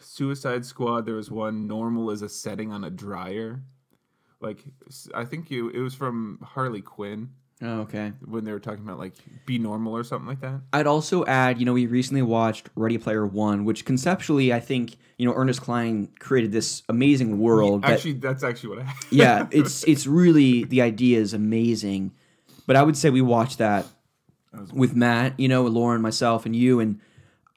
Suicide 0.02 0.66
Squad. 0.66 1.06
There 1.06 1.16
was 1.16 1.32
one 1.32 1.68
normal 1.68 2.12
as 2.12 2.22
a 2.22 2.30
setting 2.30 2.72
on 2.72 2.84
a 2.84 2.90
dryer. 2.90 3.64
Like 4.42 4.60
I 5.14 5.26
think 5.26 5.52
you, 5.52 5.70
it 5.70 5.80
was 5.80 5.94
from 5.94 6.40
Harley 6.44 6.82
Quinn 6.82 7.30
Oh, 7.64 7.82
okay. 7.82 8.12
when 8.26 8.44
they 8.44 8.52
were 8.52 8.60
talking 8.60 8.84
about 8.84 8.98
like 8.98 9.14
be 9.46 9.60
normal 9.60 9.96
or 9.96 10.04
something 10.04 10.28
like 10.28 10.42
that. 10.42 10.62
I'd 10.74 10.88
also 10.88 11.24
add, 11.26 11.60
you 11.60 11.66
know, 11.66 11.74
we 11.74 11.86
recently 11.86 12.24
watched 12.24 12.70
Ready 12.76 12.98
Player 12.98 13.26
One, 13.26 13.66
which 13.66 13.86
conceptually, 13.86 14.52
I 14.52 14.60
think, 14.60 14.96
you 15.18 15.28
know, 15.28 15.34
Ernest 15.36 15.62
Cline 15.62 16.10
created 16.20 16.52
this 16.52 16.82
amazing 16.90 17.38
world. 17.40 17.84
that- 17.84 17.92
Actually, 17.92 18.14
that's 18.14 18.44
actually 18.44 18.78
what 18.78 18.86
I. 18.88 18.94
yeah, 19.12 19.48
it's 19.52 19.84
it's 19.84 20.08
really 20.08 20.64
the 20.64 20.82
idea 20.82 21.20
is 21.20 21.34
amazing, 21.34 22.12
but 22.66 22.76
I 22.76 22.82
would 22.84 22.98
say 22.98 23.10
we 23.12 23.22
watched 23.22 23.60
that 23.60 23.86
with 24.74 24.96
Matt, 24.96 25.40
you 25.40 25.48
know, 25.48 25.64
Lauren, 25.68 26.02
myself, 26.02 26.46
and 26.48 26.56
you, 26.56 26.80
and 26.80 27.00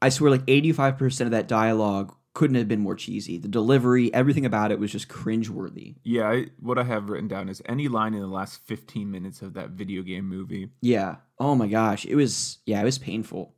I 0.02 0.10
swear, 0.10 0.30
like 0.30 0.42
eighty 0.48 0.70
five 0.72 0.98
percent 0.98 1.26
of 1.26 1.30
that 1.32 1.48
dialogue 1.48 2.14
couldn't 2.34 2.56
have 2.56 2.68
been 2.68 2.80
more 2.80 2.96
cheesy. 2.96 3.38
The 3.38 3.48
delivery, 3.48 4.12
everything 4.12 4.44
about 4.44 4.72
it 4.72 4.80
was 4.80 4.90
just 4.90 5.08
cringeworthy. 5.08 5.94
Yeah, 6.02 6.28
I, 6.28 6.46
what 6.60 6.78
I 6.78 6.82
have 6.82 7.08
written 7.08 7.28
down 7.28 7.48
is 7.48 7.62
any 7.66 7.86
line 7.88 8.12
in 8.12 8.20
the 8.20 8.26
last 8.26 8.60
15 8.66 9.10
minutes 9.10 9.40
of 9.40 9.54
that 9.54 9.70
video 9.70 10.02
game 10.02 10.28
movie. 10.28 10.70
Yeah. 10.80 11.16
Oh 11.38 11.54
my 11.54 11.68
gosh, 11.68 12.04
it 12.04 12.16
was 12.16 12.58
yeah, 12.66 12.80
it 12.80 12.84
was 12.84 12.98
painful. 12.98 13.54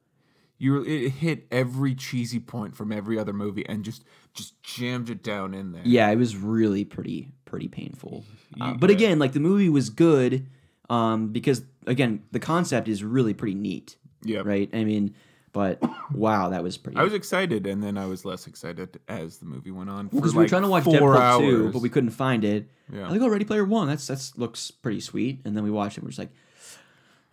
You 0.59 0.83
it 0.85 1.11
hit 1.11 1.47
every 1.51 1.95
cheesy 1.95 2.41
point 2.41 2.77
from 2.77 2.93
every 2.93 3.19
other 3.19 3.33
movie 3.33 3.67
and 3.67 3.85
just 3.85 4.05
just 4.33 4.63
jammed 4.63 5.11
it 5.11 5.23
down 5.23 5.53
in 5.55 5.73
there. 5.73 5.83
Yeah, 5.85 6.11
it 6.11 6.17
was 6.17 6.37
really 6.37 6.85
pretty 6.85 7.33
pretty 7.45 7.69
painful. 7.69 8.25
Uh, 8.61 8.75
but 8.75 8.91
yeah. 8.91 8.97
again, 8.97 9.19
like 9.19 9.33
the 9.33 9.41
movie 9.41 9.69
was 9.69 9.91
good 9.91 10.47
um, 10.89 11.29
because 11.29 11.63
again, 11.87 12.23
the 12.33 12.41
concept 12.41 12.89
is 12.89 13.05
really 13.05 13.35
pretty 13.35 13.55
neat, 13.55 13.97
yeah. 14.23 14.41
right? 14.45 14.71
I 14.73 14.85
mean, 14.85 15.15
but 15.57 15.81
wow, 16.13 16.51
that 16.51 16.63
was 16.63 16.77
pretty. 16.77 16.99
I 16.99 17.03
was 17.03 17.15
excited, 17.15 17.67
and 17.67 17.83
then 17.83 17.97
I 17.97 18.05
was 18.05 18.27
less 18.27 18.47
excited 18.47 19.01
as 19.09 19.39
the 19.39 19.47
movie 19.47 19.71
went 19.71 19.89
on. 19.89 20.09
because 20.09 20.33
for 20.33 20.41
we 20.41 20.45
were 20.45 20.49
trying 20.51 20.65
to 20.65 20.69
watch 20.69 20.85
Deadpool 20.85 21.19
hours. 21.19 21.41
2, 21.41 21.73
but 21.73 21.81
we 21.81 21.89
couldn't 21.89 22.11
find 22.11 22.45
it. 22.45 22.69
Yeah. 22.93 23.07
I 23.07 23.11
think, 23.11 23.23
oh, 23.23 23.29
Ready 23.29 23.47
Player 23.47 23.65
One, 23.65 23.89
that's 23.89 24.07
that's 24.07 24.37
looks 24.37 24.71
pretty 24.71 25.01
sweet. 25.01 25.41
And 25.47 25.57
then 25.57 25.65
we 25.65 25.71
watched 25.71 25.97
it, 25.97 26.01
and 26.01 26.05
we're 26.05 26.11
just 26.11 26.19
like, 26.19 26.35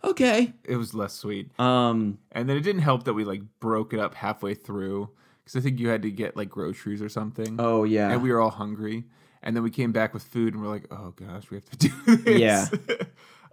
okay. 0.02 0.54
it 0.64 0.76
was 0.76 0.94
less 0.94 1.12
sweet, 1.12 1.50
Um, 1.60 2.16
and 2.32 2.48
then 2.48 2.56
it 2.56 2.62
didn't 2.62 2.80
help 2.80 3.04
that 3.04 3.12
we 3.12 3.24
like 3.24 3.42
broke 3.60 3.92
it 3.92 4.00
up 4.00 4.14
halfway 4.14 4.54
through 4.54 5.10
because 5.44 5.56
I 5.56 5.60
think 5.60 5.78
you 5.78 5.88
had 5.88 6.00
to 6.00 6.10
get 6.10 6.34
like 6.34 6.48
groceries 6.48 7.02
or 7.02 7.10
something. 7.10 7.56
oh 7.58 7.84
yeah, 7.84 8.10
and 8.10 8.22
we 8.22 8.32
were 8.32 8.40
all 8.40 8.50
hungry. 8.50 9.04
And 9.42 9.54
then 9.54 9.62
we 9.62 9.70
came 9.70 9.92
back 9.92 10.14
with 10.14 10.22
food, 10.22 10.54
and 10.54 10.62
we're 10.62 10.70
like, 10.70 10.86
"Oh 10.90 11.12
gosh, 11.14 11.50
we 11.50 11.58
have 11.58 11.68
to 11.68 11.76
do 12.06 12.16
this." 12.16 12.40
Yeah. 12.40 12.68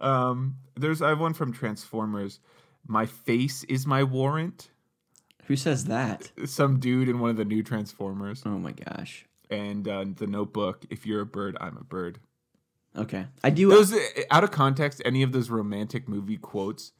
um, 0.00 0.56
there's 0.74 1.02
I 1.02 1.10
have 1.10 1.20
one 1.20 1.34
from 1.34 1.52
Transformers. 1.52 2.40
My 2.86 3.06
face 3.06 3.64
is 3.64 3.86
my 3.86 4.02
warrant. 4.02 4.70
who 5.44 5.56
says 5.56 5.84
that? 5.86 6.32
Some 6.46 6.78
dude 6.80 7.08
in 7.08 7.18
one 7.20 7.30
of 7.30 7.36
the 7.36 7.44
new 7.44 7.62
Transformers, 7.62 8.42
Oh 8.44 8.58
my 8.58 8.72
gosh. 8.72 9.26
and 9.50 9.86
uh, 9.86 10.04
the 10.16 10.26
Notebook. 10.26 10.84
If 10.90 11.06
you're 11.06 11.20
a 11.20 11.26
bird, 11.26 11.56
I'm 11.60 11.76
a 11.76 11.84
bird. 11.84 12.18
Okay, 12.96 13.26
I 13.42 13.50
do. 13.50 13.70
Those 13.70 13.92
uh, 13.94 13.98
out 14.30 14.44
of 14.44 14.50
context, 14.50 15.00
any 15.04 15.22
of 15.22 15.32
those 15.32 15.48
romantic 15.48 16.08
movie 16.08 16.36
quotes, 16.36 16.92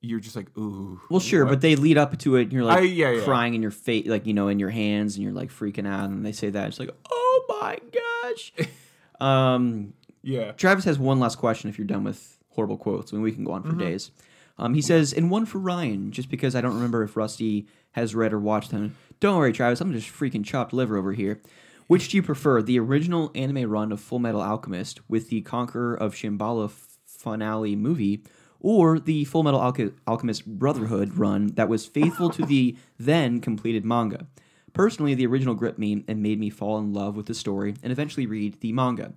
you're 0.00 0.20
just 0.20 0.34
like, 0.34 0.56
"Ooh." 0.56 0.98
well, 1.10 1.20
sure, 1.20 1.44
what? 1.44 1.50
but 1.50 1.60
they 1.60 1.76
lead 1.76 1.98
up 1.98 2.16
to 2.20 2.36
it, 2.36 2.42
and 2.44 2.52
you're 2.54 2.64
like 2.64 2.78
I- 2.78 2.82
yeah, 2.82 3.10
yeah. 3.10 3.24
crying 3.24 3.52
in 3.54 3.60
your 3.60 3.70
face, 3.70 4.06
like 4.06 4.24
you 4.26 4.32
know, 4.32 4.48
in 4.48 4.58
your 4.58 4.70
hands, 4.70 5.16
and 5.16 5.22
you're 5.24 5.34
like 5.34 5.50
freaking 5.50 5.86
out, 5.86 6.08
and 6.08 6.24
they 6.24 6.32
say 6.32 6.48
that 6.50 6.68
it's 6.68 6.78
like, 6.78 6.88
oh 7.10 7.44
my 7.60 7.78
gosh. 8.24 8.52
um, 9.20 9.92
yeah. 10.22 10.52
Travis 10.52 10.84
has 10.86 10.98
one 10.98 11.20
last 11.20 11.36
question. 11.36 11.68
If 11.68 11.76
you're 11.78 11.86
done 11.86 12.04
with 12.04 12.38
horrible 12.50 12.78
quotes, 12.78 13.12
I 13.12 13.16
mean, 13.16 13.22
we 13.22 13.32
can 13.32 13.44
go 13.44 13.52
on 13.52 13.62
for 13.62 13.74
days. 13.74 14.10
Um, 14.58 14.74
he 14.74 14.80
says, 14.80 15.12
and 15.12 15.30
one 15.30 15.46
for 15.46 15.58
Ryan, 15.58 16.12
just 16.12 16.30
because 16.30 16.54
I 16.54 16.60
don't 16.60 16.74
remember 16.74 17.02
if 17.02 17.16
Rusty 17.16 17.66
has 17.92 18.14
read 18.14 18.32
or 18.32 18.40
watched 18.40 18.70
them. 18.70 18.96
Don't 19.20 19.36
worry, 19.36 19.52
Travis. 19.52 19.80
I'm 19.80 19.92
just 19.92 20.08
freaking 20.08 20.44
chopped 20.44 20.72
liver 20.72 20.96
over 20.96 21.12
here. 21.12 21.40
Which 21.86 22.08
do 22.08 22.16
you 22.16 22.22
prefer, 22.22 22.62
the 22.62 22.78
original 22.78 23.30
anime 23.34 23.70
run 23.70 23.92
of 23.92 24.00
Full 24.00 24.18
Metal 24.18 24.40
Alchemist 24.40 25.00
with 25.08 25.28
the 25.28 25.42
Conqueror 25.42 25.94
of 25.94 26.14
Shambhala 26.14 26.70
finale 27.06 27.76
movie, 27.76 28.22
or 28.60 28.98
the 28.98 29.24
Full 29.24 29.42
Metal 29.42 29.60
Alch- 29.60 29.94
Alchemist 30.06 30.46
Brotherhood 30.46 31.16
run 31.16 31.48
that 31.54 31.68
was 31.68 31.86
faithful 31.86 32.30
to 32.30 32.44
the 32.44 32.76
then 32.98 33.40
completed 33.40 33.84
manga? 33.84 34.26
Personally, 34.72 35.14
the 35.14 35.26
original 35.26 35.54
gripped 35.54 35.78
me 35.78 36.04
and 36.08 36.22
made 36.22 36.40
me 36.40 36.50
fall 36.50 36.78
in 36.78 36.92
love 36.92 37.16
with 37.16 37.26
the 37.26 37.34
story 37.34 37.74
and 37.82 37.92
eventually 37.92 38.26
read 38.26 38.60
the 38.60 38.72
manga. 38.72 39.12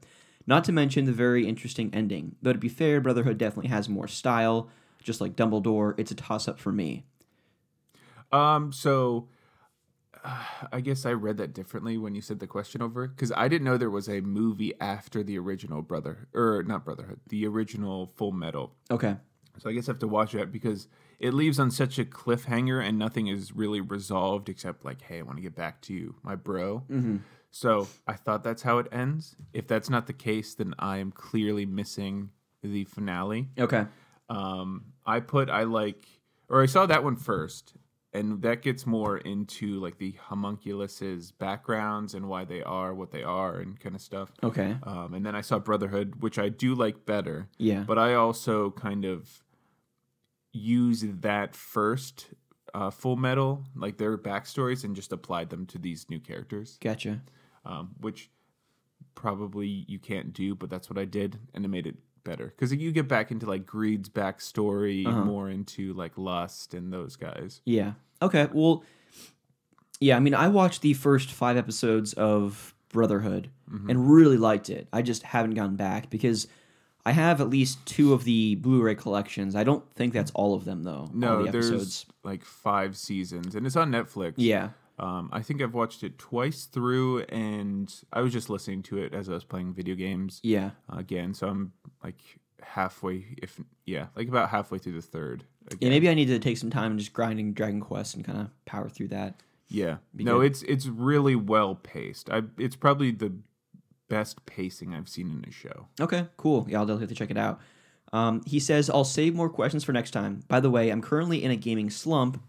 Not 0.45 0.63
to 0.65 0.71
mention 0.71 1.05
the 1.05 1.11
very 1.11 1.47
interesting 1.47 1.89
ending. 1.93 2.35
Though 2.41 2.53
to 2.53 2.59
be 2.59 2.69
fair, 2.69 3.01
Brotherhood 3.01 3.37
definitely 3.37 3.69
has 3.69 3.89
more 3.89 4.07
style. 4.07 4.69
Just 5.03 5.21
like 5.21 5.35
Dumbledore, 5.35 5.93
it's 5.97 6.11
a 6.11 6.15
toss 6.15 6.47
up 6.47 6.59
for 6.59 6.71
me. 6.71 7.05
Um. 8.31 8.71
So, 8.71 9.29
uh, 10.23 10.43
I 10.71 10.81
guess 10.81 11.05
I 11.05 11.13
read 11.13 11.37
that 11.37 11.53
differently 11.53 11.97
when 11.97 12.13
you 12.15 12.21
said 12.21 12.39
the 12.39 12.47
question 12.47 12.81
over 12.81 13.07
because 13.07 13.31
I 13.31 13.47
didn't 13.47 13.65
know 13.65 13.77
there 13.77 13.89
was 13.89 14.09
a 14.09 14.21
movie 14.21 14.73
after 14.79 15.23
the 15.23 15.37
original 15.39 15.81
Brother 15.81 16.27
or 16.33 16.63
not 16.63 16.85
Brotherhood, 16.85 17.21
the 17.29 17.47
original 17.47 18.07
Full 18.15 18.31
Metal. 18.31 18.75
Okay. 18.91 19.15
So 19.57 19.69
I 19.69 19.73
guess 19.73 19.89
I 19.89 19.91
have 19.91 19.99
to 19.99 20.07
watch 20.07 20.33
that 20.33 20.51
because 20.51 20.87
it 21.19 21.33
leaves 21.33 21.59
on 21.59 21.69
such 21.69 21.99
a 21.99 22.05
cliffhanger 22.05 22.81
and 22.81 22.97
nothing 22.97 23.27
is 23.27 23.51
really 23.51 23.81
resolved 23.81 24.47
except 24.47 24.85
like, 24.85 25.01
hey, 25.01 25.19
I 25.19 25.21
want 25.23 25.37
to 25.37 25.41
get 25.41 25.55
back 25.55 25.81
to 25.81 25.93
you, 25.93 26.15
my 26.23 26.35
bro. 26.35 26.83
So 27.51 27.87
I 28.07 28.13
thought 28.13 28.43
that's 28.43 28.61
how 28.61 28.77
it 28.77 28.87
ends. 28.91 29.35
If 29.53 29.67
that's 29.67 29.89
not 29.89 30.07
the 30.07 30.13
case, 30.13 30.53
then 30.53 30.75
I 30.79 30.97
am 30.97 31.11
clearly 31.11 31.65
missing 31.65 32.29
the 32.61 32.85
finale. 32.85 33.49
Okay. 33.59 33.85
Um, 34.29 34.85
I 35.05 35.19
put 35.19 35.49
I 35.49 35.63
like, 35.63 36.05
or 36.49 36.61
I 36.61 36.65
saw 36.67 36.85
that 36.85 37.03
one 37.03 37.15
first, 37.15 37.73
and 38.13 38.41
that 38.41 38.61
gets 38.61 38.85
more 38.85 39.17
into 39.17 39.79
like 39.79 39.97
the 39.97 40.13
homunculuses 40.29 41.31
backgrounds 41.37 42.13
and 42.13 42.27
why 42.27 42.45
they 42.45 42.61
are 42.63 42.93
what 42.93 43.11
they 43.11 43.23
are 43.23 43.57
and 43.57 43.79
kind 43.79 43.95
of 43.95 44.01
stuff. 44.01 44.31
Okay. 44.43 44.77
Um, 44.83 45.13
and 45.13 45.25
then 45.25 45.35
I 45.35 45.41
saw 45.41 45.59
Brotherhood, 45.59 46.21
which 46.21 46.37
I 46.39 46.49
do 46.49 46.75
like 46.75 47.05
better. 47.05 47.49
Yeah. 47.57 47.83
But 47.87 47.97
I 47.97 48.13
also 48.13 48.71
kind 48.71 49.05
of 49.05 49.43
use 50.51 51.03
that 51.07 51.55
first 51.55 52.27
uh, 52.73 52.89
Full 52.89 53.15
Metal, 53.15 53.65
like 53.75 53.97
their 53.97 54.17
backstories, 54.17 54.83
and 54.83 54.95
just 54.95 55.11
applied 55.11 55.49
them 55.49 55.65
to 55.67 55.77
these 55.77 56.07
new 56.09 56.19
characters, 56.19 56.77
Gotcha. 56.81 57.21
um, 57.65 57.91
which 57.99 58.29
probably 59.15 59.85
you 59.87 59.99
can't 59.99 60.33
do, 60.33 60.55
but 60.55 60.69
that's 60.69 60.89
what 60.89 60.97
I 60.97 61.05
did, 61.05 61.39
and 61.53 61.65
it 61.65 61.67
made 61.67 61.87
it 61.87 61.97
better 62.23 62.47
because 62.47 62.73
you 62.73 62.91
get 62.91 63.07
back 63.07 63.31
into 63.31 63.45
like 63.45 63.65
Greed's 63.65 64.09
backstory, 64.09 65.05
Uh-huh. 65.05 65.23
more 65.25 65.49
into 65.49 65.93
like 65.93 66.17
Lust 66.17 66.73
and 66.73 66.91
those 66.93 67.15
guys. 67.15 67.61
Yeah. 67.65 67.93
Okay. 68.21 68.47
Well, 68.53 68.83
yeah. 69.99 70.15
I 70.15 70.19
mean, 70.19 70.33
I 70.33 70.47
watched 70.47 70.81
the 70.81 70.93
first 70.93 71.31
five 71.31 71.57
episodes 71.57 72.13
of 72.13 72.73
Brotherhood 72.89 73.49
Mm-hmm. 73.71 73.89
and 73.91 74.11
really 74.11 74.37
liked 74.37 74.71
it. 74.71 74.87
I 74.91 75.03
just 75.03 75.21
haven't 75.21 75.53
gone 75.53 75.75
back 75.75 76.09
because 76.09 76.47
I 77.05 77.11
have 77.11 77.39
at 77.39 77.51
least 77.51 77.85
two 77.85 78.13
of 78.13 78.23
the 78.23 78.55
Blu-ray 78.55 78.95
collections. 78.95 79.55
I 79.55 79.63
don't 79.63 79.87
think 79.93 80.11
that's 80.11 80.31
all 80.31 80.55
of 80.55 80.65
them 80.65 80.81
though. 80.83 81.07
No, 81.13 81.45
the 81.45 81.51
there's 81.51 81.69
episodes. 81.69 82.05
like 82.23 82.43
five 82.43 82.97
seasons, 82.97 83.53
and 83.53 83.67
it's 83.67 83.75
on 83.75 83.91
Netflix. 83.91 84.33
Yeah. 84.37 84.69
Um, 84.99 85.29
I 85.31 85.41
think 85.41 85.61
I've 85.61 85.73
watched 85.73 86.03
it 86.03 86.17
twice 86.17 86.65
through, 86.65 87.21
and 87.23 87.93
I 88.11 88.21
was 88.21 88.33
just 88.33 88.49
listening 88.49 88.83
to 88.83 88.97
it 88.97 89.13
as 89.13 89.29
I 89.29 89.33
was 89.33 89.43
playing 89.43 89.73
video 89.73 89.95
games 89.95 90.39
Yeah. 90.43 90.71
again. 90.89 91.33
So 91.33 91.47
I'm 91.47 91.73
like 92.03 92.19
halfway, 92.61 93.25
if 93.41 93.59
yeah, 93.85 94.07
like 94.15 94.27
about 94.27 94.49
halfway 94.49 94.77
through 94.77 94.93
the 94.93 95.01
third. 95.01 95.43
Yeah. 95.79 95.89
Maybe 95.89 96.09
I 96.09 96.13
need 96.13 96.25
to 96.27 96.39
take 96.39 96.57
some 96.57 96.69
time 96.69 96.91
and 96.91 96.99
just 96.99 97.13
grinding 97.13 97.53
Dragon 97.53 97.79
Quest 97.79 98.15
and 98.15 98.25
kind 98.25 98.39
of 98.39 98.65
power 98.65 98.89
through 98.89 99.09
that. 99.09 99.41
Yeah, 99.71 99.97
Be 100.15 100.23
no, 100.23 100.39
good. 100.39 100.47
it's 100.47 100.61
it's 100.63 100.87
really 100.87 101.35
well 101.35 101.75
paced. 101.75 102.29
I 102.31 102.41
it's 102.57 102.75
probably 102.75 103.11
the 103.11 103.33
best 104.07 104.43
pacing 104.47 104.95
I've 104.95 105.07
seen 105.07 105.29
in 105.29 105.45
a 105.47 105.51
show. 105.51 105.87
Okay, 106.01 106.25
cool. 106.37 106.65
Yeah, 106.67 106.79
I'll 106.79 106.85
definitely 106.87 107.03
have 107.03 107.09
to 107.09 107.15
check 107.15 107.29
it 107.31 107.37
out. 107.37 107.59
Um, 108.11 108.41
he 108.47 108.59
says, 108.59 108.89
I'll 108.89 109.03
save 109.03 109.35
more 109.35 109.49
questions 109.49 109.83
for 109.83 109.93
next 109.93 110.09
time. 110.11 110.41
By 110.47 110.59
the 110.59 110.71
way, 110.71 110.89
I'm 110.89 111.01
currently 111.03 111.43
in 111.43 111.51
a 111.51 111.55
gaming 111.55 111.91
slump. 111.91 112.41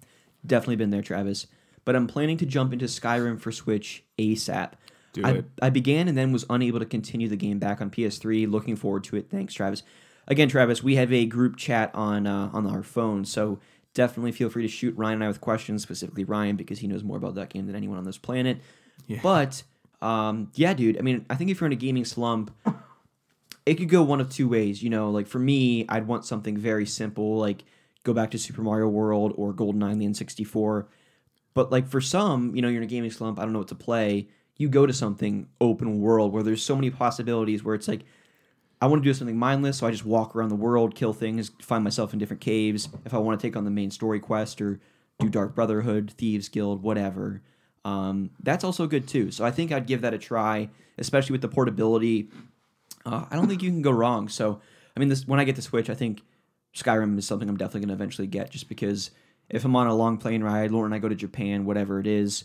Definitely 0.46 0.76
been 0.76 0.88
there, 0.88 1.02
Travis. 1.02 1.46
But 1.84 1.96
I'm 1.96 2.06
planning 2.06 2.36
to 2.38 2.46
jump 2.46 2.72
into 2.72 2.86
Skyrim 2.86 3.40
for 3.40 3.52
Switch 3.52 4.04
ASAP. 4.18 4.72
Do 5.12 5.22
I, 5.24 5.30
it. 5.30 5.44
I 5.60 5.70
began 5.70 6.08
and 6.08 6.16
then 6.16 6.32
was 6.32 6.44
unable 6.48 6.78
to 6.78 6.86
continue 6.86 7.28
the 7.28 7.36
game 7.36 7.58
back 7.58 7.80
on 7.80 7.90
PS3. 7.90 8.50
Looking 8.50 8.76
forward 8.76 9.04
to 9.04 9.16
it. 9.16 9.28
Thanks, 9.30 9.54
Travis. 9.54 9.82
Again, 10.28 10.48
Travis, 10.48 10.82
we 10.82 10.94
have 10.96 11.12
a 11.12 11.26
group 11.26 11.56
chat 11.56 11.90
on 11.94 12.26
uh, 12.26 12.50
on 12.52 12.66
our 12.66 12.82
phone, 12.82 13.24
so 13.24 13.58
definitely 13.94 14.32
feel 14.32 14.48
free 14.48 14.62
to 14.62 14.68
shoot 14.68 14.96
Ryan 14.96 15.14
and 15.14 15.24
I 15.24 15.28
with 15.28 15.40
questions, 15.40 15.82
specifically 15.82 16.24
Ryan, 16.24 16.56
because 16.56 16.78
he 16.78 16.86
knows 16.86 17.02
more 17.02 17.16
about 17.16 17.34
that 17.34 17.48
game 17.48 17.66
than 17.66 17.74
anyone 17.74 17.98
on 17.98 18.04
this 18.04 18.18
planet. 18.18 18.58
Yeah. 19.08 19.18
But 19.22 19.62
um, 20.00 20.50
yeah, 20.54 20.74
dude. 20.74 20.98
I 20.98 21.02
mean, 21.02 21.26
I 21.28 21.34
think 21.34 21.50
if 21.50 21.60
you're 21.60 21.66
in 21.66 21.72
a 21.72 21.76
gaming 21.76 22.04
slump, 22.04 22.54
it 23.66 23.74
could 23.74 23.88
go 23.88 24.02
one 24.02 24.20
of 24.20 24.30
two 24.30 24.48
ways. 24.48 24.82
You 24.82 24.90
know, 24.90 25.10
like 25.10 25.26
for 25.26 25.38
me, 25.38 25.86
I'd 25.88 26.06
want 26.06 26.24
something 26.24 26.56
very 26.56 26.86
simple, 26.86 27.38
like 27.38 27.64
go 28.04 28.12
back 28.12 28.30
to 28.30 28.38
Super 28.38 28.62
Mario 28.62 28.88
World 28.88 29.32
or 29.36 29.52
GoldenEye 29.52 29.92
on 29.92 29.98
the 29.98 30.06
N64. 30.06 30.86
But 31.54 31.72
like 31.72 31.88
for 31.88 32.00
some, 32.00 32.54
you 32.54 32.62
know, 32.62 32.68
you're 32.68 32.82
in 32.82 32.84
a 32.84 32.90
gaming 32.90 33.10
slump, 33.10 33.38
I 33.38 33.42
don't 33.42 33.52
know 33.52 33.58
what 33.58 33.68
to 33.68 33.74
play. 33.74 34.28
You 34.56 34.68
go 34.68 34.86
to 34.86 34.92
something 34.92 35.48
open 35.60 36.00
world 36.00 36.32
where 36.32 36.42
there's 36.42 36.62
so 36.62 36.74
many 36.74 36.90
possibilities 36.90 37.64
where 37.64 37.74
it's 37.74 37.88
like, 37.88 38.02
I 38.80 38.86
want 38.86 39.02
to 39.02 39.08
do 39.08 39.12
something 39.12 39.36
mindless, 39.36 39.78
so 39.78 39.86
I 39.86 39.90
just 39.90 40.06
walk 40.06 40.34
around 40.34 40.48
the 40.48 40.54
world, 40.56 40.94
kill 40.94 41.12
things, 41.12 41.50
find 41.60 41.84
myself 41.84 42.12
in 42.12 42.18
different 42.18 42.40
caves. 42.40 42.88
If 43.04 43.12
I 43.12 43.18
want 43.18 43.38
to 43.38 43.46
take 43.46 43.56
on 43.56 43.64
the 43.64 43.70
main 43.70 43.90
story 43.90 44.20
quest 44.20 44.60
or 44.60 44.80
do 45.18 45.28
Dark 45.28 45.54
Brotherhood, 45.54 46.14
Thieves 46.16 46.48
Guild, 46.48 46.82
whatever, 46.82 47.42
um, 47.84 48.30
that's 48.42 48.64
also 48.64 48.86
good 48.86 49.06
too. 49.06 49.30
So 49.30 49.44
I 49.44 49.50
think 49.50 49.70
I'd 49.70 49.86
give 49.86 50.00
that 50.00 50.14
a 50.14 50.18
try, 50.18 50.70
especially 50.96 51.32
with 51.32 51.42
the 51.42 51.48
portability. 51.48 52.30
Uh, 53.04 53.26
I 53.30 53.36
don't 53.36 53.48
think 53.48 53.62
you 53.62 53.70
can 53.70 53.82
go 53.82 53.90
wrong. 53.90 54.28
So 54.28 54.60
I 54.96 55.00
mean, 55.00 55.08
this 55.08 55.26
when 55.26 55.40
I 55.40 55.44
get 55.44 55.56
the 55.56 55.62
Switch, 55.62 55.90
I 55.90 55.94
think 55.94 56.22
Skyrim 56.74 57.18
is 57.18 57.26
something 57.26 57.48
I'm 57.48 57.56
definitely 57.56 57.80
going 57.80 57.88
to 57.88 57.94
eventually 57.94 58.26
get, 58.26 58.50
just 58.50 58.68
because 58.68 59.10
if 59.50 59.64
I'm 59.64 59.76
on 59.76 59.86
a 59.86 59.94
long 59.94 60.16
plane 60.16 60.42
ride 60.42 60.70
Lauren 60.70 60.90
when 60.90 60.96
I 60.96 61.00
go 61.00 61.08
to 61.08 61.14
Japan, 61.14 61.64
whatever 61.64 62.00
it 62.00 62.06
is, 62.06 62.44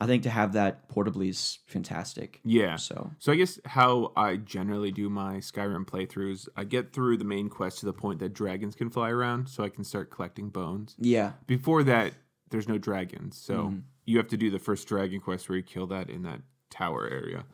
I 0.00 0.06
think 0.06 0.22
to 0.22 0.30
have 0.30 0.52
that 0.52 0.88
portably 0.88 1.28
is 1.28 1.58
fantastic. 1.66 2.40
Yeah. 2.44 2.76
So 2.76 3.10
So 3.18 3.32
I 3.32 3.36
guess 3.36 3.58
how 3.64 4.12
I 4.16 4.36
generally 4.36 4.92
do 4.92 5.10
my 5.10 5.36
Skyrim 5.38 5.84
playthroughs, 5.86 6.48
I 6.56 6.64
get 6.64 6.92
through 6.92 7.16
the 7.16 7.24
main 7.24 7.48
quest 7.48 7.80
to 7.80 7.86
the 7.86 7.92
point 7.92 8.20
that 8.20 8.32
dragons 8.32 8.76
can 8.76 8.90
fly 8.90 9.10
around, 9.10 9.48
so 9.48 9.64
I 9.64 9.68
can 9.68 9.84
start 9.84 10.10
collecting 10.10 10.50
bones. 10.50 10.94
yeah, 10.98 11.32
Before 11.46 11.82
that, 11.82 12.14
there's 12.50 12.68
no 12.68 12.78
dragons, 12.78 13.36
so 13.36 13.74
you 14.06 14.16
have 14.16 14.28
to 14.28 14.36
do 14.36 14.50
the 14.50 14.58
first 14.58 14.88
dragon 14.88 15.20
quest 15.20 15.48
where 15.48 15.58
you 15.58 15.62
kill 15.62 15.86
that 15.88 16.08
in 16.08 16.22
that 16.22 16.40
tower 16.70 17.06
area. 17.06 17.44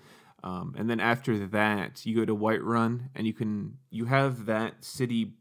Um, 0.45 0.75
and 0.77 0.89
then 0.91 1.01
after 1.01 1.47
that, 1.47 2.05
you 2.05 2.15
go 2.15 2.25
to 2.27 2.37
Whiterun, 2.37 3.09
and 3.15 3.27
you 3.27 3.33
can 3.33 3.79
you 3.91 4.05
have 4.05 4.45
that 4.47 4.85
city 4.85 5.33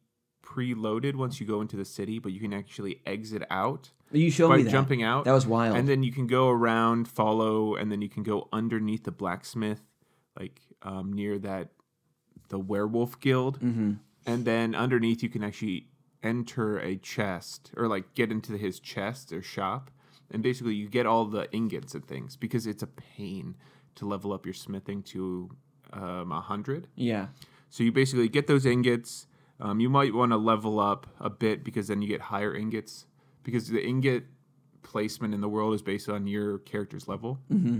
preloaded 0.43 1.15
once 1.15 1.39
you 1.39 1.47
go 1.47 1.61
into 1.61 1.75
the 1.75 1.85
city, 1.85 2.19
but 2.19 2.31
you 2.31 2.39
can 2.39 2.53
actually 2.53 3.01
exit 3.05 3.43
out 3.49 3.91
you 4.13 4.29
showed 4.29 4.49
by 4.49 4.57
me 4.57 4.63
that. 4.63 4.69
jumping 4.71 5.03
out. 5.03 5.25
That 5.25 5.33
was 5.33 5.47
wild. 5.47 5.75
And 5.75 5.87
then 5.87 6.03
you 6.03 6.11
can 6.11 6.27
go 6.27 6.49
around, 6.49 7.07
follow, 7.07 7.75
and 7.75 7.91
then 7.91 8.01
you 8.01 8.09
can 8.09 8.23
go 8.23 8.47
underneath 8.53 9.03
the 9.03 9.11
blacksmith, 9.11 9.81
like 10.39 10.61
um, 10.83 11.13
near 11.13 11.39
that 11.39 11.69
the 12.49 12.59
werewolf 12.59 13.19
guild. 13.19 13.59
mm-hmm. 13.59 13.93
And 14.25 14.45
then 14.45 14.73
underneath, 14.73 15.21
you 15.21 15.29
can 15.29 15.43
actually 15.43 15.87
enter 16.21 16.79
a 16.79 16.95
chest 16.95 17.71
or 17.75 17.89
like 17.89 18.13
get 18.13 18.31
into 18.31 18.57
his 18.57 18.79
chest 18.79 19.33
or 19.33 19.41
shop. 19.41 19.91
And 20.31 20.41
basically, 20.41 20.75
you 20.75 20.87
get 20.87 21.05
all 21.05 21.25
the 21.25 21.51
ingots 21.51 21.93
and 21.93 22.07
things 22.07 22.37
because 22.37 22.65
it's 22.65 22.81
a 22.81 22.87
pain 22.87 23.55
to 23.95 24.05
level 24.05 24.31
up 24.31 24.45
your 24.45 24.53
smithing 24.53 25.03
to 25.03 25.49
um, 25.91 26.29
100. 26.29 26.87
Yeah. 26.95 27.27
So 27.69 27.83
you 27.83 27.91
basically 27.91 28.29
get 28.29 28.47
those 28.47 28.65
ingots. 28.65 29.27
Um, 29.59 29.79
you 29.79 29.89
might 29.89 30.13
want 30.13 30.31
to 30.31 30.37
level 30.37 30.79
up 30.79 31.07
a 31.19 31.29
bit 31.29 31.63
because 31.63 31.87
then 31.87 32.01
you 32.01 32.07
get 32.07 32.21
higher 32.21 32.55
ingots 32.55 33.05
because 33.43 33.67
the 33.67 33.85
ingot 33.85 34.25
placement 34.81 35.33
in 35.33 35.41
the 35.41 35.49
world 35.49 35.73
is 35.73 35.81
based 35.81 36.09
on 36.09 36.27
your 36.27 36.59
character's 36.59 37.07
level. 37.07 37.39
Mm-hmm. 37.51 37.79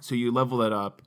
So 0.00 0.14
you 0.14 0.32
level 0.32 0.58
that 0.58 0.72
up, 0.72 1.02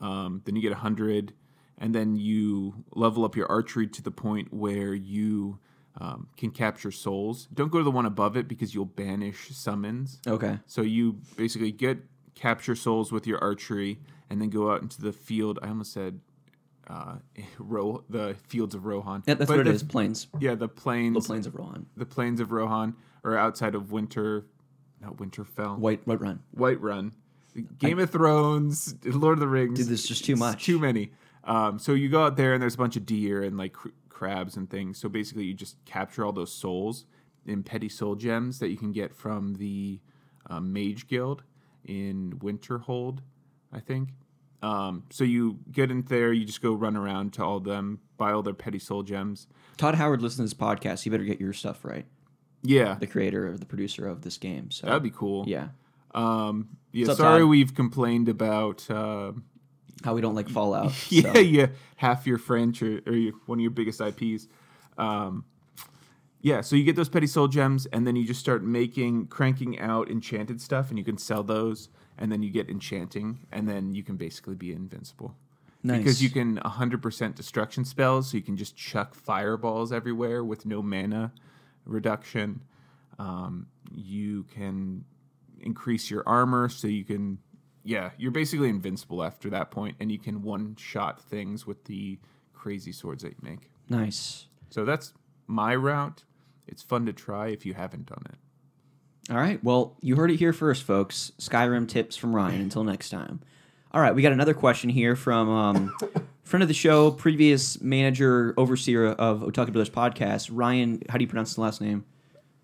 um, 0.00 0.42
then 0.44 0.54
you 0.54 0.62
get 0.62 0.72
100, 0.72 1.32
and 1.78 1.94
then 1.94 2.16
you 2.16 2.84
level 2.94 3.24
up 3.24 3.36
your 3.36 3.50
archery 3.50 3.86
to 3.88 4.02
the 4.02 4.10
point 4.10 4.52
where 4.52 4.94
you 4.94 5.58
um, 6.00 6.28
can 6.36 6.50
capture 6.50 6.90
souls. 6.90 7.48
Don't 7.54 7.70
go 7.70 7.78
to 7.78 7.84
the 7.84 7.90
one 7.90 8.06
above 8.06 8.36
it 8.36 8.48
because 8.48 8.74
you'll 8.74 8.84
banish 8.84 9.48
summons. 9.50 10.20
Okay. 10.26 10.58
So 10.66 10.82
you 10.82 11.20
basically 11.36 11.72
get 11.72 11.98
capture 12.34 12.74
souls 12.74 13.12
with 13.12 13.26
your 13.26 13.38
archery, 13.38 14.00
and 14.28 14.40
then 14.40 14.50
go 14.50 14.70
out 14.70 14.82
into 14.82 15.00
the 15.00 15.12
field. 15.12 15.58
I 15.62 15.68
almost 15.68 15.92
said 15.92 16.20
uh, 16.88 17.16
Ro- 17.58 18.04
the 18.08 18.36
fields 18.48 18.74
of 18.74 18.84
Rohan. 18.86 19.22
Yeah, 19.26 19.34
that's 19.34 19.48
But 19.48 19.58
what 19.58 19.64
the, 19.64 19.70
it 19.70 19.74
is. 19.74 19.82
Plains. 19.82 20.26
Yeah, 20.40 20.54
the 20.54 20.68
plains, 20.68 21.14
The 21.14 21.26
plains 21.26 21.46
of 21.46 21.54
Rohan. 21.54 21.86
the 21.96 22.06
plains 22.06 22.40
of 22.40 22.52
Rohan, 22.52 22.94
or 23.22 23.36
outside 23.36 23.74
of 23.74 23.92
Winter, 23.92 24.46
not 25.00 25.16
Winterfell, 25.16 25.78
White 25.78 26.06
White 26.06 26.20
Run. 26.20 26.40
White 26.52 26.80
Run, 26.80 27.12
Game 27.78 27.98
of 27.98 28.10
Thrones, 28.10 28.94
Lord 29.04 29.34
of 29.34 29.40
the 29.40 29.48
Rings. 29.48 29.78
Dude, 29.78 29.88
there's 29.88 30.06
just 30.06 30.24
too 30.24 30.36
much. 30.36 30.64
Too 30.64 30.78
many. 30.78 31.12
Um, 31.44 31.78
so 31.78 31.92
you 31.92 32.08
go 32.08 32.24
out 32.24 32.36
there 32.36 32.54
and 32.54 32.62
there's 32.62 32.74
a 32.74 32.78
bunch 32.78 32.96
of 32.96 33.04
deer 33.04 33.42
and 33.42 33.56
like 33.58 33.74
cr- 33.74 33.88
crabs 34.08 34.56
and 34.56 34.68
things. 34.70 34.98
So 34.98 35.08
basically, 35.08 35.44
you 35.44 35.54
just 35.54 35.76
capture 35.84 36.24
all 36.24 36.32
those 36.32 36.52
souls 36.52 37.04
in 37.46 37.62
petty 37.62 37.88
soul 37.90 38.14
gems 38.14 38.58
that 38.60 38.70
you 38.70 38.76
can 38.78 38.92
get 38.92 39.14
from 39.14 39.54
the 39.56 40.00
um, 40.48 40.72
Mage 40.72 41.06
Guild 41.06 41.42
in 41.84 42.32
Winterhold, 42.38 43.18
I 43.72 43.80
think. 43.80 44.10
Um, 44.64 45.04
so 45.10 45.24
you 45.24 45.58
get 45.70 45.90
in 45.90 46.02
there, 46.02 46.32
you 46.32 46.46
just 46.46 46.62
go 46.62 46.72
run 46.72 46.96
around 46.96 47.34
to 47.34 47.44
all 47.44 47.60
them, 47.60 48.00
buy 48.16 48.32
all 48.32 48.42
their 48.42 48.54
petty 48.54 48.78
soul 48.78 49.02
gems. 49.02 49.46
Todd 49.76 49.94
Howard 49.94 50.22
listens 50.22 50.50
to 50.52 50.56
this 50.56 50.68
podcast. 50.68 51.04
You 51.04 51.12
better 51.12 51.24
get 51.24 51.38
your 51.38 51.52
stuff 51.52 51.84
right. 51.84 52.06
Yeah, 52.62 52.96
The 52.98 53.06
creator 53.06 53.46
or 53.52 53.58
the 53.58 53.66
producer 53.66 54.08
of 54.08 54.22
this 54.22 54.38
game. 54.38 54.70
So 54.70 54.86
that'd 54.86 55.02
be 55.02 55.10
cool. 55.10 55.44
yeah. 55.46 55.68
Um, 56.14 56.78
yeah. 56.92 57.10
Up, 57.10 57.18
sorry, 57.18 57.40
Todd? 57.40 57.50
we've 57.50 57.74
complained 57.74 58.30
about. 58.30 58.90
Uh, 58.90 59.32
How 60.02 60.14
we 60.14 60.22
don't 60.22 60.34
like 60.34 60.48
Fallout. 60.48 60.94
yeah, 61.12 61.32
so. 61.34 61.40
yeah, 61.40 61.66
half 61.96 62.26
your 62.26 62.38
franchise 62.38 63.02
or 63.06 63.14
your, 63.14 63.34
one 63.44 63.58
of 63.58 63.62
your 63.62 63.70
biggest 63.70 64.00
IPs. 64.00 64.48
Um, 64.96 65.44
yeah, 66.40 66.62
so 66.62 66.74
you 66.76 66.84
get 66.84 66.96
those 66.96 67.08
petty 67.10 67.26
soul 67.26 67.48
gems, 67.48 67.84
and 67.86 68.06
then 68.06 68.16
you 68.16 68.26
just 68.26 68.40
start 68.40 68.62
making, 68.62 69.26
cranking 69.26 69.78
out 69.78 70.10
enchanted 70.10 70.60
stuff, 70.60 70.88
and 70.88 70.98
you 70.98 71.04
can 71.04 71.18
sell 71.18 71.42
those, 71.42 71.88
and 72.18 72.30
then 72.30 72.42
you 72.42 72.50
get 72.50 72.68
enchanting, 72.68 73.46
and 73.50 73.68
then 73.68 73.94
you 73.94 74.02
can 74.02 74.16
basically 74.16 74.54
be 74.54 74.72
invincible. 74.72 75.34
Nice. 75.82 75.98
Because 75.98 76.22
you 76.22 76.30
can 76.30 76.58
100% 76.58 77.34
destruction 77.34 77.84
spells, 77.84 78.30
so 78.30 78.36
you 78.36 78.42
can 78.42 78.56
just 78.56 78.76
chuck 78.76 79.14
fireballs 79.14 79.92
everywhere 79.92 80.42
with 80.42 80.64
no 80.64 80.82
mana 80.82 81.32
reduction. 81.84 82.62
Um, 83.18 83.66
you 83.92 84.44
can 84.54 85.04
increase 85.60 86.10
your 86.10 86.22
armor, 86.26 86.68
so 86.68 86.88
you 86.88 87.04
can 87.04 87.38
yeah, 87.84 88.10
you're 88.16 88.30
basically 88.30 88.70
invincible 88.70 89.22
after 89.22 89.50
that 89.50 89.70
point, 89.70 89.96
and 90.00 90.10
you 90.10 90.18
can 90.18 90.42
one 90.42 90.74
shot 90.76 91.20
things 91.20 91.66
with 91.66 91.84
the 91.84 92.18
crazy 92.54 92.92
swords 92.92 93.22
that 93.22 93.32
you 93.32 93.36
make. 93.42 93.70
Nice. 93.90 94.46
So 94.70 94.86
that's 94.86 95.12
my 95.46 95.76
route. 95.76 96.24
It's 96.66 96.82
fun 96.82 97.04
to 97.04 97.12
try 97.12 97.48
if 97.48 97.66
you 97.66 97.74
haven't 97.74 98.06
done 98.06 98.24
it. 98.30 98.38
All 99.30 99.36
right. 99.36 99.62
Well, 99.64 99.96
you 100.00 100.16
heard 100.16 100.30
it 100.30 100.36
here 100.36 100.52
first, 100.52 100.82
folks. 100.82 101.32
Skyrim 101.38 101.88
tips 101.88 102.16
from 102.16 102.34
Ryan. 102.34 102.60
Until 102.60 102.84
next 102.84 103.08
time. 103.08 103.40
All 103.92 104.00
right. 104.00 104.14
We 104.14 104.22
got 104.22 104.32
another 104.32 104.54
question 104.54 104.90
here 104.90 105.16
from 105.16 105.48
um, 105.48 105.96
friend 106.42 106.62
of 106.62 106.68
the 106.68 106.74
show, 106.74 107.10
previous 107.10 107.80
manager, 107.80 108.52
overseer 108.56 109.06
of 109.06 109.40
Otaku 109.40 109.72
Brothers 109.72 109.90
podcast. 109.90 110.50
Ryan, 110.52 111.02
how 111.08 111.16
do 111.16 111.24
you 111.24 111.28
pronounce 111.28 111.50
his 111.50 111.58
last 111.58 111.80
name? 111.80 112.04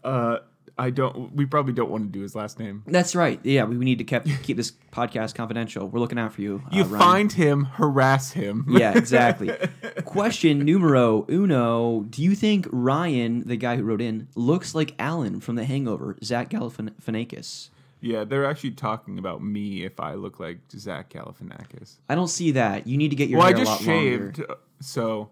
Uh, 0.05 0.39
I 0.79 0.91
don't. 0.91 1.35
We 1.35 1.47
probably 1.47 1.73
don't 1.73 1.91
want 1.91 2.05
to 2.05 2.11
do 2.11 2.23
his 2.23 2.35
last 2.35 2.59
name. 2.59 2.83
That's 2.87 3.15
right. 3.15 3.39
Yeah, 3.45 3.65
we, 3.65 3.77
we 3.79 3.85
need 3.85 3.99
to 3.99 4.05
keep 4.05 4.25
keep 4.43 4.57
this 4.57 4.73
podcast 4.93 5.35
confidential. 5.35 5.87
We're 5.89 6.01
looking 6.01 6.19
out 6.19 6.33
for 6.33 6.43
you. 6.43 6.63
uh, 6.67 6.77
You 6.77 6.85
Ryan. 6.85 6.99
find 7.01 7.33
him, 7.33 7.65
harass 7.65 8.33
him. 8.33 8.67
Yeah, 8.69 8.97
exactly. 8.97 9.51
Question 10.05 10.61
numero 10.65 11.27
uno. 11.29 12.03
Do 12.09 12.23
you 12.23 12.35
think 12.35 12.67
Ryan, 12.71 13.47
the 13.47 13.57
guy 13.57 13.77
who 13.77 13.83
wrote 13.83 14.01
in, 14.01 14.29
looks 14.35 14.75
like 14.75 14.95
Alan 14.99 15.41
from 15.41 15.57
The 15.57 15.65
Hangover, 15.65 16.17
Zach 16.25 16.51
Galifianakis? 16.51 17.71
Yeah, 18.03 18.25
they're 18.25 18.47
actually 18.47 18.71
talking 18.71 19.19
about 19.19 19.43
me 19.43 19.85
if 19.85 20.01
I 20.01 20.15
look 20.15 20.41
like 20.41 20.59
Zach 20.73 21.11
Galifianakis. 21.11 21.97
I 22.09 22.15
don't 22.15 22.29
see 22.29 22.53
that. 22.53 22.87
You 22.87 22.97
need 22.97 23.11
to 23.11 23.17
get 23.17 23.29
your 23.29 23.39
well, 23.41 23.49
I 23.49 23.51
hair 23.51 23.57
a 23.57 23.61
just 23.65 23.71
lot 23.83 23.87
longer. 23.95 24.33
shaved, 24.35 24.51
uh, 24.51 24.55
so 24.81 25.29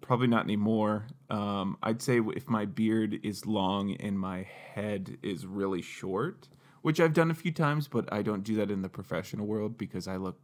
probably 0.00 0.26
not 0.26 0.44
anymore. 0.44 1.06
Um, 1.28 1.76
I'd 1.82 2.02
say 2.02 2.20
if 2.34 2.48
my 2.48 2.64
beard 2.64 3.20
is 3.22 3.46
long 3.46 3.94
and 3.94 4.18
my 4.18 4.46
head 4.74 5.18
is 5.22 5.46
really 5.46 5.82
short, 5.82 6.48
which 6.82 7.00
I've 7.00 7.12
done 7.12 7.30
a 7.30 7.34
few 7.34 7.52
times, 7.52 7.88
but 7.88 8.10
I 8.12 8.22
don't 8.22 8.42
do 8.42 8.56
that 8.56 8.70
in 8.70 8.82
the 8.82 8.88
professional 8.88 9.46
world 9.46 9.76
because 9.78 10.08
I 10.08 10.16
look 10.16 10.38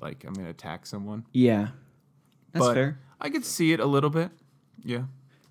like 0.00 0.24
I'm 0.24 0.34
gonna 0.34 0.50
attack 0.50 0.86
someone. 0.86 1.26
Yeah, 1.32 1.68
that's 2.52 2.66
but 2.66 2.74
fair. 2.74 3.00
I 3.20 3.30
could 3.30 3.44
see 3.44 3.72
it 3.72 3.80
a 3.80 3.86
little 3.86 4.10
bit. 4.10 4.30
Yeah. 4.82 5.04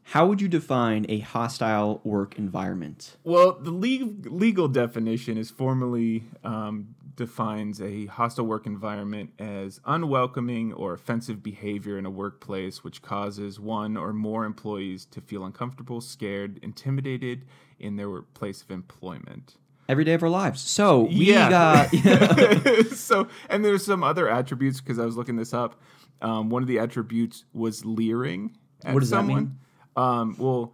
How 0.08 0.26
would 0.28 0.42
you 0.42 0.50
define 0.50 1.06
a 1.08 1.20
hostile 1.20 2.02
work 2.04 2.38
environment? 2.38 3.16
Well, 3.24 3.54
the 3.54 3.72
legal 3.72 4.68
definition 4.68 5.38
is 5.38 5.50
formally 5.50 6.26
um, 6.44 6.96
defines 7.16 7.82
a 7.82 8.06
hostile 8.08 8.46
work 8.46 8.66
environment 8.66 9.32
as 9.40 9.80
unwelcoming 9.86 10.74
or 10.74 10.94
offensive 10.94 11.44
behavior 11.44 11.98
in 11.98 12.06
a 12.06 12.10
workplace 12.10 12.84
which 12.84 13.02
causes 13.02 13.60
one 13.60 13.96
or 13.98 14.14
more 14.14 14.46
employees 14.46 15.06
to 15.06 15.22
feel 15.22 15.46
uncomfortable, 15.46 16.02
scared, 16.02 16.60
intimidated 16.64 17.46
in 17.80 17.96
their 17.96 18.22
place 18.22 18.62
of 18.62 18.72
employment. 18.72 19.56
Every 19.90 20.06
day 20.06 20.14
of 20.14 20.24
our 20.24 20.30
lives. 20.30 20.62
So 20.62 21.02
we 21.02 21.32
Yeah. 21.34 21.50
got 21.50 21.90
so, 22.96 23.28
and 23.50 23.64
there's 23.64 23.86
some 23.86 24.04
other 24.04 24.30
attributes 24.30 24.80
because 24.82 24.98
I 24.98 25.06
was 25.06 25.18
looking 25.18 25.36
this 25.36 25.54
up. 25.54 25.80
Um, 26.22 26.50
one 26.50 26.62
of 26.64 26.68
the 26.68 26.80
attributes 26.80 27.44
was 27.54 27.84
leering. 27.86 28.56
At 28.86 28.94
What 28.94 29.02
does 29.02 29.10
that 29.12 29.26
mean? 29.26 29.58
Um, 29.96 30.36
well, 30.40 30.74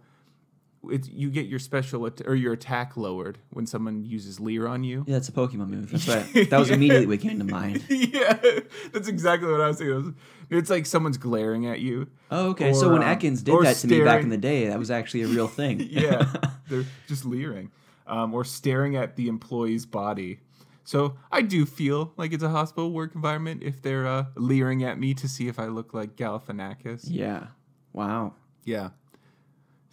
it's 0.88 1.08
you 1.08 1.30
get 1.30 1.46
your 1.46 1.58
special 1.58 2.06
at- 2.06 2.22
or 2.26 2.34
your 2.34 2.52
attack 2.52 2.96
lowered 2.96 3.38
when 3.50 3.66
someone 3.66 4.04
uses 4.04 4.40
leer 4.40 4.66
on 4.66 4.82
you. 4.84 5.04
yeah, 5.06 5.14
that's 5.14 5.28
a 5.28 5.32
Pokemon 5.32 5.68
move. 5.68 5.90
That's 5.90 6.08
right. 6.08 6.48
That 6.50 6.58
was 6.58 6.70
immediately 6.70 7.06
what 7.06 7.20
came 7.20 7.38
to 7.38 7.44
mind. 7.44 7.84
yeah, 7.90 8.38
that's 8.92 9.08
exactly 9.08 9.50
what 9.50 9.60
I 9.60 9.68
was 9.68 9.78
thinking. 9.78 10.16
It's 10.48 10.70
like 10.70 10.86
someone's 10.86 11.18
glaring 11.18 11.66
at 11.66 11.80
you. 11.80 12.08
Oh, 12.30 12.50
okay. 12.50 12.72
so 12.72 12.90
when 12.92 13.02
um, 13.02 13.08
Ekans 13.08 13.44
did 13.44 13.52
or 13.52 13.62
that 13.64 13.76
to 13.76 13.86
me 13.86 14.02
back 14.02 14.22
in 14.22 14.30
the 14.30 14.38
day, 14.38 14.68
that 14.68 14.78
was 14.78 14.90
actually 14.90 15.22
a 15.22 15.28
real 15.28 15.48
thing. 15.48 15.80
yeah, 15.90 16.32
they're 16.68 16.86
just 17.06 17.24
leering 17.24 17.70
um, 18.06 18.34
or 18.34 18.44
staring 18.44 18.96
at 18.96 19.16
the 19.16 19.28
employee's 19.28 19.86
body. 19.86 20.40
So 20.82 21.16
I 21.30 21.42
do 21.42 21.66
feel 21.66 22.12
like 22.16 22.32
it's 22.32 22.42
a 22.42 22.48
hospital 22.48 22.90
work 22.90 23.14
environment 23.14 23.62
if 23.62 23.80
they're 23.80 24.06
uh, 24.06 24.24
leering 24.34 24.82
at 24.82 24.98
me 24.98 25.14
to 25.14 25.28
see 25.28 25.46
if 25.46 25.58
I 25.58 25.66
look 25.66 25.94
like 25.94 26.16
Galifianakis. 26.16 27.02
yeah. 27.06 27.48
Wow. 27.92 28.34
Yeah. 28.64 28.90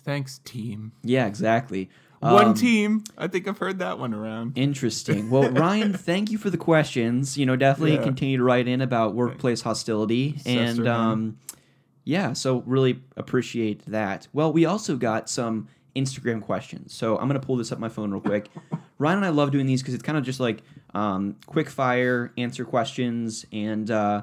Thanks, 0.08 0.40
team. 0.46 0.94
Yeah, 1.04 1.28
exactly. 1.28 1.90
one 2.22 2.46
Um, 2.48 2.54
team. 2.54 3.04
I 3.18 3.28
think 3.28 3.46
I've 3.46 3.58
heard 3.58 3.80
that 3.80 4.00
one 4.00 4.14
around. 4.14 4.58
Interesting. 4.58 5.30
Well, 5.30 5.52
Ryan, 5.52 5.92
thank 5.92 6.32
you 6.32 6.38
for 6.38 6.50
the 6.50 6.58
questions. 6.58 7.38
You 7.38 7.46
know, 7.46 7.58
definitely 7.58 7.96
Yeah. 7.96 8.04
continue 8.04 8.38
to 8.38 8.44
write 8.44 8.70
in 8.70 8.80
about 8.80 9.16
workplace 9.16 9.62
hostility, 9.64 10.40
and 10.46 10.88
um, 10.88 11.38
yeah, 12.06 12.32
so 12.32 12.64
really 12.66 13.02
appreciate 13.18 13.86
that. 13.88 14.30
Well, 14.32 14.54
we 14.54 14.64
also 14.64 14.96
got 14.96 15.30
some 15.30 15.68
Instagram 15.94 16.42
questions, 16.42 16.94
so 16.94 17.18
I'm 17.18 17.28
gonna 17.28 17.42
pull 17.42 17.58
this 17.58 17.74
up 17.74 17.78
my 17.80 17.90
phone 17.90 18.10
real 18.12 18.22
quick. 18.22 18.48
Ryan 19.00 19.18
and 19.18 19.26
I 19.26 19.30
love 19.30 19.52
doing 19.52 19.66
these 19.66 19.82
because 19.82 19.94
it's 19.94 20.04
kind 20.04 20.18
of 20.18 20.24
just 20.24 20.40
like 20.40 20.64
um, 20.94 21.36
quick 21.48 21.70
fire 21.70 22.32
answer 22.38 22.64
questions, 22.64 23.46
and 23.52 23.92
uh, 23.92 24.22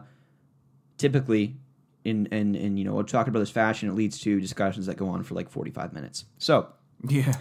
typically. 0.97 1.57
In, 2.05 2.27
in, 2.27 2.55
in 2.55 2.77
you 2.77 2.85
know 2.85 3.03
talking 3.03 3.31
about 3.31 3.41
this 3.41 3.51
fashion, 3.51 3.89
it 3.89 3.95
leads 3.95 4.19
to 4.21 4.39
discussions 4.41 4.87
that 4.87 4.97
go 4.97 5.09
on 5.09 5.23
for 5.23 5.35
like 5.35 5.49
45 5.49 5.93
minutes. 5.95 6.27
So 6.39 6.69
Yeah. 7.09 7.35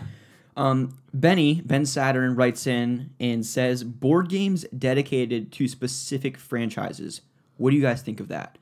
um, 0.56 0.98
Benny, 1.14 1.62
Ben 1.66 1.86
Saturn 1.86 2.36
writes 2.36 2.66
in 2.66 3.10
and 3.20 3.46
says, 3.46 3.84
board 3.84 4.30
games 4.30 4.66
dedicated 4.78 5.52
to 5.54 5.68
specific 5.68 6.38
franchises. 6.38 7.22
What 7.58 7.72
do 7.72 7.76
you 7.76 7.82
guys 7.82 8.02
think 8.02 8.20
of 8.22 8.30
that? 8.30 8.58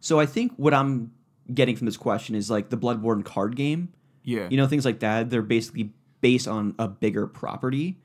So 0.00 0.20
I 0.20 0.26
think 0.26 0.52
what 0.56 0.74
I'm 0.74 1.12
getting 1.52 1.76
from 1.76 1.86
this 1.86 1.96
question 1.96 2.34
is 2.34 2.50
like 2.50 2.68
the 2.68 2.76
Bloodborne 2.76 3.24
card 3.24 3.56
game. 3.56 3.88
Yeah. 4.24 4.48
You 4.50 4.58
know, 4.58 4.66
things 4.66 4.84
like 4.84 5.00
that. 5.00 5.30
They're 5.30 5.40
basically 5.42 5.92
based 6.20 6.46
on 6.46 6.74
a 6.78 6.86
bigger 6.88 7.26
property. 7.26 7.98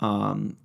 Um, 0.00 0.56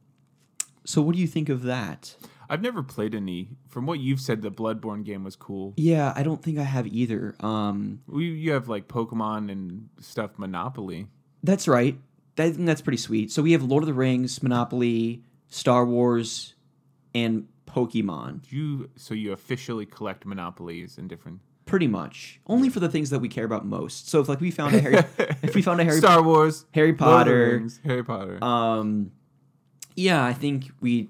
so 0.86 1.02
what 1.02 1.16
do 1.16 1.22
you 1.22 1.28
think 1.28 1.50
of 1.50 1.64
that? 1.64 2.16
I've 2.50 2.62
never 2.62 2.84
played 2.84 3.16
any. 3.16 3.50
From 3.68 3.86
what 3.86 4.00
you've 4.00 4.20
said, 4.22 4.42
the 4.42 4.52
Bloodborne 4.52 5.04
game 5.04 5.24
was 5.24 5.36
cool. 5.36 5.74
Yeah, 5.78 6.14
I 6.16 6.24
don't 6.24 6.42
think 6.44 6.58
I 6.58 6.64
have 6.64 6.88
either. 6.88 7.36
Um, 7.40 8.02
We, 8.08 8.26
you 8.26 8.52
have 8.52 8.68
like 8.68 8.88
Pokemon 8.88 9.52
and 9.52 9.90
stuff, 10.00 10.38
Monopoly. 10.38 11.08
that's 11.44 11.68
right. 11.68 11.98
Think 12.38 12.66
that's 12.66 12.82
pretty 12.82 12.98
sweet. 12.98 13.32
So 13.32 13.42
we 13.42 13.54
have 13.54 13.64
Lord 13.64 13.84
of 13.84 13.88
the 13.88 13.94
Rings, 13.94 14.44
Monopoly, 14.44 15.24
Star 15.48 15.86
Wars, 15.86 16.54
and 17.14 17.48
Pokemon. 17.66 18.42
You 18.52 18.90
so 18.98 19.14
you 19.14 19.32
officially 19.32 19.86
collect 19.86 20.26
monopolies 20.26 20.98
in 20.98 21.08
different 21.08 21.40
Pretty 21.66 21.88
much, 21.88 22.40
only 22.46 22.70
for 22.70 22.80
the 22.80 22.90
things 22.90 23.10
that 23.10 23.18
we 23.20 23.28
care 23.28 23.44
about 23.44 23.66
most. 23.66 24.08
So 24.08 24.20
if 24.22 24.30
like 24.30 24.40
we 24.40 24.52
found 24.52 24.76
a 24.76 24.80
Harry, 24.82 24.98
if 25.42 25.56
we 25.56 25.64
found 25.64 25.82
a 25.82 25.84
Harry, 25.90 25.98
Star 25.98 26.22
Wars, 26.22 26.66
Harry 26.76 26.90
Lord 26.90 26.94
of 26.94 26.98
the 27.00 27.06
Potter, 27.06 27.50
Rings, 27.54 27.80
Harry 27.84 28.04
Potter. 28.04 28.44
um, 28.44 29.12
yeah, 29.96 30.24
I 30.24 30.34
think 30.34 30.66
we, 30.80 31.10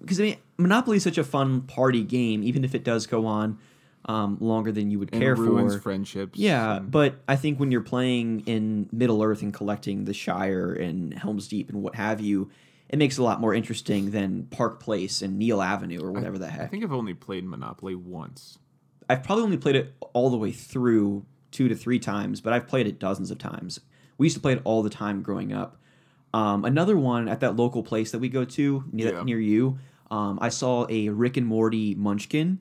because 0.00 0.20
I 0.20 0.22
mean, 0.22 0.36
Monopoly 0.58 0.96
is 0.98 1.02
such 1.02 1.18
a 1.18 1.24
fun 1.24 1.62
party 1.62 2.02
game, 2.02 2.42
even 2.42 2.64
if 2.64 2.74
it 2.74 2.82
does 2.84 3.06
go 3.06 3.26
on 3.26 3.58
um, 4.06 4.38
longer 4.40 4.72
than 4.72 4.90
you 4.90 4.98
would 4.98 5.10
and 5.12 5.20
care 5.20 5.34
ruins 5.34 5.74
for. 5.74 5.80
friendships. 5.80 6.38
Yeah, 6.38 6.76
and- 6.78 6.90
but 6.90 7.16
I 7.28 7.36
think 7.36 7.58
when 7.60 7.70
you're 7.70 7.80
playing 7.82 8.40
in 8.46 8.88
Middle 8.92 9.22
Earth 9.22 9.42
and 9.42 9.52
collecting 9.52 10.04
the 10.04 10.14
Shire 10.14 10.72
and 10.72 11.12
Helm's 11.14 11.48
Deep 11.48 11.68
and 11.70 11.82
what 11.82 11.94
have 11.96 12.20
you, 12.20 12.50
it 12.88 12.98
makes 12.98 13.18
it 13.18 13.20
a 13.20 13.24
lot 13.24 13.40
more 13.40 13.52
interesting 13.52 14.12
than 14.12 14.44
Park 14.44 14.78
Place 14.80 15.20
and 15.22 15.38
Neil 15.38 15.60
Avenue 15.60 16.00
or 16.00 16.12
whatever 16.12 16.38
the 16.38 16.46
heck. 16.48 16.60
I 16.62 16.66
think 16.68 16.84
I've 16.84 16.92
only 16.92 17.14
played 17.14 17.44
Monopoly 17.44 17.96
once. 17.96 18.58
I've 19.10 19.24
probably 19.24 19.44
only 19.44 19.56
played 19.56 19.76
it 19.76 19.94
all 20.12 20.30
the 20.30 20.36
way 20.36 20.52
through 20.52 21.24
two 21.50 21.68
to 21.68 21.74
three 21.74 21.98
times, 21.98 22.40
but 22.40 22.52
I've 22.52 22.68
played 22.68 22.86
it 22.86 22.98
dozens 23.00 23.30
of 23.32 23.38
times. 23.38 23.80
We 24.18 24.26
used 24.26 24.36
to 24.36 24.40
play 24.40 24.52
it 24.52 24.60
all 24.64 24.82
the 24.84 24.90
time 24.90 25.22
growing 25.22 25.52
up. 25.52 25.80
Um, 26.32 26.64
another 26.64 26.96
one 26.96 27.28
at 27.28 27.40
that 27.40 27.56
local 27.56 27.82
place 27.82 28.12
that 28.12 28.18
we 28.20 28.28
go 28.28 28.44
to 28.44 28.84
near, 28.92 29.12
Yeah. 29.14 29.22
near 29.24 29.40
you, 29.40 29.78
um, 30.10 30.38
I 30.40 30.48
saw 30.48 30.86
a 30.88 31.08
Rick 31.08 31.36
and 31.36 31.46
Morty 31.46 31.94
Munchkin. 31.94 32.60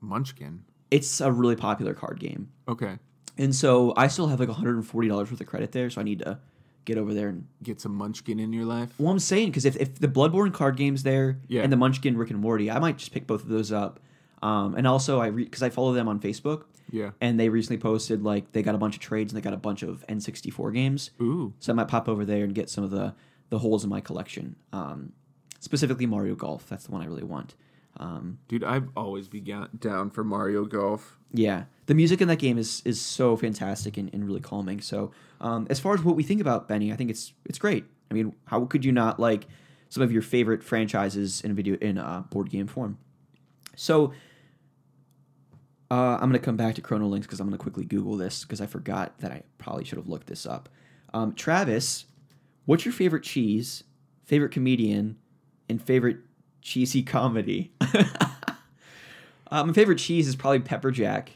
Munchkin. 0.00 0.64
It's 0.90 1.20
a 1.20 1.30
really 1.30 1.56
popular 1.56 1.94
card 1.94 2.18
game. 2.20 2.48
Okay, 2.66 2.98
And 3.36 3.54
so 3.54 3.92
I 3.96 4.08
still 4.08 4.26
have 4.28 4.40
like 4.40 4.48
$140 4.48 5.10
worth 5.10 5.40
of 5.40 5.46
credit 5.46 5.72
there, 5.72 5.88
so 5.90 6.00
I 6.00 6.04
need 6.04 6.20
to 6.20 6.38
get 6.84 6.96
over 6.98 7.12
there 7.14 7.28
and. 7.28 7.46
get 7.62 7.80
some 7.80 7.94
Munchkin 7.94 8.38
in 8.40 8.52
your 8.52 8.64
life. 8.64 8.90
Well, 8.98 9.10
I'm 9.10 9.18
saying 9.18 9.48
because 9.50 9.64
if, 9.64 9.76
if 9.76 9.98
the 9.98 10.08
Bloodborne 10.08 10.52
card 10.52 10.76
game's 10.76 11.02
there 11.02 11.38
Yeah. 11.48 11.62
and 11.62 11.72
the 11.72 11.76
Munchkin 11.76 12.16
Rick 12.16 12.30
and 12.30 12.40
Morty, 12.40 12.70
I 12.70 12.78
might 12.78 12.96
just 12.98 13.12
pick 13.12 13.26
both 13.26 13.42
of 13.42 13.48
those 13.48 13.70
up. 13.72 14.00
Um, 14.42 14.74
and 14.76 14.86
also, 14.86 15.20
I 15.20 15.30
because 15.30 15.62
I 15.62 15.68
follow 15.70 15.92
them 15.92 16.06
on 16.08 16.20
Facebook, 16.20 16.64
Yeah. 16.90 17.10
and 17.20 17.38
they 17.40 17.48
recently 17.48 17.78
posted 17.78 18.22
like 18.22 18.52
they 18.52 18.62
got 18.62 18.74
a 18.74 18.78
bunch 18.78 18.94
of 18.94 19.00
trades 19.02 19.32
and 19.32 19.36
they 19.36 19.44
got 19.44 19.52
a 19.52 19.56
bunch 19.58 19.82
of 19.82 20.04
N64 20.08 20.72
games. 20.72 21.10
Ooh. 21.20 21.52
So 21.58 21.72
I 21.72 21.74
might 21.76 21.88
pop 21.88 22.08
over 22.08 22.24
there 22.24 22.44
and 22.44 22.54
get 22.54 22.70
some 22.70 22.84
of 22.84 22.90
the 22.90 23.14
the 23.50 23.58
holes 23.58 23.82
in 23.82 23.90
my 23.90 24.00
collection. 24.00 24.54
Um, 24.72 25.12
specifically 25.60 26.06
Mario 26.06 26.34
Golf. 26.34 26.68
That's 26.68 26.84
the 26.84 26.92
one 26.92 27.02
I 27.02 27.06
really 27.06 27.22
want. 27.24 27.54
Um, 27.98 28.38
Dude, 28.48 28.62
I've 28.64 28.88
always 28.96 29.28
be 29.28 29.40
ga- 29.40 29.68
down 29.78 30.10
for 30.10 30.22
Mario 30.22 30.64
Golf. 30.64 31.18
yeah, 31.32 31.64
the 31.86 31.94
music 31.94 32.20
in 32.20 32.28
that 32.28 32.38
game 32.38 32.58
is 32.58 32.82
is 32.84 33.00
so 33.00 33.36
fantastic 33.36 33.96
and, 33.96 34.12
and 34.14 34.24
really 34.26 34.40
calming. 34.40 34.80
So 34.80 35.10
um, 35.40 35.66
as 35.70 35.80
far 35.80 35.94
as 35.94 36.02
what 36.02 36.14
we 36.14 36.22
think 36.22 36.40
about 36.40 36.68
Benny, 36.68 36.92
I 36.92 36.96
think 36.96 37.10
it's 37.10 37.32
it's 37.44 37.58
great. 37.58 37.84
I 38.10 38.14
mean, 38.14 38.34
how 38.46 38.64
could 38.66 38.84
you 38.84 38.92
not 38.92 39.18
like 39.18 39.46
some 39.88 40.02
of 40.02 40.12
your 40.12 40.22
favorite 40.22 40.62
franchises 40.62 41.40
in 41.40 41.54
video 41.54 41.76
in 41.78 41.98
uh, 41.98 42.22
board 42.30 42.50
game 42.50 42.66
form? 42.68 42.98
So 43.74 44.12
uh, 45.90 46.18
I'm 46.20 46.28
gonna 46.28 46.38
come 46.38 46.56
back 46.56 46.74
to 46.76 46.80
Chrono 46.82 47.06
Links 47.06 47.26
because 47.26 47.40
I'm 47.40 47.46
gonna 47.46 47.58
quickly 47.58 47.84
Google 47.84 48.16
this 48.16 48.44
because 48.44 48.60
I 48.60 48.66
forgot 48.66 49.18
that 49.20 49.32
I 49.32 49.42
probably 49.56 49.84
should 49.84 49.98
have 49.98 50.08
looked 50.08 50.26
this 50.26 50.46
up. 50.46 50.68
Um, 51.14 51.32
Travis, 51.34 52.04
what's 52.66 52.84
your 52.84 52.92
favorite 52.92 53.22
cheese, 53.22 53.84
favorite 54.24 54.52
comedian, 54.52 55.16
and 55.68 55.82
favorite 55.82 56.18
cheesy 56.62 57.02
comedy. 57.02 57.72
uh, 59.50 59.64
my 59.64 59.72
favorite 59.72 59.98
cheese 59.98 60.28
is 60.28 60.36
probably 60.36 60.60
pepper 60.60 60.90
jack. 60.90 61.32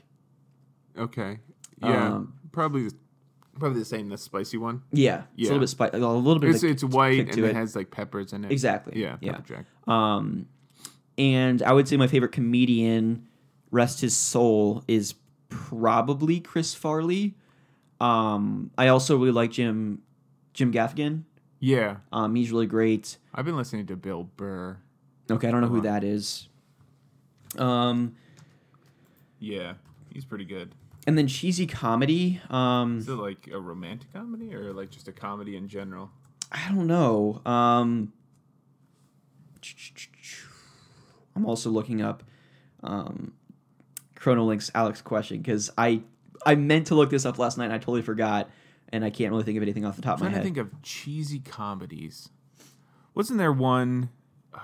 Okay. 0.97 1.39
Yeah. 1.83 2.15
Um, 2.15 2.35
probably 2.53 2.89
probably 3.59 3.81
the 3.81 3.85
same. 3.85 4.09
The 4.09 4.19
spicy 4.19 4.59
one. 4.59 4.83
Yeah, 4.93 5.23
it's 5.37 5.49
a 5.49 5.53
little 5.53 5.61
bit 5.61 5.69
spicy, 5.69 5.97
a 5.97 6.09
little 6.09 6.39
bit. 6.39 6.51
It's 6.51 6.63
it's 6.63 6.85
white 6.85 7.21
and 7.21 7.29
it. 7.31 7.39
it. 7.39 7.55
has 7.55 7.75
like 7.75 7.91
peppers 7.91 8.33
in 8.33 8.45
it. 8.45 8.53
Exactly. 8.53 9.01
Yeah. 9.01 9.17
Yeah. 9.21 9.33
Pepper 9.33 9.55
jack. 9.55 9.93
Um, 9.93 10.47
and 11.19 11.63
I 11.63 11.73
would 11.73 11.89
say 11.89 11.97
my 11.97 12.07
favorite 12.07 12.33
comedian, 12.33 13.29
rest 13.71 14.01
his 14.01 14.17
soul, 14.17 14.85
is 14.89 15.15
probably 15.49 16.41
Chris 16.41 16.75
Farley. 16.75 17.35
Um, 18.01 18.71
I 18.77 18.89
also 18.89 19.17
really 19.17 19.33
like 19.33 19.51
Jim 19.51 20.03
Jim 20.55 20.73
Gaffigan. 20.73 21.25
Yeah. 21.65 21.99
Um, 22.11 22.35
he's 22.35 22.51
really 22.51 22.67
great. 22.67 23.19
I've 23.33 23.45
been 23.45 23.57
listening 23.57 23.87
to 23.87 23.95
Bill 23.97 24.25
Burr. 24.37 24.79
Okay, 25.31 25.47
I 25.47 25.51
don't 25.53 25.61
know 25.61 25.69
who 25.69 25.81
that 25.83 26.03
is. 26.03 26.49
Um, 27.57 28.17
Yeah. 29.39 29.75
He's 30.13 30.25
pretty 30.25 30.45
good. 30.45 30.75
and 31.07 31.17
then 31.17 31.29
cheesy 31.29 31.67
comedy. 31.69 32.41
Um, 32.51 32.99
Is 32.99 33.09
it 33.09 33.13
like 33.13 33.49
a 33.53 33.61
romantic 33.61 34.13
comedy 34.13 34.53
or 34.55 34.73
like 34.73 34.91
just 34.91 35.07
a 35.07 35.13
comedy 35.13 35.57
in 35.57 35.69
general? 35.69 36.11
I 36.51 36.69
don't 36.69 36.89
know. 36.89 37.41
Um, 37.47 38.13
I'm 41.37 41.47
also 41.47 41.71
looking 41.71 42.03
up 42.03 42.25
um, 42.83 43.33
ChronoLink's 44.19 44.71
Alex 44.75 45.01
question 45.01 45.39
because 45.39 45.71
I 45.79 46.03
I 46.45 46.57
meant 46.57 46.89
to 46.89 46.95
look 46.97 47.11
this 47.11 47.25
up 47.25 47.39
last 47.39 47.57
night 47.57 47.67
and 47.67 47.73
I 47.73 47.79
totally 47.79 48.03
forgot 48.03 48.51
and 48.93 49.05
I 49.05 49.11
can't 49.11 49.31
really 49.31 49.45
think 49.45 49.57
of 49.57 49.63
anything 49.63 49.85
off 49.85 49.97
the 49.97 50.03
top 50.03 50.17
of 50.19 50.23
I'm 50.23 50.29
my 50.29 50.33
trying 50.33 50.43
to 50.43 50.45
think 50.45 50.59
of 50.59 50.83
cheesy 50.83 51.39
comedies. 51.41 52.29
Wasn't 53.15 53.39
there 53.39 53.53
one, 53.53 54.11
uh, 54.55 54.59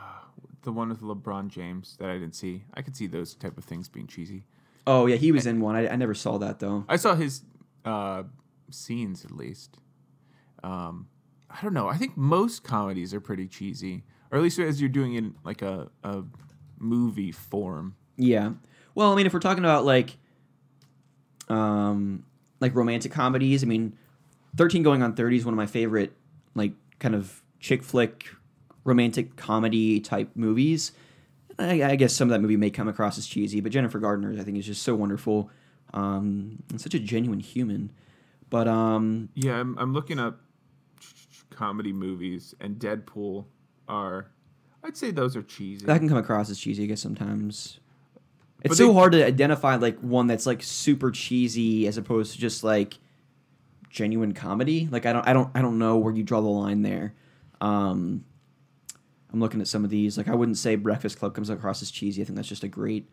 the 0.62 0.72
one 0.72 0.88
with 0.90 1.00
LeBron 1.02 1.48
James 1.48 1.96
that 1.98 2.08
I 2.08 2.14
didn't 2.14 2.34
see? 2.34 2.64
I 2.74 2.82
could 2.82 2.96
see 2.96 3.06
those 3.06 3.34
type 3.34 3.58
of 3.58 3.64
things 3.64 3.88
being 3.88 4.06
cheesy. 4.06 4.44
oh 4.86 5.06
yeah, 5.06 5.16
he 5.16 5.32
was 5.32 5.46
in 5.46 5.60
one. 5.60 5.74
I, 5.76 5.88
I 5.88 5.96
never 5.96 6.14
saw 6.14 6.38
that 6.38 6.58
though. 6.60 6.84
I 6.88 6.96
saw 6.96 7.14
his 7.14 7.42
uh, 7.84 8.22
scenes 8.70 9.24
at 9.24 9.30
least. 9.32 9.78
Um, 10.62 11.08
I 11.50 11.60
don't 11.62 11.74
know. 11.74 11.88
I 11.88 11.96
think 11.96 12.16
most 12.16 12.64
comedies 12.64 13.14
are 13.14 13.20
pretty 13.20 13.46
cheesy, 13.48 14.04
or 14.30 14.38
at 14.38 14.42
least 14.42 14.58
as 14.58 14.80
you're 14.80 14.88
doing 14.90 15.14
it 15.14 15.18
in 15.18 15.34
like 15.44 15.62
a, 15.62 15.88
a 16.04 16.24
movie 16.78 17.32
form. 17.32 17.96
Yeah. 18.16 18.52
Well, 18.94 19.12
I 19.12 19.14
mean, 19.16 19.26
if 19.26 19.32
we're 19.32 19.38
talking 19.40 19.64
about 19.64 19.84
like, 19.84 20.16
um, 21.48 22.24
like 22.60 22.74
romantic 22.74 23.12
comedies, 23.12 23.62
I 23.62 23.66
mean, 23.66 23.96
Thirteen 24.58 24.82
Going 24.82 25.02
on 25.02 25.14
Thirty 25.14 25.36
is 25.36 25.44
one 25.44 25.54
of 25.54 25.56
my 25.56 25.66
favorite, 25.66 26.12
like, 26.54 26.72
kind 26.98 27.14
of 27.14 27.42
chick 27.60 27.82
flick, 27.82 28.26
romantic 28.84 29.36
comedy 29.36 30.00
type 30.00 30.30
movies. 30.34 30.92
I, 31.58 31.82
I 31.82 31.96
guess 31.96 32.12
some 32.12 32.28
of 32.28 32.32
that 32.32 32.40
movie 32.40 32.56
may 32.56 32.70
come 32.70 32.88
across 32.88 33.18
as 33.18 33.26
cheesy, 33.26 33.60
but 33.60 33.72
Jennifer 33.72 33.98
Gardner, 33.98 34.34
I 34.38 34.42
think, 34.44 34.58
is 34.58 34.66
just 34.66 34.82
so 34.82 34.94
wonderful, 34.94 35.50
um, 35.94 36.62
and 36.70 36.80
such 36.80 36.94
a 36.94 36.98
genuine 36.98 37.40
human. 37.40 37.90
But 38.50 38.66
um, 38.68 39.28
Yeah, 39.34 39.58
I'm, 39.60 39.76
I'm 39.78 39.92
looking 39.92 40.18
up 40.18 40.40
comedy 41.50 41.92
movies, 41.92 42.54
and 42.60 42.76
Deadpool 42.78 43.44
are. 43.88 44.26
I'd 44.84 44.96
say 44.96 45.10
those 45.10 45.36
are 45.36 45.42
cheesy. 45.42 45.86
that 45.86 45.98
can 45.98 46.08
come 46.08 46.18
across 46.18 46.50
as 46.50 46.58
cheesy, 46.58 46.84
I 46.84 46.86
guess 46.86 47.00
sometimes. 47.00 47.80
It's 48.62 48.70
But 48.70 48.76
so 48.78 48.88
they- 48.88 48.94
hard 48.94 49.12
to 49.12 49.24
identify 49.24 49.76
like 49.76 49.98
one 50.00 50.26
that's 50.26 50.46
like 50.46 50.62
super 50.62 51.10
cheesy 51.10 51.86
as 51.86 51.96
opposed 51.96 52.32
to 52.32 52.38
just 52.38 52.62
like 52.64 52.98
genuine 53.90 54.32
comedy. 54.34 54.88
Like 54.90 55.06
I 55.06 55.12
don't 55.12 55.26
I 55.26 55.32
don't 55.32 55.50
I 55.54 55.62
don't 55.62 55.78
know 55.78 55.96
where 55.96 56.12
you 56.12 56.22
draw 56.22 56.40
the 56.40 56.48
line 56.48 56.82
there. 56.82 57.14
Um 57.60 58.24
I'm 59.32 59.40
looking 59.40 59.60
at 59.60 59.68
some 59.68 59.84
of 59.84 59.90
these. 59.90 60.16
Like 60.16 60.28
I 60.28 60.34
wouldn't 60.34 60.56
say 60.58 60.76
Breakfast 60.76 61.18
Club 61.18 61.34
comes 61.34 61.50
across 61.50 61.82
as 61.82 61.90
cheesy. 61.90 62.22
I 62.22 62.24
think 62.24 62.36
that's 62.36 62.48
just 62.48 62.64
a 62.64 62.68
great 62.68 63.10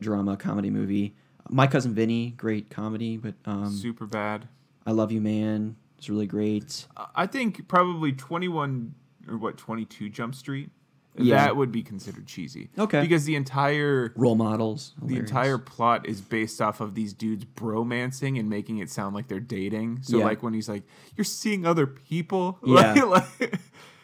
drama 0.00 0.36
comedy 0.36 0.70
movie. 0.70 1.14
My 1.48 1.66
cousin 1.66 1.94
Vinny, 1.94 2.30
great 2.30 2.70
comedy, 2.70 3.16
but 3.16 3.34
um 3.44 3.70
Super 3.72 4.06
bad. 4.06 4.48
I 4.86 4.92
Love 4.92 5.12
You 5.12 5.20
Man 5.20 5.76
It's 5.98 6.08
really 6.08 6.26
great. 6.26 6.86
I 7.14 7.26
think 7.26 7.68
probably 7.68 8.12
21 8.12 8.94
or 9.28 9.36
what 9.36 9.56
22 9.56 10.08
Jump 10.08 10.34
Street. 10.34 10.70
Yeah. 11.16 11.44
That 11.44 11.56
would 11.56 11.72
be 11.72 11.82
considered 11.82 12.26
cheesy. 12.26 12.70
Okay. 12.78 13.00
Because 13.00 13.24
the 13.24 13.34
entire 13.36 14.12
Role 14.16 14.36
models. 14.36 14.92
the 15.00 15.06
hilarious. 15.08 15.30
entire 15.30 15.58
plot 15.58 16.08
is 16.08 16.20
based 16.20 16.62
off 16.62 16.80
of 16.80 16.94
these 16.94 17.12
dudes 17.12 17.44
bromancing 17.44 18.38
and 18.38 18.48
making 18.48 18.78
it 18.78 18.88
sound 18.90 19.14
like 19.14 19.26
they're 19.28 19.40
dating. 19.40 20.00
So 20.02 20.18
Yeah. 20.18 20.24
like 20.24 20.42
when 20.42 20.54
he's 20.54 20.68
like, 20.68 20.84
"You're 21.16 21.24
seeing 21.24 21.66
other 21.66 21.86
people." 21.86 22.58
Yeah. 22.64 22.94
Like- 23.04 23.40
like- 23.40 23.60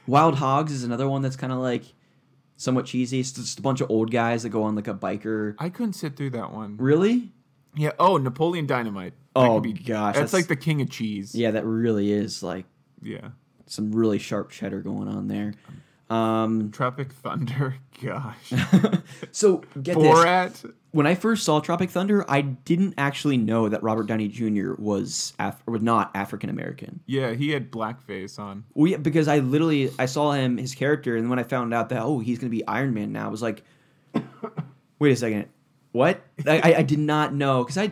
Wild 0.07 0.37
Hogs 0.37 0.73
is 0.73 0.85
another 0.85 1.09
one 1.09 1.23
that's 1.23 1.37
kind 1.37 1.53
of 1.53 1.59
like 1.61 1.85
somewhat 2.57 2.87
cheesy. 2.87 3.21
It's 3.21 3.33
just 3.33 3.59
a 3.59 3.63
bunch 3.63 3.81
of 3.81 3.91
old 3.91 4.11
guys 4.11 4.43
that 4.45 4.51
go 4.51 4.63
on 4.65 4.75
like 4.77 4.89
a 4.89 4.95
biker. 4.95 5.55
I 5.59 5.69
couldn't 5.69 5.95
sit 5.95 6.17
through 6.17 6.31
that 6.31 6.53
one. 6.53 6.77
Really? 6.77 7.33
Yeah. 7.75 7.91
Oh, 7.99 8.17
Napoleon 8.17 8.67
Dynamite. 8.67 9.15
That 9.35 9.41
Oh, 9.49 9.61
could 9.61 9.85
gosh, 9.85 10.15
That's, 10.17 10.31
that's- 10.31 10.33
like 10.33 10.47
the 10.49 10.57
king 10.57 10.81
of 10.81 10.91
cheese. 10.91 11.35
Yeah, 11.35 11.51
that 11.53 11.65
really 11.67 12.11
is 12.13 12.43
like 12.43 12.67
Yeah. 13.03 13.31
some 13.67 13.93
really 13.93 14.19
sharp 14.19 14.51
cheddar 14.51 14.81
going 14.81 15.09
on 15.09 15.29
there. 15.29 15.55
Um, 16.09 16.71
Tropic 16.71 17.13
Thunder. 17.13 17.77
Gosh. 18.03 18.53
so 19.33 19.59
get 19.83 19.99
this. 19.99 20.05
Borat. 20.07 20.73
When 20.93 21.07
I 21.07 21.15
first 21.15 21.45
saw 21.45 21.61
Tropic 21.61 21.91
Thunder, 21.91 22.25
I 22.31 22.41
didn't 22.43 22.95
actually 22.97 23.37
know 23.37 23.69
that 23.69 23.83
Robert 23.83 24.07
Downey 24.07 24.29
Jr. 24.29 24.75
was 24.79 25.35
Af- 25.39 25.63
or 25.67 25.73
was 25.73 25.83
not 25.83 26.11
African 26.15 26.49
American. 26.49 27.01
Yeah, 27.07 27.33
he 27.35 27.51
had 27.51 27.71
blackface 27.71 28.39
on. 28.39 28.65
Well, 28.75 28.91
yeah, 28.91 28.97
because 28.99 29.29
I 29.29 29.41
literally 29.41 29.91
I 29.99 30.07
saw 30.07 30.33
him 30.33 30.57
his 30.59 30.75
character, 30.75 31.17
and 31.17 31.29
when 31.29 31.39
I 31.39 31.43
found 31.43 31.75
out 31.75 31.89
that 31.91 32.03
oh 32.03 32.19
he's 32.21 32.39
gonna 32.39 32.51
be 32.51 32.67
Iron 32.67 32.95
Man 32.95 33.13
now, 33.13 33.27
I 33.27 33.31
was 33.31 33.43
like, 33.43 33.63
wait 34.99 35.13
a 35.13 35.17
second, 35.17 35.49
what? 35.93 36.23
I, 36.47 36.61
I, 36.61 36.75
I 36.79 36.83
did 36.83 36.99
not 36.99 37.35
know 37.35 37.63
because 37.65 37.79
I, 37.79 37.91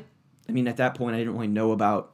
I 0.48 0.52
mean 0.52 0.68
at 0.68 0.76
that 0.78 0.94
point 0.94 1.14
I 1.14 1.18
didn't 1.18 1.34
really 1.34 1.48
know 1.48 1.72
about 1.72 2.12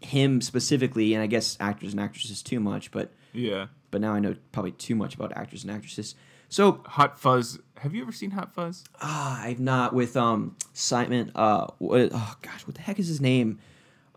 him 0.00 0.40
specifically, 0.40 1.14
and 1.14 1.22
I 1.22 1.26
guess 1.26 1.56
actors 1.60 1.92
and 1.92 2.00
actresses 2.00 2.42
too 2.42 2.58
much, 2.58 2.90
but 2.90 3.12
Yeah. 3.32 3.66
But 3.90 4.00
now 4.00 4.12
I 4.12 4.20
know 4.20 4.34
probably 4.52 4.72
too 4.72 4.94
much 4.94 5.14
about 5.14 5.36
actors 5.36 5.62
and 5.64 5.70
actresses. 5.72 6.14
So 6.48 6.82
Hot 6.86 7.18
Fuzz. 7.18 7.58
Have 7.78 7.94
you 7.94 8.02
ever 8.02 8.12
seen 8.12 8.30
Hot 8.32 8.52
Fuzz? 8.52 8.84
ah, 9.00 9.40
I've 9.42 9.60
not 9.60 9.92
with 9.94 10.16
um 10.16 10.56
Simon. 10.72 11.30
Uh, 11.34 11.66
what? 11.78 12.10
Oh 12.12 12.34
gosh, 12.42 12.66
what 12.66 12.74
the 12.74 12.82
heck 12.82 12.98
is 12.98 13.08
his 13.08 13.20
name? 13.20 13.58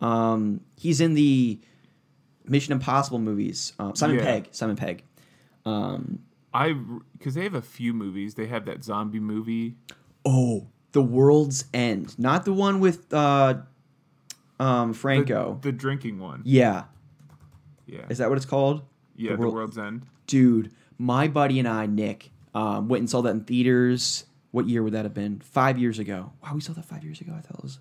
Um, 0.02 0.62
he's 0.76 1.00
in 1.00 1.14
the 1.14 1.60
Mission 2.46 2.74
Impossible 2.74 3.20
movies. 3.20 3.74
Um, 3.80 3.96
Simon 3.96 4.18
Yeah. 4.18 4.24
Pegg. 4.24 4.48
Simon 4.52 4.76
Pegg. 4.76 5.04
Um, 5.66 6.20
I 6.54 6.74
because 7.18 7.36
they 7.36 7.44
have 7.44 7.54
a 7.56 7.62
few 7.62 7.94
movies. 7.94 8.36
They 8.36 8.48
have 8.48 8.66
that 8.66 8.84
zombie 8.84 9.20
movie. 9.20 9.76
oh, 10.26 10.68
The 10.92 11.02
World's 11.02 11.66
End, 11.74 12.18
not 12.20 12.46
the 12.46 12.54
one 12.54 12.80
with 12.80 13.14
uh, 13.14 13.56
um 14.60 14.92
The- 14.92 14.98
Franco. 14.98 15.60
The, 15.62 15.72
drinking 15.72 16.20
one. 16.20 16.42
yeah, 16.46 16.84
Yeah. 17.86 18.06
is 18.10 18.18
that 18.18 18.28
what 18.30 18.38
it's 18.38 18.46
called? 18.46 18.84
Yeah, 19.16 19.36
The 19.36 19.44
The, 19.44 19.50
World's 19.50 19.78
End. 19.78 20.06
Dude, 20.28 20.72
my 20.98 21.28
buddy 21.28 21.60
and 21.60 21.68
I, 21.68 21.86
Nick, 21.86 22.32
um, 22.54 22.88
went 22.88 23.02
and 23.02 23.10
saw 23.10 23.22
that 23.22 23.30
in 23.30 23.44
theaters. 23.44 24.26
What 24.52 24.68
year 24.68 24.84
would 24.84 24.94
that 24.94 25.06
have 25.06 25.14
been? 25.14 25.40
Five 25.40 25.78
years 25.80 26.00
ago. 26.00 26.32
Wow, 26.44 26.54
we 26.54 26.62
saw 26.62 26.74
that 26.74 26.86
five 26.86 27.04
years 27.04 27.22
ago. 27.22 27.34
I 27.36 27.42
thought 27.42 27.58
it 27.58 27.64
was, 27.64 27.80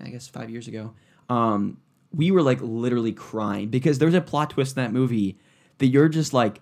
I 0.00 0.08
guess 0.08 0.26
five 0.26 0.50
years 0.50 0.66
ago. 0.66 0.94
Um, 1.28 1.78
we 2.12 2.30
were 2.30 2.42
like 2.42 2.58
literally 2.60 3.12
crying 3.12 3.68
because 3.68 3.98
there's 3.98 4.14
a 4.14 4.20
plot 4.20 4.50
twist 4.50 4.76
in 4.76 4.82
that 4.82 4.92
movie 4.92 5.38
that 5.78 5.86
you're 5.86 6.08
just 6.08 6.32
like, 6.32 6.60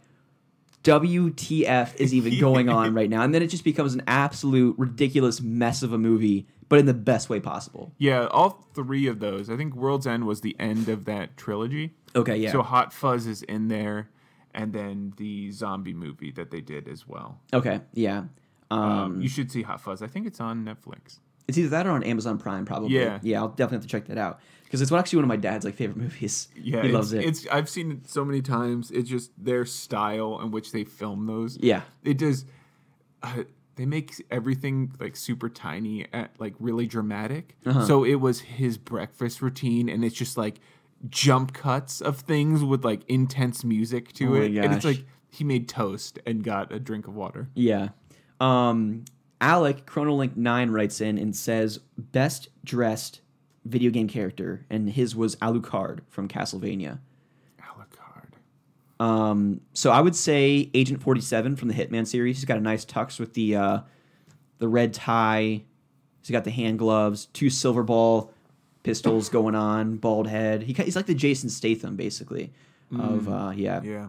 WTF 0.83 1.97
is 1.97 2.15
even 2.15 2.39
going 2.39 2.69
on 2.69 2.95
right 2.95 3.11
now? 3.11 3.23
And 3.23 3.35
then 3.35 3.43
it 3.43 3.49
just 3.49 3.65
becomes 3.65 3.95
an 3.95 4.03
absolute 4.07 4.79
ridiculous 4.79 5.41
mess 5.41 5.83
of 5.83 5.93
a 5.93 5.99
movie, 5.99 6.47
but 6.69 6.79
in 6.79 6.87
the 6.87 6.95
best 6.95 7.29
way 7.29 7.41
possible. 7.41 7.93
Yeah, 7.99 8.27
all 8.27 8.65
three 8.73 9.09
of 9.09 9.19
those. 9.19 9.51
I 9.51 9.57
think 9.57 9.75
World's 9.75 10.07
End 10.07 10.27
was 10.27 10.43
the 10.43 10.55
end 10.61 10.89
of 10.89 11.05
that 11.07 11.37
trilogy. 11.37 11.95
Okay, 12.17 12.37
yeah. 12.39 12.53
So 12.53 12.63
Hot 12.63 12.93
Fuzz 12.93 13.27
is 13.27 13.43
in 13.43 13.69
there, 13.69 14.09
and 14.55 14.73
then 14.73 15.13
the 15.17 15.51
zombie 15.53 15.95
movie 15.95 16.33
that 16.33 16.51
they 16.51 16.61
did 16.61 16.89
as 16.89 17.07
well. 17.07 17.41
okay, 17.53 17.81
yeah. 17.93 18.25
Um, 18.71 18.81
Um, 18.81 19.21
you 19.21 19.29
should 19.29 19.53
see 19.53 19.63
Hot 19.63 19.81
Fuzz. 19.81 20.03
I 20.03 20.07
think 20.09 20.27
it's 20.27 20.41
on 20.41 20.65
Netflix. 20.65 21.21
It's 21.47 21.57
either 21.57 21.69
that 21.69 21.87
or 21.87 21.91
on 21.93 22.03
Amazon 22.03 22.39
Prime, 22.39 22.65
probably. 22.65 22.89
Yeah. 22.99 23.21
yeah. 23.23 23.39
I'll 23.41 23.49
definitely 23.49 23.77
have 23.77 23.83
to 23.83 23.89
check 23.89 24.07
that 24.07 24.19
out 24.19 24.41
because 24.65 24.83
it's 24.83 24.91
actually 24.91 25.19
one 25.19 25.25
of 25.25 25.29
my 25.29 25.37
dad's 25.37 25.65
like 25.65 25.75
favorite 25.77 25.99
movies. 25.99 26.49
Yeah, 26.57 26.83
he 26.83 26.89
loves 26.89 27.13
it. 27.13 27.25
It's 27.25 27.47
I've 27.53 27.69
seen 27.69 27.93
it 27.93 28.09
so 28.09 28.25
many 28.25 28.43
times. 28.43 28.91
It's 28.91 29.09
just 29.09 29.31
their 29.39 29.65
style 29.65 30.41
in 30.41 30.51
which 30.51 30.73
they 30.73 30.83
film 30.83 31.27
those. 31.27 31.57
yeah, 31.61 31.83
It 32.03 32.19
does. 32.19 32.47
Uh, 33.23 33.45
they 33.77 33.87
make 33.87 34.15
everything 34.31 34.91
like 34.99 35.15
super 35.17 35.49
tiny, 35.49 36.07
at, 36.13 36.31
like 36.41 36.55
really 36.59 36.87
dramatic. 36.87 37.57
Uh-huh. 37.65 37.87
So 37.87 38.05
it 38.05 38.17
was 38.17 38.41
his 38.41 38.79
breakfast 38.79 39.41
routine, 39.43 39.89
and 39.89 40.05
it's 40.05 40.17
just 40.17 40.37
like 40.37 40.59
jump 41.09 41.53
cuts 41.53 42.01
of 42.01 42.19
things 42.19 42.63
with 42.65 42.85
like 42.85 43.01
intense 43.09 43.65
music 43.65 44.13
to 44.15 44.37
Oh 44.37 44.41
it, 44.41 44.57
and 44.57 44.75
it's 44.75 44.85
like 44.85 45.05
he 45.31 45.45
made 45.45 45.69
toast 45.69 46.19
and 46.27 46.43
got 46.43 46.73
a 46.73 46.79
drink 46.79 47.07
of 47.09 47.15
water. 47.15 47.49
yeah. 47.55 47.89
Um, 48.41 49.05
Alec 49.41 49.87
Chronolink 49.87 50.37
Nine 50.37 50.71
writes 50.71 51.01
in 51.01 51.19
and 51.19 51.35
says 51.35 51.81
best 51.97 52.49
dressed 52.65 53.21
video 53.65 53.91
game 53.91 54.09
character, 54.09 54.65
and 54.71 54.91
his 54.91 55.15
was 55.17 55.37
Alucard 55.37 56.01
from 56.09 56.29
Castlevania. 56.29 56.99
Alucard. 57.61 59.05
Um, 59.05 59.61
so 59.73 59.91
I 59.91 60.01
would 60.01 60.17
say 60.17 60.71
Agent 60.75 61.03
Forty 61.03 61.21
Seven 61.21 61.57
from 61.57 61.69
the 61.69 61.75
Hitman 61.75 62.07
series. 62.07 62.37
He's 62.37 62.45
got 62.45 62.57
a 62.59 62.63
nice 62.63 62.85
tux 62.85 63.21
with 63.21 63.35
the 63.35 63.57
uh, 63.57 63.81
the 64.59 64.69
red 64.69 64.95
tie. 64.95 65.63
He's 66.23 66.31
got 66.31 66.45
the 66.45 66.51
hand 66.51 66.79
gloves, 66.79 67.27
two 67.27 67.51
silver 67.51 67.83
ball 67.83 68.33
pistols 68.87 69.29
going 69.29 69.55
on, 69.55 69.97
bald 69.97 70.27
head. 70.29 70.63
He, 70.63 70.73
he's 70.73 70.97
like 70.97 71.07
the 71.07 71.15
Jason 71.15 71.51
Statham 71.51 71.97
basically. 71.97 72.53
Of 72.97 73.29
uh, 73.29 73.53
yeah. 73.55 73.83
Yeah. 73.83 74.09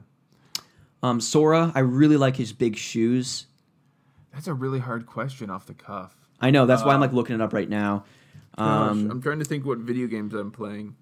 Um, 1.02 1.20
Sora, 1.20 1.72
I 1.76 1.80
really 1.80 2.16
like 2.18 2.36
his 2.36 2.54
big 2.54 2.76
shoes. 2.78 3.48
That's 4.34 4.48
a 4.48 4.54
really 4.54 4.80
hard 4.80 5.06
question 5.08 5.50
off 5.50 5.66
the 5.66 5.74
cuff. 5.74 6.16
I 6.40 6.52
know 6.52 6.66
that's 6.68 6.84
why 6.84 6.94
I'm 6.94 7.02
like 7.02 7.12
looking 7.14 7.36
it 7.36 7.42
up 7.42 7.54
right 7.54 7.68
now. 7.70 8.06
Um, 8.58 9.10
I'm 9.12 9.22
trying 9.22 9.40
to 9.40 9.46
think 9.46 9.66
what 9.66 9.80
video 9.80 10.06
games 10.08 10.34
I'm 10.34 10.52
playing. 10.52 10.96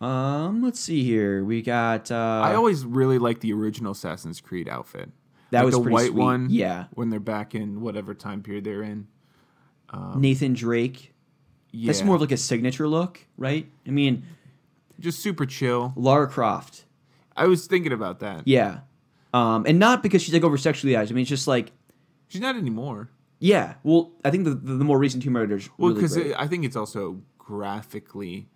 um, 0.00 0.62
let's 0.62 0.80
see 0.80 1.02
here. 1.04 1.44
We 1.44 1.60
got. 1.62 2.10
Uh, 2.10 2.40
I 2.44 2.54
always 2.54 2.84
really 2.84 3.18
like 3.18 3.40
the 3.40 3.52
original 3.52 3.92
Assassin's 3.92 4.40
Creed 4.40 4.68
outfit. 4.68 5.10
That 5.50 5.60
Like 5.64 5.66
was 5.66 5.74
the 5.74 5.90
white 5.90 6.06
sweet. 6.08 6.14
one. 6.22 6.46
Yeah. 6.50 6.86
When 6.94 7.10
they're 7.10 7.20
back 7.20 7.54
in 7.54 7.80
whatever 7.80 8.14
time 8.14 8.42
period 8.42 8.64
they're 8.64 8.82
in. 8.82 9.06
Nathan 10.16 10.52
Drake. 10.52 11.12
Yeah. 11.70 11.86
That's 11.88 12.02
more 12.02 12.14
of 12.14 12.20
like 12.20 12.32
a 12.32 12.36
signature 12.36 12.88
look, 12.88 13.20
right? 13.36 13.66
I 13.86 13.90
mean, 13.90 14.24
just 15.00 15.20
super 15.20 15.44
chill. 15.46 15.92
Lara 15.96 16.26
Croft. 16.28 16.84
I 17.36 17.46
was 17.46 17.66
thinking 17.66 17.92
about 17.92 18.20
that. 18.20 18.42
Yeah. 18.46 18.80
Um, 19.34 19.64
and 19.68 19.78
not 19.78 20.02
because 20.02 20.22
she's 20.22 20.32
like 20.34 20.42
over 20.44 20.56
sexualized. 20.56 21.10
I 21.10 21.14
mean, 21.14 21.22
it's 21.22 21.28
just 21.28 21.46
like, 21.46 21.72
She's 22.28 22.40
not 22.40 22.56
anymore. 22.56 23.10
yeah. 23.38 23.74
Well, 23.82 24.12
I 24.24 24.30
think 24.30 24.44
the 24.44 24.50
the, 24.54 24.74
the 24.74 24.84
more 24.84 24.98
recent 24.98 25.22
Tomb 25.22 25.36
Raiders. 25.36 25.68
Well, 25.78 25.92
because 25.94 26.14
great. 26.16 26.34
I 26.36 26.46
think 26.48 26.64
it's 26.64 26.76
also 26.76 27.20
graphically, 27.38 28.48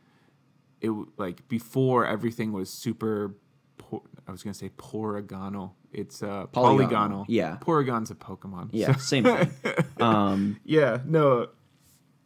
it 0.80 0.90
like 1.18 1.46
before 1.48 2.06
everything 2.06 2.52
was 2.52 2.70
super. 2.70 3.34
Por- 3.78 4.02
I 4.26 4.30
was 4.32 4.42
gonna 4.42 4.54
say 4.54 4.70
polygonal. 4.76 5.74
It's 5.92 6.22
uh, 6.22 6.46
Polygonal, 6.46 6.88
polygonal. 6.88 7.24
yeah. 7.28 7.58
Porygon's 7.60 8.10
a 8.10 8.14
Pokemon. 8.14 8.70
yeah, 8.72 8.92
So- 8.94 8.98
same 9.00 9.24
thing. 9.24 9.50
Um, 10.00 10.58
yeah. 10.64 10.98
No. 11.04 11.48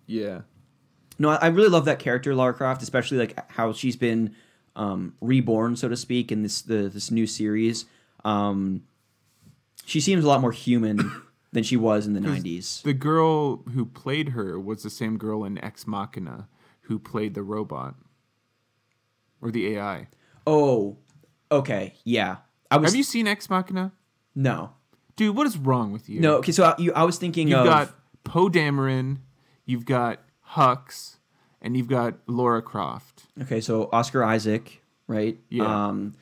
Yeah. 0.07 0.43
No, 1.19 1.31
I 1.31 1.37
I 1.37 1.47
really 1.49 1.69
love 1.69 1.85
that 1.87 1.99
character, 1.99 2.35
Lara 2.35 2.55
Croft, 2.55 2.83
especially 2.83 3.19
like 3.19 3.51
how 3.53 3.73
she's 3.73 3.97
been 3.97 4.35
um, 4.75 5.15
reborn, 5.21 5.77
so 5.77 5.89
to 5.89 5.97
speak, 5.97 6.31
in 6.33 6.43
this 6.43 6.63
the 6.63 6.89
this 6.89 7.11
new 7.11 7.27
series. 7.27 7.87
Um, 8.25 8.83
she 9.85 10.01
seems 10.01 10.25
a 10.25 10.29
lot 10.29 10.41
more 10.41 10.53
human 10.53 11.23
than 11.53 11.63
she 11.63 11.77
was 11.77 12.07
in 12.07 12.13
the 12.13 12.21
'90s. 12.21 12.83
The 12.83 12.93
girl 12.93 13.59
who 13.75 13.87
played 13.87 14.31
her 14.31 14.59
was 14.59 14.83
the 14.83 14.91
same 14.91 15.17
girl 15.17 15.45
in 15.45 15.63
Ex 15.65 15.87
Machina 15.87 16.49
who 16.83 16.99
played 17.01 17.35
the 17.35 17.43
robot 17.43 17.95
or 19.41 19.51
the 19.51 19.77
AI. 19.77 20.09
Oh, 20.47 20.99
okay, 21.51 21.95
yeah. 22.05 22.37
I 22.71 22.77
was 22.77 22.91
Have 22.93 22.97
you 22.97 23.03
seen 23.03 23.27
Ex 23.27 23.49
Machina? 23.51 23.93
no, 24.35 24.71
Dude, 25.17 25.35
what 25.35 25.47
is 25.47 25.57
wrong 25.57 25.93
with 25.93 26.09
you? 26.09 26.21
no. 26.21 26.37
Okay, 26.37 26.53
so 26.53 26.65
I, 26.65 26.75
you, 26.79 26.93
I 26.93 27.05
was 27.05 27.17
thinking 27.19 27.49
You've 27.49 27.61
of 27.61 27.65
got 27.67 27.91
Poe 28.25 28.49
Dameron, 28.49 29.19
you've 29.65 29.85
got 29.87 30.21
Hux, 30.53 31.17
and 31.61 31.77
you've 31.77 31.89
got 31.89 32.15
Laura 32.27 32.63
Croft. 32.63 33.25
Okay, 33.43 33.61
so 33.61 33.89
Oscar 33.93 34.23
Isaac, 34.25 34.83
right? 35.07 35.39
Yeah. 35.49 35.87
Um, 35.89 36.15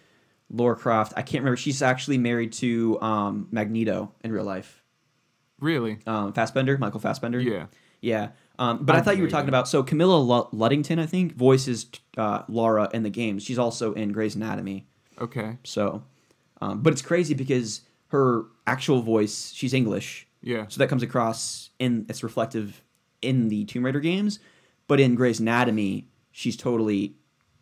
Laura 0.51 0.76
Croft. 0.76 1.12
I 1.16 1.22
can't 1.22 1.42
remember. 1.42 1.56
She's 1.56 1.82
actually 1.82 2.18
married 2.18 2.52
to 2.55 3.01
um, 3.01 3.48
Magneto 3.51 4.12
in 4.22 4.32
real 4.32 4.44
life. 4.44 4.82
Really? 5.60 5.98
Um, 6.06 6.32
Fassbender, 6.32 6.76
Michael 6.78 7.01
Fassbender. 7.01 7.40
Yeah. 7.40 7.66
Yeah. 8.01 8.28
Um, 8.59 8.84
but 8.84 8.94
I 8.94 8.98
I'd 8.98 9.05
thought 9.05 9.16
you 9.16 9.22
were 9.22 9.30
talking 9.30 9.46
that. 9.46 9.51
about 9.51 9.68
so 9.68 9.82
Camilla 9.82 10.18
Lu- 10.18 10.48
Luddington, 10.52 11.01
I 11.01 11.06
think, 11.06 11.34
voices 11.34 11.86
uh, 12.16 12.42
Laura 12.48 12.88
in 12.92 13.02
the 13.02 13.10
games. 13.10 13.42
She's 13.42 13.59
also 13.59 13.94
in 13.94 14.12
Grey's 14.12 14.36
Anatomy. 14.36 14.86
Okay. 15.20 15.56
So, 15.64 16.05
um, 16.60 16.82
but 16.82 16.92
it's 16.92 17.02
crazy 17.02 17.34
because 17.34 17.80
her 18.09 18.44
actual 18.66 19.01
voice, 19.02 19.51
she's 19.52 19.74
English. 19.74 20.28
Yeah. 20.42 20.66
So 20.68 20.78
that 20.78 20.88
comes 20.88 21.02
across 21.02 21.70
in 21.78 22.06
it's 22.09 22.22
reflective 22.22 22.82
in 23.24 23.48
the 23.48 23.64
Tomb 23.64 23.84
Raider 23.84 24.01
games, 24.01 24.38
but 24.86 25.01
in 25.01 25.14
Grey's 25.14 25.40
Anatomy, 25.40 26.09
she's 26.30 26.56
totally 26.56 27.14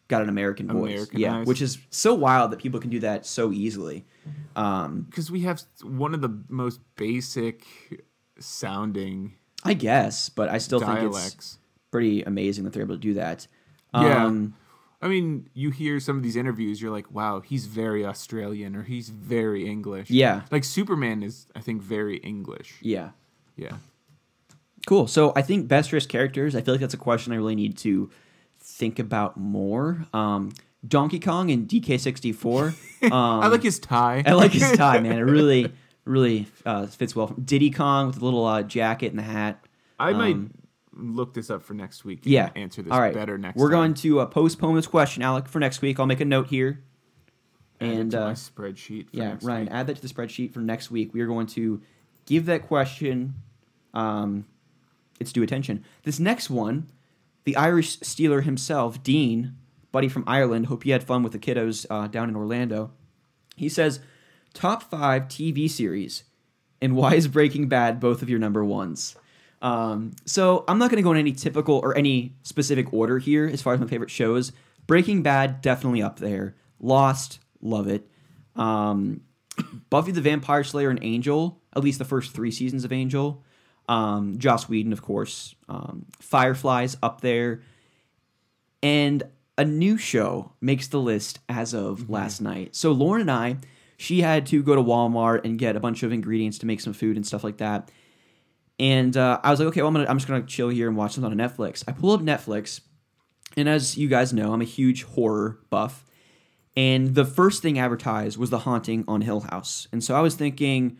got 0.09 0.23
an 0.23 0.29
American 0.29 0.69
voice. 0.69 1.09
Yeah, 1.13 1.45
which 1.45 1.63
is 1.63 1.79
so 1.91 2.13
wild 2.15 2.51
that 2.51 2.59
people 2.59 2.81
can 2.81 2.91
do 2.91 3.01
that 3.01 3.25
so 3.25 3.53
easily. 3.53 4.05
Um, 4.57 5.07
Because 5.09 5.31
we 5.31 5.41
have 5.43 5.63
one 5.83 6.13
of 6.15 6.21
the 6.21 6.43
most 6.49 6.81
basic 6.97 7.65
sounding 8.39 9.35
I 9.65 9.75
guess, 9.75 10.29
but 10.29 10.49
I 10.49 10.59
still 10.59 10.81
think 10.81 11.15
it's 11.15 11.59
pretty 11.93 12.23
amazing 12.23 12.65
that 12.65 12.73
they're 12.73 12.83
able 12.83 12.97
to 12.97 13.01
do 13.01 13.15
that. 13.15 13.47
Yeah. 13.95 14.25
Um, 14.27 14.55
I 15.01 15.09
mean, 15.09 15.49
you 15.55 15.71
hear 15.71 16.01
some 16.01 16.17
of 16.17 16.23
these 16.23 16.37
interviews, 16.37 16.81
you're 16.83 16.91
like, 16.91 17.11
wow, 17.13 17.41
he's 17.41 17.67
very 17.67 18.05
Australian 18.05 18.75
or 18.75 18.83
he's 18.83 19.09
very 19.11 19.69
English. 19.69 20.11
Yeah. 20.11 20.43
Like 20.51 20.65
Superman 20.65 21.23
is, 21.23 21.47
I 21.55 21.61
think, 21.61 21.81
very 21.83 22.17
English. 22.19 22.75
yeah. 22.81 23.11
Yeah. 23.57 23.77
Cool. 24.87 25.07
So 25.07 25.33
I 25.37 25.43
think 25.43 25.69
best 25.69 25.91
dressed 25.91 26.09
characters. 26.09 26.57
I 26.57 26.61
feel 26.61 26.75
like 26.75 26.81
that's 26.81 26.95
a 26.95 26.99
question 26.99 27.33
I 27.33 27.37
really 27.37 27.55
need 27.55 27.77
to 27.79 28.11
think 28.61 28.99
about 28.99 29.37
more. 29.37 30.07
Um, 30.13 30.53
Donkey 30.87 31.21
Kong 31.21 31.51
and 31.51 31.69
DK64. 31.69 32.75
Um, 33.05 33.13
I 33.13 33.47
like 33.49 33.63
his 33.63 33.79
tie. 33.79 34.23
I 34.27 34.33
like 34.33 34.53
his 34.53 34.73
tie, 34.73 34.99
man. 35.01 35.19
It 35.19 35.23
really, 35.23 35.73
really 36.05 36.49
uh, 36.67 36.87
fits 36.87 37.15
well. 37.15 37.29
Diddy 37.29 37.71
Kong 37.71 38.09
with 38.09 38.19
the 38.19 38.25
little 38.25 38.45
uh, 38.45 38.63
jacket 38.63 39.11
and 39.11 39.19
the 39.19 39.23
hat. 39.23 39.65
I 40.01 40.13
might 40.13 40.35
Um, 40.35 40.51
look 40.93 41.35
this 41.35 41.49
up 41.51 41.63
for 41.63 41.75
next 41.75 42.05
week. 42.05 42.25
and 42.25 42.33
Yeah. 42.33 42.51
Answer 42.57 42.83
this 42.83 42.93
All 42.93 43.01
right. 43.01 43.15
better 43.15 43.39
next 43.39 43.57
We're 43.57 43.69
time. 43.71 43.79
going 43.79 43.95
to 43.95 44.21
uh, 44.21 44.27
postpone 44.27 44.75
this 44.75 44.89
question, 44.89 45.23
Alec, 45.23 45.47
for 45.47 45.61
next 45.61 45.81
week. 45.83 46.01
I'll 46.01 46.07
make 46.07 46.21
a 46.21 46.25
note 46.25 46.49
here. 46.49 46.83
Add 47.81 47.89
And 47.89 48.15
uh, 48.15 48.33
spreadsheet. 48.33 49.11
For 49.11 49.17
yeah, 49.17 49.37
Ryan, 49.43 49.63
week. 49.67 49.69
add 49.73 49.87
that 49.87 49.97
to 49.97 50.03
the 50.03 50.13
spreadsheet 50.13 50.53
for 50.53 50.59
next 50.61 50.91
week. 50.91 51.15
We 51.15 51.21
are 51.21 51.27
going 51.29 51.47
to 51.49 51.81
give 52.27 52.47
that 52.47 52.67
question 52.67 53.35
um, 53.95 54.47
its 55.21 55.33
due 55.33 55.43
attention. 55.43 55.85
This 56.05 56.19
next 56.19 56.51
one, 56.51 56.91
the 57.45 57.57
Irish 57.57 57.99
Steeler 58.01 58.43
himself, 58.43 59.03
Dean, 59.03 59.57
buddy 59.91 60.09
from 60.09 60.25
Ireland. 60.27 60.67
Hope 60.67 60.87
you 60.87 60.93
had 60.93 61.05
fun 61.05 61.23
with 61.23 61.33
the 61.33 61.39
kiddos 61.39 61.87
uh, 61.91 62.09
down 62.09 62.29
in 62.29 62.37
Orlando. 62.37 62.91
He 63.57 63.69
says, 63.69 64.01
top 64.55 64.83
five 64.85 65.25
TV 65.25 65.71
series, 65.71 66.25
and 66.81 66.97
why 66.97 67.15
is 67.15 67.29
Breaking 67.29 67.69
Bad 67.69 68.01
both 68.01 68.23
of 68.23 68.31
your 68.31 68.39
number 68.39 68.65
ones? 68.65 69.17
Um, 69.61 70.13
so 70.25 70.65
I'm 70.67 70.79
not 70.79 70.91
going 70.91 70.97
to 70.97 71.05
go 71.05 71.13
in 71.13 71.19
any 71.19 71.33
typical 71.33 71.77
or 71.77 71.97
any 71.97 72.35
specific 72.43 72.93
order 72.93 73.19
here 73.19 73.47
as 73.47 73.63
far 73.63 73.75
as 73.75 73.81
my 73.81 73.87
favorite 73.87 74.11
shows. 74.11 74.53
Breaking 74.87 75.23
Bad 75.23 75.61
definitely 75.61 76.03
up 76.03 76.19
there. 76.19 76.57
Lost, 76.81 77.39
love 77.61 77.87
it. 77.87 78.09
Um, 78.57 79.21
Buffy 79.91 80.11
the 80.11 80.21
Vampire 80.21 80.65
Slayer 80.65 80.91
and 80.91 81.03
Angel, 81.03 81.61
at 81.77 81.85
least 81.85 81.99
the 81.99 82.05
first 82.05 82.33
three 82.33 82.51
seasons 82.51 82.85
of 82.85 82.93
Angel. 82.93 83.45
Um, 83.89 84.39
Joss 84.39 84.69
Whedon, 84.69 84.93
of 84.93 85.03
course. 85.03 85.55
Um, 85.69 86.07
Firefly's 86.21 86.97
up 87.03 87.21
there. 87.21 87.63
And 88.83 89.23
a 89.59 89.65
new 89.65 89.97
show 89.97 90.53
makes 90.61 90.89
the 90.89 91.01
list 91.01 91.39
as 91.49 91.75
of 91.75 92.11
last 92.11 92.41
night. 92.41 92.75
So 92.75 92.93
Lauren 92.93 93.23
and 93.23 93.31
I, 93.31 93.57
she 93.97 94.21
had 94.21 94.47
to 94.47 94.63
go 94.63 94.75
to 94.75 94.83
Walmart 94.83 95.45
and 95.45 95.59
get 95.59 95.77
a 95.77 95.81
bunch 95.81 96.03
of 96.03 96.13
ingredients 96.13 96.59
to 96.59 96.67
make 96.67 96.81
some 96.81 96.93
food 96.93 97.17
and 97.17 97.27
stuff 97.27 97.45
like 97.45 97.59
that. 97.59 97.91
And 98.79 99.17
uh, 99.17 99.39
I 99.45 99.51
was 99.51 99.61
like, 99.61 99.69
okay, 99.69 99.83
well, 99.83 99.89
I'm, 99.89 99.95
gonna, 99.95 100.09
I'm 100.09 100.19
just 100.19 100.27
gonna 100.27 100.43
chill 100.43 100.71
here 100.71 100.89
and 100.89 100.97
watch 100.97 101.13
something 101.13 101.31
on 101.31 101.39
Netflix. 101.39 101.85
I 101.87 101.93
pull 101.93 102.11
up 102.11 102.21
Netflix, 102.21 102.81
and 103.57 103.69
as 103.69 103.97
you 103.97 104.09
guys 104.09 104.33
know, 104.33 104.53
I'm 104.53 104.61
a 104.61 104.65
huge 104.65 105.05
horror 105.05 105.61
buff. 105.71 106.05
And 106.75 107.15
the 107.15 107.25
first 107.25 107.63
thing 107.63 107.79
advertised 107.79 108.39
was 108.39 108.51
The 108.51 108.61
Haunting 108.61 109.05
on 109.07 109.21
Hill 109.21 109.41
House. 109.41 109.87
And 109.93 110.03
so 110.03 110.17
I 110.17 110.21
was 110.21 110.35
thinking, 110.35 110.97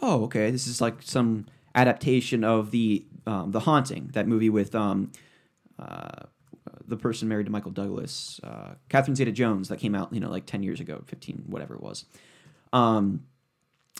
oh, 0.00 0.24
okay, 0.24 0.50
this 0.50 0.66
is 0.66 0.80
like 0.80 1.00
some 1.00 1.46
adaptation 1.74 2.44
of 2.44 2.70
the 2.70 3.04
um, 3.26 3.52
The 3.52 3.60
Haunting, 3.60 4.10
that 4.14 4.26
movie 4.26 4.50
with 4.50 4.74
um, 4.74 5.12
uh, 5.78 6.26
the 6.86 6.96
person 6.96 7.28
married 7.28 7.46
to 7.46 7.52
Michael 7.52 7.70
Douglas, 7.70 8.40
uh, 8.44 8.74
Catherine 8.88 9.16
Zeta-Jones, 9.16 9.68
that 9.68 9.78
came 9.78 9.94
out, 9.94 10.12
you 10.12 10.20
know, 10.20 10.30
like 10.30 10.46
10 10.46 10.62
years 10.62 10.80
ago, 10.80 11.02
15, 11.06 11.44
whatever 11.46 11.74
it 11.74 11.82
was. 11.82 12.04
Um, 12.72 13.24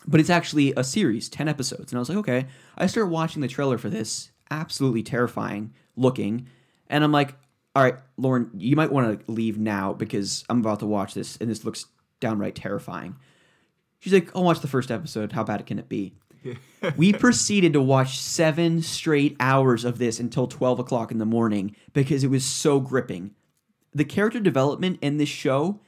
but 0.05 0.19
it's 0.19 0.29
actually 0.29 0.73
a 0.75 0.83
series, 0.83 1.29
10 1.29 1.47
episodes. 1.47 1.91
And 1.91 1.97
I 1.97 1.99
was 1.99 2.09
like, 2.09 2.17
okay. 2.19 2.45
I 2.77 2.87
start 2.87 3.09
watching 3.09 3.41
the 3.41 3.47
trailer 3.47 3.77
for 3.77 3.89
this, 3.89 4.31
absolutely 4.51 5.03
terrifying 5.03 5.73
looking. 5.95 6.47
And 6.87 7.03
I'm 7.03 7.11
like, 7.11 7.35
all 7.75 7.83
right, 7.83 7.95
Lauren, 8.17 8.51
you 8.55 8.75
might 8.75 8.91
want 8.91 9.25
to 9.25 9.31
leave 9.31 9.57
now 9.57 9.93
because 9.93 10.43
I'm 10.49 10.59
about 10.59 10.79
to 10.79 10.85
watch 10.85 11.13
this 11.13 11.37
and 11.37 11.49
this 11.49 11.63
looks 11.63 11.87
downright 12.19 12.55
terrifying. 12.55 13.15
She's 13.99 14.13
like, 14.13 14.35
I'll 14.35 14.43
watch 14.43 14.59
the 14.59 14.67
first 14.67 14.91
episode. 14.91 15.31
How 15.31 15.43
bad 15.43 15.65
can 15.65 15.79
it 15.79 15.87
be? 15.87 16.13
we 16.97 17.13
proceeded 17.13 17.73
to 17.73 17.81
watch 17.81 18.19
seven 18.19 18.81
straight 18.81 19.35
hours 19.39 19.85
of 19.85 19.97
this 19.97 20.19
until 20.19 20.47
12 20.47 20.79
o'clock 20.79 21.11
in 21.11 21.17
the 21.17 21.25
morning 21.25 21.75
because 21.93 22.23
it 22.23 22.29
was 22.29 22.45
so 22.45 22.79
gripping. 22.79 23.31
The 23.93 24.05
character 24.05 24.39
development 24.39 24.99
in 25.01 25.17
this 25.17 25.29
show 25.29 25.79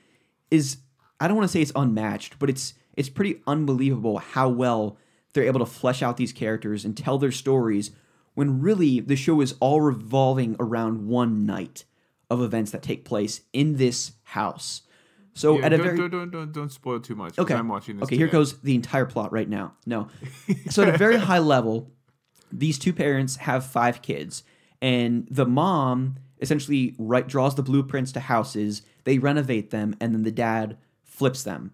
is 0.51 0.77
I 1.19 1.27
don't 1.27 1.37
want 1.37 1.49
to 1.49 1.51
say 1.51 1.61
it's 1.61 1.71
unmatched, 1.75 2.39
but 2.39 2.49
it's 2.49 2.73
it's 2.95 3.09
pretty 3.09 3.41
unbelievable 3.47 4.17
how 4.19 4.49
well 4.49 4.97
they're 5.33 5.43
able 5.43 5.59
to 5.59 5.65
flesh 5.65 6.01
out 6.01 6.17
these 6.17 6.31
characters 6.31 6.85
and 6.85 6.95
tell 6.95 7.17
their 7.17 7.31
stories 7.31 7.91
when 8.35 8.61
really 8.61 8.99
the 8.99 9.15
show 9.15 9.41
is 9.41 9.55
all 9.59 9.81
revolving 9.81 10.55
around 10.59 11.07
one 11.07 11.45
night 11.45 11.83
of 12.29 12.41
events 12.41 12.71
that 12.71 12.83
take 12.83 13.05
place 13.05 13.41
in 13.53 13.77
this 13.77 14.13
house. 14.23 14.81
So 15.35 15.59
Yeah, 15.59 15.65
at 15.65 15.73
a 15.73 15.77
don't, 15.77 15.85
very 15.85 15.97
don't, 15.97 16.11
don't 16.11 16.31
don't 16.31 16.51
don't 16.53 16.71
spoil 16.71 16.99
too 16.99 17.15
much. 17.15 17.37
Okay. 17.37 17.53
I'm 17.53 17.67
watching 17.67 17.97
this. 17.97 18.03
Okay, 18.03 18.15
here 18.15 18.27
goes 18.27 18.59
the 18.61 18.73
entire 18.73 19.05
plot 19.05 19.31
right 19.31 19.47
now. 19.47 19.73
No. 19.85 20.07
So 20.69 20.83
at 20.83 20.95
a 20.95 20.97
very 20.97 21.17
high 21.17 21.39
level, 21.39 21.91
these 22.51 22.79
two 22.79 22.93
parents 22.93 23.35
have 23.37 23.65
five 23.65 24.01
kids, 24.01 24.43
and 24.81 25.27
the 25.29 25.45
mom 25.45 26.15
essentially 26.41 26.95
right 26.97 27.27
draws 27.27 27.55
the 27.55 27.63
blueprints 27.63 28.11
to 28.13 28.19
houses. 28.21 28.81
They 29.03 29.17
renovate 29.19 29.71
them, 29.71 29.95
and 29.99 30.13
then 30.13 30.23
the 30.23 30.31
dad 30.31 30.77
flips 31.03 31.43
them. 31.43 31.73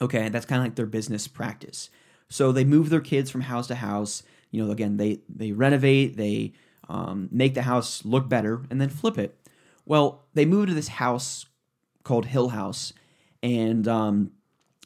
Okay, 0.00 0.28
that's 0.28 0.46
kind 0.46 0.60
of 0.60 0.66
like 0.66 0.76
their 0.76 0.86
business 0.86 1.26
practice. 1.26 1.90
So 2.28 2.52
they 2.52 2.64
move 2.64 2.90
their 2.90 3.00
kids 3.00 3.30
from 3.30 3.42
house 3.42 3.66
to 3.68 3.74
house. 3.74 4.22
You 4.50 4.64
know, 4.64 4.70
again, 4.70 4.98
they 4.98 5.20
they 5.28 5.52
renovate, 5.52 6.16
they 6.16 6.52
um, 6.88 7.28
make 7.32 7.54
the 7.54 7.62
house 7.62 8.04
look 8.04 8.28
better, 8.28 8.64
and 8.70 8.80
then 8.80 8.90
flip 8.90 9.18
it. 9.18 9.38
Well, 9.86 10.26
they 10.34 10.44
move 10.44 10.68
to 10.68 10.74
this 10.74 10.88
house 10.88 11.46
called 12.06 12.26
Hill 12.26 12.50
House, 12.50 12.92
and 13.42 13.86
um, 13.86 14.30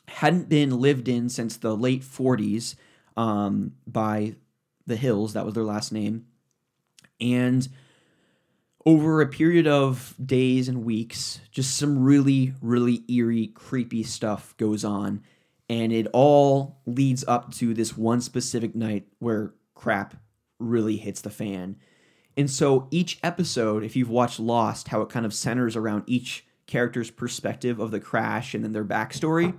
hadn't 0.09 0.49
been 0.49 0.81
lived 0.81 1.07
in 1.07 1.29
since 1.29 1.57
the 1.57 1.77
late 1.77 2.03
40s 2.03 2.75
um, 3.17 3.73
by 3.87 4.35
the 4.87 4.97
Hills. 4.97 5.35
That 5.35 5.45
was 5.45 5.55
their 5.55 5.65
last 5.65 5.93
name. 5.93 6.27
And 7.21 7.69
over 8.87 9.21
a 9.21 9.27
period 9.27 9.67
of 9.67 10.15
days 10.25 10.67
and 10.67 10.85
weeks, 10.85 11.41
just 11.51 11.77
some 11.77 12.03
really, 12.03 12.55
really 12.63 13.05
eerie, 13.09 13.49
creepy 13.49 14.03
stuff 14.03 14.57
goes 14.57 14.85
on. 14.85 15.23
And 15.69 15.93
it 15.93 16.09
all 16.13 16.81
leads 16.87 17.23
up 17.29 17.53
to 17.57 17.75
this 17.75 17.97
one 17.97 18.23
specific 18.23 18.75
night 18.75 19.07
where 19.19 19.55
crap 19.75 20.17
really 20.59 20.97
hits 20.97 21.21
the 21.21 21.31
fan. 21.31 21.77
And 22.37 22.51
so 22.51 22.89
each 22.91 23.21
episode, 23.23 23.85
if 23.85 23.95
you've 23.95 24.09
watched 24.09 24.41
Lost, 24.41 24.89
how 24.89 25.03
it 25.03 25.11
kind 25.11 25.27
of 25.27 25.35
centers 25.35 25.77
around 25.77 26.05
each 26.07 26.47
character's 26.71 27.11
perspective 27.11 27.81
of 27.81 27.91
the 27.91 28.01
crash 28.01 28.55
and 28.55 28.65
then 28.65 28.73
their 28.73 28.85
backstory, 28.85 29.55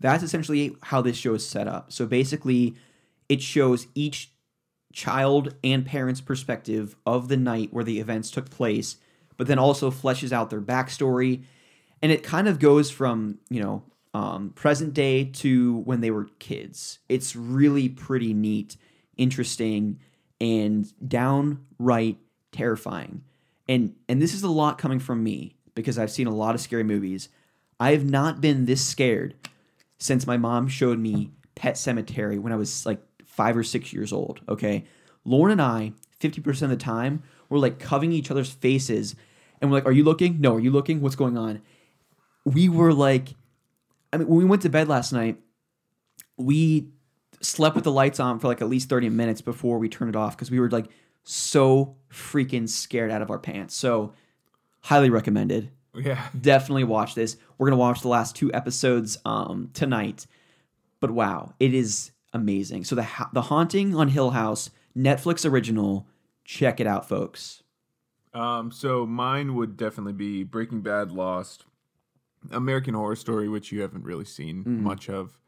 that's 0.00 0.22
essentially 0.22 0.76
how 0.82 1.02
this 1.02 1.16
show 1.16 1.34
is 1.34 1.46
set 1.46 1.66
up. 1.66 1.92
So 1.92 2.06
basically, 2.06 2.76
it 3.28 3.42
shows 3.42 3.88
each 3.94 4.32
child 4.92 5.54
and 5.64 5.84
parent's 5.84 6.20
perspective 6.20 6.94
of 7.04 7.28
the 7.28 7.36
night 7.36 7.72
where 7.72 7.84
the 7.84 7.98
events 7.98 8.30
took 8.30 8.50
place, 8.50 8.96
but 9.36 9.48
then 9.48 9.58
also 9.58 9.90
fleshes 9.90 10.30
out 10.30 10.50
their 10.50 10.60
backstory. 10.60 11.42
And 12.00 12.12
it 12.12 12.22
kind 12.22 12.46
of 12.48 12.60
goes 12.60 12.90
from, 12.90 13.38
you 13.50 13.60
know, 13.60 13.82
um, 14.12 14.50
present 14.50 14.94
day 14.94 15.24
to 15.24 15.78
when 15.78 16.00
they 16.00 16.12
were 16.12 16.28
kids. 16.38 17.00
It's 17.08 17.34
really 17.34 17.88
pretty 17.88 18.32
neat, 18.32 18.76
interesting, 19.16 19.98
and 20.40 20.92
downright 21.08 22.18
terrifying. 22.52 23.24
And 23.68 23.96
and 24.08 24.22
this 24.22 24.34
is 24.34 24.42
a 24.44 24.48
lot 24.48 24.78
coming 24.78 25.00
from 25.00 25.24
me 25.24 25.56
because 25.74 25.98
I've 25.98 26.10
seen 26.10 26.26
a 26.26 26.34
lot 26.34 26.54
of 26.54 26.60
scary 26.60 26.84
movies. 26.84 27.28
I 27.80 27.92
have 27.92 28.04
not 28.04 28.40
been 28.40 28.66
this 28.66 28.84
scared 28.84 29.34
since 29.98 30.26
my 30.26 30.36
mom 30.36 30.68
showed 30.68 30.98
me 30.98 31.30
Pet 31.54 31.74
Sematary 31.74 32.38
when 32.38 32.52
I 32.52 32.56
was 32.56 32.86
like 32.86 33.00
five 33.24 33.56
or 33.56 33.62
six 33.62 33.92
years 33.92 34.12
old. 34.12 34.40
Okay. 34.48 34.84
Lauren 35.24 35.52
and 35.52 35.62
I, 35.62 35.92
50% 36.20 36.62
of 36.62 36.70
the 36.70 36.76
time, 36.76 37.22
we're 37.48 37.58
like 37.58 37.78
covering 37.78 38.12
each 38.12 38.30
other's 38.30 38.50
faces 38.50 39.16
and 39.60 39.70
we're 39.70 39.78
like, 39.78 39.86
Are 39.86 39.92
you 39.92 40.04
looking? 40.04 40.40
No, 40.40 40.54
are 40.54 40.60
you 40.60 40.70
looking? 40.70 41.00
What's 41.00 41.16
going 41.16 41.36
on? 41.36 41.62
We 42.44 42.68
were 42.68 42.92
like, 42.92 43.34
I 44.12 44.18
mean, 44.18 44.28
when 44.28 44.38
we 44.38 44.44
went 44.44 44.62
to 44.62 44.68
bed 44.68 44.88
last 44.88 45.12
night, 45.12 45.40
we 46.36 46.88
slept 47.40 47.74
with 47.74 47.84
the 47.84 47.92
lights 47.92 48.20
on 48.20 48.38
for 48.38 48.48
like 48.48 48.60
at 48.60 48.68
least 48.68 48.88
30 48.88 49.08
minutes 49.08 49.40
before 49.40 49.78
we 49.78 49.88
turned 49.88 50.10
it 50.10 50.16
off 50.16 50.36
because 50.36 50.50
we 50.50 50.60
were 50.60 50.70
like 50.70 50.86
so 51.24 51.96
freaking 52.10 52.68
scared 52.68 53.10
out 53.10 53.22
of 53.22 53.30
our 53.30 53.38
pants. 53.38 53.74
So, 53.74 54.12
highly 54.84 55.10
recommended 55.10 55.70
Yeah. 55.94 56.28
definitely 56.38 56.84
watch 56.84 57.14
this. 57.14 57.36
We're 57.58 57.68
gonna 57.68 57.78
watch 57.80 58.00
the 58.02 58.08
last 58.08 58.36
two 58.36 58.52
episodes 58.52 59.16
um, 59.24 59.70
tonight. 59.74 60.26
But 61.00 61.10
wow, 61.10 61.54
it 61.60 61.74
is 61.74 62.10
amazing. 62.32 62.84
So 62.84 62.94
the 62.94 63.02
Ha- 63.02 63.30
the 63.32 63.42
haunting 63.42 63.94
on 63.94 64.08
Hill 64.08 64.30
House 64.30 64.70
Netflix 64.96 65.48
original. 65.48 66.06
Check 66.44 66.80
it 66.80 66.86
out, 66.86 67.08
folks. 67.08 67.62
Um, 68.34 68.70
so 68.72 69.06
mine 69.06 69.54
would 69.54 69.76
definitely 69.76 70.12
be 70.12 70.42
Breaking 70.44 70.80
Bad, 70.82 71.10
Lost, 71.12 71.64
American 72.50 72.94
Horror 72.94 73.16
Story, 73.16 73.48
which 73.48 73.70
you 73.72 73.80
haven't 73.82 74.04
really 74.04 74.24
seen 74.24 74.64
Mm. 74.64 74.80
much 74.80 75.08
of. 75.08 75.38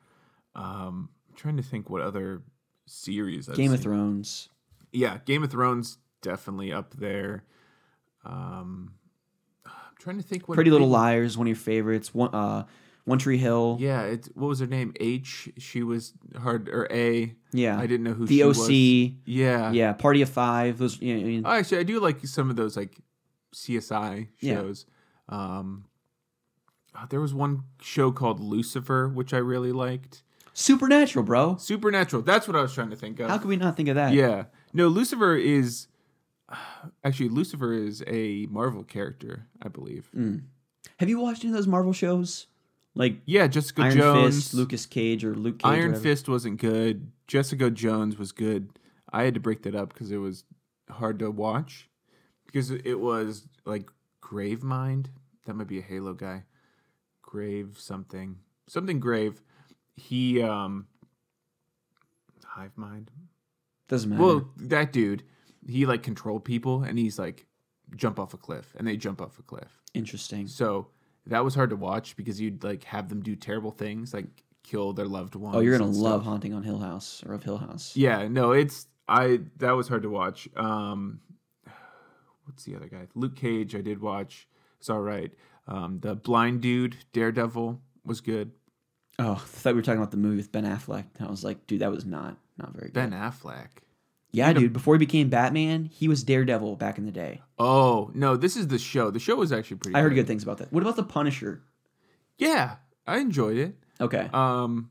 Um, 0.54 1.10
I'm 1.28 1.34
trying 1.34 1.56
to 1.58 1.62
think 1.62 1.90
what 1.90 2.00
other 2.02 2.42
series. 2.86 3.48
I've 3.48 3.56
Game 3.56 3.72
of. 3.72 3.80
Thrones. 3.80 4.48
Yeah, 4.92 5.18
Game 5.26 5.42
of 5.42 5.50
Thrones 5.50 5.98
definitely 6.22 6.72
up 6.72 6.94
there. 6.94 7.44
Um, 8.24 8.92
trying 9.98 10.16
to 10.18 10.23
think 10.23 10.48
what 10.48 10.55
Pretty 10.55 10.70
Little 10.70 10.89
Liars, 10.89 11.36
one 11.39 11.47
of 11.47 11.48
your 11.48 11.56
favorites. 11.56 12.14
One, 12.14 12.35
uh, 12.35 12.64
One 13.05 13.18
Tree 13.18 13.39
Hill. 13.39 13.77
Yeah, 13.81 14.02
it's 14.02 14.28
what 14.35 14.48
was 14.48 14.60
her 14.60 14.66
name? 14.66 14.93
H. 15.01 15.48
She 15.59 15.82
was 15.82 16.12
hard 16.40 16.68
or 16.68 16.86
A. 16.90 17.35
Yeah. 17.52 17.78
I 17.78 17.86
didn't 17.86 18.05
know 18.05 18.12
who 18.14 18.27
The 18.27 18.36
she 18.39 18.43
OC. 18.43 18.56
was. 18.56 18.70
Yeah, 19.27 19.73
Yeah, 19.73 19.93
Party 19.93 20.23
of 20.23 20.28
Five. 20.28 20.78
Those. 20.78 21.01
You 21.01 21.14
know, 21.14 21.20
I 21.20 21.24
mean, 21.24 21.43
Oh, 21.47 21.51
actually, 21.51 21.78
I 21.78 21.82
do 21.85 22.01
like 22.01 22.27
some 22.27 22.51
of 22.51 22.56
those 22.56 22.77
like 22.77 22.97
CSI 23.55 24.28
Yeah. 24.40 24.55
shows. 24.55 24.86
Um, 25.28 25.85
uh, 26.94 27.06
there 27.06 27.20
was 27.20 27.35
one 27.35 27.62
show 27.81 28.10
called 28.12 28.40
Lucifer, 28.40 29.09
which 29.09 29.32
I 29.35 29.39
really 29.39 29.73
liked. 29.73 30.23
Supernatural, 30.55 31.24
bro. 31.24 31.56
Supernatural. 31.59 32.23
That's 32.23 32.47
what 32.48 32.56
I 32.56 32.62
was 32.62 32.73
trying 32.73 32.90
to 32.90 32.97
think 32.97 33.20
of. 33.20 33.28
How 33.28 33.36
could 33.39 33.48
we 33.48 33.56
not 33.56 33.77
think 33.77 33.89
of 33.89 33.94
that? 33.97 34.12
yeah. 34.14 34.44
No, 34.73 34.89
Lucifer 34.89 35.36
is 35.36 35.86
actually 37.05 37.28
Lucifer 37.28 37.73
is 37.73 38.02
a 38.06 38.47
Marvel 38.47 38.85
character, 38.85 39.47
I 39.62 39.68
believe. 39.68 40.09
Mm. 40.16 40.43
Have 40.98 41.09
you 41.09 41.20
watched 41.20 41.44
any 41.44 41.52
of 41.52 41.56
those 41.56 41.66
Marvel 41.66 41.93
shows? 41.93 42.47
Like 42.94 43.18
Yeah, 43.27 43.47
Jessica 43.47 43.82
Iron 43.82 43.97
Jones. 43.97 44.36
Fist, 44.36 44.55
Lucas 44.55 44.86
Cage, 44.86 45.24
or 45.24 45.35
Luke 45.35 45.59
Cage? 45.59 45.70
Iron 45.70 45.89
whatever? 45.89 46.02
Fist 46.02 46.28
wasn't 46.28 46.60
good. 46.60 47.10
Jessica 47.27 47.70
Jones 47.70 48.16
was 48.16 48.32
good. 48.32 48.70
I 49.12 49.24
had 49.24 49.35
to 49.35 49.40
break 49.40 49.62
that 49.62 49.74
up 49.74 49.93
because 49.93 50.10
it 50.10 50.18
was 50.18 50.44
hard 50.90 51.18
to 51.18 51.31
watch 51.31 51.89
because 52.47 52.70
it 52.70 53.01
was 53.01 53.47
like 53.64 53.89
Grave 54.20 54.62
Mind. 54.62 55.10
That 55.47 55.55
might 55.55 55.68
be 55.68 55.78
a 55.78 55.82
Halo 55.82 56.14
guy. 56.14 56.44
Grave 57.23 57.77
something. 57.78 58.39
Something 58.66 58.98
Grave. 59.01 59.43
He 59.94 60.40
um 60.43 60.86
Hive 62.44 62.77
Mind. 62.77 63.10
Doesn't 63.89 64.10
matter. 64.10 64.23
Well, 64.23 64.48
that 64.56 64.93
dude, 64.93 65.23
he 65.66 65.86
like 65.86 66.02
controlled 66.02 66.44
people 66.44 66.82
and 66.82 66.98
he's 66.98 67.18
like 67.18 67.47
jump 67.94 68.18
off 68.18 68.34
a 68.34 68.36
cliff 68.36 68.74
and 68.78 68.86
they 68.86 68.97
jump 68.97 69.20
off 69.20 69.38
a 69.38 69.43
cliff. 69.43 69.82
Interesting. 69.94 70.47
So 70.47 70.88
that 71.26 71.44
was 71.44 71.55
hard 71.55 71.70
to 71.70 71.76
watch 71.76 72.16
because 72.16 72.40
you'd 72.40 72.62
like 72.62 72.84
have 72.84 73.09
them 73.09 73.22
do 73.22 73.36
terrible 73.36 73.70
things 73.70 74.14
like 74.14 74.26
kill 74.62 74.93
their 74.93 75.06
loved 75.06 75.34
ones. 75.34 75.56
Oh, 75.56 75.60
you're 75.60 75.76
gonna 75.78 75.90
love 75.90 76.22
stuff. 76.22 76.24
Haunting 76.24 76.55
on 76.55 76.62
Hill 76.62 76.78
House 76.78 77.22
or 77.26 77.34
of 77.34 77.43
Hill 77.43 77.59
House. 77.59 77.97
Yeah, 77.97 78.28
no, 78.28 78.52
it's 78.52 78.86
I 79.09 79.40
that 79.59 79.72
was 79.72 79.88
hard 79.88 80.02
to 80.02 80.10
watch. 80.10 80.48
Um 80.56 81.20
what's 82.44 82.64
the 82.64 82.76
other 82.76 82.88
guy? 82.88 83.06
Luke 83.14 83.36
Cage 83.36 83.74
I 83.74 83.80
did 83.80 84.01
watch. 84.01 84.48
It's 84.78 84.90
all 84.90 85.01
right. 85.01 85.32
Um 85.66 86.01
the 86.01 86.14
blind 86.14 86.60
dude, 86.60 86.97
Daredevil 87.12 87.80
was 88.05 88.20
good. 88.20 88.52
Oh, 89.18 89.32
I 89.32 89.36
thought 89.36 89.72
we 89.72 89.78
were 89.78 89.82
talking 89.82 89.98
about 89.98 90.10
the 90.10 90.18
movie 90.18 90.36
with 90.36 90.52
Ben 90.52 90.64
Affleck. 90.64 91.06
I 91.20 91.30
was 91.30 91.43
like, 91.43 91.66
dude, 91.66 91.80
that 91.80 91.90
was 91.90 92.05
not 92.05 92.36
not 92.59 92.72
very 92.72 92.88
good. 92.88 92.94
Ben 92.94 93.12
Affleck. 93.12 93.68
Yeah, 94.36 94.52
dude. 94.52 94.72
Before 94.72 94.94
he 94.94 94.98
became 94.98 95.28
Batman, 95.28 95.86
he 95.86 96.08
was 96.08 96.22
Daredevil 96.22 96.76
back 96.76 96.98
in 96.98 97.06
the 97.06 97.12
day. 97.12 97.42
Oh, 97.58 98.10
no, 98.14 98.36
this 98.36 98.56
is 98.56 98.68
the 98.68 98.78
show. 98.78 99.10
The 99.10 99.18
show 99.18 99.36
was 99.36 99.50
actually 99.52 99.78
pretty 99.78 99.96
I 99.96 100.02
heard 100.02 100.14
good 100.14 100.26
things 100.26 100.42
about 100.42 100.58
that. 100.58 100.72
What 100.72 100.82
about 100.82 100.96
the 100.96 101.02
Punisher? 101.02 101.62
Yeah, 102.36 102.76
I 103.06 103.18
enjoyed 103.18 103.56
it. 103.56 103.76
Okay. 104.00 104.28
Um 104.32 104.90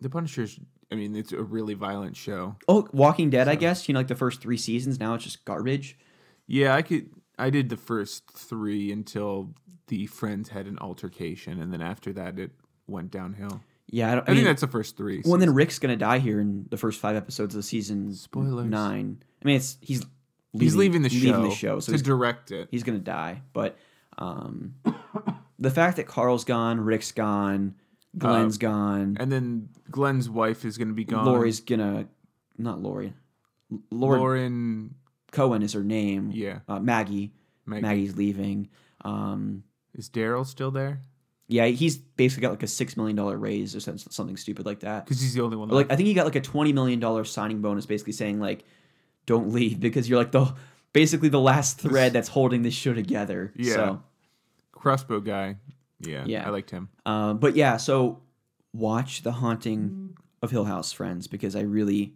The 0.00 0.10
Punisher's 0.10 0.60
I 0.92 0.96
mean, 0.96 1.14
it's 1.14 1.32
a 1.32 1.42
really 1.42 1.74
violent 1.74 2.16
show. 2.16 2.56
oh, 2.66 2.88
Walking 2.92 3.30
Dead. 3.30 3.46
I 3.48 3.54
guess 3.54 3.88
you 3.88 3.94
know, 3.94 4.00
like 4.00 4.08
the 4.08 4.14
first 4.14 4.40
three 4.42 4.56
seasons. 4.56 5.00
Now 5.00 5.14
it's 5.14 5.24
just 5.24 5.44
garbage. 5.44 5.98
Yeah, 6.46 6.74
I 6.74 6.82
could 6.82 7.10
I 7.38 7.48
did 7.48 7.70
the 7.70 7.78
first 7.78 8.30
3 8.32 8.92
until 8.92 9.54
the 9.86 10.06
friends 10.06 10.50
had 10.50 10.66
an 10.66 10.78
altercation 10.78 11.60
and 11.60 11.72
then 11.72 11.80
after 11.80 12.12
that 12.12 12.38
it 12.38 12.50
went 12.86 13.10
downhill. 13.10 13.62
Yeah, 13.92 14.12
I, 14.12 14.14
don't, 14.14 14.28
I, 14.28 14.32
I, 14.32 14.34
mean, 14.34 14.44
think 14.44 14.48
that's 14.48 14.60
the 14.60 14.68
first 14.68 14.96
3. 14.96 15.22
well, 15.24 15.34
and 15.34 15.42
then 15.42 15.52
Rick's 15.52 15.78
gonna 15.78 15.96
die 15.96 16.18
here 16.18 16.40
in 16.40 16.66
the 16.70 16.76
first 16.76 17.00
five 17.00 17.16
episodes 17.16 17.54
of 17.54 17.64
season 17.64 18.14
Spoilers. 18.14 18.66
nine. 18.66 19.22
I 19.42 19.46
mean, 19.46 19.56
it's 19.56 19.78
he's 19.80 20.04
leaving, 20.52 20.64
He's 20.64 20.76
leaving 20.76 21.02
the 21.02 21.08
show, 21.08 21.26
leaving 21.26 21.42
the 21.42 21.54
show, 21.54 21.80
so 21.80 21.92
to 21.92 22.02
direct 22.02 22.52
it. 22.52 22.68
he's 22.70 22.84
gonna 22.84 22.98
die. 22.98 23.42
But 23.52 23.76
um, 24.18 24.74
the 25.58 25.70
fact 25.70 25.96
that 25.96 26.06
Carl's 26.06 26.44
gone, 26.44 26.80
Rick's 26.80 27.12
gone, 27.12 27.74
Glenn's 28.16 28.58
gone, 28.58 29.16
And 29.18 29.30
then 29.30 29.68
Glenn's 29.90 30.28
wife 30.28 30.64
is 30.64 30.78
going 30.78 30.88
to 30.88 30.94
be 30.94 31.04
gone. 31.04 31.26
Lori's 31.26 31.60
gonna 31.60 32.06
not 32.58 32.80
Lori. 32.80 33.12
Lord 33.90 34.18
Lauren, 34.18 34.94
Cohen 35.32 35.62
is 35.62 35.72
her 35.74 35.84
name. 35.84 36.30
yeah. 36.32 36.60
Uh, 36.68 36.80
Maggie. 36.80 37.32
Maggie. 37.66 37.82
Maggie's 37.82 38.16
leaving. 38.16 38.68
Um, 39.04 39.62
Is 39.94 40.10
Daryl 40.10 40.44
still 40.44 40.70
there? 40.70 41.02
Yeah, 41.50 41.66
he's 41.66 41.98
basically 41.98 42.42
got 42.42 42.50
like 42.50 42.62
a 42.62 42.68
six 42.68 42.96
million 42.96 43.16
dollar 43.16 43.36
raise 43.36 43.74
or 43.74 43.80
something 43.80 44.36
stupid 44.36 44.64
like 44.66 44.80
that. 44.80 45.04
Because 45.04 45.20
he's 45.20 45.34
the 45.34 45.42
only 45.42 45.56
one. 45.56 45.70
Or 45.70 45.74
like. 45.74 45.90
I 45.90 45.96
think 45.96 46.06
he 46.06 46.14
got 46.14 46.24
like 46.24 46.36
a 46.36 46.40
twenty 46.40 46.72
million 46.72 47.00
dollar 47.00 47.24
signing 47.24 47.60
bonus, 47.60 47.86
basically 47.86 48.12
saying 48.12 48.38
like, 48.38 48.64
"Don't 49.26 49.52
leave 49.52 49.80
because 49.80 50.08
you're 50.08 50.18
like 50.18 50.32
the 50.32 50.54
basically 50.92 51.28
the 51.28 51.40
last 51.40 51.80
thread 51.80 52.12
that's 52.12 52.28
holding 52.28 52.62
this 52.62 52.74
show 52.74 52.94
together." 52.94 53.52
Yeah. 53.56 53.74
So 53.74 54.02
crossbow 54.72 55.20
guy 55.20 55.56
Yeah, 55.98 56.24
Yeah. 56.26 56.46
I 56.46 56.50
liked 56.50 56.70
him. 56.70 56.88
Um, 57.04 57.38
but 57.38 57.56
yeah, 57.56 57.76
so 57.76 58.22
watch 58.72 59.22
The 59.22 59.32
Haunting 59.32 60.16
of 60.42 60.50
Hill 60.50 60.64
House, 60.64 60.92
friends, 60.92 61.26
because 61.26 61.54
I 61.56 61.62
really, 61.62 62.14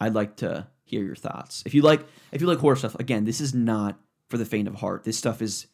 I'd 0.00 0.14
like 0.14 0.36
to 0.38 0.66
hear 0.82 1.02
your 1.02 1.14
thoughts. 1.14 1.62
If 1.66 1.74
you 1.74 1.82
like, 1.82 2.04
if 2.32 2.40
you 2.40 2.46
like 2.46 2.58
horror 2.58 2.76
stuff, 2.76 2.96
again, 2.96 3.24
this 3.24 3.40
is 3.40 3.54
not 3.54 4.00
for 4.28 4.38
the 4.38 4.44
faint 4.44 4.66
of 4.66 4.74
heart. 4.74 5.04
This 5.04 5.16
stuff 5.18 5.42
is 5.42 5.66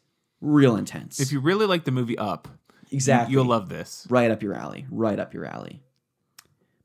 real 0.43 0.77
intense. 0.77 1.21
If 1.21 1.33
you 1.33 1.41
really 1.41 1.67
like 1.67 1.85
the 1.85 1.93
movie 1.93 2.19
Up, 2.19 2.49
exactly, 2.93 3.33
you'll 3.33 3.45
love 3.45 3.69
this. 3.69 4.07
right 4.11 4.31
up 4.31 4.43
your 4.43 4.55
alley, 4.55 4.87
right 4.91 5.19
up 5.19 5.35
your 5.35 5.45
alley. 5.45 5.83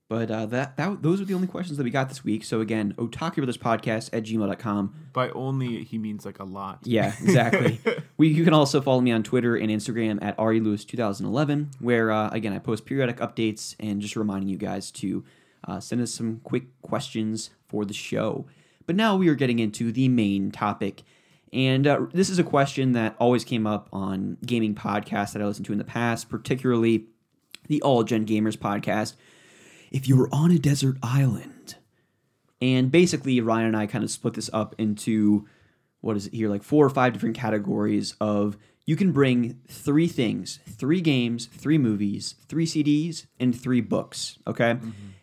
But 0.10 0.32
uh, 0.32 0.46
that, 0.48 0.78
that 0.78 1.02
those 1.04 1.20
are 1.20 1.26
the 1.26 1.34
only 1.34 1.48
questions 1.48 1.78
that 1.78 1.84
we 1.84 1.90
got 1.90 2.08
this 2.08 2.24
week. 2.24 2.46
So 2.46 2.62
again, 2.62 2.94
Otaku 2.98 3.36
Brothers 3.38 3.58
Podcast 3.58 4.10
at 4.14 4.24
gmail.com. 4.24 4.96
By 5.12 5.30
only, 5.32 5.84
he 5.84 5.98
means 5.98 6.26
like 6.26 6.40
a 6.40 6.46
lot. 6.46 6.80
Yeah, 6.84 7.14
exactly. 7.22 7.82
we, 8.18 8.30
you 8.30 8.46
can 8.46 8.54
also 8.54 8.80
follow 8.80 9.02
me 9.02 9.12
on 9.12 9.24
Twitter 9.24 9.58
and 9.58 9.70
Instagram 9.70 10.24
at 10.24 10.38
ReLewis2011, 10.38 11.82
where, 11.82 12.10
uh, 12.12 12.30
again, 12.30 12.54
I 12.54 12.60
post 12.60 12.86
periodic 12.86 13.18
updates 13.18 13.76
and 13.82 14.00
just 14.00 14.16
reminding 14.16 14.48
you 14.48 14.58
guys 14.58 14.92
to 14.92 15.26
uh, 15.68 15.82
send 15.82 16.02
us 16.02 16.14
some 16.14 16.40
quick 16.46 16.82
questions 16.82 17.50
for 17.68 17.84
the 17.84 17.94
show. 17.94 18.46
But 18.86 18.96
now 18.96 19.18
we 19.18 19.28
are 19.28 19.36
getting 19.36 19.60
into 19.60 19.92
the 19.92 20.08
main 20.08 20.52
topic. 20.52 21.04
And 21.54 21.88
uh, 21.88 22.06
this 22.14 22.30
is 22.30 22.40
a 22.40 22.44
question 22.44 22.94
that 22.94 23.16
always 23.20 23.44
came 23.44 23.66
up 23.66 23.90
on 23.94 24.38
gaming 24.46 24.76
podcasts 24.76 25.34
that 25.34 25.42
I 25.42 25.46
listened 25.46 25.66
to 25.68 25.72
in 25.72 25.78
the 25.78 25.84
past, 25.84 26.30
particularly 26.30 27.06
the 27.68 27.82
All 27.82 28.04
Gen 28.04 28.26
Gamers 28.26 28.58
podcast. 28.58 29.16
If 29.92 30.08
you 30.08 30.18
were 30.18 30.30
on 30.32 30.52
a 30.52 30.60
desert 30.60 30.98
island, 31.02 31.76
and 32.62 32.92
basically, 32.92 33.40
Ryan 33.40 33.68
and 33.68 33.78
I 33.78 33.86
kind 33.86 34.04
of 34.04 34.12
split 34.12 34.34
this 34.34 34.50
up 34.52 34.76
into 34.78 35.48
what 36.02 36.18
is 36.18 36.28
it 36.28 36.34
here, 36.34 36.50
like 36.50 36.64
four 36.64 36.86
or 36.86 36.90
five 36.90 37.14
different 37.14 37.36
categories 37.36 38.16
of 38.20 38.58
you 38.86 38.96
can 38.96 39.12
bring 39.12 39.60
three 39.68 40.08
things, 40.08 40.60
three 40.68 41.02
games, 41.02 41.48
three 41.48 41.78
movies, 41.78 42.36
three 42.48 42.66
CDs, 42.66 43.26
and 43.40 43.60
three 43.60 43.82
books. 43.82 44.40
Okay. 44.48 44.78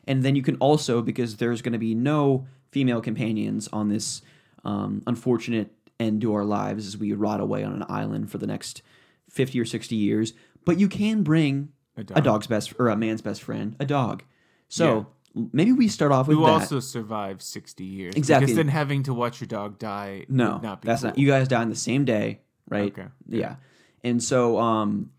And 0.07 0.23
then 0.23 0.37
you 0.37 0.43
can 0.43 0.57
also, 0.57 1.01
because 1.01 1.37
there's 1.37 1.63
going 1.63 1.73
to 1.73 1.79
be 1.79 1.95
no 1.95 2.47
female 2.71 3.01
companions 3.01 3.69
on 3.73 3.89
this 3.89 4.21
um, 4.65 5.03
unfortunate 5.07 5.73
end 6.01 6.21
to 6.23 6.35
our 6.35 6.45
lives 6.45 6.87
as 6.87 6.97
we 6.97 7.13
rot 7.13 7.41
away 7.41 7.63
on 7.65 7.73
an 7.73 7.85
island 7.89 8.31
for 8.31 8.39
the 8.39 8.47
next 8.47 8.83
50 9.31 9.59
or 9.61 9.65
60 9.65 9.95
years, 9.97 10.33
but 10.65 10.79
you 10.79 10.89
can 10.89 11.23
bring 11.23 11.71
A 11.97 12.05
a, 12.17 12.21
dog's 12.21 12.47
best 12.47 12.75
or 12.79 12.89
a 12.89 12.97
man's 12.97 13.23
best 13.23 13.43
friend, 13.43 13.77
a 13.81 13.85
dog. 13.87 14.23
So 14.69 15.07
maybe 15.53 15.73
we 15.73 15.89
start 15.89 16.11
off 16.13 16.27
with 16.29 16.37
Who 16.37 16.45
that. 16.45 16.51
also 16.51 16.81
survived 16.81 17.43
60 17.43 17.85
years. 17.85 18.15
Exactly. 18.17 18.47
Because 18.47 18.57
then 18.57 18.69
having 18.69 19.03
to 19.05 19.15
watch 19.15 19.41
your 19.41 19.47
dog 19.49 19.79
die 19.79 20.27
No, 20.29 20.55
would 20.55 20.63
not 20.63 20.83
be 20.83 20.87
that's 20.87 21.03
cool. 21.03 21.11
not. 21.11 21.19
You 21.19 21.27
guys 21.29 21.49
die 21.49 21.61
on 21.61 21.69
the 21.71 21.77
same 21.77 22.05
day, 22.05 22.41
right? 22.69 22.93
Okay, 22.93 23.07
Yeah. 23.29 23.57
And 24.03 24.23
so, 24.23 24.59
um, 24.59 25.11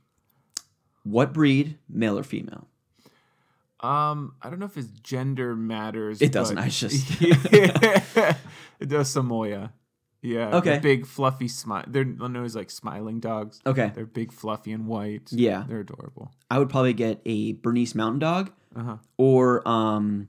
what 1.04 1.34
breed, 1.34 1.78
male 1.90 2.18
or 2.20 2.24
female? 2.24 2.68
Um, 3.80 4.34
I 4.42 4.50
don't 4.50 4.60
know 4.60 4.66
if 4.66 4.74
his 4.76 4.90
gender 4.90 5.56
matters. 5.56 6.22
It 6.22 6.32
doesn't, 6.32 6.58
I 6.58 6.70
just- 6.70 7.06
it 7.22 8.36
does 8.88 9.10
Samoyed. 9.14 9.70
Yeah. 10.26 10.56
Okay. 10.58 10.80
Big 10.80 11.06
fluffy 11.06 11.48
smile. 11.48 11.84
They're 11.88 12.04
known 12.04 12.36
as 12.44 12.56
like 12.56 12.72
smiling 12.72 13.20
dogs. 13.20 13.62
Okay. 13.66 13.92
They're 13.94 14.06
big, 14.08 14.32
fluffy, 14.32 14.72
and 14.72 14.88
white. 14.88 15.32
Yeah. 15.32 15.66
They're 15.68 15.82
adorable. 15.82 16.32
I 16.50 16.58
would 16.60 16.70
probably 16.70 16.94
get 16.94 17.22
a 17.26 17.54
Bernese 17.54 17.96
Mountain 17.96 18.20
Dog 18.20 18.52
Uh 18.76 18.84
huh. 18.84 18.98
or 19.18 19.68
um, 19.68 20.28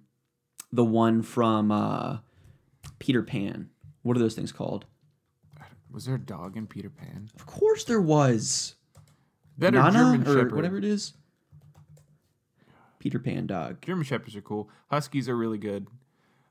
the 0.73 0.85
one 0.85 1.23
from 1.23 1.73
uh, 1.73 2.19
Peter 2.99 3.23
Pan. 3.23 3.71
What 4.03 4.17
are 4.17 4.21
those 4.21 4.35
things 4.35 4.53
called? 4.53 4.85
Was 5.91 6.05
there 6.05 6.17
a 6.17 6.21
dog 6.21 6.57
in 6.59 6.67
Peter 6.67 6.91
Pan? 6.91 7.31
Of 7.35 7.47
course, 7.47 7.85
there 7.85 8.01
was 8.03 8.75
Better 9.57 9.79
Nana 9.79 9.93
German 9.93 10.21
or 10.23 10.25
Shepherd. 10.35 10.55
whatever 10.55 10.77
it 10.77 10.85
is. 10.85 11.15
Peter 12.99 13.19
Pan 13.19 13.47
dog. 13.47 13.81
German 13.83 14.05
Shepherds 14.05 14.37
are 14.37 14.43
cool. 14.43 14.69
Huskies 14.91 15.29
are 15.29 15.37
really 15.37 15.59
good. 15.59 15.87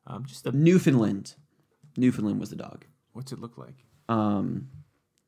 Um, 0.08 0.26
just 0.26 0.46
a 0.48 0.52
Newfoundland. 0.52 1.36
Newfoundland 1.98 2.40
was 2.40 2.50
the 2.50 2.56
dog. 2.56 2.86
What's 3.16 3.32
it 3.32 3.40
look 3.40 3.58
like? 3.58 3.86
Um, 4.10 4.68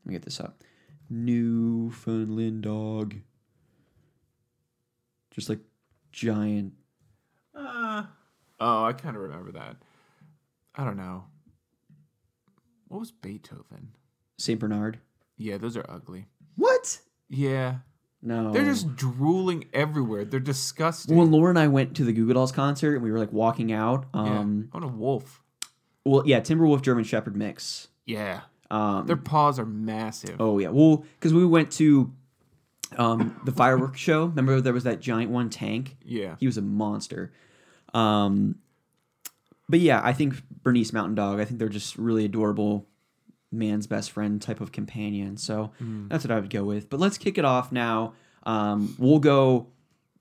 let 0.03 0.09
me 0.09 0.13
get 0.13 0.23
this 0.25 0.41
up. 0.41 0.61
Newfoundland 1.09 2.63
dog. 2.63 3.15
Just 5.31 5.47
like 5.47 5.59
giant. 6.11 6.73
Uh, 7.55 8.03
oh, 8.59 8.83
I 8.83 8.91
kind 8.91 9.15
of 9.15 9.21
remember 9.21 9.53
that. 9.53 9.77
I 10.75 10.83
don't 10.83 10.97
know. 10.97 11.23
What 12.89 12.99
was 12.99 13.11
Beethoven? 13.11 13.93
Saint 14.37 14.59
Bernard. 14.59 14.99
Yeah, 15.37 15.57
those 15.57 15.77
are 15.77 15.85
ugly. 15.87 16.25
What? 16.57 16.99
Yeah, 17.29 17.77
No. 18.21 18.51
they're 18.51 18.65
just 18.65 18.97
drooling 18.97 19.65
everywhere. 19.73 20.25
They're 20.25 20.39
disgusting. 20.41 21.15
When 21.15 21.31
Laura 21.31 21.49
and 21.51 21.59
I 21.59 21.67
went 21.67 21.95
to 21.97 22.03
the 22.03 22.11
Goo 22.11 22.25
Goo 22.27 22.33
Dolls 22.33 22.51
concert 22.51 22.95
and 22.95 23.03
we 23.03 23.11
were 23.13 23.19
like 23.19 23.31
walking 23.31 23.71
out. 23.71 24.07
yeah. 24.13 24.19
Um, 24.39 24.69
I 24.73 24.77
want 24.77 24.93
a 24.93 24.93
wolf. 24.97 25.41
Well, 26.07 26.23
yeah, 26.25 26.39
Timberwolf 26.39 26.81
German 26.81 27.03
Shepherd 27.03 27.35
mix. 27.35 27.87
Yeah, 28.05 28.41
Um, 28.71 29.05
their 29.07 29.17
paws 29.17 29.59
are 29.59 29.65
massive. 29.65 30.37
oh 30.39 30.59
yeah, 30.59 30.69
well, 30.69 31.03
because 31.19 31.33
we 31.33 31.45
went 31.45 31.71
to 31.73 32.11
um 32.97 33.39
the 33.45 33.51
fireworks 33.51 33.99
show. 33.99 34.25
Remember 34.25 34.61
there 34.61 34.73
was 34.73 34.85
that 34.85 35.01
giant 35.01 35.29
one 35.31 35.49
tank. 35.49 35.97
Yeah, 36.05 36.35
He 36.39 36.45
was 36.45 36.57
a 36.57 36.61
monster. 36.61 37.31
Um, 37.93 38.55
but 39.69 39.79
yeah, 39.79 39.99
I 40.03 40.13
think 40.13 40.35
Bernese 40.63 40.93
Mountain 40.93 41.15
Dog. 41.15 41.39
I 41.39 41.45
think 41.45 41.59
they're 41.59 41.67
just 41.69 41.97
really 41.97 42.23
adorable, 42.25 42.85
man's 43.51 43.87
best 43.87 44.11
friend 44.11 44.41
type 44.41 44.61
of 44.61 44.71
companion. 44.71 45.35
So 45.37 45.71
that's 46.07 46.23
what 46.23 46.31
I 46.31 46.39
would 46.39 46.49
go 46.49 46.63
with. 46.63 46.89
But 46.89 46.99
let's 47.01 47.17
kick 47.17 47.37
it 47.37 47.43
off 47.45 47.71
now. 47.71 48.13
Um, 48.43 48.95
we'll 48.97 49.19
go. 49.19 49.67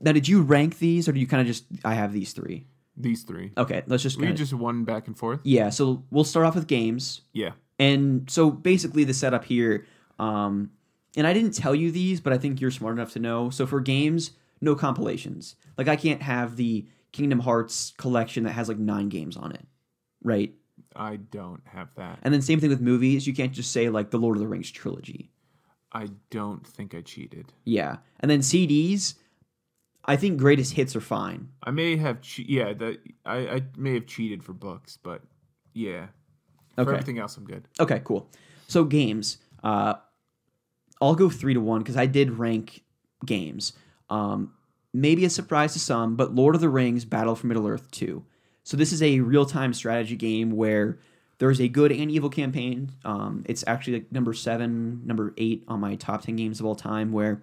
Now, 0.01 0.13
did 0.13 0.27
you 0.29 0.43
rank 0.43 0.79
these, 0.79 1.09
or 1.09 1.13
do 1.13 1.21
you 1.21 1.27
kind 1.29 1.41
of 1.41 1.47
just? 1.47 1.65
I 1.85 1.95
have 1.95 2.13
these 2.13 2.33
three. 2.33 2.67
These 2.97 3.23
three. 3.25 3.53
Okay, 3.57 3.83
let's 3.87 4.03
just. 4.03 4.17
we 4.17 4.25
Kinda, 4.25 4.39
just 4.39 4.53
one 4.53 4.85
back 4.85 5.07
and 5.07 5.17
forth. 5.17 5.41
yeah, 5.45 5.71
so 5.71 6.05
we'll 6.11 6.25
start 6.25 6.47
off 6.47 6.55
with 6.55 6.67
games. 6.67 7.23
Yeah, 7.33 7.53
And 7.79 8.29
so 8.31 8.51
basically, 8.51 9.05
the 9.05 9.15
setup 9.15 9.45
here, 9.45 9.87
um, 10.19 10.71
and 11.17 11.27
I 11.27 11.33
didn't 11.33 11.53
tell 11.53 11.75
you 11.75 11.91
these, 11.91 12.21
but 12.21 12.33
I 12.33 12.39
think 12.39 12.61
you're 12.61 12.71
smart 12.71 12.95
enough 12.95 13.13
to 13.13 13.19
know. 13.19 13.51
So 13.51 13.67
for 13.67 13.81
games, 13.81 14.33
no 14.61 14.75
compilations. 14.75 15.57
Like 15.79 15.89
I 15.89 15.97
can't 15.97 16.23
have 16.23 16.57
the 16.57 16.87
Kingdom 17.13 17.41
Hearts 17.41 17.93
collection 17.97 18.45
that 18.45 18.53
has 18.53 18.69
like 18.69 18.79
nine 18.79 19.09
games 19.09 19.37
on 19.37 19.53
it, 19.53 19.65
right? 20.23 20.53
I 20.95 21.17
don't 21.17 21.63
have 21.65 21.89
that. 21.97 22.19
And 22.23 22.33
then 22.33 22.41
same 22.43 22.61
thing 22.61 22.71
with 22.71 22.81
movies. 22.81 23.27
You 23.27 23.35
can't 23.35 23.53
just 23.53 23.73
say 23.73 23.89
like 23.91 24.11
the 24.11 24.19
Lord 24.19 24.37
of 24.37 24.41
the 24.41 24.49
Rings 24.49 24.71
trilogy. 24.71 25.31
I 25.93 26.09
don't 26.31 26.67
think 26.67 26.95
I 26.95 27.01
cheated. 27.01 27.53
Yeah. 27.65 27.97
And 28.21 28.31
then 28.31 28.41
CDs, 28.41 29.15
I 30.07 30.17
think 30.17 30.39
greatest 30.39 30.75
hits 30.75 30.95
are 30.95 31.01
fine. 31.01 31.49
I 31.63 31.71
may 31.73 31.97
have 31.97 32.21
che- 32.21 32.47
yeah, 32.49 32.73
that 32.75 32.99
I, 33.25 33.37
I 33.49 33.63
may 33.77 33.95
have 33.95 34.07
cheated 34.07 34.43
for 34.45 34.53
books, 34.53 34.99
but 35.03 35.23
yeah. 35.75 36.07
For 36.77 36.83
Okay. 36.83 36.91
everything 36.93 37.19
else 37.19 37.37
I'm 37.37 37.45
good. 37.45 37.67
Okay, 37.81 38.01
cool. 38.05 38.31
So 38.69 38.85
games, 38.85 39.39
uh, 39.65 39.95
I'll 41.01 41.15
go 41.15 41.29
three 41.31 41.55
to 41.55 41.61
one 41.61 41.81
because 41.81 41.97
I 41.97 42.07
did 42.07 42.31
rank 42.39 42.83
games. 43.25 43.73
Um, 44.11 44.53
maybe 44.93 45.25
a 45.25 45.31
surprise 45.31 45.73
to 45.73 45.79
some, 45.79 46.17
but 46.17 46.35
Lord 46.35 46.55
of 46.55 46.61
the 46.61 46.69
Rings: 46.69 47.05
Battle 47.05 47.35
for 47.35 47.47
Middle 47.47 47.67
Earth 47.67 47.91
two. 47.91 48.25
So 48.63 48.77
this 48.77 48.93
is 48.93 49.03
a 49.03 49.21
real-time 49.21 49.73
strategy 49.75 50.17
game 50.17 50.51
where 50.51 50.99
there's 51.39 51.61
a 51.61 51.69
good 51.69 51.93
and 51.93 52.11
evil 52.11 52.31
campaign. 52.31 52.91
Um, 53.05 53.45
it's 53.47 53.63
actually 53.67 53.95
like 54.01 54.13
number 54.13 54.33
seven, 54.35 55.03
number 55.05 55.33
eight 55.37 55.65
on 55.69 55.81
my 55.81 55.95
top 55.97 56.23
ten 56.23 56.37
games 56.37 56.61
of 56.61 56.67
all 56.67 56.75
time. 56.75 57.13
Where 57.13 57.43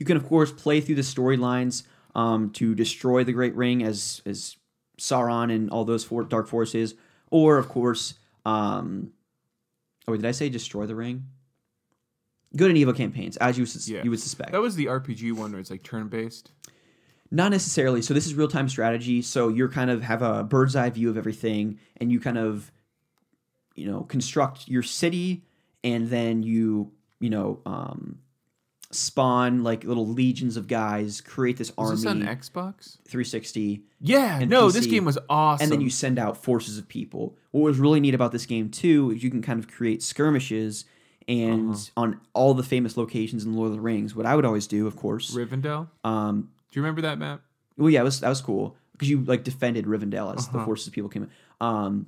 you 0.00 0.06
can, 0.06 0.16
of 0.16 0.26
course, 0.26 0.50
play 0.50 0.80
through 0.80 0.96
the 0.96 1.02
storylines 1.02 1.84
um, 2.16 2.50
to 2.54 2.74
destroy 2.74 3.22
the 3.22 3.32
Great 3.32 3.54
Ring 3.54 3.84
as 3.84 4.20
as 4.26 4.56
Sauron 4.98 5.54
and 5.54 5.70
all 5.70 5.84
those 5.84 6.02
four 6.02 6.24
dark 6.24 6.48
forces, 6.48 6.94
or 7.30 7.56
of 7.58 7.68
course, 7.68 8.14
um, 8.44 9.12
oh, 10.08 10.12
wait, 10.12 10.20
did 10.22 10.26
I 10.28 10.32
say 10.32 10.48
destroy 10.48 10.86
the 10.86 10.96
ring? 10.96 11.26
Good 12.56 12.68
and 12.70 12.76
evil 12.78 12.92
campaigns, 12.94 13.36
as 13.36 13.56
you 13.56 13.64
sus- 13.64 13.88
Yeah. 13.88 14.02
you 14.02 14.10
would 14.10 14.18
suspect. 14.20 14.50
That 14.50 14.60
was 14.60 14.74
the 14.74 14.86
RPG 14.88 15.30
one 15.32 15.52
where 15.52 15.60
it's 15.60 15.70
like 15.70 15.84
turn 15.84 16.08
based. 16.08 16.50
Not 17.30 17.52
necessarily. 17.52 18.02
So 18.02 18.12
this 18.12 18.26
is 18.26 18.34
real 18.34 18.48
time 18.48 18.68
strategy. 18.68 19.22
So 19.22 19.48
you're 19.48 19.68
kind 19.68 19.88
of 19.88 20.02
have 20.02 20.20
a 20.20 20.42
bird's 20.42 20.74
eye 20.74 20.90
view 20.90 21.08
of 21.10 21.16
everything, 21.16 21.78
and 21.98 22.10
you 22.10 22.18
kind 22.18 22.36
of, 22.38 22.72
you 23.76 23.86
know, 23.86 24.02
construct 24.02 24.66
your 24.68 24.82
city, 24.82 25.44
and 25.84 26.08
then 26.08 26.42
you, 26.42 26.90
you 27.20 27.30
know, 27.30 27.60
um, 27.64 28.18
spawn 28.92 29.62
like 29.62 29.84
little 29.84 30.06
legions 30.06 30.56
of 30.56 30.66
guys, 30.66 31.20
create 31.20 31.56
this 31.56 31.74
Was 31.76 31.90
this 32.02 32.06
on 32.10 32.22
army. 32.22 32.36
Xbox? 32.36 32.98
360, 33.06 33.82
Yeah, 34.00 34.44
no, 34.44 34.70
this 34.70 34.86
game 34.86 35.04
was 35.04 35.18
awesome. 35.28 35.62
and 35.64 35.72
then 35.72 35.80
you 35.80 35.90
send 35.90 36.18
out 36.18 36.36
forces 36.42 36.76
of 36.78 36.88
people. 36.88 37.36
What 37.52 37.60
was 37.62 37.78
really 37.78 38.00
neat 38.00 38.14
about 38.14 38.32
this 38.32 38.46
game 38.46 38.68
too 38.68 39.12
is 39.12 39.22
you 39.22 39.30
can 39.30 39.42
kind 39.42 39.58
of 39.60 39.68
create 39.70 40.02
skirmishes 40.02 40.84
and 41.28 41.70
Uh-huh. 41.70 41.78
on 41.96 42.20
all 42.34 42.54
the 42.54 42.62
famous 42.64 42.96
locations 42.96 43.44
in 43.44 43.54
Lord 43.54 43.68
of 43.68 43.74
the 43.74 43.80
Rings. 43.80 44.16
What 44.16 44.26
I 44.26 44.34
would 44.34 44.44
always 44.44 44.66
do, 44.66 44.86
of 44.88 44.96
course, 44.96 45.34
Rivendell. 45.36 45.88
um, 46.02 46.50
Do 46.72 46.78
you 46.80 46.82
remember 46.82 47.02
that 47.02 47.18
map? 47.18 47.42
well, 47.76 47.90
yeah, 47.90 48.00
it 48.00 48.04
was, 48.04 48.20
that 48.20 48.28
was 48.28 48.40
cool 48.40 48.76
because 48.92 49.08
you 49.08 49.20
like 49.22 49.44
defended 49.44 49.86
Rivendell 49.86 50.36
as 50.36 50.48
the 50.48 50.56
Uh-huh. 50.56 50.64
forces 50.66 50.88
of 50.88 50.92
people 50.92 51.08
came 51.10 51.22
in. 51.24 51.30
Um, 51.60 52.06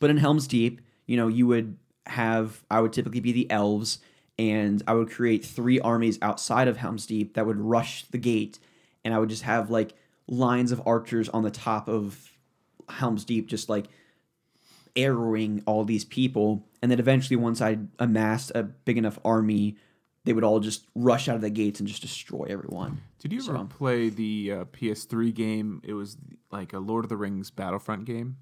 but 0.00 0.10
in 0.10 0.16
Helm's 0.16 0.46
Deep, 0.48 0.80
you 1.06 1.16
know, 1.16 1.28
you 1.28 1.46
would 1.46 1.76
have 2.06 2.64
I 2.70 2.80
would 2.80 2.92
typically 2.92 3.20
be 3.20 3.30
the 3.30 3.48
elves, 3.50 4.00
and 4.40 4.82
I 4.86 4.94
would 4.94 5.10
create 5.10 5.44
three 5.44 5.78
armies 5.80 6.18
outside 6.22 6.66
of 6.66 6.78
Helm's 6.78 7.04
Deep 7.06 7.34
that 7.34 7.44
would 7.46 7.58
rush 7.58 8.04
the 8.06 8.16
gate, 8.18 8.58
and 9.04 9.12
I 9.12 9.18
would 9.18 9.28
just 9.28 9.42
have 9.42 9.68
like 9.70 9.92
lines 10.26 10.72
of 10.72 10.80
archers 10.86 11.28
on 11.28 11.42
the 11.42 11.50
top 11.50 11.88
of 11.88 12.32
Helm's 12.88 13.24
Deep, 13.24 13.46
just 13.48 13.68
like 13.68 13.86
arrowing 14.96 15.62
all 15.66 15.84
these 15.84 16.04
people. 16.04 16.66
And 16.80 16.90
then 16.90 16.98
eventually, 16.98 17.36
once 17.36 17.60
I 17.60 17.78
amassed 17.98 18.52
a 18.54 18.62
big 18.62 18.96
enough 18.96 19.18
army, 19.24 19.76
they 20.24 20.32
would 20.32 20.44
all 20.44 20.60
just 20.60 20.86
rush 20.94 21.28
out 21.28 21.34
of 21.36 21.42
the 21.42 21.50
gates 21.50 21.78
and 21.80 21.88
just 21.88 22.02
destroy 22.02 22.46
everyone. 22.48 23.02
Did 23.18 23.32
you 23.32 23.40
ever 23.40 23.58
So- 23.58 23.64
play 23.66 24.08
the 24.08 24.52
uh, 24.52 24.64
PS3 24.66 25.32
game? 25.34 25.82
It 25.84 25.92
was 25.92 26.16
like 26.50 26.72
a 26.72 26.78
Lord 26.78 27.04
of 27.04 27.08
the 27.10 27.16
Rings 27.16 27.50
Battlefront 27.50 28.04
game. 28.06 28.36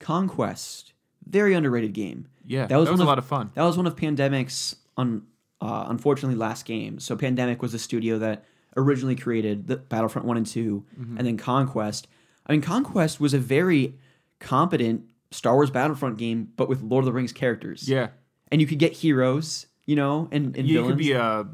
Conquest, 0.00 0.92
very 1.26 1.54
underrated 1.54 1.92
game. 1.92 2.26
Yeah, 2.44 2.66
That 2.66 2.76
was 2.76 2.86
that 2.86 2.92
was 2.92 3.00
a 3.00 3.04
of- 3.04 3.08
lot 3.08 3.18
of 3.18 3.26
fun. 3.26 3.50
That 3.54 3.62
was 3.62 3.76
one 3.76 3.86
of 3.86 3.96
Pandemic's 3.96 4.76
un, 4.96 5.22
uh, 5.60 5.86
unfortunately 5.88 6.36
last 6.36 6.64
game. 6.64 6.98
So 6.98 7.16
Pandemic 7.16 7.62
was 7.62 7.72
the 7.72 7.78
studio 7.78 8.18
that 8.18 8.44
originally 8.76 9.16
created 9.16 9.66
the 9.66 9.76
Battlefront 9.76 10.26
1 10.26 10.36
and 10.36 10.46
2 10.46 10.84
Mm-hmm. 11.00 11.18
and 11.18 11.26
then 11.26 11.36
Conquest. 11.36 12.08
I 12.46 12.52
mean 12.52 12.60
Conquest 12.62 13.20
was 13.20 13.34
a 13.34 13.38
very 13.38 13.94
competent 14.40 15.04
Star 15.30 15.54
Wars 15.54 15.70
Battlefront 15.70 16.18
game 16.18 16.48
but 16.56 16.68
with 16.68 16.82
Lord 16.82 17.02
of 17.02 17.06
the 17.06 17.12
Rings 17.12 17.32
characters. 17.32 17.88
Yeah, 17.88 18.08
And 18.50 18.60
you 18.60 18.66
could 18.66 18.78
get 18.78 18.92
heroes, 18.92 19.66
you 19.86 19.96
know, 19.96 20.28
and, 20.32 20.56
and 20.56 20.66
you 20.68 20.74
villains. 20.78 20.90
could 20.92 20.98
be 20.98 21.12
a 21.12 21.46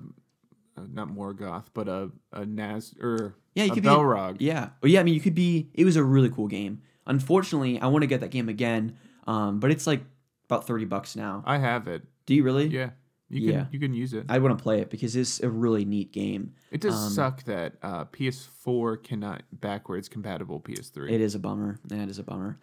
not 0.93 1.09
Morgoth, 1.09 1.65
but 1.74 1.89
a 1.89 2.10
a 2.32 2.47
Naz 2.47 2.94
or 3.01 3.35
yeah, 3.55 3.65
you 3.65 3.73
a 3.73 3.74
could 3.74 3.85
Balrog. 3.85 4.39
be 4.39 4.44
Yeah. 4.47 4.70
Well, 4.81 4.90
yeah, 4.93 5.01
I 5.01 5.02
mean 5.02 5.15
you 5.15 5.20
could 5.20 5.35
be 5.35 5.70
it 5.74 5.85
was 5.85 5.97
a 5.97 6.05
really 6.05 6.31
cool 6.31 6.47
game. 6.47 6.82
Unfortunately, 7.06 7.81
I 7.81 7.86
want 7.89 8.02
to 8.02 8.06
get 8.06 8.20
that 8.20 8.31
game 8.31 8.48
again. 8.48 8.97
Um, 9.27 9.59
but 9.60 9.70
it's 9.70 9.86
like 9.86 10.02
about 10.48 10.66
30 10.66 10.85
bucks 10.85 11.16
now. 11.16 11.43
I 11.47 11.59
have 11.59 11.89
it. 11.89 12.02
Do 12.27 12.35
you 12.35 12.43
really? 12.44 12.66
Yeah, 12.69 12.90
you 13.30 13.40
can 13.40 13.48
Yeah. 13.50 13.66
you 13.70 13.78
can 13.80 13.92
use 13.94 14.14
it. 14.14 14.26
I 14.28 14.38
want 14.38 14.56
to 14.59 14.62
play 14.62 14.80
it 14.80 14.90
because 14.90 15.14
it's 15.16 15.40
a 15.40 15.48
really 15.50 15.84
neat 15.84 16.12
game. 16.12 16.55
It 16.70 16.80
does 16.80 16.94
Um, 16.94 17.10
suck 17.10 17.44
that 17.44 17.74
uh, 17.82 18.05
PS4 18.06 19.02
cannot 19.02 19.42
backwards 19.52 20.09
compatible 20.09 20.60
PS3. 20.60 21.10
It 21.10 21.20
is 21.20 21.34
a 21.34 21.38
bummer. 21.38 21.78
That 21.86 22.09
is 22.09 22.18
a 22.18 22.22
bummer. 22.22 22.59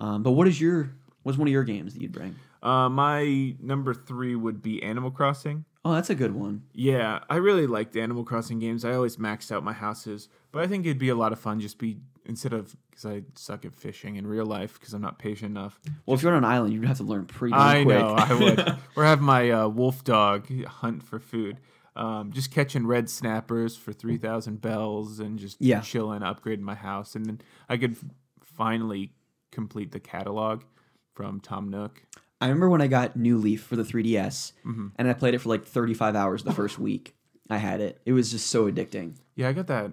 Um, 0.00 0.22
but 0.22 0.32
what 0.32 0.46
is 0.48 0.60
your 0.60 0.90
what's 1.22 1.38
one 1.38 1.48
of 1.48 1.52
your 1.52 1.64
games 1.64 1.94
that 1.94 2.02
you'd 2.02 2.12
bring? 2.12 2.36
Uh, 2.62 2.88
my 2.88 3.54
number 3.60 3.94
three 3.94 4.34
would 4.34 4.62
be 4.62 4.82
Animal 4.82 5.10
Crossing. 5.10 5.64
Oh, 5.84 5.92
that's 5.92 6.10
a 6.10 6.14
good 6.14 6.34
one. 6.34 6.62
Yeah, 6.72 7.20
I 7.30 7.36
really 7.36 7.66
liked 7.66 7.96
Animal 7.96 8.24
Crossing 8.24 8.58
games. 8.58 8.84
I 8.84 8.92
always 8.94 9.16
maxed 9.16 9.52
out 9.52 9.62
my 9.62 9.72
houses, 9.72 10.28
but 10.52 10.62
I 10.62 10.66
think 10.66 10.84
it'd 10.84 10.98
be 10.98 11.08
a 11.08 11.14
lot 11.14 11.32
of 11.32 11.38
fun 11.38 11.60
just 11.60 11.78
be 11.78 11.98
instead 12.28 12.52
of 12.52 12.76
because 12.90 13.06
I 13.06 13.22
suck 13.34 13.64
at 13.64 13.74
fishing 13.74 14.16
in 14.16 14.26
real 14.26 14.46
life 14.46 14.74
because 14.78 14.94
I'm 14.94 15.02
not 15.02 15.18
patient 15.18 15.50
enough. 15.50 15.80
Well, 16.06 16.14
if 16.14 16.22
you're 16.22 16.32
on 16.32 16.38
an 16.38 16.44
island, 16.44 16.74
you'd 16.74 16.84
have 16.84 16.98
to 16.98 17.02
learn 17.04 17.24
pretty 17.26 17.54
I 17.56 17.82
quick. 17.84 17.98
know 17.98 18.14
I 18.14 18.34
would, 18.34 18.76
or 18.96 19.04
have 19.04 19.20
my 19.20 19.50
uh, 19.50 19.68
wolf 19.68 20.04
dog 20.04 20.46
hunt 20.66 21.02
for 21.02 21.18
food. 21.18 21.58
Um, 21.96 22.30
just 22.32 22.52
catching 22.52 22.86
red 22.86 23.10
snappers 23.10 23.76
for 23.76 23.92
three 23.92 24.18
thousand 24.18 24.60
bells 24.60 25.18
and 25.18 25.38
just 25.38 25.56
Yeah. 25.60 25.80
chilling, 25.80 26.20
upgrading 26.20 26.60
my 26.60 26.76
house, 26.76 27.16
and 27.16 27.26
then 27.26 27.40
I 27.68 27.76
could 27.76 27.96
finally 28.44 29.12
complete 29.50 29.92
the 29.92 30.00
catalog 30.00 30.62
from 31.14 31.40
Tom 31.40 31.68
Nook. 31.70 32.02
I 32.40 32.46
remember 32.46 32.68
when 32.68 32.80
I 32.80 32.86
got 32.86 33.16
New 33.16 33.36
Leaf 33.38 33.62
for 33.64 33.74
the 33.74 33.82
3DS, 33.82 34.52
Mm-hmm. 34.64 34.88
and 34.96 35.08
I 35.08 35.12
played 35.12 35.34
it 35.34 35.40
for 35.40 35.48
like 35.48 35.64
35 35.66 36.14
hours 36.14 36.44
the 36.44 36.52
first 36.52 36.78
week. 36.78 37.16
I 37.50 37.56
had 37.56 37.80
it. 37.80 38.00
It 38.06 38.12
was 38.12 38.30
just 38.30 38.46
so 38.48 38.70
addicting. 38.70 39.14
Yeah, 39.34 39.48
I 39.48 39.52
got 39.52 39.66
that. 39.68 39.90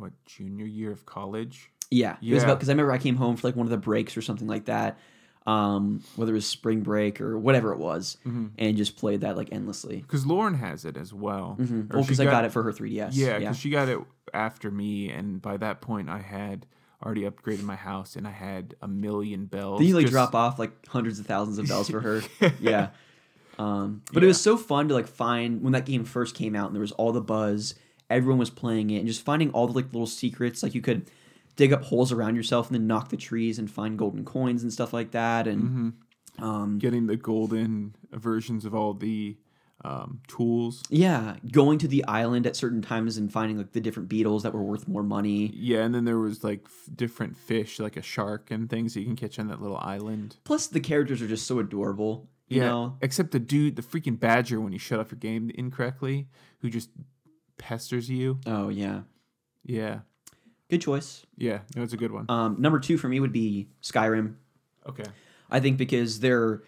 What 0.00 0.12
junior 0.26 0.66
year 0.66 0.90
of 0.92 1.06
college? 1.06 1.70
Yeah, 1.90 2.16
it 2.22 2.34
was 2.34 2.42
about 2.44 2.58
because 2.58 2.68
I 2.68 2.72
remember 2.72 2.92
I 2.92 2.98
came 2.98 3.16
home 3.16 3.36
for 3.36 3.48
like 3.48 3.56
one 3.56 3.66
of 3.66 3.70
the 3.70 3.76
breaks 3.76 4.16
or 4.16 4.22
something 4.22 4.46
like 4.46 4.66
that, 4.66 4.98
um, 5.46 6.02
whether 6.16 6.30
it 6.32 6.34
was 6.34 6.46
spring 6.46 6.80
break 6.82 7.20
or 7.20 7.36
whatever 7.38 7.72
it 7.72 7.78
was, 7.78 8.16
Mm-hmm. 8.26 8.46
and 8.58 8.76
just 8.76 8.96
played 8.96 9.22
that 9.22 9.36
like 9.36 9.48
endlessly. 9.52 9.96
Because 9.96 10.24
Lauren 10.26 10.54
has 10.54 10.84
it 10.84 10.96
as 10.96 11.12
well. 11.12 11.56
Or 11.58 11.64
Well, 11.90 12.02
because 12.02 12.20
I 12.20 12.24
got 12.26 12.44
it 12.44 12.52
for 12.52 12.62
her 12.62 12.72
3DS. 12.72 13.10
Yeah, 13.12 13.38
because 13.38 13.58
she 13.58 13.70
got 13.70 13.88
it 13.88 13.98
after 14.32 14.70
me, 14.70 15.10
and 15.10 15.42
by 15.42 15.56
that 15.56 15.80
point, 15.80 16.08
I 16.08 16.18
had 16.20 16.66
already 17.04 17.22
upgraded 17.22 17.62
my 17.64 17.76
house, 17.76 18.14
and 18.14 18.26
I 18.26 18.30
had 18.30 18.74
a 18.82 18.86
million 18.88 19.46
bells. 19.46 19.80
Then 19.80 19.88
you 19.88 19.94
like 19.94 20.04
just- 20.04 20.12
drop 20.12 20.34
off 20.34 20.58
like 20.58 20.86
hundreds 20.86 21.18
of 21.18 21.26
thousands 21.26 21.58
of 21.58 21.66
bells 21.66 21.88
for 21.90 22.00
her. 22.00 22.22
yeah. 22.60 22.90
Um, 23.58 24.02
but 24.12 24.22
it 24.24 24.26
was 24.26 24.40
so 24.40 24.56
fun 24.56 24.88
to 24.88 24.94
like 24.94 25.06
find 25.08 25.62
when 25.62 25.72
that 25.74 25.84
game 25.84 26.04
first 26.04 26.34
came 26.34 26.54
out 26.56 26.66
and 26.68 26.74
there 26.74 26.80
was 26.80 26.92
all 26.92 27.12
the 27.12 27.20
buzz, 27.20 27.74
everyone 28.10 28.38
was 28.38 28.50
playing 28.50 28.90
it, 28.90 28.98
and 28.98 29.06
just 29.06 29.24
finding 29.24 29.50
all 29.50 29.66
the 29.66 29.72
like 29.72 29.86
little 29.92 30.06
secrets. 30.06 30.62
Like 30.62 30.74
you 30.74 30.80
could 30.82 31.10
dig 31.56 31.72
up 31.72 31.82
holes 31.84 32.12
around 32.12 32.36
yourself 32.36 32.68
and 32.68 32.74
then 32.74 32.86
knock 32.86 33.08
the 33.08 33.16
trees 33.16 33.58
and 33.58 33.70
find 33.70 33.98
golden 33.98 34.24
coins 34.24 34.62
and 34.62 34.72
stuff 34.72 34.92
like 34.92 35.12
that. 35.12 35.46
And 35.46 35.94
um, 36.38 36.78
getting 36.78 37.06
the 37.06 37.16
golden 37.16 37.94
versions 38.12 38.64
of 38.64 38.74
all 38.74 38.94
the 38.94 39.36
um, 39.82 40.20
tools. 40.28 40.82
yeah, 40.90 41.36
going 41.50 41.78
to 41.78 41.88
the 41.88 42.04
island 42.04 42.46
at 42.46 42.54
certain 42.54 42.82
times 42.82 43.16
and 43.16 43.32
finding 43.32 43.56
like 43.56 43.72
the 43.72 43.80
different 43.80 44.08
beetles 44.08 44.42
that 44.42 44.52
were 44.52 44.62
worth 44.62 44.86
more 44.86 45.02
money. 45.02 45.50
Yeah, 45.54 45.84
and 45.84 45.94
then 45.94 46.04
there 46.04 46.18
was 46.18 46.44
like 46.44 46.60
f- 46.66 46.94
different 46.94 47.36
fish, 47.36 47.78
like 47.78 47.96
a 47.96 48.02
shark 48.02 48.50
and 48.50 48.68
things 48.68 48.94
that 48.94 49.00
you 49.00 49.06
can 49.06 49.16
catch 49.16 49.38
on 49.38 49.48
that 49.48 49.62
little 49.62 49.78
island. 49.78 50.36
Plus, 50.44 50.66
the 50.66 50.80
characters 50.80 51.22
are 51.22 51.28
just 51.28 51.46
so 51.46 51.58
adorable. 51.58 52.28
You 52.48 52.62
yeah, 52.62 52.68
know, 52.68 52.96
except 53.00 53.30
the 53.30 53.38
dude, 53.38 53.76
the 53.76 53.82
freaking 53.82 54.18
badger, 54.18 54.60
when 54.60 54.72
you 54.72 54.78
shut 54.78 54.98
off 54.98 55.12
your 55.12 55.18
game 55.18 55.50
incorrectly, 55.54 56.28
who 56.58 56.68
just 56.68 56.90
pesters 57.60 58.08
you. 58.08 58.38
oh 58.46 58.68
yeah, 58.68 59.02
Yeah, 59.64 60.00
good 60.68 60.80
choice. 60.80 61.24
yeah, 61.36 61.60
no, 61.76 61.82
it's 61.82 61.92
a 61.92 61.96
good 61.96 62.12
one. 62.12 62.26
Um, 62.28 62.56
number 62.58 62.78
two 62.80 62.96
for 62.98 63.08
me 63.08 63.20
would 63.20 63.32
be 63.32 63.68
Skyrim. 63.82 64.34
Okay. 64.88 65.04
I 65.50 65.60
think 65.60 65.76
because 65.78 66.20
there 66.20 66.42
are 66.42 66.64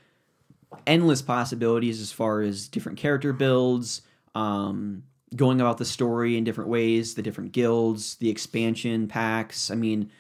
endless 0.87 1.23
possibilities 1.23 2.01
as 2.01 2.13
far 2.13 2.41
as 2.43 2.69
different 2.69 2.99
character 2.99 3.33
builds, 3.33 4.03
um, 4.35 5.05
going 5.35 5.61
about 5.61 5.79
the 5.79 5.85
story 5.85 6.37
in 6.37 6.45
different 6.45 6.69
ways, 6.71 7.15
the 7.15 7.23
different 7.23 7.53
guilds, 7.53 8.17
the 8.17 8.29
expansion 8.29 9.09
packs. 9.09 9.71
I 9.71 9.75
mean, 9.77 10.11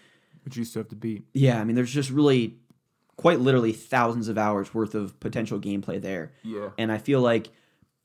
Which 0.44 0.56
you 0.56 0.64
still 0.64 0.80
have 0.80 0.88
to 0.90 0.96
beat. 0.96 1.24
yeah, 1.34 1.60
I 1.60 1.64
mean, 1.64 1.76
there's 1.76 1.92
just 1.92 2.10
really 2.10 2.56
quite 3.16 3.40
literally 3.40 3.72
thousands 3.72 4.28
of 4.28 4.38
hours 4.38 4.72
worth 4.74 4.94
of 4.94 5.18
potential 5.20 5.60
gameplay 5.60 6.00
there. 6.00 6.32
Yeah. 6.42 6.70
And 6.78 6.90
I 6.90 6.98
feel 6.98 7.20
like 7.20 7.50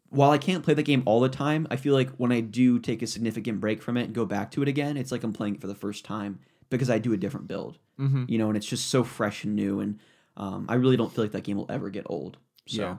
while 0.10 0.32
I 0.32 0.38
can't 0.38 0.64
play 0.64 0.74
the 0.74 0.84
game 0.84 1.04
all 1.06 1.20
the 1.20 1.30
time, 1.30 1.68
I 1.70 1.76
feel 1.76 1.94
like 1.94 2.10
when 2.18 2.32
I 2.32 2.42
do 2.42 2.80
take 2.80 3.02
a 3.02 3.08
significant 3.08 3.60
break 3.60 3.82
from 3.82 3.98
it 3.98 4.04
and 4.06 4.14
go 4.14 4.26
back 4.26 4.52
to 4.52 4.62
it 4.62 4.68
again, 4.68 4.98
it's 4.98 5.12
like 5.12 5.24
I'm 5.24 5.34
playing 5.34 5.56
it 5.56 5.62
for 5.62 5.68
the 5.68 5.76
first 5.76 6.06
time 6.06 6.40
because 6.70 6.90
I 6.90 6.98
do 6.98 7.14
a 7.14 7.18
different 7.18 7.48
build. 7.48 7.78
Mm-hmm. 8.00 8.26
You 8.28 8.38
know, 8.38 8.48
and 8.48 8.56
it's 8.58 8.66
just 8.66 8.88
so 8.88 9.04
fresh 9.04 9.44
and 9.44 9.56
new. 9.56 9.80
And 9.80 10.00
um, 10.38 10.66
I 10.70 10.76
really 10.76 10.98
don't 10.98 11.12
feel 11.12 11.24
like 11.24 11.32
that 11.34 11.44
game 11.44 11.58
will 11.58 11.70
ever 11.70 11.90
get 11.90 12.06
old. 12.08 12.38
So, 12.68 12.82
Yeah. 12.82 12.98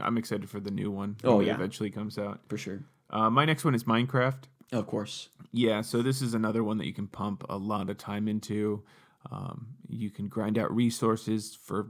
I'm 0.00 0.16
excited 0.16 0.48
for 0.48 0.60
the 0.60 0.70
new 0.70 0.90
one. 0.92 1.16
Oh, 1.24 1.40
yeah. 1.40 1.54
eventually 1.54 1.90
comes 1.90 2.18
out. 2.18 2.40
for 2.48 2.56
sure. 2.56 2.84
Uh, 3.10 3.30
my 3.30 3.44
next 3.44 3.64
one 3.64 3.74
is 3.74 3.84
Minecraft. 3.84 4.44
Of 4.70 4.86
course. 4.86 5.28
Yeah, 5.50 5.80
so 5.80 6.02
this 6.02 6.22
is 6.22 6.34
another 6.34 6.62
one 6.62 6.78
that 6.78 6.86
you 6.86 6.92
can 6.92 7.08
pump 7.08 7.44
a 7.48 7.56
lot 7.56 7.90
of 7.90 7.98
time 7.98 8.28
into. 8.28 8.84
Um, 9.32 9.68
you 9.88 10.10
can 10.10 10.28
grind 10.28 10.56
out 10.58 10.72
resources 10.74 11.54
for 11.60 11.88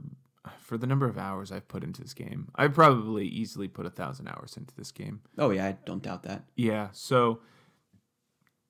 for 0.59 0.77
the 0.77 0.87
number 0.87 1.05
of 1.07 1.17
hours 1.17 1.51
I've 1.51 1.67
put 1.67 1.83
into 1.83 2.01
this 2.01 2.13
game. 2.13 2.49
I 2.55 2.67
probably 2.67 3.25
easily 3.27 3.67
put 3.67 3.85
a 3.85 3.89
thousand 3.89 4.27
hours 4.29 4.55
into 4.57 4.73
this 4.75 4.91
game. 4.91 5.21
Oh, 5.37 5.49
yeah, 5.51 5.65
I 5.67 5.77
don't 5.85 6.01
doubt 6.01 6.23
that. 6.23 6.43
Yeah, 6.55 6.89
so 6.93 7.39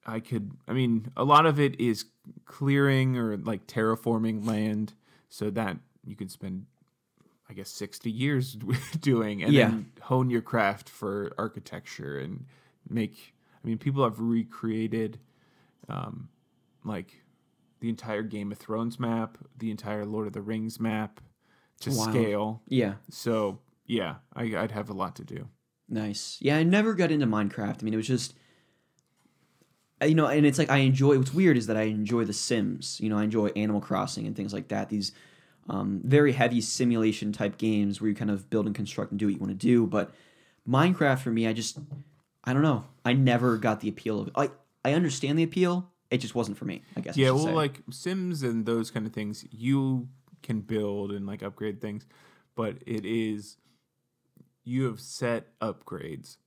I 0.05 0.19
could. 0.19 0.51
I 0.67 0.73
mean, 0.73 1.11
a 1.15 1.23
lot 1.23 1.45
of 1.45 1.59
it 1.59 1.79
is 1.79 2.05
clearing 2.45 3.17
or 3.17 3.37
like 3.37 3.67
terraforming 3.67 4.45
land, 4.47 4.93
so 5.29 5.49
that 5.51 5.77
you 6.03 6.15
could 6.15 6.31
spend, 6.31 6.65
I 7.49 7.53
guess, 7.53 7.69
sixty 7.69 8.09
years 8.11 8.53
doing, 8.99 9.43
and 9.43 9.53
Yeah. 9.53 9.69
then 9.69 9.91
hone 10.01 10.29
your 10.29 10.41
craft 10.41 10.89
for 10.89 11.31
architecture 11.37 12.17
and 12.17 12.45
make. 12.89 13.33
I 13.63 13.67
mean, 13.67 13.77
people 13.77 14.03
have 14.05 14.19
recreated, 14.19 15.19
um, 15.89 16.29
like 16.85 17.21
the 17.81 17.89
entire 17.89 18.23
Game 18.23 18.51
of 18.53 18.57
Thrones 18.57 18.99
map, 18.99 19.37
the 19.57 19.69
entire 19.69 20.05
Lord 20.05 20.27
of 20.27 20.33
the 20.33 20.41
Rings 20.41 20.79
map, 20.79 21.19
to 21.81 21.91
scale. 21.91 22.61
Yeah, 22.67 22.95
So 23.09 23.59
yeah, 23.85 24.15
I, 24.35 24.43
I'd 24.55 24.71
have 24.71 24.89
a 24.89 24.93
lot 24.93 25.15
to 25.17 25.23
do. 25.23 25.47
nice. 25.87 26.37
Yeah, 26.39 26.57
I 26.57 26.63
never 26.63 26.93
got 26.93 27.11
into 27.11 27.25
Minecraft. 27.25 27.81
I 27.81 27.83
mean, 27.83 27.93
it 27.93 27.97
was 27.97 28.07
just, 28.07 28.33
you 30.05 30.15
know, 30.15 30.27
and 30.27 30.45
it's 30.45 30.57
like 30.57 30.69
I 30.69 30.77
enjoy. 30.77 31.17
What's 31.17 31.33
weird 31.33 31.57
is 31.57 31.67
that 31.67 31.75
I 31.77 31.83
enjoy 31.83 32.23
The 32.25 32.33
Sims. 32.33 32.99
You 33.01 33.09
know, 33.09 33.17
I 33.17 33.23
enjoy 33.23 33.47
Animal 33.49 33.81
Crossing 33.81 34.25
and 34.27 34.35
things 34.35 34.53
like 34.53 34.69
that. 34.69 34.89
These 34.89 35.11
um, 35.67 36.01
very 36.03 36.31
heavy 36.31 36.61
simulation 36.61 37.31
type 37.31 37.57
games 37.57 37.99
where 37.99 38.09
you 38.09 38.15
kind 38.15 38.31
of 38.31 38.49
build 38.49 38.65
and 38.65 38.73
construct 38.75 39.11
and 39.11 39.19
do 39.19 39.25
what 39.25 39.33
you 39.33 39.39
want 39.39 39.51
to 39.51 39.55
do. 39.67 39.85
But 39.85 40.11
Minecraft 40.67 41.19
for 41.19 41.31
me, 41.31 41.47
I 41.47 41.53
just, 41.53 41.79
I 42.43 42.53
don't 42.53 42.61
know. 42.61 42.85
I 43.03 43.13
never 43.13 43.57
got 43.57 43.81
the 43.81 43.89
appeal 43.89 44.21
of 44.21 44.27
it. 44.27 44.33
I 44.35 44.49
I 44.85 44.93
understand 44.93 45.37
the 45.37 45.43
appeal. 45.43 45.89
It 46.09 46.19
just 46.19 46.33
wasn't 46.33 46.57
for 46.57 46.65
me. 46.65 46.81
I 46.95 47.01
guess. 47.01 47.17
Yeah, 47.17 47.27
should 47.27 47.35
well, 47.35 47.45
say. 47.45 47.53
like 47.53 47.81
Sims 47.91 48.41
and 48.41 48.65
those 48.65 48.89
kind 48.89 49.05
of 49.05 49.13
things, 49.13 49.45
you 49.51 50.07
can 50.41 50.61
build 50.61 51.11
and 51.11 51.25
like 51.25 51.43
upgrade 51.43 51.81
things, 51.81 52.05
but 52.55 52.77
it 52.85 53.05
is 53.05 53.57
you 54.63 54.85
have 54.85 54.99
set 54.99 55.47
upgrades. 55.59 56.37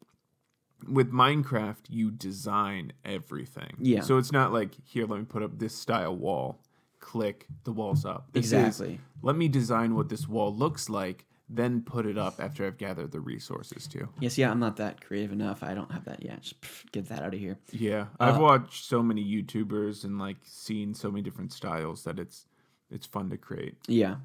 With 0.88 1.12
Minecraft, 1.12 1.84
you 1.88 2.10
design 2.10 2.92
everything. 3.04 3.76
Yeah. 3.78 4.00
So 4.00 4.18
it's 4.18 4.32
not 4.32 4.52
like 4.52 4.74
here, 4.84 5.06
let 5.06 5.18
me 5.20 5.24
put 5.24 5.42
up 5.42 5.58
this 5.58 5.74
style 5.74 6.16
wall. 6.16 6.60
Click, 6.98 7.46
the 7.64 7.72
wall's 7.72 8.04
up. 8.04 8.28
This 8.32 8.46
is, 8.46 8.52
exactly. 8.52 9.00
let 9.22 9.36
me 9.36 9.48
design 9.48 9.94
what 9.94 10.08
this 10.08 10.28
wall 10.28 10.54
looks 10.54 10.88
like. 10.88 11.26
then 11.48 11.82
put 11.82 12.06
it 12.06 12.16
up 12.16 12.36
after 12.40 12.66
I've 12.66 12.78
gathered 12.78 13.10
the 13.12 13.20
resources 13.20 13.86
too. 13.86 14.08
Yes, 14.20 14.38
yeah, 14.38 14.50
I'm 14.50 14.58
not 14.60 14.76
that 14.76 15.04
creative 15.04 15.32
enough. 15.32 15.62
I 15.62 15.74
don't 15.74 15.90
have 15.92 16.04
that 16.06 16.22
yet. 16.24 16.40
Just 16.42 16.60
pff, 16.62 16.90
get 16.92 17.08
that 17.10 17.22
out 17.22 17.34
of 17.34 17.40
here. 17.40 17.58
Yeah, 17.72 18.06
Uh, 18.18 18.24
I've 18.24 18.38
watched 18.38 18.84
so 18.84 19.02
many 19.02 19.22
YouTubers 19.24 20.04
and 20.04 20.18
like 20.18 20.38
seen 20.44 20.94
so 20.94 21.10
many 21.10 21.22
different 21.22 21.52
styles 21.52 22.04
that 22.04 22.18
it's 22.18 22.46
it's 22.92 23.06
fun 23.06 23.30
to 23.30 23.36
create. 23.36 23.76
Yeah. 23.86 24.16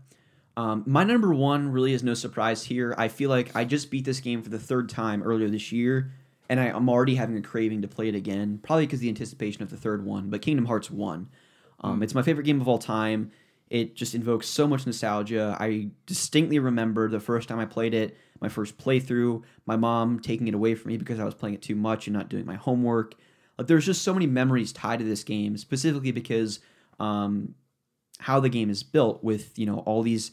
Um, 0.55 0.83
my 0.87 1.03
number 1.03 1.33
one 1.33 1.71
really 1.71 1.93
is 1.93 2.03
no 2.03 2.15
surprise 2.15 2.63
here. 2.63 2.95
I 2.97 3.09
feel 3.09 3.29
like 3.29 3.55
I 3.55 3.63
just 3.63 3.91
beat 3.91 4.05
this 4.05 4.19
game 4.19 4.41
for 4.41 4.49
the 4.49 4.59
third 4.59 4.89
time 4.89 5.21
earlier 5.21 5.49
this 5.49 5.71
year, 5.71 6.11
and 6.49 6.59
I, 6.59 6.69
I'm 6.69 6.89
already 6.89 7.15
having 7.15 7.37
a 7.37 7.41
craving 7.41 7.83
to 7.83 7.87
play 7.87 8.07
it 8.09 8.15
again, 8.15 8.59
probably 8.63 8.87
because 8.87 8.99
the 8.99 9.09
anticipation 9.09 9.61
of 9.61 9.69
the 9.69 9.77
third 9.77 10.03
one. 10.03 10.29
But 10.29 10.41
Kingdom 10.41 10.65
Hearts 10.65 10.89
1. 10.89 11.29
Um, 11.81 12.01
It's 12.01 12.15
my 12.15 12.23
favorite 12.23 12.45
game 12.45 12.59
of 12.59 12.67
all 12.67 12.79
time. 12.79 13.31
It 13.69 13.95
just 13.95 14.15
invokes 14.15 14.47
so 14.47 14.65
much 14.65 14.85
nostalgia. 14.85 15.55
I 15.59 15.89
distinctly 16.05 16.57
remember 16.57 17.09
the 17.09 17.19
first 17.19 17.49
time 17.49 17.59
I 17.59 17.65
played 17.65 17.93
it, 17.93 18.17
my 18.39 18.49
first 18.49 18.77
playthrough, 18.77 19.43
my 19.65 19.75
mom 19.75 20.19
taking 20.19 20.47
it 20.47 20.53
away 20.53 20.73
from 20.73 20.89
me 20.89 20.97
because 20.97 21.19
I 21.19 21.25
was 21.25 21.35
playing 21.35 21.55
it 21.55 21.61
too 21.61 21.75
much 21.75 22.07
and 22.07 22.15
not 22.15 22.29
doing 22.29 22.45
my 22.45 22.55
homework. 22.55 23.13
Like, 23.57 23.67
there's 23.67 23.85
just 23.85 24.03
so 24.03 24.13
many 24.13 24.25
memories 24.25 24.71
tied 24.71 24.99
to 24.99 25.05
this 25.05 25.23
game, 25.23 25.57
specifically 25.57 26.11
because 26.11 26.61
um, 26.99 27.55
how 28.19 28.39
the 28.39 28.49
game 28.49 28.69
is 28.69 28.83
built 28.83 29.23
with 29.23 29.57
you 29.57 29.65
know 29.65 29.79
all 29.79 30.01
these 30.01 30.31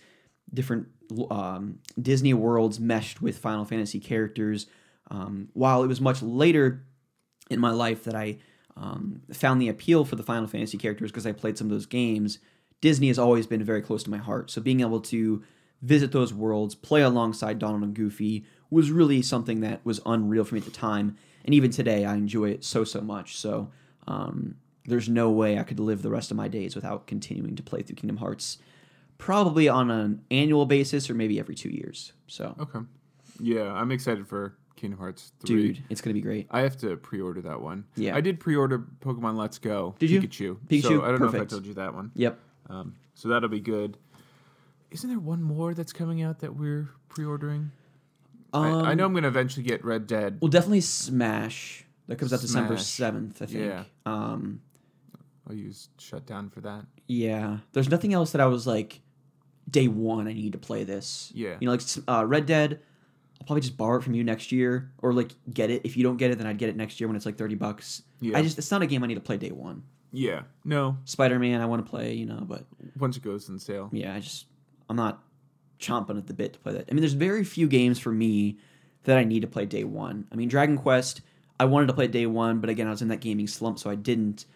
different 0.53 0.89
um, 1.31 1.79
Disney 2.01 2.35
worlds 2.35 2.81
meshed 2.81 3.21
with 3.21 3.39
Final 3.39 3.65
Fantasy 3.65 4.01
characters. 4.01 4.67
Um, 5.11 5.49
while 5.53 5.83
it 5.83 5.87
was 5.87 6.01
much 6.01 6.23
later 6.23 6.85
in 7.51 7.61
my 7.61 7.71
life 7.71 8.05
that 8.05 8.15
I 8.15 8.39
um, 8.77 9.23
found 9.33 9.61
the 9.61 9.69
appeal 9.69 10.05
for 10.05 10.17
the 10.17 10.23
Final 10.23 10.49
Fantasy 10.49 10.79
characters 10.79 11.11
because 11.11 11.27
I 11.27 11.33
played 11.33 11.59
some 11.59 11.67
of 11.67 11.73
those 11.73 11.87
games, 11.87 12.39
Disney 12.81 13.09
has 13.09 13.19
always 13.19 13.47
been 13.47 13.63
very 13.63 13.83
close 13.83 14.03
to 14.05 14.11
my 14.11 14.19
heart. 14.19 14.51
So 14.51 14.61
being 14.61 14.81
able 14.81 15.01
to 15.03 15.43
visit 15.83 16.13
those 16.13 16.33
worlds, 16.33 16.75
play 16.75 17.03
alongside 17.03 17.59
Donald 17.59 17.83
and 17.83 17.95
Goofy 17.95 18.45
was 18.71 18.91
really 18.91 19.23
something 19.23 19.61
that 19.61 19.85
was 19.85 20.01
unreal 20.07 20.45
for 20.45 20.55
me 20.55 20.61
at 20.61 20.65
the 20.65 20.71
time. 20.71 21.17
And 21.45 21.55
even 21.55 21.71
today, 21.71 22.05
I 22.05 22.15
enjoy 22.15 22.51
it 22.51 22.65
so, 22.65 22.85
so 22.85 23.01
much. 23.01 23.37
So 23.37 23.71
um, 24.07 24.57
there's 24.87 25.09
no 25.09 25.31
way 25.31 25.59
I 25.59 25.63
could 25.63 25.81
live 25.81 26.03
the 26.03 26.11
rest 26.11 26.31
of 26.31 26.37
my 26.37 26.49
days 26.49 26.75
without 26.75 27.07
continuing 27.07 27.57
to 27.57 27.63
play 27.63 27.83
through 27.83 27.97
Kingdom 27.97 28.19
Hearts, 28.19 28.59
probably 29.19 29.69
on 29.69 29.91
an 29.91 30.23
annual 30.31 30.67
basis 30.67 31.09
or 31.09 31.15
maybe 31.15 31.39
every 31.39 31.55
two 31.55 31.71
years. 31.71 32.13
So, 32.27 32.55
Okay. 32.61 32.81
Yeah, 33.41 33.73
I'm 33.73 33.91
excited 33.91 34.29
for 34.29 34.55
Kingdom 34.77 34.99
Hearts 35.01 35.33
3. 35.45 35.57
dude, 35.73 35.83
it's 35.91 36.01
going 36.01 36.11
to 36.11 36.15
be 36.15 36.21
great. 36.23 36.47
I 36.51 36.61
have 36.61 36.77
to 36.79 36.97
pre-order 36.97 37.41
that 37.43 37.61
one. 37.61 37.85
Yeah. 37.97 38.15
I 38.15 38.21
did 38.21 38.39
pre-order 38.39 38.85
Pokemon 39.01 39.37
Let's 39.37 39.59
Go. 39.59 39.95
Did 39.99 40.11
you? 40.11 40.21
Pikachu. 40.21 40.57
Pikachu? 40.69 40.83
So 40.83 41.03
I 41.05 41.09
don't 41.09 41.21
know 41.21 41.29
if 41.29 41.35
I 41.35 41.45
told 41.45 41.67
you 41.67 41.75
that 41.75 41.95
one. 41.95 42.13
Yep. 42.15 42.39
Um, 42.71 42.95
so 43.15 43.29
that'll 43.29 43.49
be 43.49 43.61
good. 43.61 43.97
Isn't 44.91 45.09
there 45.11 45.19
one 45.19 45.43
more 45.43 45.75
that's 45.75 45.93
coming 45.93 46.23
out 46.23 46.39
that 46.41 46.55
we're 46.55 46.91
pre-ordering? 47.09 47.73
I, 48.53 48.69
I 48.69 48.91
Um, 48.93 48.97
know 48.99 49.05
I'm 49.07 49.13
going 49.13 49.23
to 49.23 49.29
eventually 49.29 49.65
get 49.65 49.85
Red 49.85 50.07
Dead. 50.07 50.39
Well, 50.41 50.49
definitely 50.51 50.83
Smash. 50.83 51.85
That 52.07 52.17
comes 52.19 52.33
out 52.33 52.41
December 52.41 52.75
7th, 52.75 53.43
I 53.43 53.47
think. 53.47 53.65
Yeah. 53.65 53.85
Um, 54.07 54.61
I'll 55.49 55.55
use 55.55 55.89
Shutdown 55.99 56.51
for 56.51 56.61
that. 56.63 56.85
Yeah, 57.07 57.59
there's 57.73 57.89
nothing 57.91 58.15
else 58.15 58.33
that 58.33 58.41
I 58.41 58.47
was 58.47 58.67
like, 58.67 59.01
day 59.71 59.89
one, 59.89 60.27
I 60.29 60.33
need 60.33 60.53
to 60.53 60.59
play 60.59 60.85
this. 60.85 61.31
Yeah. 61.35 61.57
you 61.61 61.67
know, 61.67 61.73
like 61.73 61.83
uh, 62.09 62.25
Red 62.27 62.47
Dead. 62.47 62.81
I'll 63.41 63.47
probably 63.47 63.63
just 63.63 63.77
borrow 63.77 63.99
it 63.99 64.05
from 64.05 64.15
you 64.15 64.25
next 64.25 64.53
year, 64.53 64.93
or 65.03 65.13
like 65.13 65.33
get 65.53 65.69
it. 65.71 65.83
If 65.85 65.97
you 65.97 66.03
don't 66.05 66.17
get 66.17 66.31
it, 66.31 66.39
then 66.39 66.47
I'd 66.47 66.57
get 66.57 66.69
it 66.69 66.77
next 66.77 67.01
year 67.01 67.09
when 67.09 67.17
it's 67.17 67.27
like 67.27 67.37
thirty 67.37 67.57
bucks. 67.57 68.03
Yeah. 68.21 68.39
I 68.39 68.43
just 68.43 68.57
it's 68.59 68.71
not 68.71 68.81
a 68.83 68.87
game 68.87 69.03
I 69.05 69.07
need 69.07 69.17
to 69.17 69.21
play 69.21 69.37
day 69.37 69.51
one. 69.51 69.83
Yeah. 70.13 70.43
No, 70.65 70.97
Spider 71.05 71.39
Man, 71.39 71.61
I 71.61 71.67
want 71.67 71.85
to 71.85 71.91
play, 71.91 72.15
you 72.15 72.25
know, 72.25 72.39
but 72.41 72.65
once 72.97 73.17
it 73.17 73.23
goes 73.25 73.51
on 73.51 73.59
sale. 73.59 73.91
yeah, 73.93 74.15
I 74.15 74.21
just 74.21 74.47
I'm 74.89 74.97
not 74.97 75.23
chomping 75.81 76.17
at 76.17 76.27
the 76.29 76.33
bit 76.35 76.55
to 76.55 76.59
play 76.61 76.73
that. 76.75 76.87
I 76.89 76.95
mean, 76.95 77.01
there's 77.01 77.13
very 77.15 77.45
few 77.45 77.67
games 77.67 77.99
for 77.99 78.13
me 78.13 78.59
that 79.03 79.19
I 79.19 79.25
need 79.25 79.41
to 79.41 79.49
play 79.49 79.67
day 79.67 79.85
one. 79.85 80.27
I 80.33 80.37
mean, 80.37 80.49
Dragon 80.49 80.79
Quest, 80.79 81.21
I 81.59 81.65
wanted 81.65 81.89
to 81.89 81.93
play 81.93 82.07
day 82.07 82.27
one, 82.27 82.61
but 82.61 82.71
again, 82.71 82.87
I 82.87 82.91
was 82.91 83.03
in 83.03 83.09
that 83.09 83.21
gaming 83.21 83.47
slump, 83.49 83.79
so 83.79 83.91
I 83.91 83.97
didn't. 83.97 84.47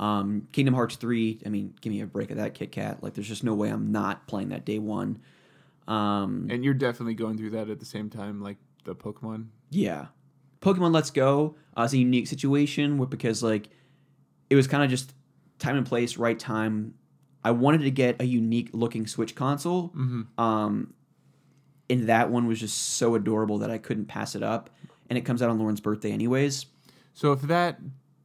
Um, 0.00 0.46
Kingdom 0.52 0.74
Hearts 0.74 0.96
three, 0.96 1.40
I 1.44 1.48
mean, 1.48 1.74
give 1.80 1.92
me 1.92 2.00
a 2.00 2.06
break 2.06 2.30
of 2.30 2.36
that 2.36 2.54
Kit 2.54 2.70
Kat. 2.72 3.02
Like, 3.02 3.14
there's 3.14 3.26
just 3.28 3.42
no 3.42 3.54
way 3.54 3.68
I'm 3.68 3.90
not 3.90 4.26
playing 4.28 4.50
that 4.50 4.64
day 4.64 4.78
one. 4.78 5.18
Um, 5.88 6.46
And 6.50 6.64
you're 6.64 6.74
definitely 6.74 7.14
going 7.14 7.36
through 7.36 7.50
that 7.50 7.68
at 7.68 7.80
the 7.80 7.86
same 7.86 8.08
time, 8.10 8.40
like 8.40 8.58
the 8.84 8.94
Pokemon. 8.94 9.46
yeah, 9.70 10.06
Pokemon 10.60 10.92
Let's 10.92 11.10
Go 11.10 11.56
uh, 11.76 11.82
is 11.82 11.92
a 11.92 11.98
unique 11.98 12.26
situation 12.26 13.04
because 13.06 13.42
like 13.42 13.68
it 14.50 14.54
was 14.56 14.66
kind 14.66 14.82
of 14.82 14.90
just 14.90 15.14
time 15.58 15.76
and 15.76 15.86
place, 15.86 16.16
right 16.16 16.38
time. 16.38 16.94
I 17.44 17.52
wanted 17.52 17.82
to 17.82 17.90
get 17.90 18.20
a 18.20 18.24
unique 18.24 18.70
looking 18.72 19.06
Switch 19.06 19.34
console. 19.34 19.92
Um, 20.36 20.94
and 21.88 22.08
that 22.08 22.30
one 22.30 22.46
was 22.46 22.60
just 22.60 22.76
so 22.96 23.14
adorable 23.14 23.58
that 23.58 23.70
I 23.70 23.78
couldn't 23.78 24.06
pass 24.06 24.34
it 24.34 24.42
up. 24.42 24.70
And 25.08 25.16
it 25.16 25.22
comes 25.22 25.40
out 25.42 25.48
on 25.48 25.58
Lauren's 25.58 25.80
birthday, 25.80 26.10
anyways. 26.12 26.66
So 27.14 27.32
if 27.32 27.40
that 27.42 27.78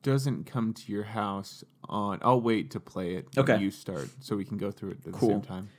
doesn't 0.03 0.45
come 0.45 0.73
to 0.73 0.91
your 0.91 1.03
house 1.03 1.63
on, 1.89 2.19
I'll 2.21 2.41
wait 2.41 2.71
to 2.71 2.79
play 2.79 3.15
it. 3.15 3.27
when 3.35 3.43
Okay. 3.49 3.61
You 3.63 3.71
start 3.71 4.09
so 4.19 4.35
we 4.35 4.45
can 4.45 4.57
go 4.57 4.69
through 4.71 4.91
it 4.91 4.97
at 4.99 5.03
the 5.05 5.11
Cool. 5.11 5.29
same 5.29 5.41
time. 5.41 5.69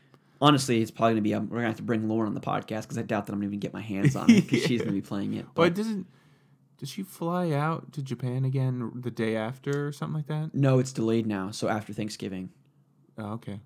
Honestly, 0.40 0.82
it's 0.82 0.90
probably 0.90 1.12
gonna 1.12 1.22
be. 1.22 1.32
Um, 1.34 1.48
we're 1.48 1.58
gonna 1.58 1.68
have 1.68 1.76
to 1.76 1.82
bring 1.82 2.08
Lauren 2.08 2.26
on 2.28 2.34
the 2.34 2.40
podcast 2.40 2.82
because 2.82 2.98
I 2.98 3.02
doubt 3.02 3.26
that 3.26 3.32
I'm 3.32 3.38
gonna 3.38 3.46
even 3.46 3.60
get 3.60 3.72
my 3.72 3.80
hands 3.80 4.16
on 4.16 4.28
it 4.30 4.42
because 4.48 4.62
she's 4.66 4.80
gonna 4.80 4.92
be 4.92 5.00
playing 5.00 5.34
it. 5.34 5.46
But 5.54 5.68
it 5.68 5.74
doesn't. 5.74 6.06
Does 6.78 6.88
she 6.90 7.02
fly 7.04 7.52
out 7.52 7.92
to 7.92 8.02
Japan 8.02 8.44
again 8.44 8.90
the 8.96 9.10
day 9.10 9.36
after 9.36 9.86
or 9.86 9.92
something 9.92 10.16
like 10.16 10.26
that? 10.26 10.52
no, 10.54 10.80
it's 10.80 10.92
delayed 10.92 11.26
now. 11.26 11.50
So 11.52 11.68
after 11.68 11.92
Thanksgiving. 11.92 12.50
Oh, 13.16 13.34
okay. 13.34 13.60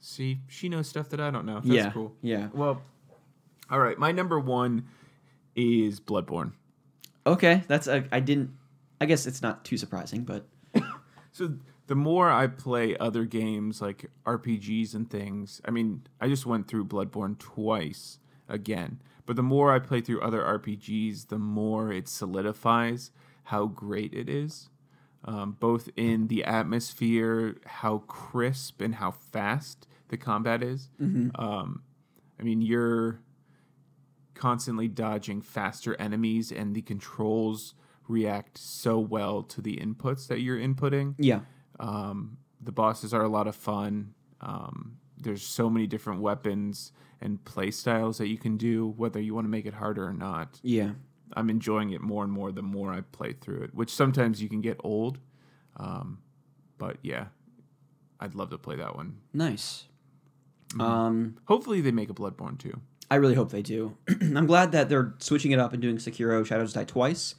See, 0.00 0.40
she 0.48 0.68
knows 0.68 0.88
stuff 0.88 1.08
that 1.10 1.20
I 1.20 1.30
don't 1.30 1.46
know. 1.46 1.60
That's 1.60 1.66
yeah. 1.68 1.90
cool. 1.92 2.12
Yeah. 2.20 2.48
Well, 2.52 2.82
all 3.70 3.78
right. 3.78 3.96
My 3.96 4.12
number 4.12 4.38
one 4.38 4.86
is 5.56 6.00
Bloodborne. 6.00 6.52
Okay, 7.26 7.62
that's 7.68 7.86
a. 7.86 8.04
I 8.12 8.20
didn't. 8.20 8.50
I 9.04 9.06
guess 9.06 9.26
it's 9.26 9.42
not 9.42 9.66
too 9.66 9.76
surprising, 9.76 10.24
but 10.24 10.46
So 11.32 11.58
the 11.88 11.94
more 11.94 12.30
I 12.30 12.46
play 12.46 12.96
other 12.96 13.26
games 13.26 13.82
like 13.82 14.10
RPGs 14.24 14.94
and 14.94 15.10
things, 15.10 15.60
I 15.62 15.70
mean, 15.72 16.06
I 16.22 16.28
just 16.28 16.46
went 16.46 16.68
through 16.68 16.86
Bloodborne 16.86 17.38
twice 17.38 18.18
again. 18.48 19.02
But 19.26 19.36
the 19.36 19.42
more 19.42 19.74
I 19.74 19.78
play 19.78 20.00
through 20.00 20.22
other 20.22 20.40
RPGs, 20.40 21.28
the 21.28 21.38
more 21.38 21.92
it 21.92 22.08
solidifies 22.08 23.10
how 23.42 23.66
great 23.66 24.14
it 24.14 24.30
is. 24.30 24.70
Um, 25.26 25.58
both 25.60 25.90
in 25.96 26.28
the 26.28 26.42
atmosphere, 26.44 27.56
how 27.66 27.98
crisp 28.06 28.80
and 28.80 28.94
how 28.94 29.10
fast 29.10 29.86
the 30.08 30.16
combat 30.16 30.62
is. 30.62 30.88
Um, 31.34 31.82
I 32.40 32.42
mean, 32.42 32.62
you're 32.62 33.20
constantly 34.32 34.88
dodging 34.88 35.42
faster 35.42 35.94
enemies, 36.00 36.50
and 36.50 36.74
the 36.74 36.82
controls 36.82 37.74
react 38.08 38.58
so 38.58 38.98
well 38.98 39.42
to 39.42 39.60
the 39.60 39.76
inputs 39.76 40.26
that 40.28 40.40
you're 40.40 40.58
inputting. 40.58 41.14
yeah. 41.18 41.40
Um, 41.80 42.38
the 42.60 42.72
bosses 42.72 43.12
are 43.12 43.22
a 43.22 43.28
lot 43.28 43.46
of 43.46 43.56
fun. 43.56 44.14
Um, 44.40 44.96
there's 45.18 45.42
so 45.42 45.68
many 45.68 45.86
different 45.86 46.20
weapons 46.20 46.92
and 47.20 47.44
play 47.44 47.70
styles 47.70 48.18
that 48.18 48.28
you 48.28 48.38
can 48.38 48.56
do, 48.56 48.94
whether 48.96 49.20
you 49.20 49.34
want 49.34 49.44
to 49.44 49.50
make 49.50 49.66
it 49.66 49.74
harder 49.74 50.06
or 50.06 50.12
not. 50.12 50.60
Yeah. 50.62 50.90
I'm 51.34 51.50
enjoying 51.50 51.90
it 51.90 52.00
more 52.00 52.22
and 52.22 52.32
more 52.32 52.52
the 52.52 52.62
more 52.62 52.92
I 52.92 53.00
play 53.00 53.32
through 53.32 53.62
it, 53.62 53.74
which 53.74 53.90
sometimes 53.90 54.40
you 54.40 54.48
can 54.48 54.60
get 54.60 54.78
old. 54.84 55.18
Um, 55.76 56.18
but 56.78 56.98
yeah, 57.02 57.26
I'd 58.20 58.34
love 58.34 58.50
to 58.50 58.58
play 58.58 58.76
that 58.76 58.94
one. 58.96 59.18
Nice. 59.32 59.84
Mm-hmm. 60.70 60.80
Um, 60.80 61.36
Hopefully, 61.46 61.80
they 61.80 61.90
make 61.90 62.10
a 62.10 62.14
Bloodborne 62.14 62.58
too. 62.58 62.80
I 63.10 63.16
really 63.16 63.34
hope 63.34 63.50
they 63.50 63.62
do. 63.62 63.96
I'm 64.08 64.46
glad 64.46 64.72
that 64.72 64.88
they're 64.88 65.14
switching 65.18 65.52
it 65.52 65.58
up 65.58 65.72
and 65.72 65.82
doing 65.82 65.96
Sekiro 65.96 66.44
Shadows 66.46 66.72
Die 66.72 66.84
twice. 66.84 67.34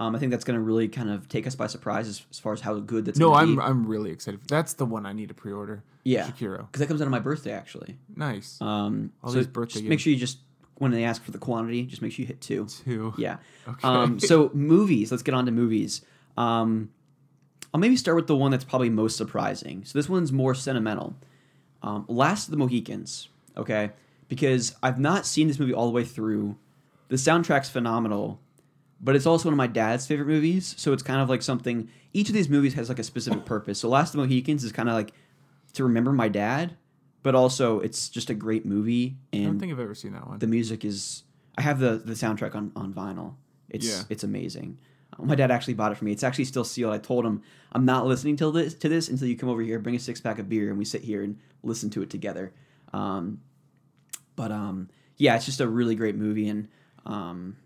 Um, 0.00 0.16
I 0.16 0.18
think 0.18 0.30
that's 0.30 0.44
going 0.44 0.58
to 0.58 0.64
really 0.64 0.88
kind 0.88 1.10
of 1.10 1.28
take 1.28 1.46
us 1.46 1.54
by 1.54 1.66
surprise 1.66 2.08
as, 2.08 2.22
as 2.30 2.38
far 2.38 2.54
as 2.54 2.62
how 2.62 2.74
good 2.80 3.04
that's 3.04 3.18
No, 3.18 3.34
I'm 3.34 3.56
be. 3.56 3.62
I'm 3.62 3.86
really 3.86 4.10
excited. 4.10 4.40
That's 4.48 4.72
the 4.72 4.86
one 4.86 5.04
I 5.04 5.12
need 5.12 5.28
to 5.28 5.34
pre-order. 5.34 5.84
Yeah. 6.04 6.26
Shakiro. 6.26 6.66
because 6.66 6.80
that 6.80 6.86
comes 6.86 7.02
out 7.02 7.04
on 7.04 7.10
my 7.10 7.18
birthday 7.18 7.52
actually. 7.52 7.98
Nice. 8.16 8.58
Um, 8.62 9.12
All 9.22 9.30
so 9.30 9.36
these 9.36 9.46
birthday 9.46 9.80
just 9.80 9.84
make 9.84 10.00
sure 10.00 10.10
you 10.10 10.18
just 10.18 10.38
when 10.76 10.90
they 10.90 11.04
ask 11.04 11.22
for 11.22 11.30
the 11.30 11.38
quantity, 11.38 11.84
just 11.84 12.00
make 12.00 12.12
sure 12.12 12.22
you 12.22 12.26
hit 12.26 12.40
two. 12.40 12.66
Two. 12.84 13.12
Yeah. 13.18 13.36
Okay. 13.68 13.86
Um, 13.86 14.18
so 14.18 14.50
movies. 14.54 15.10
Let's 15.10 15.22
get 15.22 15.34
on 15.34 15.44
to 15.44 15.52
movies. 15.52 16.00
Um, 16.38 16.90
I'll 17.74 17.80
maybe 17.80 17.96
start 17.96 18.16
with 18.16 18.26
the 18.26 18.34
one 18.34 18.50
that's 18.50 18.64
probably 18.64 18.88
most 18.88 19.18
surprising. 19.18 19.84
So 19.84 19.98
this 19.98 20.08
one's 20.08 20.32
more 20.32 20.54
sentimental. 20.54 21.14
Um, 21.82 22.06
Last 22.08 22.48
of 22.48 22.52
the 22.52 22.56
Mohicans. 22.56 23.28
Okay, 23.56 23.90
because 24.28 24.74
I've 24.82 24.98
not 24.98 25.26
seen 25.26 25.48
this 25.48 25.58
movie 25.58 25.74
all 25.74 25.84
the 25.86 25.92
way 25.92 26.04
through. 26.04 26.56
The 27.08 27.16
soundtrack's 27.16 27.68
phenomenal, 27.68 28.40
but 29.00 29.16
it's 29.16 29.26
also 29.26 29.48
one 29.48 29.54
of 29.54 29.58
my 29.58 29.66
dad's 29.66 30.06
favorite 30.06 30.26
movies. 30.28 30.74
So 30.78 30.92
it's 30.92 31.02
kind 31.02 31.20
of 31.20 31.28
like 31.28 31.42
something. 31.42 31.88
Each 32.12 32.28
of 32.28 32.34
these 32.34 32.48
movies 32.48 32.74
has 32.74 32.88
like 32.88 32.98
a 32.98 33.04
specific 33.04 33.44
purpose. 33.44 33.78
So 33.80 33.88
Last 33.88 34.08
of 34.14 34.20
the 34.20 34.26
Mohicans 34.26 34.64
is 34.64 34.72
kind 34.72 34.88
of 34.88 34.94
like 34.94 35.12
to 35.74 35.84
remember 35.84 36.12
my 36.12 36.28
dad, 36.28 36.76
but 37.22 37.34
also 37.34 37.80
it's 37.80 38.08
just 38.08 38.28
a 38.30 38.34
great 38.34 38.64
movie 38.66 39.16
I 39.32 39.38
don't 39.38 39.58
think 39.58 39.72
I've 39.72 39.78
ever 39.80 39.94
seen 39.94 40.12
that 40.12 40.26
one. 40.26 40.38
the 40.38 40.46
music 40.46 40.84
is 40.84 41.22
i 41.58 41.62
have 41.62 41.78
the 41.80 41.92
the 42.04 42.14
soundtrack 42.14 42.54
on 42.54 42.72
on 42.74 42.94
vinyl 42.94 43.34
it's 43.68 43.86
Yeah. 43.86 44.02
it's 44.08 44.24
amazing 44.24 44.78
Uh, 45.18 45.24
my 45.24 45.34
dad 45.34 45.50
actually 45.50 45.74
bought 45.74 45.92
it 45.92 45.96
for 45.98 46.04
me 46.06 46.12
it's 46.12 46.22
actually 46.24 46.46
still 46.46 46.64
sealed 46.64 46.94
i 46.94 46.98
told 46.98 47.26
him 47.26 47.42
i'm 47.72 47.84
not 47.84 48.06
listening 48.06 48.36
till 48.36 48.52
this 48.52 48.72
to 48.74 48.88
this 48.88 49.08
until 49.08 49.28
you 49.28 49.36
come 49.36 49.48
over 49.50 49.60
here 49.60 49.78
bring 49.78 49.94
a 49.96 49.98
six 49.98 50.20
pack 50.20 50.38
of 50.38 50.48
beer 50.48 50.70
and 50.70 50.78
we 50.78 50.84
sit 50.84 51.02
here 51.02 51.22
and 51.22 51.36
listen 51.62 51.90
to 51.90 52.00
it 52.02 52.08
together 52.08 52.52
um 52.94 53.40
but 54.36 54.50
um 54.50 54.88
yeah, 55.18 55.36
it's 55.36 55.44
just 55.44 55.60
a 55.60 55.68
really 55.68 55.94
great 55.94 56.16
movie, 56.16 56.48
and 56.48 56.68
um, 57.04 57.56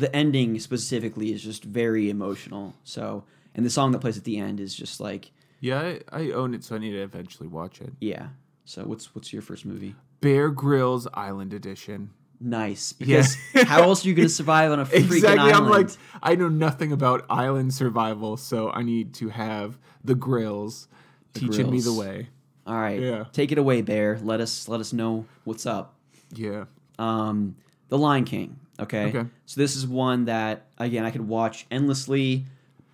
the 0.00 0.14
ending 0.14 0.58
specifically 0.58 1.32
is 1.32 1.42
just 1.42 1.64
very 1.64 2.10
emotional. 2.10 2.74
So, 2.84 3.24
and 3.54 3.64
the 3.64 3.70
song 3.70 3.92
that 3.92 4.00
plays 4.00 4.18
at 4.18 4.24
the 4.24 4.38
end 4.38 4.58
is 4.60 4.74
just 4.74 5.00
like, 5.00 5.30
Yeah, 5.60 5.80
I, 5.80 6.00
I 6.12 6.30
own 6.32 6.54
it, 6.54 6.64
so 6.64 6.76
I 6.76 6.78
need 6.78 6.90
to 6.92 7.02
eventually 7.02 7.48
watch 7.48 7.80
it. 7.80 7.92
yeah. 8.00 8.28
So, 8.64 8.84
what's 8.84 9.14
what's 9.14 9.32
your 9.32 9.42
first 9.42 9.64
movie? 9.66 9.94
Bear 10.20 10.48
Grylls 10.50 11.08
Island 11.14 11.52
Edition. 11.52 12.10
Nice, 12.42 12.92
because 12.94 13.36
how 13.54 13.82
else 13.82 14.04
are 14.04 14.08
you 14.08 14.14
gonna 14.14 14.28
survive 14.42 14.70
on 14.72 14.80
a 14.80 14.86
freaking 14.86 15.12
Exactly. 15.12 15.38
island? 15.52 15.54
I'm 15.56 15.68
like, 15.68 15.90
I 16.22 16.36
know 16.36 16.48
nothing 16.48 16.92
about 16.92 17.26
island 17.28 17.74
survival, 17.74 18.36
so 18.36 18.70
I 18.70 18.82
need 18.82 19.12
to 19.14 19.28
have 19.28 19.76
the 20.04 20.14
Grylls 20.14 20.88
teaching 21.34 21.70
me 21.70 21.78
the 21.80 21.90
Grylls. 21.90 21.98
way. 21.98 22.28
all 22.66 22.76
right, 22.76 23.00
Yeah. 23.00 23.24
take 23.32 23.50
it 23.52 23.58
away, 23.58 23.82
Bear. 23.82 24.18
Let 24.22 24.40
us 24.40 24.68
let 24.68 24.80
us 24.80 24.92
know 24.92 25.26
what's 25.44 25.66
up. 25.66 25.96
Yeah. 26.34 26.64
um, 26.98 27.56
The 27.88 27.98
Lion 27.98 28.24
King. 28.24 28.58
Okay? 28.80 29.06
Okay. 29.06 29.28
So 29.46 29.60
this 29.60 29.76
is 29.76 29.86
one 29.86 30.24
that 30.26 30.66
again 30.78 31.04
I 31.04 31.10
could 31.10 31.26
watch 31.26 31.66
endlessly, 31.70 32.46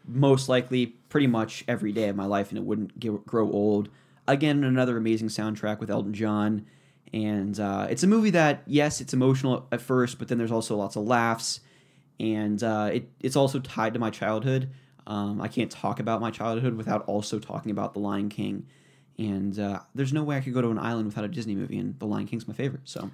most 0.06 0.48
likely 0.48 0.86
pretty 1.08 1.26
much 1.26 1.64
every 1.68 1.92
day 1.92 2.08
of 2.08 2.16
my 2.16 2.26
life, 2.26 2.50
and 2.50 2.58
it 2.58 2.64
wouldn't 2.64 2.98
get, 2.98 3.26
grow 3.26 3.50
old. 3.50 3.88
Again, 4.28 4.64
another 4.64 4.96
amazing 4.96 5.28
soundtrack 5.28 5.78
with 5.78 5.90
Elton 5.90 6.12
John, 6.12 6.66
and 7.12 7.58
uh, 7.60 7.86
it's 7.88 8.02
a 8.02 8.06
movie 8.08 8.30
that 8.30 8.62
yes, 8.66 9.00
it's 9.00 9.14
emotional 9.14 9.66
at 9.70 9.80
first, 9.80 10.18
but 10.18 10.28
then 10.28 10.38
there's 10.38 10.52
also 10.52 10.76
lots 10.76 10.96
of 10.96 11.04
laughs, 11.04 11.60
and 12.18 12.62
uh, 12.62 12.90
it 12.92 13.08
it's 13.20 13.36
also 13.36 13.60
tied 13.60 13.94
to 13.94 14.00
my 14.00 14.10
childhood. 14.10 14.70
Um, 15.06 15.40
I 15.40 15.48
can't 15.48 15.70
talk 15.70 16.00
about 16.00 16.20
my 16.20 16.30
childhood 16.30 16.74
without 16.74 17.04
also 17.06 17.38
talking 17.38 17.70
about 17.70 17.94
The 17.94 18.00
Lion 18.00 18.28
King. 18.28 18.66
And 19.18 19.58
uh, 19.58 19.80
there's 19.94 20.12
no 20.12 20.22
way 20.24 20.36
I 20.36 20.40
could 20.40 20.52
go 20.52 20.60
to 20.60 20.68
an 20.68 20.78
island 20.78 21.06
without 21.06 21.24
a 21.24 21.28
Disney 21.28 21.54
movie, 21.54 21.78
and 21.78 21.98
The 21.98 22.06
Lion 22.06 22.26
King's 22.26 22.46
my 22.46 22.54
favorite. 22.54 22.82
So, 22.84 23.10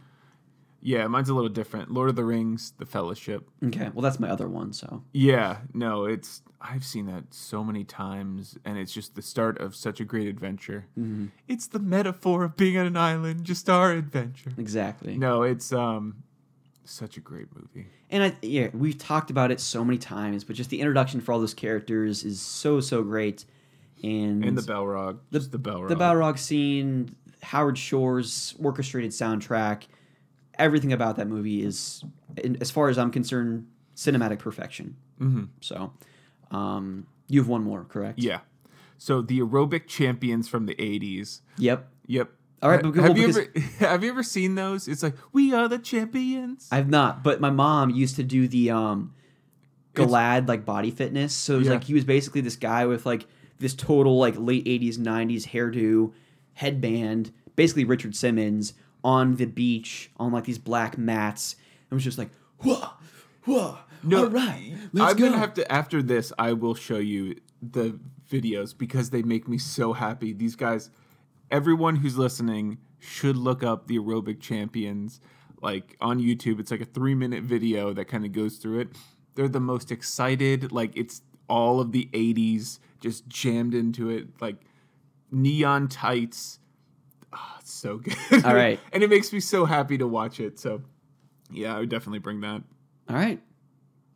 Yeah, 0.85 1.07
mine's 1.07 1.29
a 1.29 1.35
little 1.35 1.49
different. 1.49 1.91
Lord 1.93 2.11
of 2.11 2.17
the 2.17 2.25
Rings, 2.25 2.73
The 2.79 2.87
Fellowship. 2.87 3.49
Okay, 3.65 3.91
well 3.95 4.03
that's 4.03 4.19
my 4.19 4.29
other 4.29 4.49
one. 4.49 4.73
So 4.73 5.05
Yeah, 5.13 5.59
no, 5.73 6.05
it's 6.05 6.43
I've 6.61 6.85
seen 6.85 7.07
that 7.07 7.33
so 7.33 7.63
many 7.65 7.85
times, 7.85 8.57
and 8.65 8.79
it's 8.79 8.93
just 8.93 9.15
the 9.15 9.23
start 9.23 9.59
of 9.59 9.75
such 9.77 10.01
a 10.01 10.05
great 10.05 10.29
adventure. 10.29 10.87
Mm-hmm. 10.99 11.27
It's 11.49 11.67
the 11.69 11.79
metaphor 11.79 12.45
of 12.45 12.57
being 12.57 12.77
on 12.79 12.87
an 12.87 12.97
island, 12.97 13.45
just 13.45 13.69
our 13.71 13.93
adventure. 13.93 14.53
exactly. 14.59 15.17
No, 15.17 15.43
it's 15.43 15.73
um 15.73 16.25
such 16.85 17.17
a 17.17 17.21
great 17.21 17.47
movie. 17.55 17.87
And 18.11 18.25
I 18.25 18.37
yeah, 18.43 18.69
we've 18.75 18.99
talked 18.99 19.31
about 19.31 19.51
it 19.53 19.61
so 19.61 19.85
many 19.85 19.99
times, 19.99 20.43
but 20.45 20.57
just 20.57 20.71
the 20.71 20.81
introduction 20.81 21.21
for 21.21 21.33
all 21.33 21.39
those 21.41 21.55
characters 21.55 22.25
is 22.25 22.41
so 22.41 22.81
so 22.81 23.03
great. 23.05 23.45
And, 24.03 24.45
And 24.45 24.59
the 24.59 24.63
Balrog, 24.63 25.19
the, 25.31 25.39
just 25.39 25.53
the 25.53 25.61
Balrog. 25.61 25.89
the 25.89 25.95
Balrog 25.95 26.37
scene, 26.37 27.15
Howard 27.41 27.79
Shore's 27.79 28.53
orchestrated 28.61 29.13
soundtrack, 29.13 29.85
everything 30.63 30.93
about 30.93 31.17
that 31.17 31.29
movie 31.29 31.63
is, 31.63 32.03
in- 32.37 32.57
as 32.61 32.71
far 32.71 32.89
as 32.89 32.97
I'm 32.99 33.11
concerned, 33.11 33.67
cinematic 33.97 34.39
perfection. 34.39 34.97
hmm 35.19 35.45
So, 35.61 35.93
um, 36.51 37.07
you 37.29 37.41
have 37.41 37.49
one 37.49 37.63
more, 37.63 37.85
correct? 37.85 38.19
Yeah. 38.19 38.41
So 38.99 39.21
the 39.23 39.41
aerobic 39.41 39.87
champions 39.87 40.49
from 40.49 40.67
the 40.67 40.75
'80s. 40.77 41.41
Yep. 41.59 41.89
Yep. 42.07 42.31
All 42.63 42.71
right, 42.71 42.83
but- 42.83 42.95
have 42.95 43.09
well, 43.11 43.19
you 43.19 43.29
ever 43.29 43.47
have 43.81 44.05
you 44.05 44.11
ever 44.11 44.23
seen 44.23 44.55
those? 44.55 44.87
It's 44.89 45.03
like 45.03 45.15
we 45.33 45.53
are 45.53 45.69
the 45.69 45.79
champions. 45.79 46.69
I've 46.71 46.89
not, 46.89 47.23
but 47.25 47.41
my 47.41 47.51
mom 47.51 47.91
used 47.91 48.17
to 48.17 48.23
do 48.23 48.47
the 48.47 48.71
um 48.71 49.15
Gilad 49.95 50.49
like 50.49 50.65
body 50.65 50.91
fitness. 50.91 51.35
So 51.35 51.55
it 51.55 51.59
was 51.59 51.67
Yeah. 51.67 51.75
like 51.75 51.85
he 51.85 51.95
was 51.95 52.05
basically 52.05 52.41
this 52.41 52.57
guy 52.57 52.87
with 52.87 53.05
like 53.05 53.27
this 53.59 53.75
total 53.75 54.19
like 54.19 54.35
late 54.39 54.67
eighties, 54.67 54.99
nineties 54.99 55.47
hairdo, 55.47 56.13
headband, 56.55 57.33
basically 57.57 57.85
Richard 57.85 58.15
Simmons 58.17 58.75
on 59.05 59.37
the 59.37 59.47
beach 59.47 60.11
on 60.17 60.33
like 60.33 60.45
these 60.45 60.59
black 60.59 60.97
mats. 60.99 61.57
It 61.91 61.95
was 61.95 62.05
just 62.05 62.19
like, 62.19 62.31
whoa, 62.59 62.91
whoa, 63.45 63.79
all 64.15 64.27
right, 64.27 64.75
let's 64.93 65.13
I'm 65.13 65.19
go. 65.19 65.27
gonna 65.27 65.39
have 65.39 65.55
to 65.55 65.71
after 65.73 66.03
this. 66.03 66.33
I 66.39 66.53
will 66.53 66.75
show 66.75 66.99
you 66.99 67.37
the 67.61 67.99
videos 68.31 68.77
because 68.77 69.11
they 69.11 69.23
make 69.23 69.47
me 69.49 69.59
so 69.59 69.93
happy. 69.93 70.33
These 70.33 70.57
guys, 70.57 70.91
everyone 71.51 71.97
who's 71.97 72.17
listening 72.17 72.79
should 72.99 73.37
look 73.37 73.63
up 73.63 73.87
the 73.89 73.99
aerobic 73.99 74.41
champions 74.41 75.21
like 75.61 75.97
on 76.01 76.21
YouTube. 76.21 76.61
It's 76.61 76.71
like 76.71 76.81
a 76.81 76.87
three 76.87 77.15
minute 77.15 77.45
video 77.45 77.93
that 77.93 78.07
kind 78.07 78.25
of 78.25 78.33
goes 78.33 78.57
through 78.57 78.81
it. 78.81 78.89
They're 79.35 79.49
the 79.49 79.61
most 79.61 79.91
excited. 79.91 80.73
Like 80.73 80.97
it's 80.97 81.23
all 81.49 81.81
of 81.81 81.93
the 81.93 82.09
'80s 82.13 82.79
just 83.01 83.29
jammed 83.29 83.75
into 83.75 84.11
it. 84.11 84.29
Like 84.41 84.57
neon 85.31 85.89
tights. 85.89 86.59
Ah, 87.33 87.57
it's 87.61 87.73
so 87.73 87.99
good. 87.99 88.17
All 88.45 88.55
right. 88.55 88.79
and 88.93 89.03
it 89.03 89.11
makes 89.11 89.33
me 89.33 89.41
so 89.41 89.65
happy 89.65 89.99
to 89.99 90.07
watch 90.07 90.41
it. 90.41 90.59
So 90.59 90.83
yeah, 91.51 91.77
I 91.77 91.81
would 91.81 91.89
definitely 91.89 92.19
bring 92.19 92.41
that. 92.41 92.63
All 93.09 93.17
right. 93.17 93.41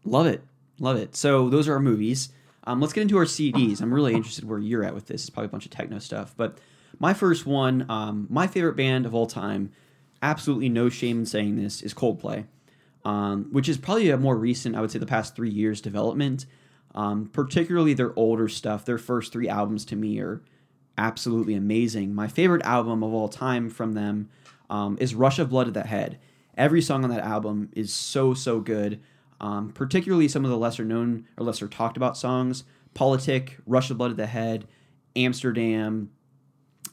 Love 0.05 0.26
it. 0.26 0.43
Love 0.78 0.97
it. 0.97 1.16
So 1.16 1.48
those 1.48 1.68
are 1.68 1.74
our 1.74 1.80
movies. 1.80 2.30
Um, 2.64 2.80
let's 2.80 2.93
get 2.93 3.02
into 3.02 3.16
our 3.18 3.24
CDs. 3.24 3.80
I'm 3.80 3.93
really 3.94 4.14
interested 4.14 4.44
where 4.48 4.59
you're 4.59 4.84
at 4.84 4.94
with 4.94 5.06
this. 5.06 5.22
It's 5.22 5.30
probably 5.30 5.47
a 5.47 5.51
bunch 5.51 5.64
of 5.66 5.70
techno 5.70 5.98
stuff. 5.98 6.34
But 6.36 6.59
my 6.98 7.14
first 7.14 7.47
one, 7.47 7.86
um, 7.88 8.26
my 8.28 8.47
favorite 8.47 8.76
band 8.76 9.06
of 9.06 9.14
all 9.14 9.26
time, 9.26 9.70
absolutely 10.22 10.68
no 10.68 10.88
shame 10.88 11.20
in 11.20 11.26
saying 11.26 11.56
this, 11.56 11.82
is 11.82 11.94
Coldplay, 11.94 12.47
um, 13.05 13.48
which 13.52 13.68
is 13.68 13.76
probably 13.78 14.10
a 14.10 14.16
more 14.16 14.36
recent, 14.36 14.74
I 14.74 14.80
would 14.80 14.90
say, 14.90 14.98
the 14.98 15.06
past 15.06 15.36
three 15.36 15.51
years 15.51 15.80
development. 15.80 16.47
Um, 16.94 17.26
particularly 17.32 17.93
their 17.94 18.18
older 18.18 18.48
stuff. 18.48 18.84
Their 18.86 18.98
first 18.98 19.30
three 19.32 19.48
albums 19.48 19.84
to 19.86 19.97
me 19.97 20.18
are 20.20 20.40
absolutely 20.98 21.55
amazing. 21.55 22.14
My 22.14 22.28
favorite 22.28 22.64
album 22.64 23.02
of 23.02 23.12
all 23.12 23.28
time 23.28 23.70
from 23.70 23.93
them 23.93 24.28
um, 24.70 24.97
is 25.01 25.14
Rush 25.14 25.39
of 25.39 25.51
Blood 25.51 25.64
to 25.64 25.70
the 25.70 25.82
Head. 25.82 26.18
Every 26.56 26.81
song 26.81 27.05
on 27.05 27.10
that 27.10 27.24
album 27.24 27.70
is 27.74 27.93
so, 27.93 28.35
so 28.35 28.60
good. 28.60 29.01
Um, 29.40 29.70
particularly 29.70 30.28
some 30.28 30.44
of 30.44 30.51
the 30.51 30.56
lesser 30.56 30.85
known 30.85 31.27
or 31.36 31.44
lesser 31.44 31.68
talked 31.68 31.98
about 31.98 32.16
songs 32.16 32.64
Politik, 32.94 33.51
Rush 33.66 33.90
of 33.90 33.98
Blood 33.98 34.09
to 34.09 34.14
the 34.14 34.27
Head, 34.27 34.66
Amsterdam, 35.14 36.10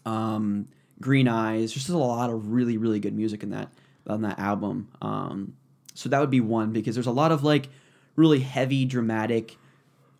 um, 0.05 0.67
Green 0.99 1.29
Eyes. 1.29 1.71
Just 1.71 1.87
a 1.87 1.97
lot 1.97 2.29
of 2.29 2.51
really, 2.51 2.77
really 2.77 2.99
good 2.99 3.15
music 3.15 3.43
in 3.43 3.51
that 3.51 3.69
on 4.05 4.21
that 4.23 4.37
album. 4.37 4.89
Um, 5.01 5.55
so 5.93 6.09
that 6.09 6.19
would 6.19 6.29
be 6.29 6.41
one 6.41 6.73
because 6.73 6.95
there's 6.95 7.07
a 7.07 7.11
lot 7.11 7.31
of 7.31 7.43
like 7.43 7.69
really 8.17 8.39
heavy, 8.39 8.83
dramatic, 8.83 9.57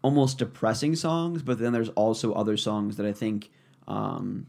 almost 0.01 0.37
depressing 0.37 0.95
songs, 0.95 1.41
but 1.41 1.59
then 1.59 1.73
there's 1.73 1.89
also 1.89 2.33
other 2.33 2.57
songs 2.57 2.97
that 2.97 3.05
I 3.05 3.11
think 3.11 3.49
um, 3.87 4.47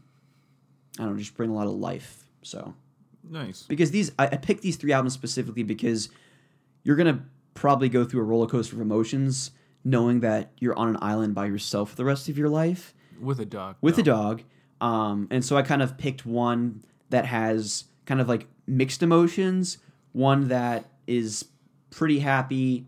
I 0.99 1.03
don't 1.03 1.13
know, 1.13 1.19
just 1.19 1.35
bring 1.35 1.49
a 1.49 1.53
lot 1.53 1.67
of 1.67 1.73
life. 1.73 2.25
So 2.41 2.73
Nice. 3.29 3.63
because 3.63 3.91
these 3.91 4.11
I, 4.19 4.25
I 4.27 4.37
picked 4.37 4.61
these 4.61 4.75
three 4.77 4.91
albums 4.93 5.13
specifically 5.13 5.63
because 5.63 6.09
you're 6.83 6.95
gonna 6.95 7.25
probably 7.53 7.89
go 7.89 8.05
through 8.05 8.21
a 8.21 8.23
roller 8.23 8.47
coaster 8.47 8.75
of 8.75 8.81
emotions 8.81 9.51
knowing 9.83 10.19
that 10.21 10.51
you're 10.59 10.77
on 10.77 10.87
an 10.89 10.97
island 11.01 11.33
by 11.35 11.45
yourself 11.45 11.91
for 11.91 11.95
the 11.95 12.05
rest 12.05 12.27
of 12.29 12.37
your 12.37 12.49
life 12.49 12.93
With 13.19 13.39
a 13.39 13.45
dog. 13.45 13.75
with 13.81 13.95
though. 13.95 14.01
a 14.01 14.05
dog. 14.05 14.43
Um, 14.81 15.27
and 15.31 15.43
so 15.45 15.55
I 15.57 15.61
kind 15.61 15.81
of 15.81 15.97
picked 15.97 16.25
one 16.25 16.83
that 17.09 17.25
has 17.25 17.85
kind 18.05 18.19
of 18.19 18.27
like 18.27 18.47
mixed 18.67 19.01
emotions, 19.03 19.77
one 20.11 20.47
that 20.49 20.89
is 21.07 21.45
pretty 21.91 22.19
happy, 22.19 22.85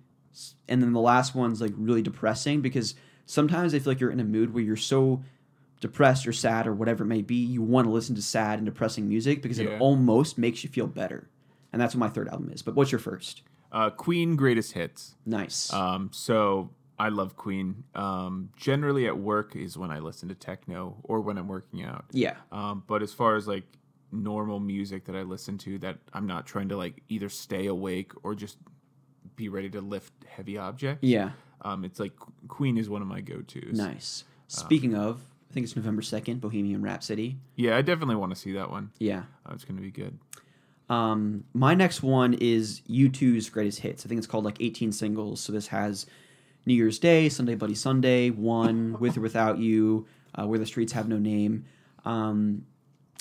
and 0.68 0.82
then 0.82 0.91
the 0.94 0.99
last 0.99 1.34
one's 1.34 1.61
like 1.61 1.74
really 1.78 2.02
depressing 2.02 2.61
because 2.61 2.94
sometimes 3.26 3.74
I 3.74 3.80
feel 3.80 3.91
like 3.91 3.99
you're 3.99 4.11
in 4.11 4.19
a 4.19 4.24
mood 4.26 4.53
where 4.53 4.64
you're 4.64 4.76
so 4.76 5.24
depressed 5.80 6.28
or 6.28 6.34
sad 6.34 6.66
or 6.68 6.74
whatever 6.74 7.04
it 7.04 7.08
may 7.08 7.22
be, 7.22 7.36
you 7.36 7.62
want 7.62 7.86
to 7.86 7.91
listen 7.91 8.16
to 8.16 8.22
sad 8.22 8.60
and 8.60 8.66
depressing 8.66 9.08
music 9.08 9.41
because 9.41 9.60
Yeah. 9.60 9.66
it 9.72 9.82
almost 9.82 10.38
makes 10.38 10.64
you 10.64 10.70
feel 10.70 10.88
better. 10.88 11.30
And 11.72 11.82
that's 11.82 11.94
what 11.94 11.99
my 11.99 12.10
third 12.10 12.30
album 12.30 12.49
is. 12.49 12.62
But 12.62 12.76
what's 12.76 12.91
your 12.91 12.99
first? 12.99 13.44
Uh, 13.72 13.90
Queen 13.90 14.36
greatest 14.36 14.72
hits. 14.74 15.16
Nice. 15.26 15.72
Um, 15.74 16.10
so 16.14 16.72
I 16.98 17.10
love 17.10 17.36
Queen. 17.36 17.84
Um, 17.94 18.49
generally 18.56 19.06
at 19.06 19.18
work 19.20 19.56
is 19.56 19.78
when 19.78 19.91
I 19.91 19.99
listen 19.99 20.30
to 20.30 20.36
techno 20.36 20.98
or 21.04 21.22
when 21.22 21.38
I'm 21.38 21.48
working 21.48 21.84
out. 21.84 22.06
yeah. 22.12 22.38
Um, 22.52 22.84
but 22.88 23.04
as 23.04 23.14
far 23.14 23.36
as 23.36 23.48
like 23.48 23.66
normal 24.12 24.60
music 24.62 25.04
that 25.06 25.16
I 25.16 25.22
listen 25.24 25.58
to, 25.60 25.78
that 25.80 25.99
I'm 26.14 26.26
not 26.26 26.45
trying 26.48 26.70
to 26.70 26.78
like 26.78 27.04
either 27.10 27.30
stay 27.30 27.68
awake 27.68 28.14
or 28.24 28.34
just 28.34 28.58
be 29.36 29.49
ready 29.49 29.70
to 29.72 29.82
lift 29.82 30.14
heavy 30.26 30.58
objects. 30.58 31.04
Yeah. 31.04 31.32
Um, 31.62 31.84
it's 31.86 31.99
like 31.99 32.14
Queen 32.48 32.78
is 32.78 32.90
one 32.90 33.02
of 33.02 33.08
my 33.08 33.20
go 33.22 33.41
tos. 33.41 33.74
Nice. 33.78 34.24
Speaking 34.48 34.95
of, 34.95 35.20
I 35.20 35.24
think 35.58 35.66
it's 35.66 35.76
November 35.76 36.04
2nd, 36.04 36.40
Bohemian 36.40 36.84
Rhapsody. 36.84 37.36
Yeah, 37.56 37.76
I 37.76 37.82
definitely 37.82 38.18
want 38.18 38.32
to 38.32 38.36
see 38.36 38.52
that 38.52 38.70
one. 38.70 38.92
Yeah. 39.00 39.24
Uh, 39.44 39.54
it's 39.54 39.66
gonna 39.66 39.82
be 39.82 39.90
good. 39.90 40.16
Um, 40.88 41.46
my 41.56 41.74
next 41.74 42.04
one 42.04 42.36
is 42.36 42.82
U2's 42.88 43.50
greatest 43.50 43.80
hits. 43.80 44.06
I 44.06 44.08
think 44.08 44.20
it's 44.20 44.28
called 44.28 44.46
like 44.46 44.62
18 44.62 44.92
singles. 44.92 45.42
So 45.42 45.52
this 45.52 45.66
has 45.68 46.06
New 46.68 46.76
Year's 46.76 47.00
Day, 47.00 47.28
Sunday 47.28 47.56
Bloody 47.56 47.74
Sunday, 47.74 48.30
One, 48.30 48.98
With 49.00 49.18
or 49.18 49.22
Without 49.22 49.58
You, 49.58 50.06
uh, 50.36 50.46
Where 50.46 50.60
the 50.60 50.66
Streets 50.68 50.94
Have 50.94 51.10
No 51.10 51.18
Name. 51.18 51.66
Um, 52.06 52.68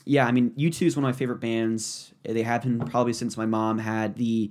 yeah, 0.04 0.26
I 0.26 0.30
mean, 0.30 0.50
U2 0.50 0.88
is 0.88 0.94
one 0.94 1.06
of 1.06 1.08
my 1.08 1.18
favorite 1.18 1.40
bands. 1.40 2.12
They 2.22 2.42
have 2.42 2.64
been 2.64 2.80
probably 2.80 3.14
since 3.14 3.38
my 3.38 3.46
mom 3.46 3.78
had 3.78 4.16
the, 4.16 4.50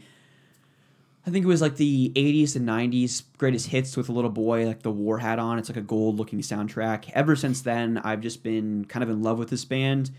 I 1.26 1.32
think 1.32 1.44
it 1.44 1.48
was 1.48 1.62
like 1.62 1.78
the 1.78 2.12
80s 2.16 2.56
and 2.56 2.68
90s 2.68 3.24
greatest 3.38 3.68
hits 3.68 3.98
with 3.98 4.10
a 4.10 4.12
little 4.12 4.30
boy, 4.30 4.68
like 4.68 4.84
the 4.84 4.92
war 4.92 5.18
hat 5.18 5.40
on. 5.40 5.58
It's 5.58 5.70
like 5.70 5.78
a 5.78 5.82
gold 5.82 6.18
looking 6.18 6.40
soundtrack. 6.40 7.10
Ever 7.14 7.36
since 7.36 7.62
then, 7.62 7.98
I've 7.98 8.22
just 8.22 8.44
been 8.44 8.86
kind 8.86 9.02
of 9.04 9.10
in 9.10 9.24
love 9.24 9.40
with 9.40 9.50
this 9.50 9.66
band. 9.66 10.12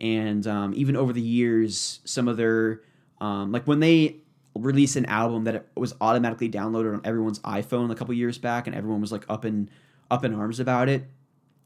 And 0.00 0.46
um, 0.46 0.72
even 0.76 0.96
over 0.96 1.12
the 1.12 1.20
years, 1.20 2.00
some 2.04 2.28
of 2.28 2.36
their 2.36 2.82
Um, 3.20 3.52
like 3.52 3.66
when 3.66 3.80
they 3.80 4.16
released 4.54 4.96
an 4.96 5.06
album 5.06 5.44
that 5.44 5.66
was 5.76 5.94
automatically 6.00 6.48
downloaded 6.50 6.92
on 6.92 7.00
everyone's 7.04 7.38
iPhone 7.40 7.90
a 7.90 7.94
couple 7.94 8.14
years 8.14 8.38
back, 8.38 8.66
and 8.66 8.76
everyone 8.76 9.00
was 9.00 9.12
like 9.12 9.24
up 9.28 9.44
in 9.44 9.70
up 10.10 10.24
in 10.24 10.34
arms 10.34 10.60
about 10.60 10.88
it, 10.88 11.08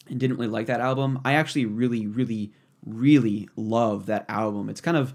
and 0.08 0.20
didn't 0.20 0.36
really 0.36 0.50
like 0.50 0.66
that 0.66 0.80
album. 0.80 1.20
I 1.24 1.34
actually 1.34 1.66
really, 1.66 2.06
really, 2.06 2.52
really 2.84 3.48
love 3.56 4.06
that 4.06 4.26
album. 4.28 4.68
It's 4.68 4.80
kind 4.82 4.96
of 4.96 5.14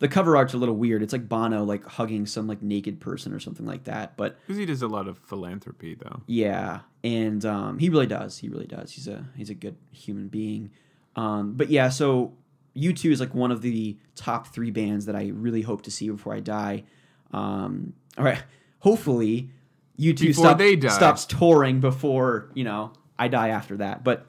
the 0.00 0.08
cover 0.08 0.36
art's 0.36 0.54
a 0.54 0.58
little 0.58 0.76
weird. 0.76 1.02
It's 1.02 1.12
like 1.12 1.28
Bono 1.28 1.64
like 1.64 1.84
hugging 1.84 2.26
some 2.26 2.46
like 2.46 2.62
naked 2.62 3.00
person 3.00 3.32
or 3.32 3.40
something 3.40 3.66
like 3.66 3.84
that. 3.84 4.16
But 4.16 4.38
Because 4.46 4.58
he 4.58 4.66
does 4.66 4.82
a 4.82 4.88
lot 4.88 5.08
of 5.08 5.18
philanthropy, 5.18 5.94
though. 5.94 6.22
yeah, 6.26 6.80
and 7.04 7.44
um, 7.44 7.78
he 7.78 7.88
really 7.88 8.06
does. 8.06 8.38
He 8.38 8.48
really 8.48 8.66
does. 8.66 8.92
He's 8.92 9.08
a 9.08 9.24
he's 9.36 9.50
a 9.50 9.54
good 9.54 9.76
human 9.90 10.28
being. 10.28 10.70
Um, 11.16 11.54
but 11.54 11.68
yeah, 11.70 11.88
so 11.88 12.34
U 12.74 12.92
two 12.92 13.10
is 13.10 13.18
like 13.20 13.34
one 13.34 13.50
of 13.50 13.60
the 13.62 13.96
top 14.14 14.48
three 14.48 14.70
bands 14.70 15.06
that 15.06 15.16
I 15.16 15.28
really 15.34 15.62
hope 15.62 15.82
to 15.82 15.90
see 15.90 16.08
before 16.08 16.34
I 16.34 16.40
die. 16.40 16.84
Um, 17.32 17.92
all 18.16 18.24
right, 18.24 18.42
hopefully 18.80 19.50
U 19.96 20.12
two 20.14 20.32
stop, 20.32 20.58
stops 20.90 21.24
touring 21.26 21.80
before 21.80 22.50
you 22.54 22.64
know 22.64 22.92
I 23.18 23.28
die 23.28 23.48
after 23.48 23.76
that. 23.78 24.04
But 24.04 24.26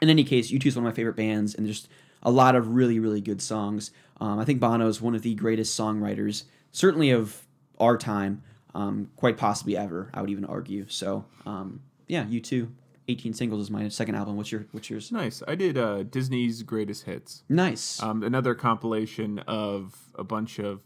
in 0.00 0.08
any 0.08 0.24
case, 0.24 0.50
U 0.50 0.58
two 0.58 0.68
is 0.68 0.76
one 0.76 0.84
of 0.86 0.92
my 0.92 0.94
favorite 0.94 1.16
bands, 1.16 1.54
and 1.54 1.66
there's 1.66 1.88
a 2.22 2.30
lot 2.30 2.54
of 2.54 2.68
really 2.68 2.98
really 3.00 3.20
good 3.20 3.42
songs. 3.42 3.90
Um, 4.22 4.38
I 4.38 4.44
think 4.44 4.60
Bono 4.60 4.86
is 4.86 5.02
one 5.02 5.16
of 5.16 5.22
the 5.22 5.34
greatest 5.34 5.76
songwriters, 5.76 6.44
certainly 6.70 7.10
of 7.10 7.44
our 7.80 7.98
time, 7.98 8.44
um, 8.72 9.10
quite 9.16 9.36
possibly 9.36 9.76
ever. 9.76 10.10
I 10.14 10.20
would 10.20 10.30
even 10.30 10.44
argue. 10.44 10.86
So 10.88 11.24
um, 11.44 11.82
yeah, 12.06 12.24
U2. 12.24 12.70
18 13.08 13.34
singles 13.34 13.62
is 13.62 13.68
my 13.70 13.88
second 13.88 14.14
album. 14.14 14.36
What's 14.36 14.52
your 14.52 14.66
what's 14.70 14.88
yours? 14.88 15.10
Nice. 15.10 15.42
I 15.48 15.56
did 15.56 15.76
uh, 15.76 16.04
Disney's 16.04 16.62
Greatest 16.62 17.04
Hits. 17.04 17.42
Nice. 17.48 18.00
Um, 18.00 18.22
another 18.22 18.54
compilation 18.54 19.40
of 19.40 19.98
a 20.14 20.22
bunch 20.22 20.60
of 20.60 20.82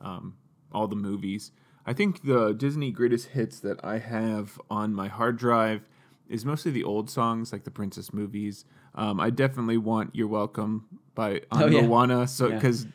um, 0.00 0.36
all 0.70 0.86
the 0.86 0.94
movies. 0.94 1.50
I 1.84 1.92
think 1.92 2.22
the 2.22 2.52
Disney 2.52 2.92
Greatest 2.92 3.30
Hits 3.30 3.58
that 3.60 3.84
I 3.84 3.98
have 3.98 4.60
on 4.70 4.94
my 4.94 5.08
hard 5.08 5.38
drive 5.38 5.82
is 6.28 6.44
mostly 6.44 6.70
the 6.70 6.84
old 6.84 7.10
songs, 7.10 7.52
like 7.52 7.64
the 7.64 7.70
Princess 7.72 8.12
movies. 8.12 8.64
Um, 8.94 9.18
I 9.18 9.30
definitely 9.30 9.76
want 9.76 10.14
"You're 10.14 10.28
Welcome" 10.28 10.86
by 11.16 11.40
oh, 11.50 11.56
on 11.56 11.62
Oh, 11.64 11.66
yeah. 11.66 11.82
Moana, 11.82 12.28
so 12.28 12.46
Yeah. 12.46 12.54
because 12.54 12.86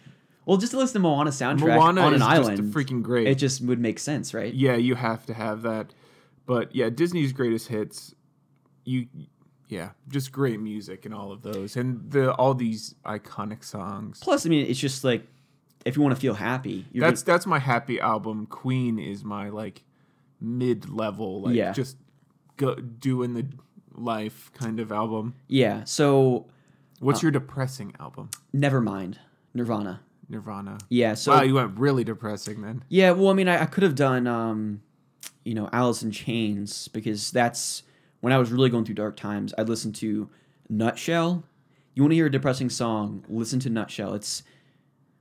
well, 0.45 0.57
just 0.57 0.71
to 0.71 0.77
listen 0.77 0.93
to 0.93 0.99
Moana 1.07 1.29
soundtrack 1.31 1.75
Moana 1.75 2.01
on 2.01 2.13
is 2.13 2.21
an 2.21 2.27
just 2.27 2.49
island, 2.49 2.73
freaking 2.73 3.01
great. 3.03 3.27
it 3.27 3.35
just 3.35 3.61
would 3.61 3.79
make 3.79 3.99
sense, 3.99 4.33
right? 4.33 4.53
yeah, 4.53 4.75
you 4.75 4.95
have 4.95 5.25
to 5.25 5.33
have 5.33 5.63
that. 5.63 5.93
But 6.45 6.73
yeah, 6.73 6.89
Disney's 6.89 7.33
Greatest 7.33 7.67
Hits, 7.67 8.15
you 8.85 9.07
yeah, 9.67 9.91
just 10.09 10.31
great 10.31 10.59
music 10.59 11.05
and 11.05 11.13
all 11.13 11.31
of 11.31 11.41
those, 11.43 11.75
and 11.77 12.09
the 12.11 12.33
all 12.33 12.53
these 12.53 12.95
iconic 13.05 13.63
songs. 13.63 14.19
Plus, 14.21 14.45
I 14.45 14.49
mean, 14.49 14.65
it's 14.65 14.79
just 14.79 15.03
like 15.03 15.27
if 15.85 15.95
you 15.95 16.01
want 16.01 16.13
to 16.15 16.19
feel 16.21 16.33
happy, 16.33 16.85
you're 16.91 17.05
That's 17.05 17.21
that's 17.23 17.45
my 17.45 17.59
happy 17.59 17.99
album. 17.99 18.45
Queen 18.47 18.99
is 18.99 19.23
my 19.23 19.49
like 19.49 19.83
mid 20.39 20.89
level, 20.89 21.41
like 21.41 21.55
Yeah. 21.55 21.71
just 21.71 21.97
go 22.57 22.75
doing 22.75 23.33
the 23.33 23.45
life 23.93 24.51
kind 24.53 24.79
of 24.79 24.91
album. 24.91 25.35
yeah. 25.47 25.83
So 25.85 26.47
What's 27.01 27.19
Uh, 27.19 27.27
your 27.27 27.31
depressing 27.31 27.93
album? 27.99 28.29
Nevermind, 28.55 29.15
Nirvana. 29.53 29.99
Nirvana. 30.29 30.77
Yeah. 30.89 31.15
So 31.15 31.33
wow, 31.33 31.41
you 31.41 31.55
went 31.55 31.77
really 31.77 32.03
depressing 32.05 32.61
then. 32.61 32.83
yeah. 32.87 33.11
Well, 33.11 33.29
I 33.29 33.33
mean, 33.33 33.49
I, 33.49 33.63
I 33.63 33.65
could 33.65 33.83
have 33.83 33.95
done, 33.95 34.27
um, 34.27 34.81
you 35.43 35.53
know, 35.53 35.69
Alice 35.73 36.03
in 36.03 36.11
Chains 36.11 36.87
because 36.87 37.31
that's 37.31 37.83
when 38.21 38.31
I 38.31 38.37
was 38.37 38.51
really 38.51 38.69
going 38.69 38.85
through 38.85 38.95
dark 38.95 39.17
times. 39.17 39.53
I'd 39.57 39.67
listen 39.67 39.91
to 39.93 40.29
Nutshell. 40.69 41.43
You 41.95 42.03
want 42.03 42.11
to 42.11 42.15
hear 42.15 42.27
a 42.27 42.31
depressing 42.31 42.69
song? 42.69 43.25
Listen 43.27 43.59
to 43.61 43.69
Nutshell. 43.69 44.13
It's 44.13 44.43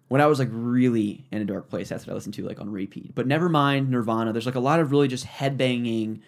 when 0.09 0.21
I 0.21 0.27
was 0.27 0.39
like 0.39 0.49
really 0.53 1.25
in 1.33 1.43
a 1.43 1.45
dark 1.45 1.69
place. 1.69 1.89
That's 1.89 2.07
what 2.07 2.13
I 2.13 2.15
listened 2.15 2.35
to 2.35 2.47
like 2.47 2.61
on 2.61 2.71
repeat. 2.71 3.15
But 3.15 3.27
Nevermind 3.27 3.89
Nirvana. 3.89 4.33
There's 4.33 4.47
like 4.47 4.55
a 4.55 4.61
lot 4.61 4.79
of 4.79 4.93
really 4.93 5.09
just 5.09 5.27
headbanging 5.27 6.21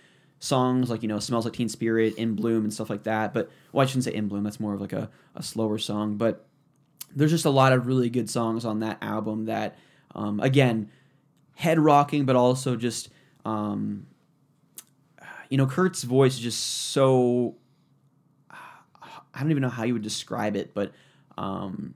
songs 0.43 0.91
like 0.91 1.03
you 1.03 1.09
know 1.09 1.21
smells 1.21 1.45
like 1.45 1.55
teen 1.55 1.69
spirit 1.69 2.17
in 2.17 2.35
bloom 2.35 2.65
and 2.65 2.75
stuff 2.75 2.91
like 2.91 3.05
that 3.05 3.33
but 3.33 3.49
well 3.71 3.81
i 3.81 3.87
shouldn't 3.87 4.03
say 4.03 4.13
in 4.13 4.27
bloom 4.27 4.43
that's 4.43 4.59
more 4.59 4.75
of 4.75 4.81
like 4.81 4.93
a, 4.93 5.09
a 5.37 5.43
slower 5.43 5.79
song 5.79 6.17
but 6.17 6.45
there's 7.15 7.31
just 7.31 7.45
a 7.45 7.51
lot 7.51 7.73
of 7.73 7.87
really 7.87 8.11
good 8.11 8.29
songs 8.29 8.65
on 8.65 8.81
that 8.81 8.99
album 9.01 9.45
that 9.45 9.79
um, 10.17 10.41
again 10.41 10.91
head 11.55 11.79
rocking 11.79 12.25
but 12.25 12.35
also 12.35 12.75
just 12.75 13.09
um, 13.45 14.05
you 15.49 15.57
know 15.57 15.67
kurt's 15.67 16.03
voice 16.03 16.35
is 16.35 16.41
just 16.41 16.61
so 16.91 17.55
i 18.51 19.41
don't 19.41 19.53
even 19.53 19.63
know 19.63 19.69
how 19.69 19.85
you 19.85 19.93
would 19.93 20.03
describe 20.03 20.57
it 20.57 20.75
but 20.75 20.91
um, 21.39 21.95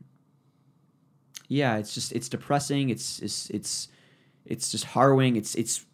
yeah 1.49 1.79
it's 1.79 1.95
just 1.95 2.13
it's 2.13 2.29
depressing 2.29 2.91
it's 2.91 3.19
it's 3.19 3.51
it's 3.51 3.89
it's 4.45 4.71
just 4.71 4.85
harrowing 4.85 5.35
it's 5.35 5.57
it's 5.57 5.85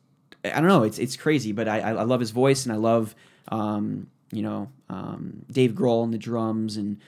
i 0.44 0.50
don't 0.60 0.66
know. 0.68 0.82
It's 0.82 0.98
it's 0.98 1.16
crazy 1.16 1.52
but 1.52 1.68
i 1.68 1.80
i 1.80 2.02
love 2.02 2.20
his 2.20 2.30
voice 2.30 2.64
and 2.66 2.72
i 2.72 2.76
love 2.76 3.14
um, 3.48 4.08
you 4.32 4.42
know 4.42 4.70
um, 4.88 5.44
dave 5.50 5.72
grohl 5.72 6.04
and 6.04 6.12
the 6.12 6.18
drums. 6.18 6.76
And 6.76 6.98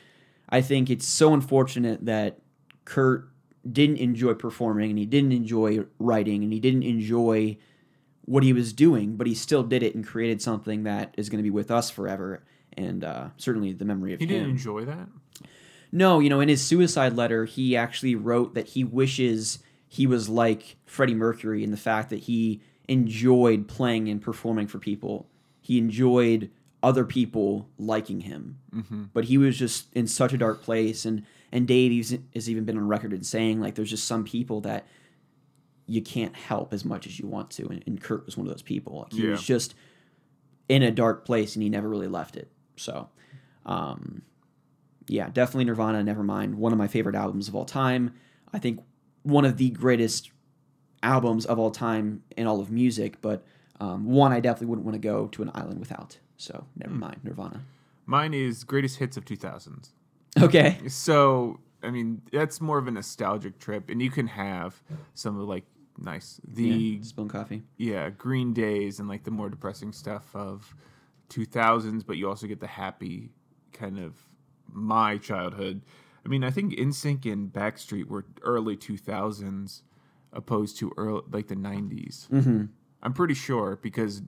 i 0.48 0.61
think 0.61 0.90
it's 0.90 1.06
so 1.06 1.32
unfortunate 1.35 2.05
that 2.06 2.39
kurt 2.85 3.28
didn't 3.70 3.97
enjoy 3.97 4.35
performing 4.35 4.90
and 4.90 4.98
he 4.98 5.06
didn't 5.06 5.32
enjoy 5.32 5.85
writing 5.98 6.43
and 6.44 6.52
he 6.52 6.61
didn't 6.61 6.82
enjoy 6.82 7.56
what 8.27 8.43
he 8.43 8.52
was 8.52 8.73
doing 8.73 9.16
but 9.16 9.27
he 9.27 9.35
still 9.35 9.62
did 9.62 9.82
it 9.82 9.94
and 9.94 10.06
created 10.06 10.40
something 10.43 10.82
that 10.85 11.15
is 11.16 11.28
going 11.28 11.39
to 11.39 11.43
be 11.43 11.51
with 11.51 11.70
us 11.70 11.90
forever. 11.90 12.43
And 12.77 13.05
uh, 13.05 13.28
certainly 13.36 13.73
the 13.73 13.85
memory 13.85 14.12
of 14.15 14.19
He 14.20 14.27
him. 14.27 14.31
didn't 14.32 14.51
enjoy 14.51 14.85
that. 14.86 15.09
no, 15.93 16.19
you 16.19 16.28
know, 16.28 16.40
in 16.40 16.48
his 16.48 16.61
suicide 16.61 17.15
letter, 17.15 17.44
he 17.44 17.77
actually 17.77 18.16
wrote 18.16 18.55
that 18.55 18.66
he 18.69 18.82
wishes 18.82 19.61
he 19.86 20.06
was 20.09 20.28
like 20.28 20.77
Freddie 20.85 21.15
Mercury 21.15 21.62
in 21.62 21.70
the 21.70 21.77
fact 21.77 22.11
that 22.11 22.20
he 22.20 22.61
enjoyed 22.89 23.69
playing 23.69 24.09
and 24.09 24.20
performing 24.20 24.66
for 24.66 24.78
people. 24.78 25.28
He 25.61 25.78
enjoyed 25.78 26.51
other 26.82 27.05
people 27.05 27.69
liking 27.78 28.20
him, 28.20 28.59
Mm-hmm. 28.74 29.05
but 29.15 29.24
he 29.24 29.39
was 29.39 29.56
just 29.59 29.93
in 29.94 30.06
such 30.06 30.32
a 30.32 30.39
dark 30.39 30.62
place. 30.62 31.05
And 31.05 31.24
and 31.52 31.66
Dave 31.69 31.93
has- 32.35 32.48
even 32.51 32.65
been 32.65 32.77
on 32.77 32.89
record 32.89 33.12
in 33.12 33.23
saying 33.23 33.61
like 33.61 33.74
there's 33.77 33.90
just 33.90 34.06
some 34.09 34.24
people 34.24 34.61
that 34.62 34.86
you 35.86 36.02
can't 36.02 36.35
help 36.35 36.73
as 36.73 36.85
much 36.85 37.06
as 37.06 37.19
you 37.19 37.27
want 37.27 37.51
to, 37.52 37.66
and, 37.69 37.82
and 37.86 38.01
Kurt 38.01 38.24
was 38.27 38.36
one 38.36 38.47
of 38.47 38.52
those 38.52 38.62
people. 38.62 39.01
Like, 39.02 39.12
he 39.12 39.24
Yeah. 39.24 39.31
was 39.32 39.43
just 39.43 39.74
in 40.69 40.82
a 40.82 40.90
dark 40.90 41.24
place, 41.27 41.55
and 41.56 41.62
he 41.62 41.69
never 41.69 41.89
really 41.89 42.09
left 42.09 42.36
it. 42.36 42.51
So. 42.77 43.09
Um, 43.66 44.23
yeah, 45.06 45.28
definitely 45.31 45.65
Nirvana, 45.66 46.02
Nevermind, 46.02 46.55
one 46.55 46.73
of 46.73 46.78
my 46.78 46.86
favorite 46.89 47.15
albums 47.15 47.48
of 47.48 47.55
all 47.55 47.65
time. 47.66 48.15
I 48.52 48.59
think 48.59 48.81
one 49.23 49.44
of 49.44 49.56
the 49.59 49.69
greatest 49.70 50.31
albums 51.05 51.47
of 51.47 51.59
all 51.59 51.70
time 51.70 52.22
in 52.36 52.47
all 52.47 52.60
of 52.60 52.70
music, 52.70 53.20
but 53.20 53.44
um, 53.81 54.05
one 54.06 54.32
I 54.32 54.40
definitely 54.40 54.68
wouldn't 54.68 54.85
want 54.86 54.94
to 54.94 55.09
go 55.09 55.26
to 55.28 55.43
an 55.43 55.51
island 55.55 55.78
without. 55.78 56.18
So, 56.36 56.64
Nevermind, 56.78 57.22
Nirvana. 57.22 57.62
Mine 58.06 58.35
is 58.35 58.64
Greatest 58.64 58.98
Hits 58.98 59.16
of 59.16 59.24
2000s. 59.24 59.90
Okay. 60.40 60.78
So, 60.89 61.60
I 61.82 61.90
mean, 61.90 62.22
that's 62.32 62.60
more 62.60 62.78
of 62.78 62.86
a 62.89 62.90
nostalgic 62.90 63.59
trip, 63.59 63.89
and 63.90 64.02
you 64.02 64.10
can 64.10 64.26
have 64.26 64.82
some 65.14 65.39
of 65.39 65.47
like 65.48 65.64
nice 65.98 66.40
the 66.47 66.64
Yeah, 66.68 67.02
Spoon 67.02 67.28
Coffee. 67.28 67.62
yeah, 67.76 68.10
Green 68.10 68.52
Days 68.52 68.98
and 68.98 69.09
like 69.09 69.22
the 69.24 69.31
more 69.31 69.48
depressing 69.48 69.93
stuff 69.93 70.35
of 70.35 70.74
2000s, 71.31 72.05
but 72.06 72.16
you 72.16 72.28
also 72.28 72.47
get 72.47 72.60
the 72.60 72.66
happy 72.66 73.31
kind 73.72 73.98
of 73.98 74.14
my 74.72 75.18
childhood. 75.18 75.82
I 76.24 76.28
mean, 76.28 76.43
I 76.43 76.51
think 76.51 76.74
NSYNC 76.74 77.31
and 77.32 77.52
Backstreet 77.52 78.06
were 78.09 78.24
early 78.43 78.76
2000s 78.76 79.82
opposed 80.35 80.78
to 80.78 80.93
early 80.97 81.23
like 81.31 81.48
the 81.48 81.56
90s. 81.56 82.28
Mm-hmm. 82.28 82.65
I'm 83.02 83.12
pretty 83.12 83.35
sure 83.35 83.78
because 83.82 84.23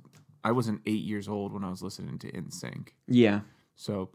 I 0.44 0.52
wasn't 0.52 0.80
8 0.86 0.90
years 1.02 1.28
old 1.28 1.52
when 1.52 1.64
I 1.64 1.70
was 1.70 1.82
listening 1.82 2.18
to 2.20 2.30
NSYNC. 2.32 2.88
Yeah. 3.08 3.40
So, 3.74 4.10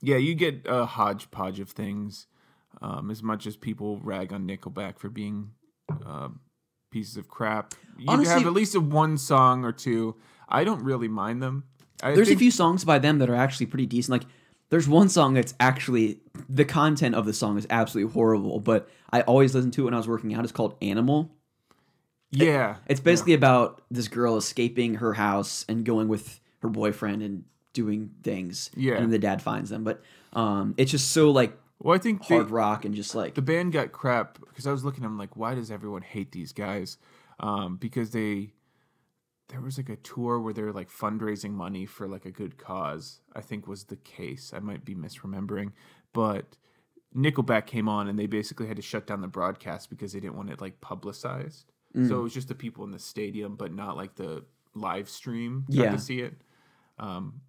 yeah, 0.00 0.16
you 0.16 0.34
get 0.34 0.62
a 0.66 0.86
hodgepodge 0.86 1.60
of 1.60 1.70
things. 1.70 2.26
Um, 2.80 3.10
as 3.10 3.22
much 3.22 3.46
as 3.46 3.56
people 3.56 3.98
rag 4.02 4.32
on 4.32 4.46
Nickelback 4.46 4.98
for 4.98 5.08
being 5.08 5.50
uh, 6.06 6.28
pieces 6.90 7.16
of 7.16 7.28
crap, 7.28 7.74
you 7.98 8.06
Honestly- 8.08 8.34
have 8.34 8.46
at 8.46 8.52
least 8.52 8.74
a 8.74 8.80
one 8.80 9.18
song 9.18 9.64
or 9.64 9.72
two. 9.72 10.16
I 10.48 10.64
don't 10.64 10.82
really 10.84 11.08
mind 11.08 11.42
them. 11.42 11.64
I 12.02 12.14
There's 12.14 12.28
think, 12.28 12.36
a 12.36 12.38
few 12.38 12.50
songs 12.52 12.84
by 12.84 12.98
them 13.00 13.18
that 13.18 13.28
are 13.28 13.34
actually 13.34 13.66
pretty 13.66 13.86
decent. 13.86 14.12
Like, 14.22 14.30
there's 14.70 14.88
one 14.88 15.08
song 15.08 15.34
that's 15.34 15.54
actually 15.58 16.20
the 16.48 16.64
content 16.64 17.14
of 17.14 17.24
the 17.26 17.32
song 17.32 17.56
is 17.58 17.66
absolutely 17.70 18.12
horrible, 18.12 18.60
but 18.60 18.88
I 19.10 19.22
always 19.22 19.54
listen 19.54 19.70
to 19.72 19.82
it 19.82 19.84
when 19.86 19.94
I 19.94 19.96
was 19.96 20.08
working 20.08 20.34
out. 20.34 20.44
It's 20.44 20.52
called 20.52 20.76
Animal. 20.82 21.30
Yeah, 22.30 22.76
It's 22.86 23.00
basically 23.00 23.32
about 23.32 23.82
this 23.90 24.06
girl 24.08 24.36
escaping 24.36 24.96
her 24.96 25.14
house 25.14 25.64
and 25.66 25.82
going 25.84 26.08
with 26.08 26.40
her 26.60 26.68
boyfriend 26.68 27.22
and 27.22 27.44
doing 27.72 28.10
things. 28.22 28.70
Yeah. 28.76 28.94
And 28.94 29.04
then 29.04 29.10
the 29.10 29.18
dad 29.18 29.40
finds 29.40 29.70
them. 29.70 29.82
But 29.82 30.02
um, 30.34 30.74
it's 30.76 30.90
just 30.90 31.10
so 31.12 31.30
like 31.30 31.56
well, 31.78 31.94
I 31.94 31.98
think 31.98 32.22
hard 32.24 32.48
they- 32.48 32.52
rock 32.52 32.84
and 32.84 32.94
just 32.94 33.14
like 33.14 33.34
the 33.34 33.40
band 33.40 33.72
got 33.72 33.92
crap 33.92 34.38
because 34.46 34.66
I 34.66 34.72
was 34.72 34.84
looking. 34.84 35.04
I'm 35.04 35.16
like, 35.16 35.36
why 35.36 35.54
does 35.54 35.70
everyone 35.70 36.02
hate 36.02 36.32
these 36.32 36.52
guys? 36.52 36.98
Um, 37.40 37.76
because 37.76 38.10
they 38.10 38.50
there 39.48 39.60
was 39.60 39.78
like 39.78 39.88
a 39.88 39.96
tour 39.96 40.38
where 40.40 40.52
they're 40.52 40.72
like 40.72 40.90
fundraising 40.90 41.52
money 41.52 41.86
for 41.86 42.06
like 42.06 42.26
a 42.26 42.30
good 42.30 42.58
cause. 42.58 43.20
I 43.34 43.40
think 43.40 43.66
was 43.66 43.84
the 43.84 43.96
case. 43.96 44.52
I 44.54 44.58
might 44.60 44.84
be 44.84 44.94
misremembering, 44.94 45.72
but 46.12 46.56
Nickelback 47.16 47.66
came 47.66 47.88
on 47.88 48.08
and 48.08 48.18
they 48.18 48.26
basically 48.26 48.66
had 48.66 48.76
to 48.76 48.82
shut 48.82 49.06
down 49.06 49.22
the 49.22 49.28
broadcast 49.28 49.88
because 49.88 50.12
they 50.12 50.20
didn't 50.20 50.36
want 50.36 50.50
it 50.50 50.60
like 50.60 50.80
publicized. 50.80 51.72
Mm. 51.96 52.08
So 52.08 52.20
it 52.20 52.22
was 52.22 52.34
just 52.34 52.48
the 52.48 52.54
people 52.54 52.84
in 52.84 52.90
the 52.90 52.98
stadium, 52.98 53.56
but 53.56 53.72
not 53.72 53.96
like 53.96 54.14
the 54.16 54.44
live 54.74 55.08
stream 55.08 55.64
Yeah. 55.68 55.92
to 55.92 55.98
see 55.98 56.20
it. 56.20 56.34
Um, 56.98 57.40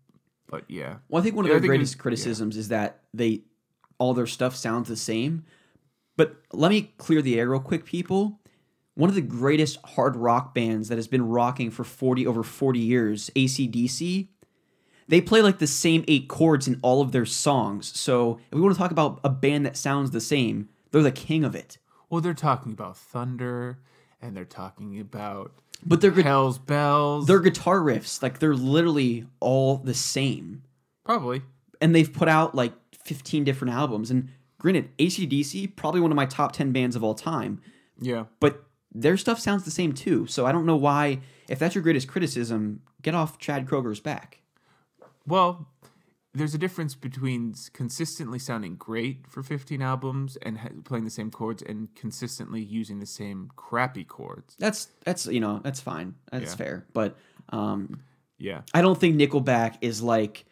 but 0.48 0.64
yeah, 0.70 0.98
Well, 1.10 1.22
I 1.22 1.24
think 1.24 1.36
one 1.36 1.46
of 1.46 1.50
Yeah, 1.52 1.60
their 1.60 1.68
greatest 1.68 1.96
was- 1.96 1.98
yeah. 1.98 2.02
criticisms 2.02 2.58
is 2.58 2.70
that 2.70 3.04
they 3.14 3.44
all 3.98 4.14
their 4.14 4.26
stuff 4.28 4.56
sounds 4.56 4.88
the 4.88 4.96
same. 4.96 5.44
But 6.16 6.42
let 6.54 6.70
me 6.70 6.94
clear 6.98 7.22
the 7.22 7.38
air 7.40 7.50
real 7.50 7.60
quick, 7.60 7.86
people. 7.86 8.39
One 9.00 9.10
of 9.10 9.16
the 9.16 9.22
greatest 9.22 9.78
hard 9.86 10.16
rock 10.18 10.54
bands 10.54 10.90
that 10.90 10.98
has 10.98 11.08
been 11.08 11.28
rocking 11.28 11.72
for 11.72 11.84
40 11.86 12.28
over 12.28 12.44
40 12.44 12.80
years, 12.80 13.30
ACDC, 13.36 14.28
they 15.08 15.22
play 15.22 15.42
like 15.42 15.60
the 15.60 15.68
same 15.68 16.04
eight 16.08 16.28
chords 16.28 16.68
in 16.68 16.80
all 16.82 17.02
of 17.02 17.12
their 17.14 17.26
songs. 17.26 17.98
So 17.98 18.40
if 18.52 18.56
we 18.56 18.62
want 18.62 18.76
to 18.76 18.78
talk 18.78 18.92
about 18.92 19.20
a 19.24 19.30
band 19.30 19.66
that 19.66 19.78
sounds 19.78 20.12
the 20.12 20.20
same, 20.22 20.68
they're 20.92 21.02
the 21.02 21.12
king 21.12 21.44
of 21.44 21.56
it. 21.56 21.78
well, 22.10 22.20
they're 22.22 22.34
talking 22.34 22.72
about 22.74 22.98
thunder 22.98 23.80
and 24.22 24.36
they're 24.36 24.44
talking 24.44 25.00
about 25.00 25.54
But 25.86 26.02
their 26.02 26.12
gu- 26.12 26.24
Hell's 26.24 26.58
Bells. 26.60 27.26
their 27.28 27.40
guitar 27.40 27.80
riffs, 27.80 28.22
like 28.22 28.40
they're 28.40 28.54
literally 28.56 29.26
all 29.40 29.78
the 29.78 29.94
same. 29.94 30.64
probably 31.06 31.42
and 31.82 31.96
they've 31.96 32.12
put 32.12 32.28
out 32.28 32.54
like 32.54 32.74
15 33.06 33.46
different 33.46 33.74
albums. 33.74 34.12
And 34.12 34.28
granted, 34.60 34.90
ACDC, 34.98 35.76
probably 35.78 36.02
one 36.02 36.12
of 36.12 36.18
my 36.18 36.26
top 36.26 36.52
10 36.52 36.74
bands 36.74 36.98
of 36.98 37.04
all 37.06 37.16
time, 37.16 37.62
yeah. 38.02 38.26
but 38.42 38.66
their 38.92 39.18
stuff 39.18 39.40
sounds 39.40 39.64
the 39.66 39.72
same 39.72 39.94
too. 39.94 40.26
So 40.28 40.46
I 40.46 40.52
don't 40.52 40.66
know 40.66 40.76
why, 40.76 41.20
if 41.48 41.60
that's 41.60 41.76
your 41.76 41.84
greatest 41.84 42.08
criticism, 42.08 42.82
get 43.02 43.14
off 43.16 43.38
Chad 43.38 43.66
Kroeger's 43.68 44.00
back. 44.00 44.40
Well, 45.28 45.68
there's 46.34 46.54
a 46.54 46.58
difference 46.60 46.96
between 46.96 47.54
consistently 47.74 48.40
sounding 48.40 48.76
great 48.76 49.26
for 49.28 49.42
15 49.44 49.82
albums 49.82 50.38
and 50.42 50.58
ha- 50.60 50.70
playing 50.84 51.04
the 51.04 51.10
same 51.10 51.32
chords 51.32 51.62
and 51.64 51.94
consistently 51.96 52.62
using 52.62 53.00
the 53.00 53.06
same 53.06 53.52
crappy 53.56 54.04
chords. 54.04 54.56
That's, 54.60 54.88
that's, 55.06 55.26
you 55.28 55.40
know, 55.40 55.60
that's 55.64 55.82
fine. 55.82 56.16
That's 56.32 56.52
Yeah. 56.52 56.56
fair. 56.56 56.86
But 56.94 57.18
um, 57.50 58.02
Yeah. 58.38 58.62
I 58.74 58.82
don't 58.82 59.00
think 59.00 59.16
Nickelback 59.18 59.78
is 59.82 60.02
like 60.04 60.46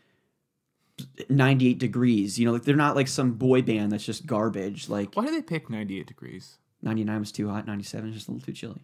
98 1.30 1.78
degrees. 1.78 2.40
You 2.40 2.46
know, 2.46 2.54
like 2.54 2.64
they're 2.64 2.76
not 2.76 2.96
like 2.96 3.08
some 3.08 3.34
boy 3.34 3.62
band 3.62 3.92
that's 3.92 4.06
just 4.06 4.26
garbage. 4.26 4.90
Like 4.90 5.14
Why 5.16 5.26
do 5.26 5.32
they 5.32 5.42
pick 5.42 5.70
98 5.70 6.08
degrees? 6.08 6.58
99 6.82 7.20
was 7.20 7.32
too 7.32 7.50
hot, 7.50 7.66
97 7.68 8.10
is 8.10 8.16
just 8.16 8.28
a 8.28 8.32
little 8.32 8.46
too 8.46 8.54
chilly. 8.54 8.82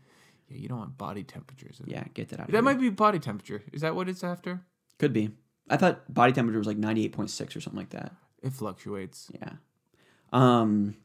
Yeah, 0.49 0.57
you 0.57 0.67
don't 0.67 0.79
want 0.79 0.97
body 0.97 1.23
temperatures. 1.23 1.79
Yeah, 1.85 2.03
get 2.13 2.29
that 2.29 2.39
out 2.39 2.47
of 2.47 2.51
That 2.51 2.57
here. 2.57 2.61
might 2.63 2.79
be 2.79 2.89
body 2.89 3.19
temperature. 3.19 3.61
Is 3.71 3.81
that 3.81 3.95
what 3.95 4.09
it's 4.09 4.23
after? 4.23 4.61
Could 4.99 5.13
be. 5.13 5.31
I 5.69 5.77
thought 5.77 6.11
body 6.13 6.33
temperature 6.33 6.57
was 6.57 6.67
like 6.67 6.77
98.6 6.77 7.55
or 7.55 7.61
something 7.61 7.77
like 7.79 7.91
that. 7.91 8.13
It 8.41 8.51
fluctuates. 8.53 9.31
Yeah. 9.33 9.53
Um. 10.33 10.95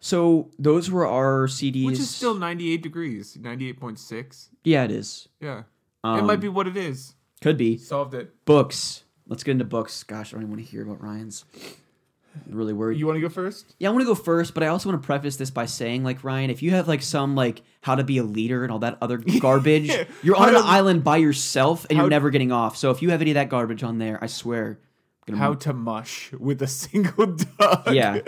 So 0.00 0.50
those 0.58 0.90
were 0.90 1.06
our 1.06 1.46
CDs. 1.46 1.86
Which 1.86 1.98
is 1.98 2.10
still 2.10 2.34
98 2.34 2.82
degrees. 2.82 3.36
98.6. 3.40 4.48
yeah, 4.64 4.84
it 4.84 4.90
is. 4.90 5.28
Yeah. 5.40 5.60
it 5.60 5.64
Um, 6.04 6.26
might 6.26 6.40
be 6.40 6.48
what 6.48 6.66
it 6.66 6.76
is. 6.76 7.14
Could 7.42 7.56
be 7.56 7.76
Solved 7.78 8.14
it. 8.14 8.44
books. 8.44 9.04
Let's 9.26 9.44
get 9.44 9.52
into 9.52 9.64
books. 9.64 10.02
Gosh, 10.02 10.32
I 10.32 10.36
don't 10.36 10.42
even 10.44 10.56
want 10.56 10.64
to 10.66 10.70
hear 10.70 10.82
about 10.82 11.02
Ryan's. 11.02 11.44
Really 12.48 12.72
worried. 12.72 12.98
You 12.98 13.06
want 13.06 13.16
to 13.16 13.20
go 13.20 13.28
first? 13.28 13.74
yeah, 13.78 13.88
I 13.88 13.92
want 13.92 14.02
to 14.02 14.06
go 14.06 14.14
first, 14.14 14.54
but 14.54 14.62
I 14.62 14.68
also 14.68 14.88
want 14.88 15.02
to 15.02 15.06
preface 15.06 15.36
this 15.36 15.50
by 15.50 15.66
saying, 15.66 16.04
like 16.04 16.22
Ryan, 16.24 16.50
if 16.50 16.62
you 16.62 16.70
have 16.72 16.88
like 16.88 17.02
some 17.02 17.34
like 17.34 17.62
how 17.82 17.94
to 17.94 18.04
be 18.04 18.18
a 18.18 18.22
leader 18.22 18.62
and 18.62 18.72
all 18.72 18.78
that 18.80 18.98
other 19.00 19.16
garbage, 19.40 19.88
Yeah. 19.88 20.04
you're 20.22 20.36
on 20.36 20.48
an 20.48 20.54
to- 20.54 20.60
island 20.60 21.04
by 21.04 21.16
yourself 21.18 21.86
and 21.90 21.98
you're 21.98 22.08
never 22.08 22.30
getting 22.30 22.52
off. 22.52 22.76
So 22.76 22.90
if 22.90 23.02
you 23.02 23.10
have 23.10 23.20
any 23.20 23.30
of 23.32 23.34
that 23.36 23.48
garbage 23.48 23.82
on 23.82 23.98
there, 23.98 24.18
I 24.22 24.26
swear, 24.26 24.78
How 25.34 25.54
to 25.54 25.72
mush 25.72 26.32
with 26.32 26.60
a 26.62 26.66
single 26.66 27.26
dog. 27.58 27.92
Yeah. 27.94 28.20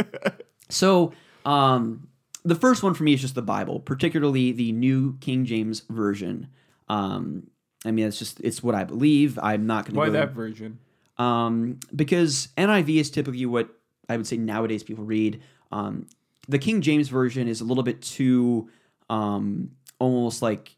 So, 0.68 1.12
um, 1.44 2.08
the 2.44 2.54
first 2.54 2.82
one 2.82 2.94
for 2.94 3.02
me 3.04 3.12
is 3.14 3.20
just 3.20 3.34
the 3.34 3.42
Bible, 3.42 3.78
particularly 3.80 4.52
the 4.52 4.72
New 4.72 5.16
King 5.20 5.44
James 5.44 5.80
Version. 5.88 6.48
Um, 6.88 7.48
I 7.84 7.90
mean, 7.90 8.06
it's 8.06 8.18
just 8.18 8.40
it's 8.40 8.62
what 8.62 8.74
I 8.74 8.84
believe. 8.84 9.38
I'm 9.42 9.66
not 9.66 9.84
going 9.84 9.94
to 9.94 9.98
Why 9.98 10.06
go, 10.06 10.12
that 10.12 10.30
version? 10.32 10.78
um, 11.18 11.78
because 11.94 12.48
NIV 12.56 13.00
is 13.00 13.10
typically 13.10 13.46
what 13.46 13.68
I 14.08 14.16
would 14.16 14.26
say 14.26 14.36
nowadays 14.36 14.82
people 14.82 15.04
read. 15.04 15.40
Um, 15.70 16.06
the 16.48 16.58
King 16.58 16.80
James 16.80 17.08
version 17.08 17.48
is 17.48 17.60
a 17.60 17.64
little 17.64 17.84
bit 17.84 18.02
too 18.02 18.68
um, 19.08 19.70
almost 19.98 20.42
like 20.42 20.76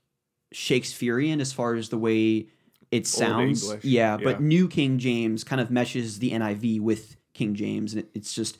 Shakespearean 0.53 1.41
as 1.41 1.53
far 1.53 1.75
as 1.75 1.89
the 1.89 1.99
way 1.99 2.49
it 2.91 3.07
sounds. 3.07 3.65
English, 3.65 3.85
Yeah, 3.85 4.17
but 4.17 4.41
yeah. 4.41 4.47
New 4.47 4.69
King 4.69 4.99
James 4.99 5.43
kind 5.43 5.61
of 5.61 5.71
meshes 5.71 6.19
the 6.19 6.31
NIV 6.33 6.81
with 6.81 7.17
King 7.33 7.55
James, 7.55 7.95
and 7.95 8.03
it, 8.05 8.11
it's 8.15 8.35
just 8.35 8.59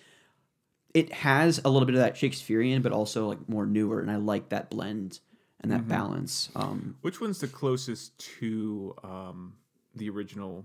it 0.93 1.13
has 1.13 1.61
a 1.65 1.69
little 1.69 1.87
bit 1.87 1.95
of 1.95 2.01
that 2.01 2.17
Shakespearean, 2.17 2.81
but 2.83 2.93
also 2.93 3.29
like 3.29 3.49
more 3.49 3.67
newer, 3.67 4.01
and 4.01 4.11
I 4.11 4.17
like 4.17 4.49
that 4.49 4.71
blend 4.71 5.21
and 5.61 5.71
Mm-hmm. 5.73 5.89
that 5.89 5.89
balance. 5.89 6.51
Um, 6.57 6.97
Which 7.03 7.21
one's 7.21 7.41
the 7.41 7.49
closest 7.49 8.19
to 8.39 8.95
um, 9.03 9.55
the 9.95 10.11
original 10.11 10.65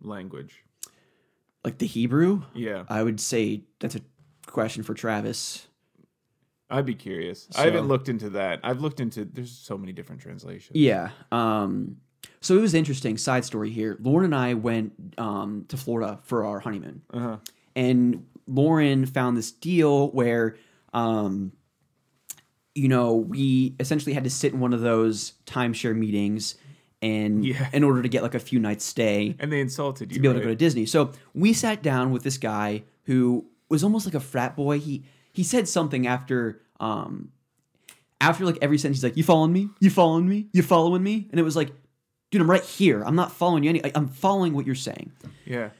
language? 0.00 0.62
Like 1.66 1.78
the 1.78 1.86
Hebrew, 1.86 2.42
Yeah, 2.54 2.84
I 2.88 3.02
would 3.02 3.20
say 3.20 3.62
that's 3.80 3.96
a 3.96 4.00
question 4.46 4.82
for 4.84 4.94
Travis. 4.94 5.66
I'd 6.70 6.86
be 6.86 6.94
curious. 6.94 7.48
So- 7.50 7.60
I 7.60 7.64
haven't 7.66 7.88
looked 7.88 8.08
into 8.08 8.30
that. 8.30 8.60
I've 8.62 8.80
looked 8.80 9.00
into. 9.00 9.24
There's 9.24 9.50
so 9.50 9.76
many 9.76 9.92
different 9.92 10.22
translations. 10.22 10.78
Yeah. 10.78 11.10
Um, 11.32 11.96
so 12.40 12.56
it 12.56 12.60
was 12.60 12.72
interesting. 12.74 13.18
Side 13.18 13.44
story 13.44 13.70
here. 13.70 13.96
Lauren 14.00 14.26
and 14.26 14.34
I 14.34 14.54
went 14.54 14.92
um, 15.18 15.64
to 15.68 15.76
Florida 15.76 16.20
for 16.22 16.44
our 16.44 16.60
honeymoon, 16.60 17.02
Uh-huh. 17.12 17.36
and 17.74 18.24
Lauren 18.46 19.04
found 19.06 19.36
this 19.36 19.50
deal 19.50 20.10
where, 20.12 20.56
um, 20.94 21.50
you 22.76 22.86
know, 22.88 23.14
we 23.16 23.74
essentially 23.80 24.12
had 24.12 24.22
to 24.24 24.30
sit 24.30 24.52
in 24.52 24.60
one 24.60 24.72
of 24.72 24.80
those 24.82 25.32
timeshare 25.46 25.96
meetings, 25.96 26.54
and 27.06 27.44
Yeah. 27.44 27.68
in 27.72 27.82
order 27.84 28.00
to 28.02 28.08
get 28.08 28.22
like 28.22 28.34
a 28.34 28.38
few 28.50 28.58
nights 28.58 28.84
stay, 28.84 29.36
And 29.38 29.50
they 29.52 29.60
insulted 29.60 30.10
you. 30.10 30.14
to 30.16 30.20
be 30.20 30.28
able 30.28 30.38
to 30.40 30.44
go 30.44 30.50
to 30.50 30.56
Disney. 30.56 30.86
So 30.86 31.12
we 31.34 31.52
sat 31.52 31.82
down 31.82 32.10
with 32.10 32.22
this 32.22 32.38
guy 32.38 32.82
who 33.04 33.46
was 33.68 33.82
almost 33.84 34.06
like 34.06 34.14
a 34.14 34.20
frat 34.32 34.56
boy. 34.56 34.78
He 34.78 35.04
he 35.32 35.42
said 35.42 35.68
something 35.68 36.06
after 36.06 36.60
um 36.80 37.30
after 38.20 38.44
like 38.44 38.58
every 38.62 38.78
sentence. 38.78 38.98
He's 38.98 39.04
like, 39.04 39.16
"You 39.16 39.22
following 39.24 39.52
me? 39.52 39.68
You 39.80 39.90
following 39.90 40.28
me? 40.28 40.48
You 40.52 40.62
following 40.62 41.02
me?" 41.02 41.28
And 41.30 41.38
it 41.38 41.42
was 41.42 41.56
like, 41.56 41.70
"Dude, 42.30 42.40
I'm 42.40 42.50
right 42.50 42.64
here. 42.64 43.02
I'm 43.04 43.16
not 43.16 43.32
following 43.32 43.62
you. 43.64 43.70
Any. 43.70 43.84
I- 43.84 43.92
I'm 43.94 44.08
following 44.08 44.52
what 44.54 44.64
you're 44.66 44.74
saying." 44.74 45.12
Yeah, 45.44 45.70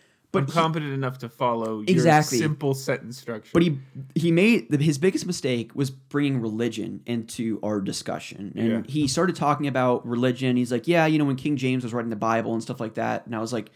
But 0.44 0.50
he- 0.52 0.52
competent 0.52 0.92
enough 0.92 1.18
to 1.18 1.28
follow 1.28 1.80
Exactly. 1.86 2.38
your 2.38 2.44
simple 2.48 2.74
sentence 2.74 3.18
structure. 3.18 3.50
But 3.52 3.62
he 3.62 3.78
he 4.14 4.30
made 4.30 4.70
the, 4.70 4.78
his 4.78 4.98
biggest 4.98 5.26
mistake 5.26 5.72
was 5.74 5.90
bringing 5.90 6.40
religion 6.40 7.00
into 7.06 7.58
our 7.62 7.80
discussion, 7.80 8.52
and 8.56 8.68
Yeah. 8.68 8.82
he 8.86 9.08
started 9.08 9.36
talking 9.36 9.66
about 9.66 10.06
religion. 10.06 10.56
He's 10.56 10.70
like, 10.72 10.86
"Yeah, 10.88 11.06
you 11.06 11.18
know, 11.18 11.24
when 11.24 11.36
King 11.36 11.56
James 11.56 11.82
was 11.84 11.92
writing 11.92 12.10
the 12.10 12.16
Bible 12.16 12.52
and 12.54 12.62
stuff 12.62 12.80
like 12.80 12.94
that," 12.94 13.26
and 13.26 13.34
I 13.34 13.40
was 13.40 13.52
like, 13.52 13.70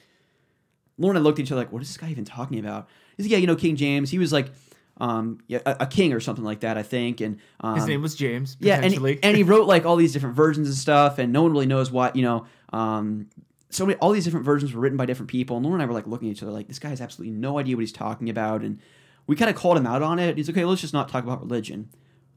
Lauren 0.99 1.17
and 1.17 1.23
I 1.23 1.25
looked 1.25 1.39
at 1.39 1.45
each 1.45 1.53
other 1.53 1.61
like, 1.61 1.73
"What 1.73 1.83
is 1.83 1.89
this 1.89 1.97
guy 1.97 2.11
even 2.11 2.25
talking 2.25 2.59
about?" 2.59 2.89
He's 3.17 3.27
like, 3.27 3.33
"Yeah, 3.33 3.39
you 3.39 3.47
know, 3.47 3.57
King 3.57 3.77
James. 3.77 4.11
He 4.11 4.19
was 4.19 4.33
like, 4.33 4.51
um, 4.99 5.39
yeah, 5.47 5.61
a, 5.65 5.77
a 5.81 5.87
king 5.87 6.13
or 6.13 6.21
something 6.21 6.45
like 6.45 6.61
that, 6.61 6.77
I 6.77 6.83
think." 6.83 7.21
And 7.23 7.39
um, 7.61 7.77
His 7.77 7.87
name 7.87 8.03
was 8.03 8.15
James. 8.15 8.57
yeah, 8.61 8.75
and, 8.75 8.85
Potentially. 8.85 9.19
and 9.23 9.37
he 9.37 9.43
wrote 9.53 9.67
like 9.67 9.87
all 9.87 9.97
these 9.97 10.13
different 10.13 10.37
versions 10.37 10.69
and 10.69 10.77
stuff, 10.77 11.19
and 11.19 11.33
no 11.33 11.43
one 11.43 11.53
really 11.53 11.67
knows 11.67 11.91
what 11.91 12.17
you 12.17 12.23
know. 12.23 12.47
Um, 12.73 13.27
so 13.71 13.87
many, 13.87 13.99
all 14.01 14.11
these 14.11 14.25
different 14.25 14.45
versions 14.45 14.75
were 14.75 14.81
written 14.81 14.97
by 14.97 15.07
different 15.07 15.31
people, 15.31 15.57
and 15.57 15.65
Lauren 15.65 15.81
and 15.81 15.83
I 15.83 15.87
were 15.87 15.95
like 15.95 16.07
looking 16.07 16.29
at 16.29 16.33
each 16.33 16.43
other 16.43 16.53
like, 16.53 16.69
this 16.69 16.79
guy 16.79 16.91
has 16.91 17.01
absolutely 17.01 17.35
no 17.35 17.59
idea 17.59 17.77
what 17.77 17.83
he's 17.83 17.93
talking 17.93 18.29
about, 18.29 18.63
and 18.63 18.81
we 19.27 19.37
kind 19.37 19.49
of 19.49 19.57
called 19.57 19.77
him 19.77 19.87
out 19.87 20.03
on 20.03 20.19
it. 20.19 20.37
He's 20.37 20.49
like, 20.49 20.57
okay, 20.57 20.65
let's 20.65 20.81
just 20.81 20.93
not 20.93 21.09
talk 21.09 21.25
about 21.25 21.41
religion. 21.41 21.89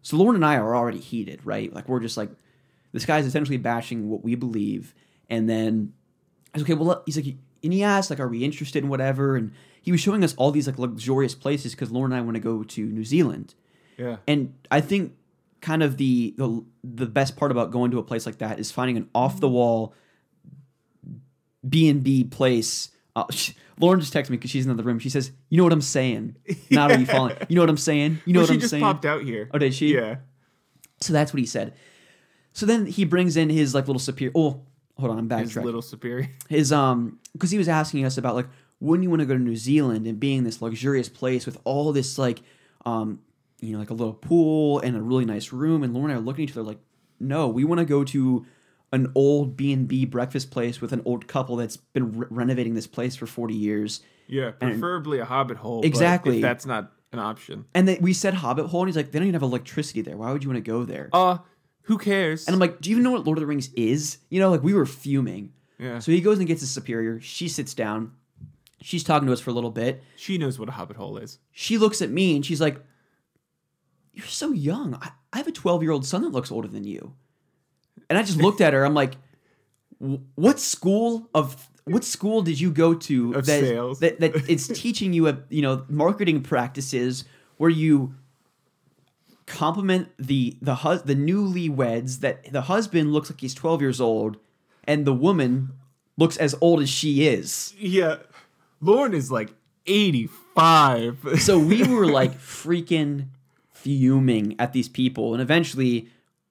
So 0.04 0.18
Lauren 0.18 0.36
and 0.36 0.46
I 0.46 0.58
are 0.58 0.76
already 0.76 1.00
heated, 1.00 1.42
right? 1.44 1.74
Like 1.74 1.90
we're 1.90 2.00
just 2.00 2.18
like, 2.18 2.30
this 2.92 3.06
guy's 3.06 3.26
essentially 3.26 3.58
bashing 3.58 4.10
what 4.10 4.24
we 4.24 4.36
believe, 4.36 4.94
and 5.30 5.50
then 5.50 5.94
I 6.54 6.58
was 6.58 6.64
okay. 6.64 6.76
Well, 6.76 7.02
he's 7.06 7.18
like, 7.18 7.36
and 7.64 7.74
he 7.74 7.84
asked 7.84 8.10
like, 8.10 8.20
are 8.20 8.28
we 8.28 8.44
interested 8.44 8.84
in 8.84 8.90
whatever? 8.90 9.36
And 9.36 9.54
he 9.82 9.92
was 9.92 10.02
showing 10.02 10.24
us 10.24 10.36
all 10.36 10.52
these 10.52 10.68
like 10.68 10.78
luxurious 10.78 11.34
places 11.34 11.74
because 11.74 11.92
Lauren 11.92 12.12
and 12.12 12.22
I 12.22 12.24
want 12.24 12.36
to 12.36 12.42
go 12.42 12.64
to 12.64 12.86
New 12.86 13.06
Zealand. 13.06 13.56
yeah. 13.98 14.18
And 14.28 14.54
I 14.70 14.82
think 14.82 15.16
kind 15.62 15.82
of 15.82 15.98
the 15.98 16.36
the 16.38 16.64
the 16.84 17.06
best 17.06 17.38
part 17.38 17.50
about 17.50 17.72
going 17.72 17.90
to 17.92 17.98
a 17.98 18.04
place 18.04 18.26
like 18.26 18.38
that 18.40 18.60
is 18.60 18.70
finding 18.70 18.98
an 18.98 19.10
off 19.16 19.40
the 19.40 19.48
mm-hmm. 19.48 19.56
wall 19.56 19.96
B 21.68 21.90
and 21.90 22.04
B 22.04 22.24
place. 22.24 22.90
Uh, 23.16 23.26
she, 23.30 23.54
Lauren 23.80 24.00
just 24.00 24.14
texted 24.14 24.30
me 24.30 24.38
because 24.38 24.52
she's 24.52 24.66
in 24.66 24.76
the 24.76 24.84
room. 24.84 25.00
She 25.00 25.10
says, 25.10 25.32
"You 25.50 25.58
know 25.58 25.64
what 25.64 25.74
I'm 25.74 25.82
saying? 25.82 26.36
Not 26.70 26.92
are 26.92 27.00
you 27.00 27.06
falling? 27.08 27.38
You 27.48 27.56
know 27.56 27.62
what 27.62 27.70
I'm 27.70 27.78
saying? 27.78 28.22
You 28.26 28.34
know 28.34 28.40
well, 28.40 28.48
what 28.48 28.54
I'm 28.54 28.60
saying?" 28.60 28.60
She 28.60 28.62
just 28.62 28.72
saying?" 28.72 28.84
popped 28.84 29.06
out 29.06 29.24
here. 29.24 29.50
Oh, 29.54 29.58
did 29.58 29.74
she? 29.74 29.94
Yeah. 29.94 30.18
So 31.02 31.14
that's 31.14 31.34
what 31.34 31.40
he 31.40 31.46
said. 31.46 31.74
So 32.54 32.66
then 32.66 32.86
he 32.86 33.04
brings 33.04 33.36
in 33.36 33.50
his 33.50 33.74
like 33.74 33.88
little 33.88 34.00
superior. 34.00 34.32
Oh, 34.36 34.62
hold 34.98 35.12
on, 35.12 35.18
I'm 35.18 35.28
back. 35.28 35.42
His 35.42 35.56
little 35.58 35.82
superior. 35.82 36.30
his 36.50 36.72
um 36.72 37.20
because 37.34 37.52
he 37.52 37.58
was 37.58 37.68
asking 37.68 38.06
us 38.06 38.18
about 38.18 38.36
like 38.36 38.48
wouldn't 38.80 39.04
you 39.04 39.10
want 39.10 39.22
to 39.22 39.26
go 39.26 39.34
to 39.34 39.40
New 39.40 39.56
Zealand 39.56 40.08
and 40.08 40.20
being 40.20 40.44
this 40.44 40.62
luxurious 40.62 41.10
place 41.10 41.46
with 41.46 41.58
all 41.64 41.92
this 41.92 42.18
like 42.18 42.42
um 42.86 43.20
you 43.60 43.74
know 43.74 43.80
like 43.80 43.90
a 43.90 43.94
little 43.94 44.14
pool 44.14 44.80
and 44.80 44.96
a 44.96 45.02
really 45.02 45.26
nice 45.26 45.52
room 45.52 45.84
and 45.84 45.94
Lauren 45.94 46.12
and 46.12 46.20
I 46.20 46.22
are 46.22 46.26
looking 46.26 46.44
at 46.44 46.50
each 46.50 46.58
other 46.58 46.64
like 46.64 46.80
no 47.20 47.48
we 47.48 47.64
want 47.64 47.80
to 47.80 47.86
go 47.86 48.04
to 48.04 48.46
an 48.94 49.12
old 49.16 49.58
B 49.58 49.74
and 49.74 49.86
B 49.88 50.06
breakfast 50.06 50.50
place 50.52 50.80
with 50.80 50.94
an 50.94 51.02
old 51.04 51.28
couple 51.28 51.58
that's 51.58 51.76
been 51.76 52.18
re- 52.20 52.28
renovating 52.30 52.74
this 52.76 52.88
place 52.88 53.18
for 53.18 53.26
forty 53.28 53.56
years. 53.56 54.00
Yeah, 54.28 54.52
preferably 54.52 55.20
a 55.20 55.26
hobbit 55.26 55.58
hole. 55.58 55.82
but 55.82 55.88
Exactly. 55.88 56.40
that's 56.42 56.66
not 56.66 56.94
an 57.12 57.20
option. 57.20 57.66
And 57.76 57.86
then 57.88 57.98
we 58.00 58.14
said 58.14 58.34
Hobbit 58.36 58.68
Hole, 58.68 58.82
and 58.84 58.88
he's 58.90 58.96
like, 58.96 59.12
they 59.12 59.20
don't 59.20 59.28
even 59.28 59.34
have 59.36 59.44
electricity 59.44 60.02
there. 60.02 60.16
Why 60.16 60.32
would 60.32 60.44
you 60.44 60.50
want 60.50 60.64
to 60.64 60.72
go 60.72 60.86
there? 60.86 61.10
Uh, 61.12 61.40
who 61.84 61.98
cares? 61.98 62.48
And 62.48 62.54
I'm 62.56 62.60
like, 62.60 62.80
do 62.80 62.90
you 62.90 62.96
even 62.96 63.04
know 63.04 63.12
what 63.12 63.26
Lord 63.26 63.38
of 63.38 63.42
the 63.42 63.46
Rings 63.48 63.70
is? 63.76 64.20
You 64.30 64.40
know, 64.40 64.50
like 64.50 64.64
we 64.64 64.74
were 64.74 64.86
fuming. 64.86 65.52
Yeah. 65.78 66.00
So 66.00 66.12
he 66.14 66.22
goes 66.22 66.40
and 66.40 66.48
gets 66.48 66.62
his 66.62 66.72
superior. 66.72 67.20
She 67.20 67.50
sits 67.50 67.74
down. 67.74 68.14
She's 68.82 69.04
talking 69.04 69.28
to 69.28 69.34
us 69.34 69.42
for 69.42 69.50
a 69.50 69.54
little 69.54 69.70
bit. 69.72 70.02
she 70.16 70.38
knows 70.38 70.58
what 70.58 70.70
a 70.70 70.72
hobbit 70.72 70.96
hole 70.98 71.18
is. 71.18 71.40
She 71.52 71.78
looks 71.78 72.02
at 72.02 72.10
me 72.10 72.36
and 72.36 72.46
she's 72.46 72.62
like, 72.62 72.82
You're 74.14 74.26
so 74.28 74.52
young. 74.54 74.96
I, 74.96 75.12
I 75.34 75.38
have 75.38 75.48
a 75.48 75.52
12 75.52 75.84
year 75.84 75.92
old 75.92 76.06
son 76.06 76.22
that 76.22 76.32
looks 76.32 76.52
older 76.52 76.68
than 76.70 76.84
you. 76.86 77.14
And 78.10 78.18
I 78.20 78.24
just 78.24 78.38
looked 78.42 78.62
at 78.62 78.74
her. 78.74 78.84
I'm 78.86 78.94
like, 78.94 79.16
What 80.36 80.60
school 80.60 81.30
of 81.34 81.68
what 81.86 82.04
school 82.06 82.42
did 82.42 82.60
you 82.62 82.72
go 82.72 82.94
to 82.94 83.34
Of 83.34 83.46
that, 83.46 83.60
sales. 83.60 84.00
that 84.00 84.20
that 84.22 84.50
it's 84.50 84.68
teaching 84.68 85.12
you 85.14 85.28
a 85.28 85.38
you 85.50 85.62
know 85.62 85.86
marketing 85.90 86.42
practices 86.42 87.26
where 87.58 87.70
you 87.70 88.16
compliment 89.46 90.08
the 90.18 90.56
the 90.62 90.76
hus- 90.76 91.02
the 91.02 91.16
newlyweds 91.16 92.20
that 92.22 92.52
the 92.52 92.62
husband 92.64 93.12
looks 93.12 93.30
like 93.30 93.42
he's 93.42 93.54
12 93.54 93.82
years 93.82 94.00
old 94.00 94.38
and 94.86 95.06
the 95.06 95.14
woman 95.14 95.74
looks 96.18 96.38
as 96.38 96.56
old 96.62 96.82
as 96.82 96.90
she 96.90 97.28
is. 97.28 97.74
Yeah, 97.78 98.18
Lauren 98.82 99.14
is 99.14 99.32
like 99.32 99.54
eighty-five. 99.86 101.40
So 101.40 101.60
we 101.60 101.84
were 101.88 102.06
like 102.08 102.34
freaking 102.40 103.28
fuming 103.72 104.56
at 104.60 104.72
these 104.72 104.88
people 104.88 105.34
and 105.34 105.42
eventually 105.42 106.08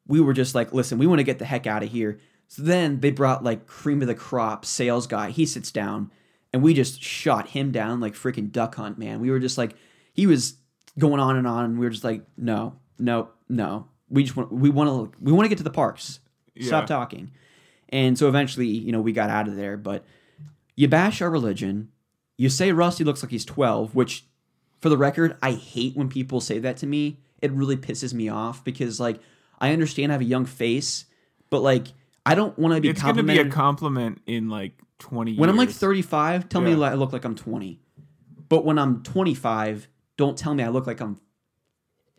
we 0.06 0.20
were 0.20 0.32
just 0.32 0.54
like 0.54 0.72
listen, 0.72 0.98
we 0.98 1.06
want 1.06 1.20
to 1.20 1.24
get 1.24 1.38
the 1.38 1.44
heck 1.44 1.66
out 1.66 1.82
of 1.82 1.90
here. 1.90 2.20
So 2.48 2.62
then 2.62 3.00
they 3.00 3.10
brought 3.10 3.44
like 3.44 3.66
cream 3.66 4.02
of 4.02 4.08
the 4.08 4.14
crop 4.14 4.64
sales 4.64 5.06
guy. 5.06 5.30
He 5.30 5.46
sits 5.46 5.70
down 5.70 6.10
and 6.52 6.62
we 6.62 6.74
just 6.74 7.02
shot 7.02 7.48
him 7.48 7.72
down 7.72 8.00
like 8.00 8.14
freaking 8.14 8.52
duck 8.52 8.74
hunt, 8.74 8.98
man. 8.98 9.20
We 9.20 9.30
were 9.30 9.38
just 9.38 9.58
like 9.58 9.74
he 10.12 10.26
was 10.26 10.56
going 10.98 11.20
on 11.20 11.36
and 11.36 11.46
on 11.46 11.64
and 11.64 11.78
we 11.78 11.86
were 11.86 11.90
just 11.90 12.04
like 12.04 12.22
no, 12.36 12.76
no, 12.98 13.30
no. 13.48 13.88
We 14.10 14.24
just 14.24 14.36
want 14.36 14.52
we 14.52 14.70
want 14.70 15.12
to 15.12 15.18
we 15.20 15.32
want 15.32 15.46
to 15.46 15.48
get 15.48 15.58
to 15.58 15.64
the 15.64 15.70
parks. 15.70 16.20
Stop 16.60 16.86
talking. 16.86 17.30
And 17.88 18.18
so 18.18 18.28
eventually, 18.28 18.66
you 18.66 18.92
know, 18.92 19.00
we 19.00 19.12
got 19.12 19.30
out 19.30 19.48
of 19.48 19.56
there, 19.56 19.76
but 19.76 20.04
you 20.76 20.88
bash 20.88 21.22
our 21.22 21.30
religion. 21.30 21.90
You 22.36 22.48
say 22.48 22.72
Rusty 22.72 23.04
looks 23.04 23.22
like 23.22 23.30
he's 23.30 23.44
12, 23.44 23.94
which 23.94 24.26
for 24.80 24.88
the 24.88 24.96
record, 24.96 25.36
I 25.42 25.52
hate 25.52 25.96
when 25.96 26.08
people 26.08 26.40
say 26.40 26.58
that 26.58 26.76
to 26.78 26.86
me. 26.86 27.20
It 27.40 27.52
really 27.52 27.76
pisses 27.76 28.14
me 28.14 28.28
off 28.28 28.64
because 28.64 29.00
like 29.00 29.20
I 29.62 29.72
understand 29.72 30.12
I 30.12 30.14
have 30.14 30.20
a 30.20 30.24
young 30.24 30.44
face, 30.44 31.06
but 31.48 31.60
like 31.62 31.86
I 32.26 32.34
don't 32.34 32.58
want 32.58 32.74
to 32.74 32.80
be 32.80 32.88
it's 32.90 33.00
going 33.02 33.16
to 33.16 33.22
be 33.22 33.38
a 33.38 33.48
compliment 33.48 34.20
in 34.26 34.50
like 34.50 34.72
twenty. 34.98 35.36
when 35.36 35.48
I'm 35.48 35.56
like 35.56 35.70
35, 35.70 36.48
tell 36.48 36.60
me 36.60 36.72
Yeah. 36.72 36.76
like 36.76 36.92
I 36.92 36.94
look 36.96 37.12
like 37.14 37.24
I'm 37.24 37.34
20. 37.34 37.80
But 38.48 38.64
when 38.66 38.78
I'm 38.78 39.02
25, 39.02 39.88
don't 40.18 40.36
tell 40.36 40.54
me 40.54 40.62
I 40.62 40.68
look 40.68 40.86
like 40.86 41.00
I'm 41.00 41.18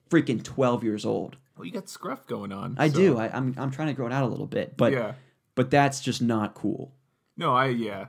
freaking 0.09 0.43
12 0.43 0.83
years 0.83 1.05
old. 1.05 1.37
Well, 1.57 1.65
you 1.65 1.71
got 1.71 1.87
scruff 1.89 2.25
going 2.25 2.51
on. 2.51 2.75
I 2.79 2.89
so- 2.89 2.95
do. 2.97 3.17
I, 3.17 3.29
I'm 3.35 3.53
I'm 3.57 3.69
trying 3.71 3.89
to 3.89 3.93
grow 3.93 4.07
it 4.07 4.13
out 4.13 4.23
a 4.23 4.27
little 4.27 4.47
bit, 4.47 4.75
but 4.75 4.91
yeah. 4.93 5.13
but 5.55 5.69
that's 5.69 6.01
just 6.01 6.21
not 6.21 6.55
cool. 6.55 6.93
No, 7.37 7.53
I 7.55 7.67
yeah. 7.67 8.07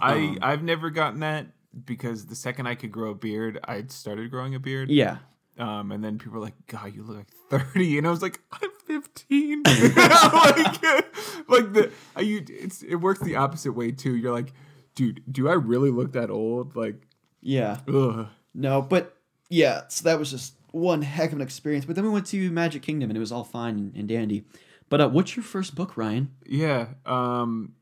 I 0.00 0.14
Um, 0.14 0.38
I've 0.40 0.62
never 0.62 0.88
gotten 0.90 1.20
that 1.20 1.46
because 1.84 2.26
the 2.26 2.34
second 2.34 2.66
I 2.66 2.74
could 2.74 2.90
grow 2.92 3.10
a 3.10 3.14
beard, 3.14 3.58
I 3.64 3.84
started 3.88 4.30
growing 4.30 4.54
a 4.54 4.58
beard. 4.60 4.90
Yeah. 4.90 5.18
Um, 5.58 5.92
and 5.92 6.02
then 6.02 6.18
people 6.18 6.34
were 6.34 6.40
like, 6.44 6.54
"God, 6.66 6.94
you 6.94 7.02
look 7.02 7.16
like 7.18 7.62
30. 7.62 7.98
and 7.98 8.06
I 8.06 8.10
was 8.10 8.22
like, 8.22 8.40
"I'm 8.52 8.70
15." 8.86 9.62
like, 9.66 10.82
like 11.48 11.72
the 11.72 11.90
you, 12.20 12.44
it's 12.48 12.82
it 12.82 12.96
works 12.96 13.20
the 13.20 13.36
opposite 13.36 13.72
way 13.72 13.92
too. 13.92 14.16
You're 14.16 14.32
like, 14.32 14.52
"Dude, 14.94 15.22
do 15.30 15.48
I 15.48 15.52
really 15.54 15.90
look 15.90 16.12
that 16.12 16.30
old?" 16.30 16.74
Like, 16.76 17.02
Yeah. 17.42 17.78
ugh. 17.92 18.28
No, 18.54 18.80
but 18.82 19.16
yeah, 19.50 19.82
so 19.88 20.04
that 20.04 20.18
was 20.18 20.30
just 20.30 20.54
one 20.70 21.02
heck 21.02 21.30
of 21.32 21.36
an 21.36 21.42
experience. 21.42 21.84
But 21.84 21.96
then 21.96 22.04
we 22.04 22.10
went 22.10 22.26
to 22.28 22.50
Magic 22.50 22.82
Kingdom 22.82 23.10
and 23.10 23.16
it 23.16 23.20
was 23.20 23.32
all 23.32 23.44
fine 23.44 23.92
and 23.96 24.08
dandy. 24.08 24.44
But 24.88 25.00
uh, 25.02 25.08
what's 25.08 25.36
your 25.36 25.42
first 25.42 25.74
book, 25.74 25.96
Ryan? 25.96 26.30
Yeah. 26.46 26.88
Um, 27.06 27.74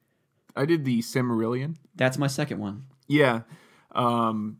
I 0.56 0.64
did 0.64 0.84
the 0.84 1.00
Silmarillion. 1.00 1.76
That's 1.94 2.18
my 2.18 2.26
second 2.28 2.58
one. 2.58 2.84
Yeah. 3.08 3.42
Um, 3.92 4.58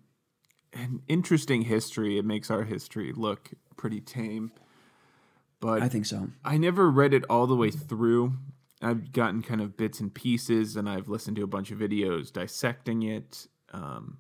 an 0.73 1.03
interesting 1.09 1.63
history. 1.63 2.19
It 2.19 2.25
makes 2.25 2.51
our 2.51 2.65
history 2.65 3.13
look 3.15 3.51
pretty 3.77 4.01
tame. 4.01 4.53
But 5.61 5.83
I 5.83 5.89
think 5.89 6.07
so. 6.07 6.29
I 6.45 6.57
never 6.57 6.91
read 6.91 7.13
it 7.13 7.25
all 7.29 7.47
the 7.47 7.57
way 7.57 7.71
through. 7.71 8.35
I've 8.83 9.13
gotten 9.13 9.43
kind 9.43 9.61
of 9.61 9.77
bits 9.77 10.01
and 10.01 10.13
pieces, 10.13 10.75
and 10.75 10.89
I've 10.89 11.09
listened 11.09 11.37
to 11.37 11.43
a 11.43 11.47
bunch 11.47 11.71
of 11.71 11.79
videos 11.79 12.33
dissecting 12.33 13.03
it. 13.03 13.47
Um, 13.73 14.19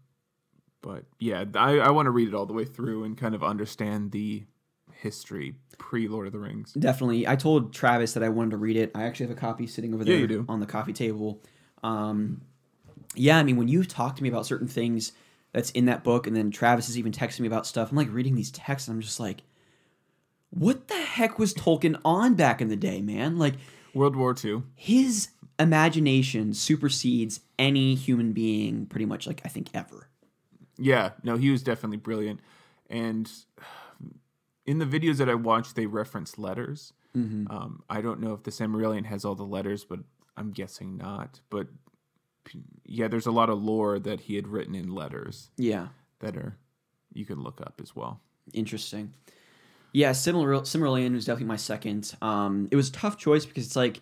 but 0.82 1.05
yeah, 1.18 1.44
I, 1.55 1.78
I 1.78 1.90
want 1.90 2.06
to 2.06 2.10
read 2.10 2.28
it 2.28 2.35
all 2.35 2.47
the 2.47 2.52
way 2.52 2.64
through 2.66 3.05
and 3.05 3.16
kind 3.16 3.35
of 3.35 3.43
understand 3.43 4.12
the 4.12 4.44
history 4.93 5.55
pre 5.78 6.09
Lord 6.09 6.27
of 6.27 6.32
the 6.35 6.39
Rings. 6.39 6.74
Definitely. 6.74 7.27
I 7.27 7.36
told 7.36 7.72
Travis 7.72 8.12
that 8.12 8.22
I 8.22 8.28
wanted 8.28 8.51
to 8.51 8.56
read 8.59 8.77
it. 8.77 8.90
I 8.94 9.05
actually 9.05 9.28
have 9.28 9.36
a 9.36 9.40
copy 9.40 9.66
sitting 9.66 9.94
over 9.94 10.05
Yeah, 10.05 10.18
there 10.18 10.27
do. 10.27 10.44
on 10.48 10.60
the 10.60 10.66
coffee 10.66 10.93
table. 10.93 11.43
Um, 11.82 12.43
yeah, 13.14 13.39
I 13.39 13.43
mean, 13.43 13.56
when 13.56 13.68
you 13.68 13.82
talk 13.85 14.16
to 14.16 14.22
me 14.22 14.28
about 14.28 14.44
certain 14.44 14.68
things 14.68 15.12
that's 15.52 15.70
in 15.72 15.86
that 15.86 16.05
book, 16.05 16.27
and 16.27 16.36
then 16.36 16.51
Travis 16.51 16.89
is 16.89 16.98
even 16.98 17.12
texting 17.12 17.40
me 17.40 17.47
about 17.47 17.66
stuff, 17.66 17.90
I'm 17.90 17.97
like 17.97 18.12
reading 18.12 18.35
these 18.35 18.51
texts, 18.51 18.89
and 18.89 18.97
I'm 18.97 19.01
just 19.01 19.20
like, 19.20 19.43
what 20.51 20.89
the 20.89 20.94
heck 20.94 21.39
was 21.39 21.55
Tolkien 21.55 22.01
on 22.05 22.35
back 22.35 22.60
in 22.60 22.68
the 22.68 22.77
day, 22.77 23.01
man? 23.01 23.39
Like, 23.39 23.55
World 23.94 24.16
War 24.16 24.35
II. 24.44 24.62
his 24.74 25.28
imagination 25.59 26.55
supersedes 26.55 27.40
any 27.59 27.94
human 27.94 28.32
being 28.32 28.86
pretty 28.86 29.05
much 29.05 29.27
like 29.27 29.43
i 29.44 29.48
think 29.48 29.68
ever 29.74 30.09
Yeah, 30.78 31.10
no, 31.22 31.36
he 31.36 31.51
was 31.51 31.62
definitely 31.62 31.98
brilliant. 31.98 32.40
And 32.89 33.31
in 34.64 34.78
the 34.78 34.86
videos 34.86 35.18
that 35.18 35.28
I 35.28 35.35
watched, 35.35 35.77
they 35.77 35.86
reference 35.86 36.39
letters. 36.39 36.94
Mm-hmm. 37.16 37.55
Um, 37.55 37.82
I 37.90 38.01
don't 38.01 38.20
know 38.20 38.32
if 38.32 38.44
the 38.44 38.51
Silmarillion 38.51 39.05
has 39.05 39.24
all 39.24 39.35
the 39.35 39.44
letters, 39.44 39.85
but 39.85 40.01
I'm 40.36 40.52
guessing 40.52 40.97
not. 40.97 41.40
But 41.51 41.66
yeah, 42.84 43.08
there's 43.08 43.26
a 43.26 43.30
lot 43.32 43.50
of 43.50 43.62
lore 43.62 43.98
that 43.98 44.20
he 44.22 44.36
had 44.36 44.48
written 44.48 44.74
in 44.74 44.92
letters 44.94 45.50
yeah. 45.56 45.88
that 46.20 46.36
are 46.36 46.56
you 47.12 47.24
can 47.24 47.42
look 47.42 47.60
up 47.60 47.80
as 47.82 47.94
well. 47.94 48.20
interesting. 48.52 49.12
Yeah 49.92 50.12
similar 50.12 50.52
Silmarillion 50.60 51.14
was 51.14 51.24
definitely 51.24 51.48
my 51.48 51.56
second. 51.56 52.14
Um 52.22 52.68
it 52.70 52.76
was 52.76 52.88
a 52.88 52.92
tough 52.92 53.18
choice 53.18 53.44
because 53.44 53.66
it's 53.66 53.76
like 53.76 54.00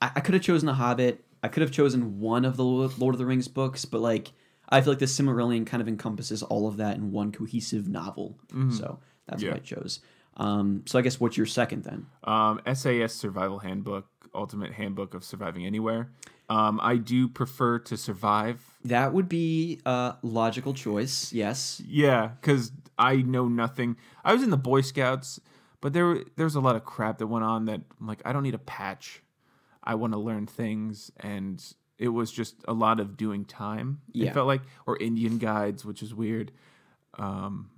i, 0.00 0.10
I 0.16 0.20
could 0.20 0.34
have 0.34 0.42
chosen 0.42 0.66
the 0.66 0.74
hobbit. 0.74 1.24
I 1.42 1.48
could 1.48 1.60
have 1.60 1.70
chosen 1.72 2.20
one 2.20 2.44
of 2.46 2.56
the 2.56 2.64
lord 2.64 3.14
of 3.14 3.18
the 3.18 3.26
rings 3.26 3.48
books 3.48 3.84
but 3.84 4.00
like 4.00 4.32
i 4.70 4.80
feel 4.80 4.92
like 4.92 4.98
the 4.98 5.04
Silmarillion 5.06 5.66
kind 5.66 5.82
of 5.82 5.88
encompasses 5.88 6.42
all 6.42 6.66
of 6.66 6.78
that 6.78 6.96
in 6.96 7.12
one 7.12 7.32
cohesive 7.32 7.86
novel. 7.88 8.38
So 8.70 8.98
that's 9.26 9.42
Yeah. 9.42 9.50
what 9.50 9.56
i 9.58 9.60
chose. 9.60 10.00
Um 10.38 10.82
so 10.86 10.98
i 10.98 11.02
guess 11.02 11.20
what's 11.20 11.36
your 11.36 11.46
second 11.46 11.84
then? 11.84 12.06
Um, 12.24 12.60
SAS 12.74 13.12
Survival 13.12 13.58
Handbook, 13.58 14.06
Ultimate 14.34 14.72
Handbook 14.72 15.12
of 15.14 15.22
Surviving 15.22 15.66
Anywhere. 15.66 16.10
Um, 16.48 16.78
I 16.82 16.96
do 16.96 17.26
prefer 17.28 17.78
to 17.80 17.96
survive. 17.96 18.60
that 18.84 19.12
would 19.14 19.28
be 19.28 19.80
a 19.86 20.14
logical 20.22 20.74
choice 20.74 21.32
yes 21.32 21.80
Yeah, 21.86 22.32
because 22.40 22.70
I 22.98 23.16
know 23.16 23.48
nothing. 23.48 23.96
I 24.24 24.32
was 24.34 24.42
in 24.42 24.50
the 24.50 24.56
Boy 24.58 24.82
Scouts, 24.82 25.40
but 25.80 25.92
there 25.92 26.18
there 26.36 26.44
was 26.44 26.54
a 26.54 26.60
lot 26.60 26.76
of 26.76 26.84
crap 26.84 27.18
that 27.18 27.26
went 27.28 27.44
on 27.44 27.64
that 27.64 27.80
I'm 28.00 28.06
like 28.06 28.20
I 28.24 28.32
don't 28.32 28.42
need 28.42 28.54
a 28.54 28.58
patch. 28.58 29.22
I 29.82 29.94
want 29.96 30.12
to 30.12 30.18
learn 30.18 30.46
things, 30.46 31.10
and 31.18 31.62
it 31.98 32.08
was 32.08 32.30
just 32.30 32.56
a 32.68 32.72
lot 32.72 33.00
of 33.00 33.16
doing 33.16 33.44
time. 33.44 34.00
Yeah. 34.12 34.28
It 34.30 34.34
felt 34.34 34.46
like 34.46 34.62
or 34.86 34.96
Indian 34.98 35.38
guides, 35.38 35.84
which 35.84 36.02
is 36.02 36.14
weird. 36.14 36.52
Um, 37.18 37.70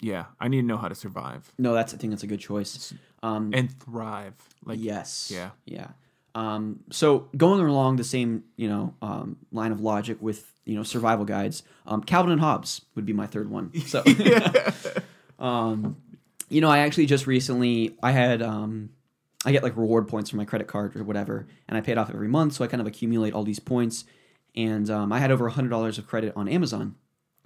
yeah, 0.00 0.26
I 0.40 0.48
need 0.48 0.60
to 0.62 0.66
know 0.66 0.76
how 0.78 0.88
to 0.88 0.94
survive 0.94 1.52
no 1.58 1.74
that's 1.74 1.92
i 1.92 1.96
think 1.98 2.10
that's 2.10 2.22
a 2.22 2.26
good 2.26 2.40
choice 2.40 2.94
um 3.22 3.50
and 3.54 3.70
thrive. 3.80 4.34
Like 4.64 4.78
Yes. 4.80 5.30
yeah. 5.34 5.50
Yeah. 5.64 5.88
Um, 6.34 6.80
so 6.90 7.28
going 7.36 7.60
along 7.60 7.96
the 7.96 8.04
same, 8.04 8.44
you 8.56 8.68
know, 8.68 8.94
um, 9.02 9.36
line 9.52 9.72
of 9.72 9.80
logic 9.80 10.18
with 10.20 10.52
you 10.64 10.76
know 10.76 10.82
survival 10.82 11.24
guides, 11.24 11.62
um, 11.86 12.02
Calvin 12.02 12.32
and 12.32 12.40
Hobbes 12.40 12.82
would 12.94 13.04
be 13.06 13.12
my 13.12 13.26
third 13.26 13.50
one. 13.50 13.72
So, 13.80 14.04
um, 15.38 15.96
you 16.48 16.60
know, 16.60 16.68
I 16.68 16.78
actually 16.78 17.06
just 17.06 17.26
recently 17.26 17.96
I 18.02 18.12
had 18.12 18.42
um, 18.42 18.90
I 19.44 19.52
get 19.52 19.62
like 19.62 19.76
reward 19.76 20.08
points 20.08 20.30
from 20.30 20.36
my 20.36 20.44
credit 20.44 20.68
card 20.68 20.94
or 20.96 21.04
whatever, 21.04 21.46
and 21.68 21.76
I 21.76 21.80
pay 21.80 21.92
it 21.92 21.98
off 21.98 22.10
every 22.10 22.28
month, 22.28 22.54
so 22.54 22.64
I 22.64 22.68
kind 22.68 22.80
of 22.80 22.86
accumulate 22.86 23.32
all 23.34 23.42
these 23.44 23.60
points. 23.60 24.04
And 24.56 24.90
um, 24.90 25.12
I 25.12 25.18
had 25.18 25.30
over 25.30 25.48
hundred 25.48 25.70
dollars 25.70 25.98
of 25.98 26.06
credit 26.06 26.32
on 26.36 26.48
Amazon, 26.48 26.96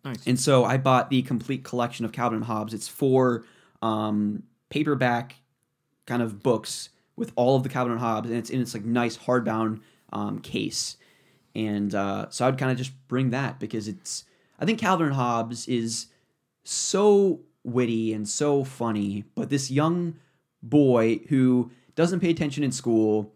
Nice. 0.05 0.27
and 0.27 0.39
so 0.41 0.65
I 0.65 0.79
bought 0.79 1.11
the 1.11 1.23
complete 1.23 1.65
collection 1.65 2.05
of 2.05 2.13
Calvin 2.13 2.37
and 2.37 2.45
Hobbes. 2.47 2.75
It's 2.75 2.89
four 2.89 3.45
um, 3.83 4.43
paperback 4.71 5.37
kind 6.07 6.23
of 6.23 6.43
books 6.43 6.91
with 7.17 7.33
all 7.37 7.57
of 7.57 7.63
the 7.63 7.69
Calvin 7.69 7.93
and 7.93 8.01
Hobbes, 8.01 8.29
and 8.29 8.39
it's 8.39 8.51
in 8.51 8.61
its 8.61 8.75
like 8.75 8.85
nice 8.85 9.17
hardbound 9.17 9.81
um, 10.13 10.41
case. 10.41 10.97
And 11.55 11.95
uh, 11.95 12.27
so 12.31 12.47
I'd 12.47 12.59
kind 12.59 12.73
of 12.73 12.79
just 12.79 12.93
bring 13.07 13.31
that 13.31 13.61
because 13.61 13.87
it's 13.89 14.25
I 14.59 14.65
think 14.65 14.79
Calvin 14.79 15.07
and 15.07 15.17
Hobbes 15.17 15.69
is 15.69 16.07
so 16.65 17.41
witty 17.63 18.13
and 18.13 18.29
so 18.29 18.65
funny, 18.65 19.25
but 19.35 19.51
this 19.51 19.71
young 19.71 20.17
boy 20.63 21.21
who 21.29 21.71
doesn't 21.95 22.21
pay 22.21 22.31
attention 22.31 22.65
in 22.65 22.73
school 22.73 23.33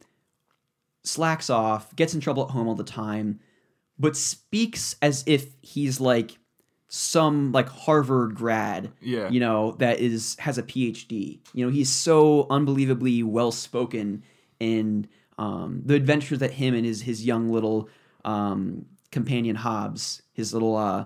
slacks 1.05 1.49
off, 1.49 1.95
gets 1.97 2.15
in 2.15 2.21
trouble 2.21 2.45
at 2.45 2.51
home 2.51 2.69
all 2.69 2.75
the 2.75 2.85
time, 2.85 3.41
but 3.99 4.17
speaks 4.17 4.97
as 5.01 5.25
if 5.27 5.55
he's 5.63 6.01
like 6.01 6.39
some 6.89 7.53
like 7.53 7.69
Harvard 7.69 8.35
grad. 8.35 8.93
Yeah. 9.01 9.29
You 9.29 9.41
know, 9.41 9.73
that 9.79 10.01
is 10.01 10.37
has 10.41 10.59
a 10.59 10.63
PhD. 10.63 11.39
You 11.53 11.67
know, 11.67 11.73
he's 11.73 11.91
so 11.91 12.47
unbelievably 12.51 13.23
well 13.23 13.53
spoken 13.53 14.23
and 14.61 15.07
um, 15.39 15.83
the 15.85 15.95
adventures 15.95 16.41
that 16.41 16.53
him 16.53 16.75
and 16.75 16.85
his 16.85 17.03
his 17.03 17.25
young 17.25 17.51
little 17.53 17.89
um, 18.25 18.87
companion 19.13 19.57
Hobbes, 19.57 20.23
his 20.33 20.53
little 20.53 20.77
uh, 20.77 21.05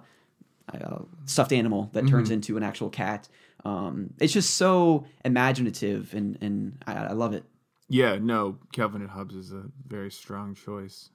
uh, 0.73 0.99
stuffed 1.27 1.53
animal 1.53 1.91
that 1.93 2.07
turns 2.09 2.31
into 2.31 2.57
an 2.57 2.63
actual 2.63 2.89
cat. 2.89 3.29
Um, 3.65 4.15
it's 4.19 4.33
just 4.33 4.57
so 4.57 5.05
imaginative 5.25 6.15
and 6.15 6.39
and 6.41 6.83
I, 6.87 6.95
I 6.95 7.13
love 7.13 7.35
it. 7.35 7.45
Yeah, 7.89 8.17
no, 8.21 8.59
Calvin 8.73 9.03
and 9.03 9.11
Hobbes 9.11 9.35
is 9.35 9.53
a 9.53 9.65
very 9.87 10.11
strong 10.11 10.55
choice. 10.55 11.11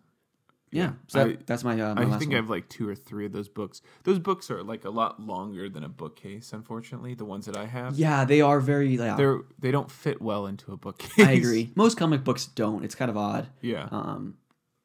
Yeah, 0.70 0.94
so 1.08 1.20
that, 1.20 1.28
I- 1.28 1.38
that's 1.46 1.64
my. 1.64 1.80
Uh, 1.80 1.96
my 1.96 2.02
I 2.02 2.18
think 2.18 2.30
one. 2.30 2.34
I 2.34 2.36
have 2.38 2.50
like 2.50 2.68
two 2.68 2.88
or 2.90 2.96
three 2.96 3.26
of 3.26 3.32
those 3.32 3.48
books. 3.48 3.82
Those 4.04 4.20
books 4.20 4.52
are 4.52 4.62
like 4.64 4.84
a 4.84 4.90
lot 4.90 5.20
longer 5.22 5.70
than 5.70 5.84
a 5.84 5.90
bookcase, 5.90 6.52
unfortunately. 6.52 7.14
The 7.14 7.26
ones 7.26 7.46
that 7.46 7.56
I 7.56 7.66
have, 7.66 7.98
Yeah, 7.98 8.26
they 8.26 8.42
are 8.42 8.60
very. 8.60 8.96
Yeah, 8.96 9.16
they're 9.16 9.42
they 9.60 9.72
don't 9.72 9.90
fit 9.90 10.22
well 10.22 10.46
into 10.46 10.74
a 10.74 10.78
bookcase. 10.78 11.26
I 11.26 11.32
agree. 11.32 11.72
Most 11.76 11.98
comic 11.98 12.24
books 12.26 12.46
don't. 12.48 12.84
It's 12.84 12.96
kind 12.96 13.10
of 13.10 13.16
odd. 13.16 13.48
Yeah. 13.62 13.88
Um, 13.92 14.36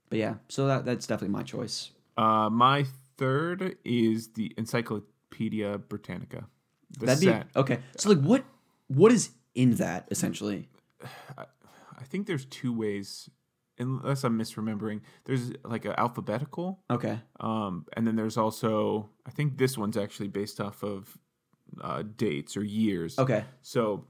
but 0.08 0.18
yeah, 0.18 0.34
so 0.48 0.66
that 0.68 0.84
that's 0.84 1.06
definitely 1.06 1.32
my 1.32 1.42
choice. 1.42 1.90
Uh, 2.16 2.48
my 2.50 2.86
third 3.16 3.76
is 3.84 4.28
the 4.34 4.52
Encyclopedia 4.56 5.78
Britannica. 5.78 6.44
That'd 7.00 7.24
set. 7.24 7.52
be 7.52 7.58
okay. 7.60 7.78
So 7.96 8.10
like, 8.10 8.20
what 8.20 8.44
what 8.88 9.10
is 9.10 9.30
in 9.54 9.76
that 9.76 10.06
essentially? 10.10 10.68
I 11.36 12.04
think 12.04 12.26
there's 12.26 12.44
two 12.46 12.72
ways, 12.72 13.30
unless 13.82 14.24
I'm 14.24 14.38
misremembering. 14.38 15.00
There's 15.24 15.52
like 15.64 15.84
an 15.84 15.94
alphabetical, 15.98 16.80
Okay. 16.90 17.20
um, 17.40 17.86
and 17.94 18.06
then 18.06 18.16
there's 18.16 18.36
also 18.36 19.10
I 19.26 19.30
think 19.30 19.58
this 19.58 19.76
one's 19.76 19.96
actually 19.96 20.28
based 20.28 20.60
off 20.60 20.82
of 20.82 21.16
uh, 21.80 22.02
dates 22.16 22.56
or 22.56 22.64
years. 22.64 23.18
Okay. 23.18 23.44
So 23.62 24.04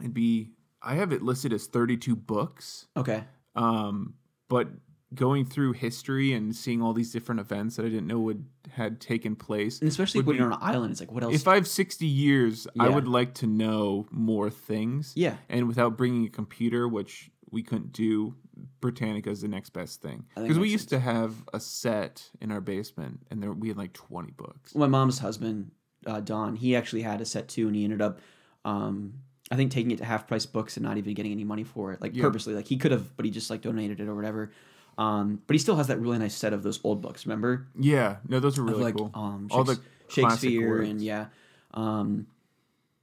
it'd 0.00 0.14
be 0.14 0.50
I 0.82 0.94
have 0.94 1.12
it 1.12 1.22
listed 1.22 1.52
as 1.52 1.66
32 1.66 2.14
books. 2.16 2.86
Okay. 2.96 3.24
Um, 3.56 4.14
but 4.48 4.68
going 5.14 5.44
through 5.46 5.72
history 5.72 6.34
and 6.34 6.54
seeing 6.54 6.82
all 6.82 6.92
these 6.92 7.10
different 7.10 7.40
events 7.40 7.76
that 7.76 7.86
I 7.86 7.88
didn't 7.88 8.06
know 8.06 8.20
would 8.20 8.44
had 8.70 9.00
taken 9.00 9.34
place. 9.34 9.80
And 9.80 9.88
especially 9.88 10.20
when 10.22 10.36
be- 10.36 10.38
you're 10.42 10.52
on 10.52 10.52
an 10.52 10.58
island, 10.62 10.92
it's 10.92 11.00
like 11.00 11.10
what 11.10 11.22
else? 11.24 11.34
If 11.34 11.48
I 11.48 11.54
have 11.56 11.66
60 11.66 12.06
years, 12.06 12.66
I 12.78 12.88
would 12.88 13.08
like 13.08 13.34
to 13.34 13.46
know 13.46 14.06
more 14.10 14.50
things. 14.50 15.12
Yeah. 15.16 15.36
And 15.48 15.66
without 15.66 15.96
bringing 15.96 16.26
a 16.26 16.28
computer, 16.30 16.86
which 16.86 17.30
we 17.50 17.62
couldn't 17.62 17.92
do, 17.92 18.34
Britannica 18.80 19.30
is 19.30 19.40
the 19.40 19.48
next 19.48 19.70
best 19.70 20.00
thing. 20.02 20.24
Because 20.36 20.58
we 20.58 20.68
used 20.68 20.88
to 20.90 20.98
have 21.00 21.34
a 21.52 21.60
set 21.60 22.30
in 22.40 22.50
our 22.52 22.60
basement, 22.60 23.20
and 23.30 23.42
there 23.42 23.52
we 23.52 23.68
had 23.68 23.76
like 23.76 23.92
20 23.92 24.32
books. 24.32 24.74
my 24.74 24.86
mom's 24.86 25.18
husband, 25.18 25.70
uh, 26.06 26.20
Don, 26.20 26.56
he 26.56 26.76
actually 26.76 27.02
had 27.02 27.20
a 27.20 27.24
set 27.24 27.48
too, 27.48 27.66
and 27.66 27.76
he 27.76 27.84
ended 27.84 28.00
up, 28.02 28.20
um, 28.64 29.14
I 29.50 29.56
think, 29.56 29.70
taking 29.72 29.90
it 29.90 29.98
to 29.98 30.04
half 30.04 30.26
price 30.28 30.46
books 30.46 30.76
and 30.76 30.84
not 30.84 30.96
even 30.98 31.14
getting 31.14 31.32
any 31.32 31.44
money 31.44 31.64
for 31.64 31.92
it, 31.92 32.00
like 32.00 32.14
Yeah. 32.14 32.22
purposely. 32.22 32.54
Like 32.54 32.66
he 32.68 32.76
could 32.76 32.92
have, 32.92 33.16
but 33.16 33.24
he 33.24 33.30
just 33.30 33.50
like 33.50 33.62
donated 33.62 34.00
it 34.00 34.08
or 34.08 34.14
whatever. 34.14 34.52
Um, 34.98 35.40
but 35.46 35.54
he 35.54 35.58
still 35.58 35.76
has 35.76 35.86
that 35.86 36.00
really 36.00 36.18
nice 36.18 36.34
set 36.34 36.52
of 36.52 36.62
those 36.64 36.80
old 36.84 37.00
books. 37.02 37.24
Remember? 37.24 37.68
Yeah, 37.78 38.16
no, 38.28 38.40
those 38.40 38.58
are 38.58 38.62
of 38.62 38.68
really 38.68 38.82
like 38.82 38.96
cool. 38.96 39.10
um 39.14 39.46
all 39.52 39.62
the 39.64 39.78
Shakespeare 40.08 40.80
and 40.82 41.00
yeah. 41.00 41.26
Um 41.72 42.26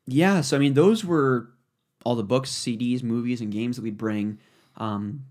yeah, 0.05 0.41
so 0.41 0.57
I 0.57 0.59
mean 0.59 0.73
those 0.73 1.05
were 1.05 1.49
all 2.03 2.15
the 2.15 2.23
books, 2.23 2.51
CDs, 2.51 3.01
movies 3.01 3.39
and 3.41 3.51
games 3.51 3.77
that 3.77 3.81
we'd 3.83 3.97
bring. 3.97 4.39
Um 4.77 5.23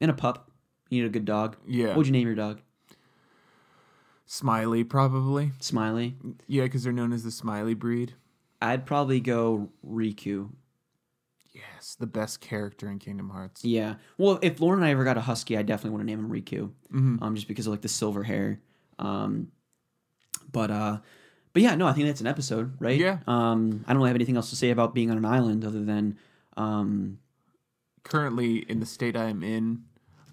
and 0.00 0.10
a 0.10 0.14
pup. 0.14 0.50
You 0.88 1.02
need 1.02 1.06
a 1.06 1.10
good 1.10 1.24
dog. 1.24 1.56
Yeah. 1.66 1.88
What 1.88 1.98
would 1.98 2.06
you 2.06 2.12
name 2.12 2.26
your 2.26 2.36
dog? 2.36 2.60
Smiley, 4.26 4.84
probably. 4.84 5.52
Smiley. 5.60 6.16
Yeah, 6.46 6.64
because 6.64 6.84
they're 6.84 6.92
known 6.92 7.12
as 7.12 7.24
the 7.24 7.30
Smiley 7.30 7.74
breed. 7.74 8.14
I'd 8.62 8.86
probably 8.86 9.20
go 9.20 9.70
Riku. 9.86 10.50
Yes, 11.52 11.96
the 11.98 12.06
best 12.06 12.40
character 12.40 12.88
in 12.88 12.98
Kingdom 13.00 13.30
Hearts. 13.30 13.64
Yeah. 13.64 13.96
Well, 14.18 14.38
if 14.42 14.60
Lauren 14.60 14.80
and 14.80 14.86
I 14.86 14.90
ever 14.92 15.02
got 15.04 15.16
a 15.16 15.20
husky, 15.22 15.56
I 15.56 15.62
definitely 15.62 15.90
want 15.90 16.02
to 16.02 16.06
name 16.06 16.20
him 16.20 16.30
Riku. 16.30 16.70
Mhm. 16.92 17.22
Um, 17.22 17.34
just 17.34 17.48
because 17.48 17.66
of 17.66 17.72
like 17.72 17.80
the 17.82 17.88
silver 17.88 18.22
hair. 18.22 18.60
Um, 19.00 19.50
but 20.52 20.70
uh, 20.70 20.98
but 21.52 21.62
yeah, 21.62 21.74
no, 21.74 21.86
I 21.88 21.92
think 21.92 22.06
that's 22.06 22.20
an 22.20 22.26
episode, 22.28 22.72
right? 22.80 22.98
Yeah. 22.98 23.18
Um, 23.26 23.84
I 23.86 23.92
don't 23.92 23.98
really 23.98 24.10
have 24.10 24.16
anything 24.16 24.36
else 24.36 24.50
to 24.50 24.56
say 24.56 24.70
about 24.70 24.94
being 24.94 25.10
on 25.10 25.16
an 25.16 25.24
island 25.24 25.64
other 25.64 25.84
than 25.84 26.18
um, 26.56 27.18
Currently, 28.04 28.58
in 28.58 28.80
the 28.80 28.86
state 28.86 29.14
I 29.16 29.28
am 29.28 29.42
in, 29.42 29.84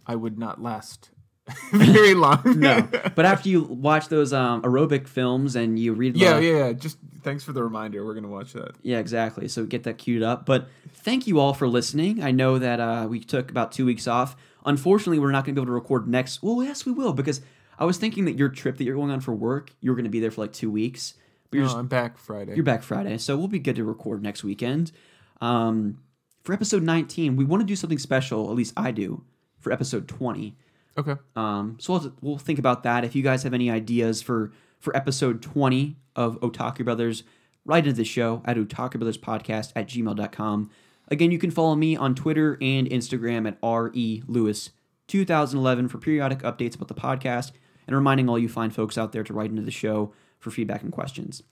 I 0.08 0.16
would 0.16 0.40
not 0.40 0.62
last 0.62 1.12
very 1.72 2.14
long. 2.14 2.42
no. 2.46 2.88
but 3.16 3.26
after 3.26 3.50
you 3.50 3.64
watch 3.64 4.08
those 4.10 4.34
um 4.34 4.62
aerobic 4.64 5.08
films 5.08 5.56
and 5.56 5.78
you 5.80 5.94
read, 5.94 6.18
yeah, 6.18 6.40
yeah, 6.40 6.58
yeah. 6.68 6.74
Just 6.74 6.98
thanks 7.24 7.44
for 7.44 7.54
the 7.54 7.64
reminder. 7.64 8.06
We're 8.06 8.14
gonna 8.16 8.28
watch 8.28 8.54
that. 8.54 8.72
Yeah, 8.82 9.00
exactly. 9.00 9.48
So 9.48 9.66
get 9.66 9.84
that 9.84 9.98
queued 9.98 10.24
up. 10.24 10.46
But 10.46 10.68
thank 10.90 11.28
you 11.28 11.40
all 11.40 11.54
for 11.54 11.68
listening. 11.68 12.22
I 12.24 12.32
know 12.32 12.58
that 12.60 12.80
uh, 12.80 13.08
we 13.10 13.20
took 13.20 13.50
about 13.52 13.72
two 13.72 13.86
weeks 13.86 14.08
off. 14.08 14.36
Unfortunately, 14.66 15.20
we're 15.20 15.32
not 15.32 15.46
going 15.46 15.56
to 15.56 15.62
be 15.62 15.64
able 15.64 15.68
to 15.68 15.72
record 15.82 16.10
next. 16.10 16.44
Well, 16.44 16.62
yes, 16.62 16.86
we 16.86 16.92
will 16.92 17.14
because 17.14 17.40
I 17.80 17.86
was 17.86 17.98
thinking 17.98 18.26
that 18.26 18.38
your 18.38 18.50
trip 18.50 18.78
that 18.78 18.84
you're 18.84 18.96
going 18.96 19.12
on 19.12 19.22
for 19.22 19.34
work, 19.34 19.72
you're 19.80 19.96
going 19.96 20.04
to 20.04 20.10
be 20.12 20.20
there 20.20 20.32
for 20.32 20.42
like 20.42 20.52
two 20.52 20.70
weeks. 20.70 21.14
But 21.50 21.56
you're 21.58 21.64
No, 21.64 21.68
just, 21.70 21.78
I'm 21.78 21.88
back 21.88 22.18
Friday. 22.18 22.54
you're 22.56 22.66
back 22.66 22.84
Friday, 22.84 23.18
so 23.18 23.38
we'll 23.38 23.48
be 23.48 23.60
good 23.60 23.78
to 23.78 23.86
record 23.86 24.22
next 24.22 24.44
weekend. 24.44 24.92
Um, 25.40 26.00
for 26.44 26.52
episode 26.52 26.84
19, 26.84 27.38
we 27.38 27.46
want 27.46 27.62
to 27.62 27.66
do 27.66 27.78
something 27.78 27.98
special. 27.98 28.50
At 28.50 28.58
least 28.58 28.74
I 28.76 28.92
do 28.92 29.24
for 29.60 29.72
episode 29.72 30.08
20. 30.08 30.56
okay. 30.98 31.16
Um, 31.36 31.78
so 31.80 31.94
we'll, 31.94 32.14
we'll 32.22 32.38
think 32.38 32.60
about 32.60 32.84
that. 32.84 33.04
If 33.04 33.16
you 33.16 33.24
guys 33.24 33.44
have 33.44 33.54
any 33.54 33.70
ideas 33.70 34.22
for 34.22 34.52
for 34.80 34.96
episode 34.96 35.42
20 35.42 35.96
of 36.16 36.40
Otaku 36.40 36.86
Brothers, 36.86 37.24
write 37.66 37.86
into 37.86 37.98
the 37.98 38.06
show 38.06 38.42
at 38.46 38.58
Podcast 38.58 39.72
at 39.76 39.88
gmail.com. 39.88 40.70
Again, 41.10 41.32
you 41.32 41.40
can 41.40 41.52
follow 41.52 41.76
me 41.76 41.96
on 41.96 42.16
Twitter 42.16 42.58
and 42.62 42.88
Instagram 42.90 43.48
at 43.48 43.58
RE 43.64 44.24
Lewis 44.28 44.72
2011 45.08 45.88
for 45.88 45.98
periodic 45.98 46.40
updates 46.40 46.76
about 46.76 46.90
the 46.90 46.94
podcast 46.94 47.52
and 47.88 47.96
reminding 47.96 48.28
all 48.28 48.38
you 48.38 48.50
fine 48.50 48.70
folks 48.70 48.98
out 48.98 49.14
there 49.14 49.24
to 49.24 49.34
write 49.34 49.50
into 49.50 49.62
the 49.62 49.72
show 49.72 50.14
for 50.40 50.52
feedback 50.52 50.84
and 50.84 50.92
questions. 50.92 51.44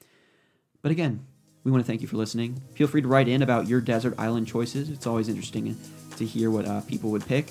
But 0.81 0.91
again, 0.91 1.25
we 1.63 1.71
want 1.71 1.83
to 1.83 1.87
thank 1.87 2.01
you 2.01 2.07
for 2.07 2.17
listening. 2.17 2.61
Feel 2.75 2.87
free 2.87 3.01
to 3.01 3.07
write 3.07 3.27
in 3.27 3.41
about 3.41 3.67
your 3.67 3.81
desert 3.81 4.13
island 4.17 4.47
choices. 4.47 4.89
It's 4.89 5.07
always 5.07 5.29
interesting 5.29 5.67
to 6.17 6.25
hear 6.25 6.49
what 6.51 6.65
uh, 6.65 6.81
people 6.81 7.11
would 7.11 7.25
pick. 7.25 7.47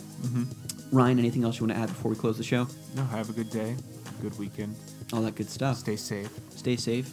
Ryan, 0.92 1.18
anything 1.18 1.44
else 1.44 1.58
you 1.58 1.66
want 1.66 1.76
to 1.76 1.82
add 1.82 1.88
before 1.88 2.10
we 2.10 2.16
close 2.16 2.36
the 2.38 2.44
show? 2.44 2.68
No, 2.94 3.04
have 3.06 3.28
a 3.28 3.32
good 3.32 3.50
day. 3.50 3.74
Good 4.22 4.38
weekend. 4.38 4.76
All 5.12 5.22
that 5.22 5.34
good 5.34 5.50
stuff. 5.50 5.78
Stay 5.78 5.96
safe 5.96 6.30
Stay 6.50 6.76
safe 6.76 7.10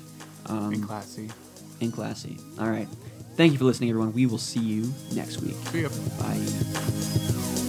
um, 0.48 0.74
and 0.74 0.84
classy. 0.88 1.30
and 1.82 1.92
classy. 1.92 2.38
All 2.60 2.70
right. 2.70 2.88
Thank 3.36 3.54
you 3.54 3.58
for 3.58 3.66
listening, 3.66 3.90
everyone. 3.90 4.14
We 4.14 4.26
will 4.28 4.38
see 4.38 4.60
you 4.60 4.94
next 5.14 5.42
week. 5.42 5.56
See 5.72 5.82
ya. 5.82 5.90
Bye. 6.20 7.61